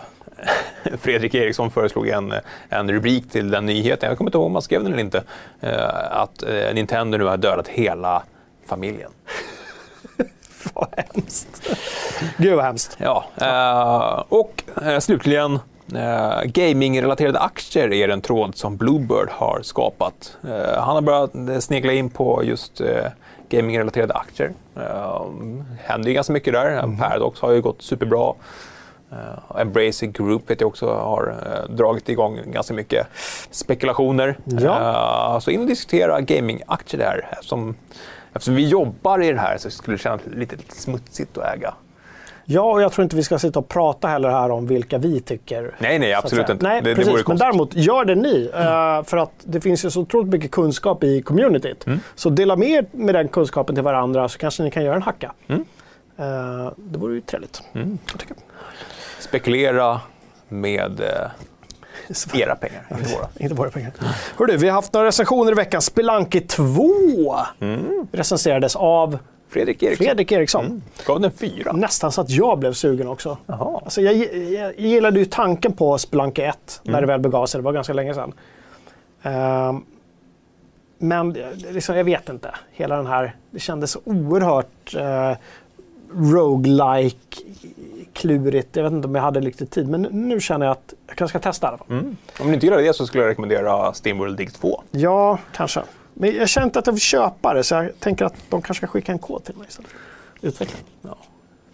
Fredrik 0.97 1.33
Eriksson 1.33 1.71
föreslog 1.71 2.07
en, 2.07 2.33
en 2.69 2.91
rubrik 2.91 3.31
till 3.31 3.51
den 3.51 3.65
nyheten, 3.65 4.09
jag 4.09 4.17
kommer 4.17 4.29
inte 4.29 4.37
ihåg 4.37 4.45
om 4.45 4.51
man 4.51 4.61
skrev 4.61 4.83
den 4.83 4.93
eller 4.93 5.03
inte, 5.03 5.23
eh, 5.59 6.11
att 6.11 6.43
eh, 6.43 6.73
Nintendo 6.73 7.17
nu 7.17 7.23
har 7.23 7.37
dödat 7.37 7.67
hela 7.67 8.23
familjen. 8.65 9.11
Vad 10.73 10.87
hemskt. 10.97 11.77
Gud 12.37 12.55
vad 12.55 12.65
hemskt. 12.65 12.97
Ja, 12.99 14.25
och 14.29 14.63
slutligen 14.99 15.59
gamingrelaterade 16.45 17.39
aktier 17.39 17.93
är 17.93 18.09
en 18.09 18.21
tråd 18.21 18.55
som 18.55 18.77
Bluebird 18.77 19.29
har 19.29 19.61
skapat. 19.63 20.37
Han 20.77 20.95
har 20.95 21.01
börjat 21.01 21.63
snegla 21.63 21.93
in 21.93 22.09
på 22.09 22.43
just 22.43 22.81
gamingrelaterade 23.49 24.13
aktier. 24.13 24.53
Eh, 24.75 25.25
händer 25.83 26.07
ju 26.07 26.13
ganska 26.13 26.33
mycket 26.33 26.53
där. 26.53 26.97
Paradox 26.99 27.39
har 27.39 27.51
ju 27.51 27.61
gått 27.61 27.81
superbra. 27.81 28.33
Uh, 29.11 29.61
Embracing 29.61 30.11
Group 30.11 30.49
vet 30.49 30.61
jag 30.61 30.67
också 30.67 30.93
har 30.93 31.35
eh, 31.45 31.75
dragit 31.75 32.09
igång 32.09 32.39
ganska 32.45 32.73
mycket 32.73 33.07
spekulationer. 33.51 34.37
Ja. 34.45 35.33
Eh, 35.33 35.39
så 35.39 35.51
in 35.51 35.61
och 35.61 35.67
diskutera 35.67 36.21
gamingaktier 36.21 37.01
där. 37.01 37.27
Eftersom, 37.31 37.75
eftersom 38.33 38.55
vi 38.55 38.67
jobbar 38.67 39.23
i 39.23 39.31
det 39.31 39.39
här 39.39 39.57
så 39.57 39.69
skulle 39.69 39.97
det 39.97 40.01
kännas 40.01 40.21
lite, 40.25 40.55
lite 40.55 40.75
smutsigt 40.75 41.37
att 41.37 41.55
äga. 41.55 41.73
Ja, 42.47 42.61
och 42.61 42.81
jag 42.81 42.91
tror 42.91 43.03
inte 43.03 43.15
vi 43.15 43.23
ska 43.23 43.39
sitta 43.39 43.59
och 43.59 43.67
prata 43.67 44.07
heller 44.07 44.29
här 44.29 44.51
om 44.51 44.67
vilka 44.67 44.97
vi 44.97 45.19
tycker. 45.21 45.75
Nej, 45.79 45.99
nej, 45.99 46.13
absolut 46.13 46.49
inte. 46.49 46.67
Nej, 46.67 46.81
Det- 46.81 46.89
det 46.89 46.95
precis. 46.95 47.13
vore 47.13 47.23
Men 47.27 47.37
däremot, 47.37 47.75
gör 47.75 48.05
det 48.05 48.15
ni. 48.15 48.49
eh, 48.53 49.03
för 49.03 49.17
att 49.17 49.31
det 49.43 49.61
finns 49.61 49.85
ju 49.85 49.89
så 49.91 50.01
otroligt 50.01 50.31
mycket 50.31 50.51
kunskap 50.51 51.03
i 51.03 51.21
communityt. 51.21 51.87
Mm. 51.87 51.99
Så 52.15 52.29
dela 52.29 52.55
med 52.55 52.69
er 52.69 52.85
med 52.91 53.15
den 53.15 53.27
kunskapen 53.27 53.75
till 53.75 53.83
varandra 53.83 54.29
så 54.29 54.37
kanske 54.37 54.63
ni 54.63 54.71
kan 54.71 54.83
göra 54.83 54.95
en 54.95 55.01
hacka. 55.01 55.31
Mm. 55.47 55.65
Eh, 56.17 56.71
det 56.75 56.97
vore 56.99 57.15
ju 57.15 57.21
trevligt. 57.21 57.61
Tycker. 58.17 58.35
Spekulera 59.19 60.01
med 60.49 60.99
eh, 60.99 61.29
era 62.41 62.55
pengar, 62.55 62.85
inte 62.91 63.13
våra. 63.15 63.27
Inte 63.39 63.55
våra 63.55 63.69
pengar. 63.69 63.91
Hörru, 64.37 64.57
vi 64.57 64.67
har 64.67 64.73
haft 64.75 64.93
några 64.93 65.07
recensioner 65.07 65.51
i 65.51 65.55
veckan. 65.55 65.81
Spelunky 65.81 66.39
2 66.41 67.35
Mm. 67.59 68.07
recenserades 68.11 68.75
av 68.75 69.17
Fredrik 69.55 69.83
Eriksson. 69.83 70.05
Fredrik 70.05 70.31
Eriksson. 70.31 70.65
Mm. 70.65 70.81
Gav 71.05 71.19
den 71.19 71.31
fyra. 71.31 71.71
Nästan 71.71 72.11
så 72.11 72.21
att 72.21 72.29
jag 72.29 72.59
blev 72.59 72.73
sugen 72.73 73.07
också. 73.07 73.37
Jaha. 73.45 73.81
Alltså 73.83 74.01
jag, 74.01 74.13
jag, 74.53 74.79
gillade 74.79 75.19
ju 75.19 75.25
tanken 75.25 75.73
på 75.73 75.97
Spelunky 75.97 76.41
1 76.41 76.81
Mm. 76.83 76.93
när 76.93 77.01
det 77.01 77.07
väl 77.07 77.19
begav 77.19 77.45
sig. 77.45 77.59
Det 77.59 77.65
var 77.65 77.71
ganska 77.71 77.93
länge 77.93 78.13
sedan. 78.13 78.33
Ehm, 79.23 79.83
men 80.97 81.37
liksom, 81.71 81.97
jag 81.97 82.03
vet 82.03 82.29
inte. 82.29 82.55
Hela 82.71 82.97
den 82.97 83.07
här, 83.07 83.35
det 83.51 83.59
kändes 83.59 83.91
så 83.91 83.99
oerhört 84.03 84.95
uh, 84.95 85.37
roguelike 86.33 87.37
klurigt. 88.13 88.75
Jag 88.75 88.83
vet 88.83 88.93
inte 88.93 89.07
om 89.07 89.15
jag 89.15 89.21
hade 89.21 89.39
riktigt 89.39 89.71
tid, 89.71 89.87
men 89.89 90.01
nu 90.01 90.39
känner 90.39 90.65
jag 90.65 90.71
att 90.71 90.93
jag 91.07 91.17
kanske 91.17 91.39
ska 91.39 91.49
testa 91.49 91.67
i 91.67 91.69
alla 91.69 91.77
fall. 91.77 91.87
Mm. 91.89 92.17
Om 92.39 92.47
ni 92.47 92.53
inte 92.53 92.65
gillar 92.65 92.77
det 92.77 92.93
så 92.93 93.07
skulle 93.07 93.23
jag 93.23 93.29
rekommendera 93.29 93.93
Steamworld 93.93 94.37
Dig 94.37 94.47
2. 94.47 94.83
Ja, 94.91 95.39
kanske. 95.53 95.81
Men 96.17 96.35
jag 96.35 96.49
känner 96.49 96.65
inte 96.65 96.79
att 96.79 96.87
jag 96.87 96.93
vill 96.93 97.01
köpa 97.01 97.53
det, 97.53 97.63
så 97.63 97.75
jag 97.75 97.99
tänker 97.99 98.25
att 98.25 98.33
de 98.49 98.61
kanske 98.61 98.73
ska 98.73 98.87
skicka 98.87 99.11
en 99.11 99.19
kod 99.19 99.43
till 99.43 99.55
mig 99.55 99.67
istället. 99.69 99.91
Utveckla. 100.41 100.77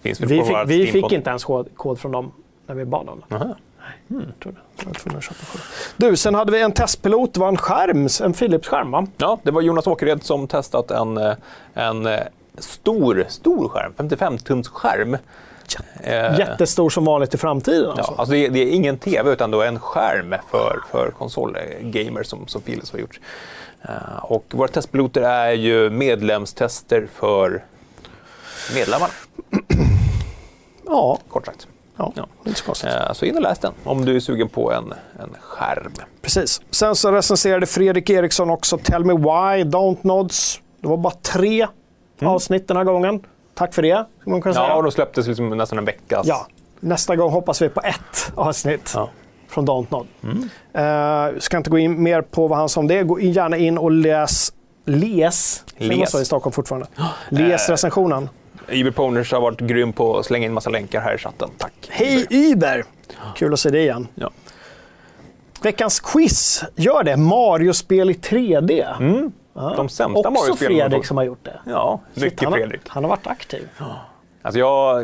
Finns 0.02 0.22
väl 0.22 0.30
Vi 0.30 0.44
fick, 0.44 0.56
vi 0.66 0.88
fick 0.92 1.12
inte 1.12 1.30
ens 1.30 1.44
kod, 1.44 1.68
kod 1.76 2.00
från 2.00 2.12
dem 2.12 2.32
när 2.68 2.76
vi 2.76 2.86
bad 2.86 3.10
om 3.10 3.24
det. 3.30 3.36
Aha. 3.36 3.56
Jag. 4.08 4.22
Jag 4.86 5.24
kod. 5.24 5.62
Du, 5.98 6.16
sen 6.16 6.36
hade 6.36 6.52
vi 6.52 6.62
en 6.62 6.72
testpilot. 6.72 7.34
Det 7.34 7.40
var 7.40 7.48
en 7.48 7.58
skärm, 7.58 8.08
en 8.24 8.34
Philips-skärm 8.34 8.92
va? 8.92 9.08
Ja, 9.18 9.40
det 9.44 9.52
var 9.52 9.62
Jonas 9.62 9.88
Åkered 9.88 10.24
som 10.24 10.48
testat 10.48 10.92
en, 10.92 11.18
eh, 11.18 11.34
en 11.74 12.06
eh, 12.06 12.20
stor, 12.58 13.26
stor 13.30 13.70
skärm, 13.70 13.94
55-tums 13.98 14.68
skärm. 14.68 15.18
Eh, 16.04 16.40
Jättestor 16.40 16.90
som 16.90 17.06
vanligt 17.06 17.34
i 17.34 17.38
framtiden. 17.38 17.84
Ja, 17.84 17.92
Alltså. 17.98 18.14
alltså 18.18 18.32
det, 18.34 18.46
är, 18.46 18.50
det 18.50 18.60
är 18.60 18.70
ingen 18.70 18.98
tv 18.98 19.32
utan 19.32 19.52
då 19.52 19.62
en 19.62 19.80
skärm 19.80 20.36
för, 20.52 20.80
för 20.92 21.12
konsolgamers 21.18 22.28
som, 22.28 22.48
som 22.48 22.62
Philips 22.62 22.92
har 22.92 23.00
gjort. 23.00 23.20
Eh, 23.84 24.18
och 24.24 24.46
våra 24.52 24.68
testpiloter 24.68 25.22
är 25.22 25.52
ju 25.52 25.90
medlemstester 25.90 27.08
för 27.14 27.64
medlemmarna, 28.76 29.14
Ja, 30.86 31.18
kort 31.30 31.46
sagt. 31.46 31.68
ja, 31.98 32.14
Ja. 32.16 32.28
inte 32.46 32.60
så 32.60 32.66
konstigt. 32.66 32.90
Eh, 32.90 33.14
så 33.14 33.26
in 33.26 33.36
och 33.36 33.42
läs 33.42 33.60
den 33.60 33.74
om 33.84 34.06
du 34.06 34.16
är 34.16 34.20
sugen 34.20 34.50
på 34.50 34.72
en, 34.72 34.94
en 35.20 35.36
skärm. 35.42 35.94
Precis. 36.22 36.62
Sen 36.72 36.96
så 36.96 37.12
recenserade 37.12 37.66
Fredrik 37.66 38.10
Eriksson 38.10 38.50
också 38.50 38.78
Tell 38.78 39.06
Me 39.06 39.14
Why, 39.14 39.64
Don't 39.64 39.98
Nods. 40.02 40.60
Det 40.82 40.88
var 40.88 40.98
bara 40.98 41.14
tre 41.14 41.68
avsnitt 42.22 42.68
den 42.68 42.78
här 42.78 42.84
gången. 42.84 43.26
Tack 43.54 43.74
för 43.74 43.82
det, 43.82 44.06
man 44.26 44.42
kunna 44.42 44.56
säga. 44.56 44.68
Ja, 44.68 44.76
och 44.76 44.84
de 44.84 44.92
släpptes 44.92 45.28
liksom 45.28 45.50
nästan 45.58 45.78
en 45.78 45.86
vecka. 45.86 46.22
Ja, 46.26 46.48
nästa 46.80 47.16
gång 47.16 47.32
hoppas 47.32 47.62
vi 47.62 47.70
på 47.70 47.82
ett 47.82 48.32
avsnitt 48.36 48.92
Ja. 48.96 49.10
Från 49.52 49.68
Don't 49.68 49.86
Nod. 49.90 50.08
Eh, 51.34 51.40
ska 51.40 51.58
inte 51.58 51.70
gå 51.70 51.78
in 51.78 52.04
mer 52.04 52.22
på 52.22 52.48
vad 52.48 52.58
han 52.60 52.70
sa 52.70 52.80
om 52.80 52.88
det. 52.88 53.04
Gå 53.04 53.20
in- 53.20 53.32
gärna 53.32 53.58
in 53.58 53.78
och 53.78 53.92
läs 53.92 54.54
Läs. 54.86 55.64
så 56.08 56.22
i 56.22 56.26
Stockholm 56.26 56.52
fortfarande? 56.54 56.88
LES 57.30 57.70
recensionen. 57.70 58.30
Uber 58.70 58.92
Poners 58.92 59.32
har 59.32 59.42
varit 59.42 59.60
grym 59.60 59.94
på 59.94 60.18
att 60.18 60.26
slänga 60.26 60.46
in 60.46 60.54
massa 60.54 60.70
länkar 60.70 61.02
här 61.02 61.16
i 61.16 61.18
chatten. 61.18 61.50
Tack. 61.58 61.74
Hej 61.90 62.28
Uber! 62.30 62.84
Kul 63.36 63.54
att 63.54 63.60
se 63.60 63.70
dig 63.70 63.82
igen. 63.82 64.08
Ja. 64.16 64.30
Veckans 65.62 66.00
quiz, 66.00 66.64
gör 66.76 67.04
det. 67.04 67.18
Mario-spel 67.18 68.10
i 68.10 68.14
3D. 68.14 68.86
De 69.54 69.90
sämsta 69.90 70.20
Också 70.20 70.32
Mario-spelen. 70.32 70.78
Fredrik 70.90 71.06
som 71.06 71.18
har 71.18 71.24
gjort 71.24 71.46
det. 71.46 71.60
Ja, 71.66 72.00
mycket 72.14 72.44
han, 72.44 72.54
har, 72.54 72.60
Fredrik. 72.60 72.82
han 72.88 73.04
har 73.04 73.10
varit 73.10 73.28
aktiv. 73.28 73.70
Alltså 74.42 74.60
jag, 74.60 75.04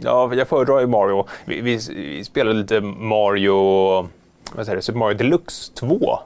ja, 0.00 0.34
jag 0.34 0.48
föredrar 0.48 0.80
ju 0.80 0.86
Mario. 0.86 1.26
Vi, 1.44 1.60
vi, 1.60 1.80
vi 1.88 2.24
spelade 2.24 2.58
lite 2.58 2.80
Mario, 2.80 3.54
vad 4.52 4.66
säger 4.66 4.76
det, 4.76 4.82
Super 4.82 4.98
Mario 4.98 5.16
Deluxe 5.16 5.72
2 5.74 6.18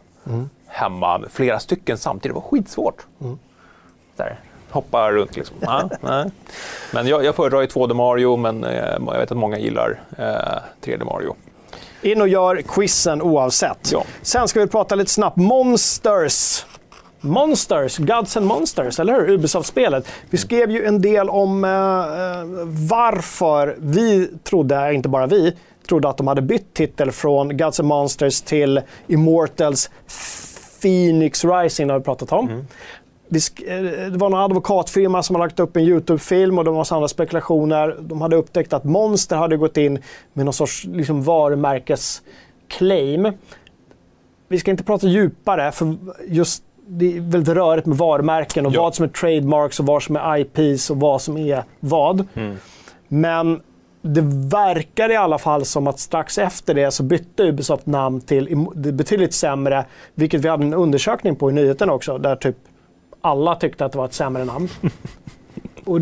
hemma, 0.67 1.23
flera 1.31 1.61
stycken 1.61 1.99
samtidigt. 1.99 2.35
Det 2.35 2.41
var 2.41 2.49
skitsvårt. 2.49 3.07
Där. 4.17 4.41
Hoppa 4.71 5.13
runt 5.13 5.37
liksom. 5.37 5.57
Ja, 5.61 5.91
nej. 6.01 6.31
Men 6.93 7.07
jag, 7.07 7.25
jag 7.25 7.35
föredrar 7.35 7.61
ju 7.61 7.67
2D 7.67 7.95
Mario, 7.95 8.37
men 8.37 8.65
eh, 8.65 8.97
jag 9.07 9.19
vet 9.19 9.31
att 9.31 9.39
många 9.39 9.59
gillar 9.59 10.01
eh, 10.19 10.85
3D 10.85 11.05
Mario. 11.05 11.37
In 12.03 12.21
och 12.21 12.29
gör 12.29 12.63
quizen 12.63 13.23
oavsett. 13.23 13.93
Ja. 13.93 14.05
Sen 14.23 14.49
ska 14.49 14.61
vi 14.61 14.67
prata 14.67 14.95
lite 14.95 15.11
snabbt. 15.11 15.37
Monsters. 15.37 16.67
Monsters, 17.21 17.99
Gods 17.99 18.37
and 18.37 18.47
Monsters, 18.47 19.01
eller 19.01 19.15
hur? 19.15 19.31
Ubisoft-spelet. 19.31 20.09
Vi 20.31 20.39
skrev 20.39 20.71
ju 20.71 20.85
en 20.85 21.01
del 21.03 21.31
om 21.31 21.65
eh, 21.65 21.71
eh, 21.71 22.45
varför 22.91 23.77
vi 23.81 24.31
trodde, 24.45 24.95
inte 24.95 25.09
bara 25.09 25.27
vi, 25.27 25.53
trodde 25.89 26.09
att 26.09 26.17
de 26.17 26.27
hade 26.27 26.43
bytt 26.43 26.75
titel 26.75 27.13
från 27.13 27.57
Gods 27.57 27.81
and 27.81 27.89
Monsters 27.89 28.41
till 28.41 28.81
Immortals 29.07 29.91
Phoenix 30.83 31.45
Rising, 31.45 31.91
har 31.91 31.99
vi 31.99 32.05
pratat 32.05 32.33
om. 32.33 32.65
Sk- 33.31 33.69
eh, 33.69 33.83
det 34.11 34.19
var 34.19 34.31
någon 34.31 34.41
advokatfirma 34.41 35.23
som 35.23 35.37
har 35.37 35.43
lagt 35.43 35.61
upp 35.61 35.77
en 35.77 35.83
YouTube-film 35.83 36.59
och 36.59 36.65
det 36.65 36.71
var 36.71 36.79
massa 36.79 36.95
andra 36.95 37.09
spekulationer. 37.09 37.97
De 38.01 38.21
hade 38.21 38.37
upptäckt 38.37 38.73
att 38.73 38.85
Monster 38.85 39.37
hade 39.37 39.57
gått 39.57 39.77
in 39.77 39.99
med 40.33 40.45
någon 40.45 40.55
sorts 40.55 40.85
liksom, 40.85 41.23
varumärkesclaim. 41.23 43.33
Vi 44.49 44.59
ska 44.59 44.71
inte 44.71 44.85
prata 44.85 45.07
djupare, 45.07 45.73
för 45.73 45.97
just 46.29 46.63
det 46.89 47.17
är 47.17 47.21
väldigt 47.21 47.55
rörigt 47.55 47.87
med 47.87 47.99
varumärken 47.99 48.67
och 48.67 48.73
Ja. 48.73 48.83
vad 48.83 48.95
som 48.95 49.05
är 49.05 49.09
trademarks 49.09 49.81
och 49.81 49.87
vad 49.87 50.03
som 50.03 50.17
är 50.17 50.39
IPs 50.39 50.91
och 50.91 50.97
vad 51.01 51.23
som 51.23 51.37
är 51.37 51.65
vad. 51.81 52.27
Men 53.09 53.61
det 54.03 54.21
verkar 54.51 55.11
i 55.11 55.17
alla 55.17 55.39
fall 55.39 55.65
som 55.65 55.87
att 55.87 55.99
strax 55.99 56.39
efter 56.39 56.75
det 56.75 56.91
så 56.91 57.03
bytte 57.03 57.43
Ubisoft 57.49 57.87
namn 57.87 58.21
till 58.21 58.67
betydligt 58.75 59.35
sämre, 59.35 59.85
vilket 60.15 60.41
vi 60.45 60.49
hade 60.49 60.65
en 60.65 60.75
undersökning 60.75 61.37
på 61.37 61.51
i 61.51 61.53
nyheten 61.53 61.91
också, 61.91 62.19
där 62.19 62.37
typ 62.37 62.57
alla 63.21 63.55
tyckte 63.55 63.85
att 63.85 63.93
det 63.93 63.99
var 63.99 64.05
ett 64.05 64.15
sämre 64.15 64.45
namn. 64.45 64.69
och 65.85 66.01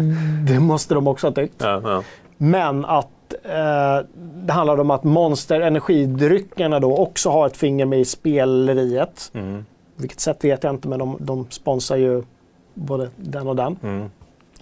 det 0.48 0.60
måste 0.60 0.94
de 0.94 1.06
också 1.08 1.26
ha 1.26 1.32
tyckt. 1.34 1.54
Ja, 1.58 1.80
ja. 1.84 2.02
Men 2.36 2.84
att 2.84 3.34
eh, 3.44 4.06
det 4.34 4.52
handlade 4.52 4.80
om 4.80 4.90
att 4.90 5.04
Monster 5.04 5.60
energidryckerna 5.60 6.80
då 6.80 6.96
också 6.96 7.30
har 7.30 7.46
ett 7.46 7.56
finger 7.56 7.86
med 7.86 8.00
i 8.00 8.04
speleriet. 8.04 9.30
Mm. 9.34 9.64
Vilket 9.96 10.20
sätt 10.20 10.44
vet 10.44 10.64
jag 10.64 10.74
inte, 10.74 10.88
men 10.88 10.98
de, 10.98 11.16
de 11.20 11.46
sponsrar 11.50 11.96
ju 11.96 12.22
både 12.74 13.10
den 13.16 13.48
och 13.48 13.56
den. 13.56 13.78
Mm. 13.82 14.10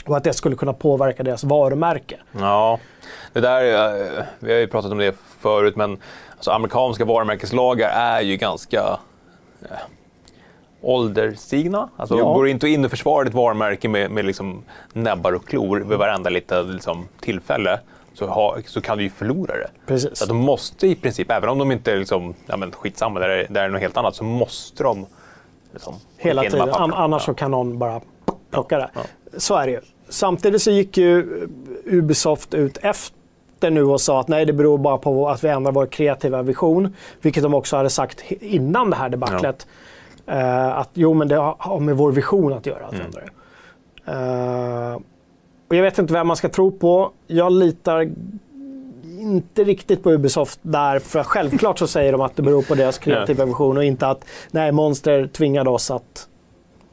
Och 0.07 0.16
att 0.16 0.24
det 0.24 0.32
skulle 0.32 0.57
kunna 0.57 0.72
påverka 0.72 1.22
deras 1.22 1.45
varumärke. 1.45 2.16
Ja, 2.32 2.78
det 3.32 3.41
där, 3.41 3.62
eh, 3.64 4.24
vi 4.39 4.53
har 4.53 4.61
ju 4.61 4.66
pratat 4.66 4.93
om 4.93 4.99
det 4.99 5.16
förut, 5.41 5.76
men 5.76 5.99
alltså, 6.37 6.51
amerikanska 6.51 7.05
varumärkeslagar 7.05 7.89
är 7.89 8.20
ju 8.20 8.37
ganska 8.37 8.99
eh, 9.62 9.76
ålderstigna. 10.80 11.89
Alltså, 11.97 12.18
Ja. 12.18 12.24
Går 12.35 12.49
inte 12.49 12.68
in 12.68 12.85
och 12.85 12.91
försvarar 12.91 13.24
ditt 13.24 13.35
varumärke 13.35 13.89
med, 13.89 14.11
med 14.11 14.24
liksom 14.24 14.62
näbbar 14.93 15.32
och 15.32 15.47
klor 15.47 15.80
vid 15.80 15.99
varenda 15.99 16.30
litet 16.30 16.66
liksom, 16.66 17.09
tillfälle 17.20 17.80
så, 18.14 18.26
ha, 18.26 18.59
så 18.66 18.80
kan 18.80 18.99
du 18.99 19.05
ju 19.05 19.11
förlora 19.11 19.57
det. 19.57 19.70
Precis. 19.87 20.18
Så 20.18 20.26
de 20.26 20.37
måste 20.37 20.87
i 20.87 20.95
princip, 20.95 21.30
även 21.30 21.49
om 21.49 21.59
de 21.59 21.72
inte 21.72 21.93
är 21.93 21.97
liksom, 21.97 22.35
ja, 22.47 22.57
men 22.57 22.72
skitsamma, 22.72 23.20
det 23.20 23.26
är, 23.26 23.47
det 23.51 23.61
är 23.61 23.68
något 23.68 23.80
helt 23.80 23.97
annat, 23.97 24.16
så 24.16 24.24
måste 24.24 24.82
de 24.82 25.07
liksom, 25.75 25.95
Hela 26.16 26.43
tiden. 26.43 26.68
annars 26.75 27.22
så 27.22 27.35
kan 27.35 27.51
någon 27.51 27.79
bara 27.79 28.01
plocka 28.51 28.79
det. 28.79 28.91
Så 29.37 29.55
är 29.57 29.66
det 29.66 29.72
ju. 29.72 29.81
Samtidigt 30.09 30.62
så 30.62 30.70
gick 30.70 30.97
ju 30.97 31.47
Ubisoft 31.85 32.55
ut 32.55 32.77
efter 32.83 33.70
nu 33.70 33.85
och 33.85 34.01
sa 34.01 34.20
att 34.20 34.29
nej, 34.29 34.45
det 34.47 34.53
beror 34.53 34.79
bara 34.79 34.99
på 34.99 35.29
att 35.29 35.45
vi 35.45 35.49
ändrar 35.49 35.72
vår 35.72 35.87
kreativa 35.87 36.43
vision. 36.43 36.95
Vilket 37.22 37.43
de 37.43 37.55
också 37.55 37.77
hade 37.77 37.91
sagt 37.91 38.22
innan 38.31 38.91
det 38.91 38.97
här 38.97 39.09
debaclet. 39.09 39.66
Eh, 40.27 40.79
att 40.79 40.91
jo, 40.93 41.14
men 41.14 41.29
det 41.29 41.37
har 41.59 41.81
med 41.81 41.97
vår 41.97 42.12
vision 42.12 42.53
att 42.53 42.66
göra. 42.66 42.87
Att 42.87 42.93
Mm. 42.95 43.07
ändra 43.07 43.20
det. 43.20 43.31
Eh, 44.93 44.95
och 45.68 45.75
jag 45.77 45.83
vet 45.83 45.99
inte 45.99 46.12
vem 46.12 46.26
man 46.26 46.37
ska 46.37 46.49
tro 46.49 46.71
på. 46.71 47.11
Jag 47.26 47.53
litar 47.53 48.11
inte 49.25 49.64
riktigt 49.64 50.03
på 50.03 50.13
Ubisoft 50.13 50.59
där. 50.63 50.99
För 50.99 51.22
självklart 51.22 51.79
så 51.79 51.87
säger 51.87 52.13
de 52.13 52.21
att 52.21 52.37
det 52.37 52.42
beror 52.42 52.63
på 52.63 52.75
deras 52.75 52.99
kreativa 52.99 53.45
vision 53.45 53.76
och 53.76 53.84
inte 53.84 54.07
att 54.07 54.25
nej, 54.51 54.72
Monster 54.72 55.26
tvingade 55.26 55.71
oss 55.71 55.91
att 55.91 56.29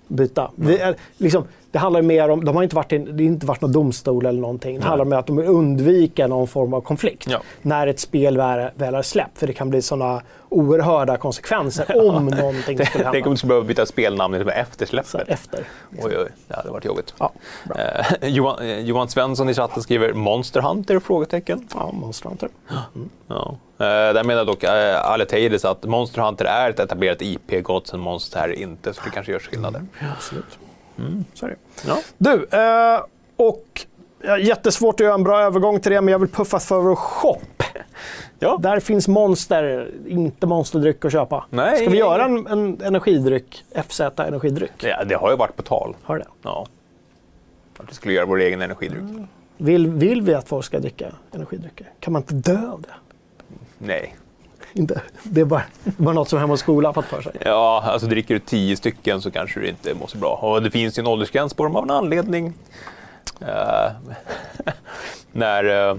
byta. 0.08 0.52
Vi 0.56 0.94
liksom, 1.18 1.44
det 1.72 1.80
handlar 1.80 2.02
mer 2.02 2.30
om, 2.30 2.46
de 2.46 2.56
har 2.56 2.64
inte 2.64 2.76
varit 2.76 2.92
in, 2.92 3.06
det 3.06 3.24
har 3.24 3.28
inte 3.32 3.46
varit 3.46 3.62
någon 3.62 3.72
domstol 3.72 4.26
eller 4.26 4.42
någonting. 4.42 4.80
Det 4.80 4.86
handlar 4.86 5.06
om 5.06 5.14
att 5.14 5.28
de 5.28 5.38
vill 5.38 5.46
undvika 5.48 6.28
någon 6.28 6.48
form 6.48 6.74
av 6.74 6.82
konflikt 6.82 7.28
Ja. 7.30 7.40
när 7.62 7.88
ett 7.88 8.00
spel 8.00 8.38
väl, 8.38 8.70
väl 8.76 8.96
är 8.96 9.02
släppt. 9.02 9.38
För 9.40 9.48
det 9.48 9.54
kan 9.54 9.70
bli 9.70 9.82
sådana 9.82 10.22
oerhörda 10.50 11.18
konsekvenser 11.18 12.08
om 12.08 12.26
någonting 12.40 12.64
skulle 12.64 12.86
Tänk 12.86 12.96
om 13.06 13.14
hända. 13.14 13.30
du 13.30 13.38
skulle 13.38 13.48
behöva 13.50 13.68
byta 13.68 13.86
spelnamn 13.86 14.34
liksom 14.34 14.50
efter 14.56 14.86
släppet. 14.86 15.30
efter. 15.30 15.60
Oj, 15.92 16.18
oj, 16.18 16.28
det 16.48 16.56
hade 16.56 16.70
varit 16.70 16.86
jobbigt. 16.86 17.14
Ja. 17.20 17.32
Eh, 18.22 18.30
Johan, 18.30 18.60
eh, 18.66 18.80
Johan 18.80 19.08
Svensson 19.10 19.50
i 19.50 19.54
chatten 19.54 19.84
skriver 19.84 20.14
Monster 20.14 20.62
Hunter? 20.62 21.00
Frågetecken. 21.00 21.68
Ja, 21.74 21.92
Monster 21.92 22.30
Hunter. 22.30 22.50
Ja. 23.28 23.56
Eh, 23.78 24.14
där 24.14 24.24
menar 24.24 24.46
dock 24.46 24.64
eh, 24.64 25.06
Aleteides 25.12 25.66
att 25.66 25.84
Monster 25.84 26.22
Hunter 26.22 26.46
är 26.46 26.70
ett 26.70 26.80
etablerat 26.80 27.22
IP, 27.22 27.64
Gods 27.64 27.94
and 27.94 28.04
Monster 28.04 28.40
är 28.40 28.52
inte, 28.54 28.94
så 28.94 29.02
det 29.06 29.10
kanske 29.10 29.32
görs 29.32 29.48
skillnader. 29.50 29.82
Absolut. 30.18 30.46
Så 31.34 31.46
är 31.46 31.50
det. 31.50 31.56
Ja. 31.88 31.98
Du, 32.18 32.48
eh, 32.52 33.02
och 33.36 33.86
jättesvårt 34.40 34.96
att 34.96 35.06
göra 35.06 35.14
en 35.14 35.24
bra 35.24 35.42
övergång 35.42 35.80
till 35.80 35.92
det, 35.92 36.02
men 36.02 36.12
jag 36.12 36.20
vill 36.20 36.30
puffa 36.30 36.60
för 36.60 36.82
vår 36.82 36.96
shop. 36.96 37.38
Ja. 38.40 38.58
Där 38.62 38.80
finns 38.80 39.08
Monster, 39.08 39.92
inte 40.08 40.48
monsterdryck 40.48 41.06
att 41.06 41.12
köpa. 41.12 41.46
Nej. 41.50 41.78
Ska 41.78 41.90
vi 41.90 41.98
göra 41.98 42.26
en, 42.26 42.48
en 42.48 42.82
energidryck, 42.82 43.64
FZ 43.88 44.00
energidryck? 44.00 44.72
Ja, 44.84 45.04
det 45.04 45.16
har 45.16 45.32
ju 45.32 45.38
varit 45.38 45.56
på 45.56 45.64
tal. 45.64 45.96
Har 46.04 46.18
det? 46.18 46.26
Ja. 46.42 46.66
Att 47.78 47.90
vi 47.90 47.94
skulle 47.94 48.14
göra 48.14 48.26
vår 48.26 48.40
egen 48.40 48.62
energidryck. 48.62 49.04
Vill, 49.58 49.88
vill 49.88 50.22
vi 50.22 50.34
att 50.34 50.48
folk 50.48 50.66
ska 50.66 50.80
dricka 50.80 51.12
energidrycker? 51.32 51.90
Kan 52.00 52.14
man 52.14 52.22
inte 52.22 52.34
dö 52.52 52.68
av 52.72 52.82
det? 52.82 52.94
Nej. 53.78 54.16
Inte. 54.74 55.02
Det 55.24 55.42
är 55.42 55.46
bara, 55.46 55.64
bara 55.84 56.14
något 56.14 56.30
som 56.30 56.40
Hem 56.40 56.52
och 56.52 56.60
Skola 56.60 56.90
har 56.90 56.94
fått 56.94 57.06
för 57.06 57.22
sig. 57.22 57.32
Ja, 57.46 57.84
alltså 57.86 58.08
dricker 58.08 58.34
du 58.34 58.40
tio 58.40 58.78
stycken 58.78 59.22
så 59.22 59.32
kanske 59.32 59.60
du 59.60 59.68
inte 59.68 59.94
mår 59.94 60.08
så 60.08 60.18
bra. 60.18 60.40
Och 60.42 60.64
det 60.64 60.72
finns 60.72 61.00
ju 61.00 61.02
en 61.02 61.08
åldersgräns 61.08 61.54
på 61.54 61.64
dem 61.64 61.76
av 61.76 61.84
en 61.84 61.92
anledning. 61.92 62.54
Eh, 63.40 63.92
när 65.32 65.90
eh, 65.90 65.96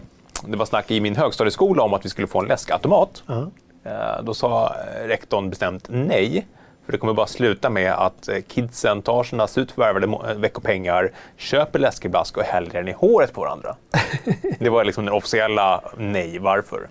det 0.46 0.56
var 0.56 0.66
snack 0.66 0.90
i 0.90 1.00
min 1.00 1.16
högstadieskola 1.16 1.82
om 1.82 1.94
att 1.94 2.04
vi 2.04 2.08
skulle 2.08 2.26
få 2.26 2.40
en 2.40 2.48
läskautomat. 2.48 3.22
Ja. 3.26 3.50
Eh, 3.84 4.22
då 4.22 4.34
sa 4.34 4.74
rektorn 5.04 5.50
bestämt 5.50 5.86
nej. 5.88 6.46
För 6.84 6.92
det 6.92 6.98
kommer 6.98 7.12
bara 7.12 7.26
sluta 7.26 7.70
med 7.70 7.92
att 7.92 8.28
kidsen 8.48 9.02
tar 9.02 9.24
sina 9.24 9.46
surt 9.46 9.70
förvärvade 9.70 10.34
veckopengar, 10.34 11.10
köper 11.36 11.78
läskeblask 11.78 12.36
och 12.36 12.42
häller 12.42 12.70
den 12.72 12.88
i 12.88 12.92
håret 12.92 13.32
på 13.32 13.40
varandra. 13.40 13.76
det 14.58 14.70
var 14.70 14.84
liksom 14.84 15.04
den 15.04 15.14
officiella 15.14 15.80
nej. 15.96 16.38
Varför? 16.38 16.88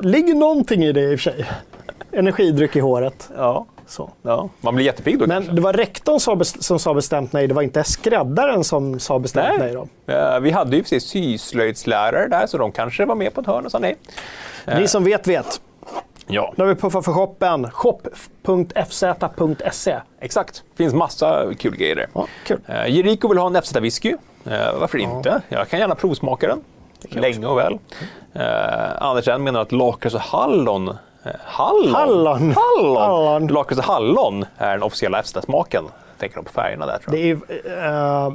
Ligger 0.00 0.34
någonting 0.34 0.84
i 0.84 0.92
det 0.92 1.00
i 1.00 1.14
och 1.16 1.20
för 1.20 1.30
sig. 1.30 1.46
Energidryck 2.12 2.76
i 2.76 2.80
håret. 2.80 3.30
Ja. 3.36 3.66
Så. 3.88 4.10
ja. 4.22 4.48
Man 4.60 4.74
blir 4.74 4.84
jättepigg 4.86 5.18
då 5.18 5.26
Men 5.26 5.36
kanske. 5.36 5.52
det 5.54 5.60
var 5.60 5.72
rektorn 5.72 6.20
som, 6.20 6.78
sa 6.78 6.94
bestämt 6.94 7.32
nej, 7.32 7.46
det 7.46 7.54
var 7.54 7.62
inte 7.62 7.84
skräddaren 7.84 8.64
som 8.64 9.00
sa 9.00 9.18
bestämt 9.18 9.58
nej. 9.58 9.74
Nej. 9.74 9.86
då. 10.06 10.12
Eh, 10.12 10.40
Vi 10.40 10.50
hade 10.50 10.76
ju 10.76 10.82
precis 10.82 11.04
syslöjdslärare 11.04 12.28
där, 12.28 12.46
så 12.46 12.58
de 12.58 12.72
kanske 12.72 13.04
var 13.04 13.14
med 13.14 13.34
på 13.34 13.40
ett 13.40 13.46
hörn 13.46 13.64
och 13.66 13.70
sa 13.72 13.78
nej. 13.78 13.96
Ni 14.66 14.88
som 14.88 15.04
vet, 15.04 15.26
vet. 15.26 15.60
Ja, 16.26 16.52
Nu 16.56 16.64
har 16.64 16.68
vi 16.74 16.80
puffat 16.80 17.04
för 17.04 17.12
shoppen. 17.12 17.70
shop.fz.se. 18.90 19.96
exakt. 20.20 20.62
Det 20.70 20.76
finns 20.76 20.94
massa 20.94 21.54
kul 21.58 21.76
grejer 21.76 21.94
där. 21.96 22.06
Ja, 22.14 22.26
kul. 22.46 22.60
Eh, 22.66 22.88
Jericho 22.96 23.28
vill 23.28 23.38
ha 23.38 23.46
en 23.46 23.56
FZ-whisky. 23.56 24.16
Eh, 24.46 24.78
varför 24.80 24.98
inte? 24.98 25.40
Jag 25.48 25.68
kan 25.68 25.78
gärna 25.80 25.94
provsmaka 25.94 26.46
den. 26.46 26.64
Länge 27.10 27.46
och 27.46 27.58
väl. 27.58 27.78
Eh, 28.32 29.02
Andersen 29.02 29.44
menar 29.44 29.60
att 29.60 29.72
lakrits 29.72 30.14
och 30.14 30.20
hallon 30.20 30.88
eh, 30.88 31.32
Hallon? 31.44 31.94
Hallon. 31.94 32.54
Hallon. 32.56 32.96
Hallon. 32.96 33.46
Lakrits 33.46 33.78
och 33.78 33.84
hallon 33.84 34.44
är 34.58 34.70
den 34.72 34.82
officiella 34.82 35.22
FZ-smaken. 35.22 35.84
Tänker 36.18 36.36
de 36.36 36.44
på 36.44 36.52
färgerna 36.52 36.86
där 36.86 36.98
tror 36.98 37.12
Det 37.12 37.28
jag. 37.28 37.40
är, 37.66 38.26
eh, 38.28 38.32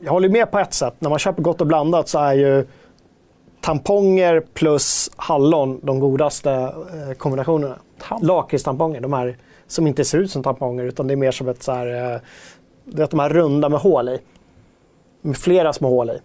jag 0.00 0.12
håller 0.12 0.28
med 0.28 0.50
på 0.50 0.58
ett 0.58 0.74
sätt. 0.74 0.94
När 0.98 1.10
man 1.10 1.18
köper 1.18 1.42
gott 1.42 1.60
och 1.60 1.66
blandat 1.66 2.08
så 2.08 2.18
är 2.18 2.32
ju 2.34 2.66
tamponger 3.60 4.40
plus 4.54 5.10
hallon 5.16 5.80
de 5.82 6.00
godaste 6.00 6.50
eh, 6.52 7.14
kombinationerna. 7.18 7.74
Lakritstamponger, 8.22 9.00
de 9.00 9.12
här 9.12 9.36
som 9.66 9.86
inte 9.86 10.04
ser 10.04 10.18
ut 10.18 10.30
som 10.30 10.42
tamponger 10.42 10.84
utan 10.84 11.06
det 11.06 11.14
är 11.14 11.16
mer 11.16 11.30
som 11.30 11.48
ett 11.48 11.62
så 11.62 11.72
här, 11.72 12.12
eh, 12.14 12.20
du 12.84 12.96
vet 13.02 13.10
de 13.10 13.20
här 13.20 13.28
runda 13.28 13.68
med 13.68 13.80
hål 13.80 14.08
i. 14.08 14.18
Med 15.20 15.36
flera 15.36 15.72
små 15.72 15.88
hål 15.88 16.10
i. 16.10 16.18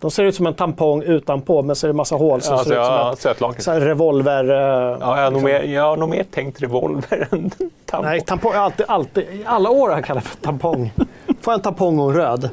De 0.00 0.10
ser 0.10 0.24
ut 0.24 0.34
som 0.34 0.46
en 0.46 0.54
tampong 0.54 1.02
utanpå 1.02 1.62
men 1.62 1.76
så 1.76 1.86
är 1.86 1.88
det 1.88 1.94
massa 1.94 2.16
hål 2.16 2.40
som 2.42 2.52
Alltså, 2.52 2.68
ser 2.68 2.80
ut 2.80 2.86
som 2.86 2.94
ja, 3.38 3.52
ett 3.56 3.62
så 3.62 3.72
revolver... 3.72 4.44
eh, 4.50 4.56
Ja, 5.00 5.16
jag 5.16 5.24
har 5.24 5.30
nog 5.30 5.42
mer, 5.42 5.62
jag 5.62 5.82
har 5.82 5.96
nog 5.96 6.08
mer 6.08 6.24
tänkt 6.24 6.62
revolver 6.62 7.28
än 7.32 7.50
tampong. 7.86 8.10
Nej, 8.10 8.20
tampong, 8.20 8.52
jag 8.52 8.58
har 8.58 8.64
alltid, 8.64 8.86
alltid, 8.88 9.24
i 9.24 9.42
alla 9.46 9.70
år 9.70 9.88
har 9.88 9.96
jag 9.96 10.04
kallat 10.04 10.24
för 10.24 10.36
tampong. 10.36 10.92
Får 11.40 11.52
jag 11.52 11.54
en 11.54 11.60
tampong 11.62 11.98
och 11.98 12.10
en 12.10 12.16
röd. 12.16 12.50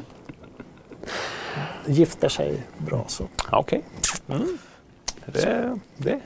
Gifter 1.86 2.28
sig 2.28 2.62
bra 2.78 3.04
så. 3.06 3.24
Okej. 3.52 3.82
Mm. 4.28 4.58
Det, 5.26 5.78
det. 5.96 6.20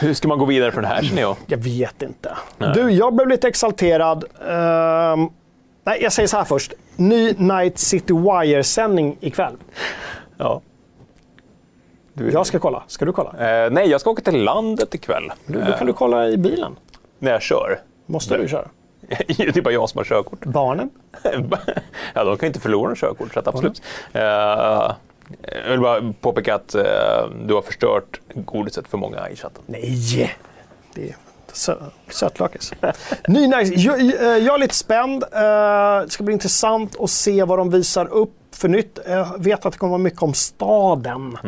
Hur 0.00 0.14
ska 0.14 0.28
man 0.28 0.38
gå 0.38 0.44
vidare 0.44 0.72
från 0.72 0.82
det 0.82 0.88
här 0.88 1.02
känner 1.02 1.22
jag? 1.22 1.36
Jag 1.46 1.58
vet 1.58 2.02
inte. 2.02 2.36
Du, 2.74 2.90
jag 2.90 3.14
blev 3.14 3.28
lite 3.28 3.48
exalterad. 3.48 4.24
Ehm, 4.48 5.28
nej, 5.90 6.02
jag 6.02 6.12
säger 6.12 6.26
så 6.26 6.36
här 6.36 6.44
först. 6.44 6.72
Ny 6.96 7.32
Night 7.32 7.78
City 7.78 8.12
Wire-sändning 8.12 9.16
ikväll. 9.20 9.56
Ja. 10.36 10.60
Du, 12.12 12.30
Jag 12.30 12.46
ska 12.46 12.58
kolla. 12.58 12.82
Ska 12.86 13.04
du 13.04 13.12
kolla? 13.12 13.64
eh, 13.64 13.70
nej, 13.70 13.88
jag 13.88 14.00
ska 14.00 14.10
åka 14.10 14.22
till 14.22 14.44
landet 14.44 14.94
ikväll. 14.94 15.32
Du, 15.46 15.60
då 15.64 15.72
kan 15.72 15.86
du 15.86 15.92
kolla 15.92 16.28
i 16.28 16.36
bilen. 16.36 16.76
När 17.18 17.30
jag 17.30 17.42
kör. 17.42 17.80
Måste 18.06 18.36
du 18.36 18.48
köra? 18.48 18.68
det 19.26 19.56
är 19.56 19.62
bara 19.62 19.74
jag 19.74 19.88
som 19.90 19.98
har 19.98 20.04
körkort. 20.04 20.44
Barnen? 20.44 20.90
ja, 22.14 22.24
de 22.24 22.36
kan 22.36 22.46
ju 22.46 22.46
inte 22.46 22.60
förlora 22.60 22.90
en 22.90 22.96
körkort, 22.96 23.34
så 23.34 23.42
absolut. 23.44 23.82
Eh, 24.12 24.22
jag 25.64 25.70
vill 25.70 25.80
bara 25.80 26.12
påpeka 26.20 26.54
att 26.54 26.74
eh, 26.74 26.82
du 27.46 27.54
har 27.54 27.62
förstört 27.62 28.20
godiset 28.34 28.88
för 28.88 28.98
många 28.98 29.28
i 29.30 29.36
chatten. 29.36 29.62
Nej! 29.66 30.36
Det 30.94 31.14
sö- 31.52 31.90
sötlakrits. 32.10 32.72
Ny 33.28 33.46
nice. 33.46 33.74
Jag, 33.74 34.00
jag 34.00 34.40
jag 34.40 34.54
är 34.54 34.58
lite 34.58 34.74
spänd. 34.74 35.22
Eh, 35.22 35.30
Det 36.04 36.06
ska 36.08 36.24
bli 36.24 36.32
intressant 36.32 37.00
att 37.00 37.10
se 37.10 37.44
vad 37.44 37.58
de 37.58 37.70
visar 37.70 38.06
upp 38.12 38.30
för 38.52 38.68
nytt. 38.68 38.98
Jag 39.08 39.42
vet 39.44 39.66
att 39.66 39.72
det 39.72 39.78
kommer 39.78 39.90
vara 39.90 39.98
mycket 40.02 40.22
om 40.22 40.34
staden. 40.34 41.38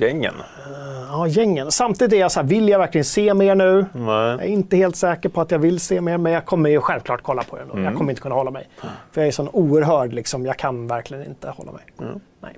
Gängen. 0.00 0.34
Ja, 1.10 1.26
gängen. 1.26 1.72
Samtidigt 1.72 2.12
är 2.12 2.16
jag 2.20 2.32
så 2.32 2.40
här, 2.40 2.46
vill 2.46 2.68
jag 2.68 2.78
verkligen 2.78 3.04
se 3.04 3.34
mer 3.34 3.54
nu? 3.54 3.86
Nej. 3.92 4.04
Jag 4.14 4.40
är 4.42 4.44
inte 4.44 4.76
helt 4.76 4.96
säker 4.96 5.28
på 5.28 5.40
att 5.40 5.50
jag 5.50 5.58
vill 5.58 5.80
se 5.80 6.00
mer, 6.00 6.18
men 6.18 6.32
jag 6.32 6.44
kommer 6.46 6.70
ju 6.70 6.80
självklart 6.80 7.22
kolla 7.22 7.42
på 7.42 7.56
det. 7.56 7.62
ändå. 7.62 7.78
Jag 7.80 7.96
kommer 7.96 8.10
inte 8.10 8.22
kunna 8.22 8.34
hålla 8.34 8.50
mig. 8.50 8.68
För 9.12 9.20
jag 9.20 9.28
är 9.28 9.32
sån 9.32 9.48
oerhörd, 9.52 10.12
liksom, 10.12 10.46
jag 10.46 10.56
kan 10.56 10.86
verkligen 10.86 11.26
inte 11.26 11.48
hålla 11.48 11.72
mig. 11.72 11.82
Nej. 12.40 12.56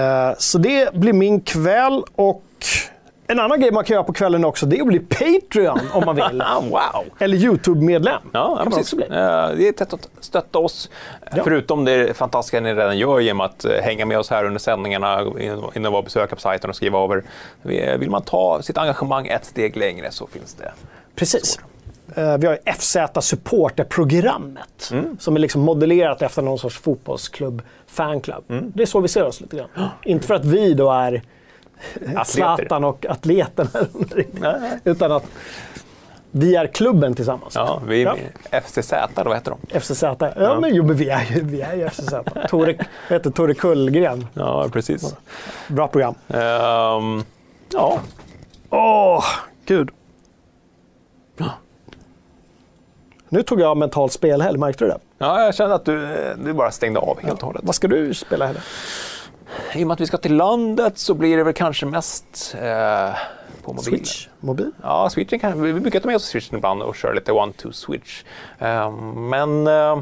Eh, 0.00 0.34
så 0.38 0.58
det 0.58 0.94
blir 0.94 1.12
min 1.12 1.40
kväll 1.40 2.04
och 2.14 2.42
en 3.26 3.40
annan 3.40 3.60
grej 3.60 3.72
man 3.72 3.84
kan 3.84 3.94
göra 3.94 4.04
på 4.04 4.12
kvällen 4.12 4.44
också, 4.44 4.66
det 4.66 4.76
är 4.78 4.80
att 4.80 4.86
bli 4.88 4.98
Patreon 5.00 5.80
om 5.92 6.04
man 6.06 6.16
vill. 6.16 6.42
Ah, 6.46 6.60
wow! 6.60 7.04
Eller 7.18 7.36
YouTube-medlem. 7.36 8.20
Ja, 8.32 8.56
kan 8.56 8.70
man 8.70 8.78
också 8.80 8.96
bli. 8.96 9.06
Det 9.08 9.14
är 9.66 9.68
ett 9.70 9.78
sätt 9.78 9.92
att 9.92 10.08
stötta 10.20 10.58
oss. 10.58 10.90
Ja. 11.36 11.44
Förutom 11.44 11.84
det 11.84 12.16
fantastiska 12.16 12.60
ni 12.60 12.74
redan 12.74 12.98
gör 12.98 13.20
genom 13.20 13.40
att 13.40 13.64
eh, 13.64 13.72
hänga 13.82 14.06
med 14.06 14.18
oss 14.18 14.30
här 14.30 14.44
under 14.44 14.58
sändningarna, 14.60 15.20
in- 15.40 15.62
innan 15.74 15.92
var 15.92 16.02
besöka 16.02 16.34
på 16.34 16.40
sajten 16.40 16.70
och 16.70 16.76
skriva 16.76 17.04
över. 17.04 17.22
Eh, 17.68 17.98
Vill 17.98 18.10
man 18.10 18.22
ta 18.22 18.62
sitt 18.62 18.78
engagemang 18.78 19.26
ett 19.26 19.44
steg 19.44 19.76
längre 19.76 20.10
så 20.10 20.26
finns 20.26 20.54
det. 20.54 20.72
Precis. 21.14 21.58
Eh, 22.16 22.36
vi 22.38 22.46
har 22.46 22.58
FZ 22.78 22.96
Supporter-programmet 23.20 24.88
Mm. 24.92 25.16
som 25.20 25.36
är 25.36 25.40
liksom 25.40 25.60
modellerat 25.60 26.22
efter 26.22 26.42
någon 26.42 26.58
sorts 26.58 26.78
fotbollsklubb, 26.78 27.62
fanclub. 27.86 28.44
Mm. 28.48 28.72
Det 28.74 28.82
är 28.82 28.86
så 28.86 29.00
vi 29.00 29.08
ser 29.08 29.24
oss 29.26 29.40
lite 29.40 29.56
grann. 29.56 29.68
Inte 30.04 30.26
för 30.26 30.34
att 30.34 30.44
vi 30.44 30.74
då 30.74 30.90
är 30.92 31.22
Atleter. 31.94 32.24
Zlatan 32.24 32.84
och 32.84 33.06
atleten, 33.08 33.68
utan 34.84 35.12
att 35.12 35.24
vi 36.30 36.56
är 36.56 36.66
klubben 36.66 37.14
tillsammans. 37.14 37.54
Ja, 37.54 37.82
vi, 37.86 38.02
Ja. 38.02 38.16
FCZ, 38.60 38.92
vad 39.14 39.34
heter 39.34 39.56
de? 39.70 39.80
FCZ. 39.80 40.02
Ja, 40.02 40.58
men, 40.60 40.74
jo, 40.74 40.84
men 40.84 40.96
vi 40.96 41.08
är 41.08 41.24
ju, 41.34 41.40
vi 41.44 41.60
är 41.60 41.74
ju 41.74 41.88
FCZ. 41.88 42.14
Tore, 42.48 42.76
heter 43.08 43.30
Tore 43.30 43.54
Kullgren. 43.54 44.26
Ja, 44.34 44.68
precis. 44.72 45.16
Bra 45.68 45.88
program. 45.88 46.14
Ehm, 46.28 47.24
ja, 47.72 48.00
Åh, 48.70 49.24
gud. 49.66 49.90
Nu 53.28 53.42
tog 53.42 53.60
jag 53.60 53.76
mental 53.76 54.10
spelhelg, 54.10 54.58
märkte 54.58 54.84
du 54.84 54.88
det? 54.90 54.98
ja, 55.18 55.42
jag 55.44 55.54
kände 55.54 55.74
att 55.74 55.84
du, 55.84 56.08
du 56.44 56.52
bara 56.52 56.70
stängde 56.70 57.00
av 57.00 57.18
helt 57.22 57.40
och 57.40 57.46
hållet. 57.46 57.62
Vad 57.64 57.74
ska 57.74 57.88
du 57.88 58.14
spela 58.14 58.46
helg? 58.46 58.58
I 59.74 59.82
och 59.82 59.86
med 59.86 59.94
att 59.94 60.00
vi 60.00 60.06
ska 60.06 60.16
till 60.16 60.36
landet 60.36 60.98
så 60.98 61.14
blir 61.14 61.36
det 61.36 61.44
väl 61.44 61.54
kanske 61.54 61.86
mest 61.86 62.54
eh, 62.60 63.14
på 63.62 63.72
mobilen. 63.72 63.82
Switch? 63.82 64.28
Mobil? 64.40 64.70
Ja, 64.82 65.10
switchen 65.10 65.38
kan, 65.38 65.62
vi 65.62 65.72
brukar 65.72 66.00
ta 66.00 66.06
med 66.06 66.16
oss 66.16 66.24
switchen 66.24 66.58
ibland 66.58 66.82
och 66.82 66.96
köra 66.96 67.12
lite 67.12 67.32
one-two 67.32 67.72
switch. 67.72 68.24
Eh, 68.58 68.90
men 69.14 69.66
eh, 69.66 69.98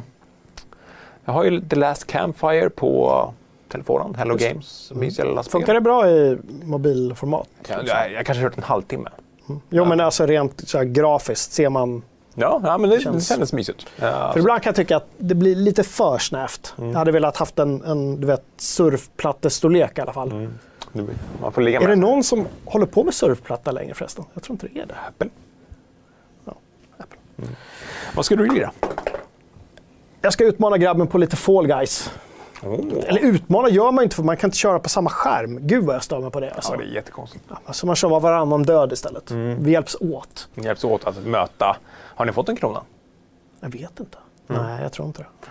jag 1.25 1.33
har 1.33 1.45
ju 1.45 1.61
The 1.61 1.77
Last 1.77 2.07
Campfire 2.07 2.71
på 2.71 3.35
telefonen, 3.69 4.15
Hello 4.15 4.37
Games, 4.37 4.93
jag 4.95 5.27
lilla 5.27 5.43
spel. 5.43 5.53
Funkar 5.53 5.75
det 5.75 5.81
bra 5.81 6.11
i 6.11 6.39
mobilformat? 6.65 7.49
Jag, 7.69 7.87
jag, 7.87 8.13
jag 8.13 8.27
kanske 8.27 8.43
kört 8.45 8.57
en 8.57 8.63
halvtimme. 8.63 9.11
Jo, 9.71 9.85
men 9.85 10.01
alltså 10.01 10.27
rent 10.27 10.69
så 10.69 10.79
här, 10.79 10.85
grafiskt 10.85 11.53
ser 11.53 11.69
man... 11.69 12.03
Ja, 12.35 12.61
ja 12.65 12.79
men 12.79 12.91
det, 12.91 13.01
Känns- 13.01 13.29
det 13.29 13.35
kändes 13.35 13.53
mysigt. 13.53 13.87
Eh, 13.99 14.33
För 14.33 14.39
ibland 14.39 14.63
kan 14.63 14.71
jag 14.71 14.77
tycka 14.77 14.97
att 14.97 15.07
det 15.19 15.35
blir 15.35 15.57
lite 15.57 15.83
för 15.85 16.19
snävt. 16.19 16.75
Mm. 16.79 16.91
Jag 16.91 16.99
hade 16.99 17.13
velat 17.13 17.37
haft 17.37 17.59
en, 17.59 17.85
en 17.85 18.21
du 18.21 18.27
vet, 18.27 18.45
surfplattestorlek 18.57 19.99
i 19.99 20.01
alla 20.01 20.13
fall. 20.13 20.49
det 20.93 21.03
blir- 21.03 21.17
man 21.41 21.53
får 21.53 21.63
ligga 21.63 21.79
Är 21.79 21.81
med. 21.81 21.91
det 21.91 21.97
någon 22.01 22.25
som 22.25 22.47
håller 22.65 22.87
på 22.87 23.05
med 23.05 23.15
surfplatta 23.15 23.71
längre 23.73 23.95
förresten? 23.95 24.25
Jag 24.35 24.43
tror 24.43 24.55
inte 24.55 24.69
det 24.75 24.81
är 24.81 24.87
det. 24.87 24.95
Apple. 25.09 25.29
Vad 28.15 28.25
ska 28.25 28.37
du 28.37 28.47
lira? 28.55 28.71
Jag 30.21 30.33
ska 30.33 30.45
utmana 30.45 30.79
grabben 30.79 31.07
på 31.07 31.19
lite 31.19 31.37
Fall 31.37 31.67
Guys. 31.67 32.11
Oh. 32.63 33.05
Eller 33.07 33.21
utmana 33.21 33.69
gör 33.69 33.93
man 33.93 34.05
inte 34.05 34.17
för 34.17 34.23
man 34.23 34.37
kan 34.37 34.49
inte 34.49 34.59
köra 34.59 34.79
på 34.79 34.89
samma 34.89 35.11
skärm. 35.11 35.59
Gud 35.67 35.85
vad 35.85 35.95
jag 35.95 36.03
stör 36.03 36.21
mig 36.21 36.31
på 36.31 36.41
det. 36.41 36.51
Alltså. 36.51 36.73
Ja, 36.73 36.79
det 36.79 36.85
är 36.85 36.95
jättekonstigt. 36.95 37.45
alltså 37.65 37.87
man 37.87 37.97
kör 37.97 38.09
var 38.09 38.21
varannan 38.21 38.63
död 38.63 38.93
istället. 38.93 39.31
Mm. 39.31 39.65
Vi 39.65 39.71
hjälps 39.71 39.97
åt. 40.01 40.49
Ni 40.55 40.65
hjälps 40.65 40.85
åt 40.85 41.05
att 41.05 41.27
möta. 41.27 41.77
Har 41.91 42.25
ni 42.25 42.33
fått 42.33 42.49
en 42.49 42.57
krona? 42.57 42.83
Jag 43.61 43.69
vet 43.69 44.01
inte. 44.01 44.19
Mm. 44.49 44.63
Nej, 44.63 44.83
jag 44.83 44.93
tror 44.93 45.07
inte 45.07 45.23
det. 45.23 45.49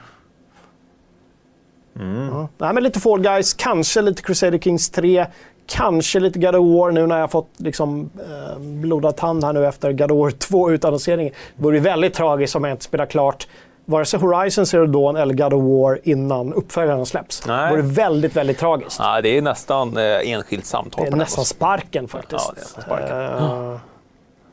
Ja. 1.93 2.47
Nej, 2.57 2.73
men 2.73 2.83
lite 2.83 2.99
Fall 2.99 3.21
Guys, 3.21 3.53
kanske 3.53 4.01
lite 4.01 4.21
Crusader 4.21 4.59
Kings 4.59 4.89
3, 4.89 5.25
kanske 5.65 6.19
lite 6.19 6.39
God 6.39 6.55
of 6.55 6.67
War 6.67 6.91
nu 6.91 7.07
när 7.07 7.19
jag 7.19 7.31
fått 7.31 7.49
liksom, 7.57 8.09
eh, 8.29 8.59
blodad 8.59 9.15
tand 9.15 9.43
här 9.43 9.53
nu 9.53 9.67
efter 9.67 9.91
God 9.91 10.11
of 10.11 10.17
War 10.17 10.29
2-utannonseringen. 10.31 11.33
Det 11.55 11.63
vore 11.63 11.79
väldigt 11.79 12.13
tragiskt 12.13 12.55
om 12.55 12.63
jag 12.63 12.73
inte 12.73 12.83
spelar 12.83 13.05
klart 13.05 13.47
vare 13.85 14.05
sig 14.05 14.19
Horizon 14.19 14.65
Zero 14.65 14.85
Dawn 14.85 15.15
eller 15.15 15.33
God 15.33 15.53
of 15.53 15.63
War 15.63 15.99
innan 16.03 16.53
uppföljarna 16.53 17.05
släpps. 17.05 17.47
Nej. 17.47 17.65
Det 17.65 17.81
vore 17.81 17.93
väldigt, 17.93 18.35
väldigt 18.35 18.57
tragiskt. 18.59 18.99
Ja, 18.99 19.21
det 19.21 19.37
är 19.37 19.41
nästan 19.41 19.97
eh, 19.97 20.03
enskilt 20.31 20.65
samtal. 20.65 21.05
Det 21.05 21.11
är 21.11 21.15
nästan 21.15 21.45
sparken 21.45 22.07
faktiskt. 22.07 22.45
Ja, 22.47 22.53
det 22.55 22.59
är 22.59 22.63
nästan 22.63 22.83
sparken. 22.83 23.17
Eh, 23.17 23.79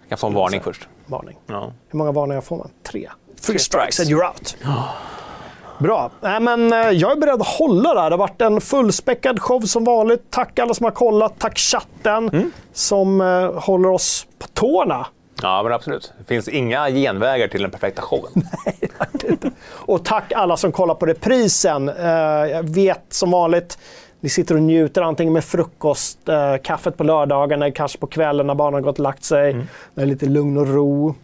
Jag 0.00 0.09
kan 0.09 0.18
få 0.18 0.26
en 0.26 0.34
varning 0.34 0.60
först. 0.60 0.88
varning. 1.06 1.36
Ja. 1.46 1.72
Hur 1.88 1.98
många 1.98 2.12
varningar 2.12 2.40
får 2.40 2.56
man? 2.56 2.70
Tre. 2.82 3.09
Three 3.46 3.59
strikes. 3.59 4.00
and 4.00 4.09
you're 4.09 4.28
out. 4.28 4.56
Bra. 5.78 6.10
Nej, 6.20 6.40
men, 6.40 6.72
eh, 6.72 6.78
jag 6.90 7.12
är 7.12 7.16
beredd 7.16 7.40
att 7.40 7.46
hålla 7.48 7.94
där. 7.94 8.10
Det 8.10 8.16
har 8.16 8.18
varit 8.18 8.40
en 8.42 8.60
fullspäckad 8.60 9.40
show 9.42 9.60
som 9.60 9.84
vanligt. 9.84 10.22
Tack 10.30 10.59
alla 10.59 10.74
som 10.74 10.84
har 10.84 10.90
kollat. 10.90 11.32
Tack 11.38 11.59
chatten 11.59 12.28
Mm. 12.28 12.50
som 12.72 13.20
eh, 13.20 13.52
håller 13.62 13.88
oss 13.90 14.26
på 14.38 14.46
tårna. 14.46 15.06
Ja, 15.43 15.62
men 15.62 15.73
absolut. 15.73 16.12
Det 16.19 16.24
finns 16.24 16.48
inga 16.48 16.89
genvägar 16.90 17.48
till 17.48 17.62
den 17.62 17.70
perfekta 17.70 18.02
showen. 18.02 18.32
Och 19.69 20.05
tack 20.05 20.32
alla 20.32 20.56
som 20.56 20.73
kollar 20.73 20.94
på 20.94 21.06
reprisen. 21.06 21.89
Eh, 21.89 22.06
jag 22.51 22.62
vet 22.62 23.05
som 23.09 23.31
vanligt, 23.31 23.78
ni 24.20 24.28
sitter 24.28 24.55
och 24.55 24.62
njuter 24.62 25.02
antingen 25.02 25.32
med 25.32 25.44
frukost, 25.44 26.28
eh, 26.28 26.56
kaffet 26.56 26.97
på 26.97 27.02
eller 27.05 27.70
kanske 27.70 27.98
på 27.98 28.06
kvällen 28.06 28.47
när 28.47 28.55
barnen 28.55 28.74
har 28.74 28.81
gått 28.81 28.98
och 28.98 29.02
lagt 29.02 29.24
sig. 29.24 29.51
Mm. 29.51 29.66
Det 29.94 30.02
är 30.02 30.06
lite 30.06 30.27
lugn 30.27 30.56
och 30.56 30.69
ro. 30.69 31.15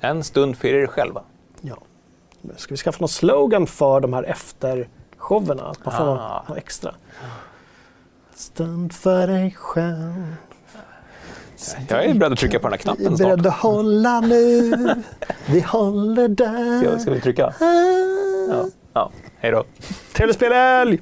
En 0.00 0.24
stund 0.24 0.56
för 0.58 0.68
er 0.68 0.86
själva. 0.86 1.22
Ja. 1.60 1.76
Ska 2.56 2.74
vi 2.74 2.76
skaffa 2.76 3.00
någon 3.00 3.08
slogan 3.08 3.66
för 3.66 4.00
de 4.00 4.12
här 4.12 4.22
eftershowerna? 4.22 5.62
Att 5.66 5.84
man 5.84 5.94
får 5.94 6.04
Ah. 6.04 6.44
något 6.48 6.58
extra. 6.58 6.94
Stund 8.34 8.92
för 8.92 9.26
dig 9.26 9.54
själv. 9.58 10.34
Jag 11.88 12.04
är 12.04 12.14
beredd 12.14 12.32
att 12.32 12.38
trycka 12.38 12.58
på 12.58 12.68
den 12.68 12.72
här 12.72 12.78
Vi 12.78 12.90
är 12.90 12.96
knappen 12.96 13.16
snart. 13.16 13.28
beredda 13.28 13.48
att 13.48 13.56
hålla 13.56 14.20
nu. 14.20 14.72
Vi 15.46 15.60
håller 15.60 16.28
där. 16.28 16.80
Ska, 16.80 16.98
ska 16.98 17.10
vi 17.10 17.20
trycka? 17.20 17.54
Ja. 18.50 18.64
ja. 18.92 19.10
Hej 19.38 19.50
då. 19.50 19.64
Trevlig 20.12 20.34
spelhelg! 20.34 21.00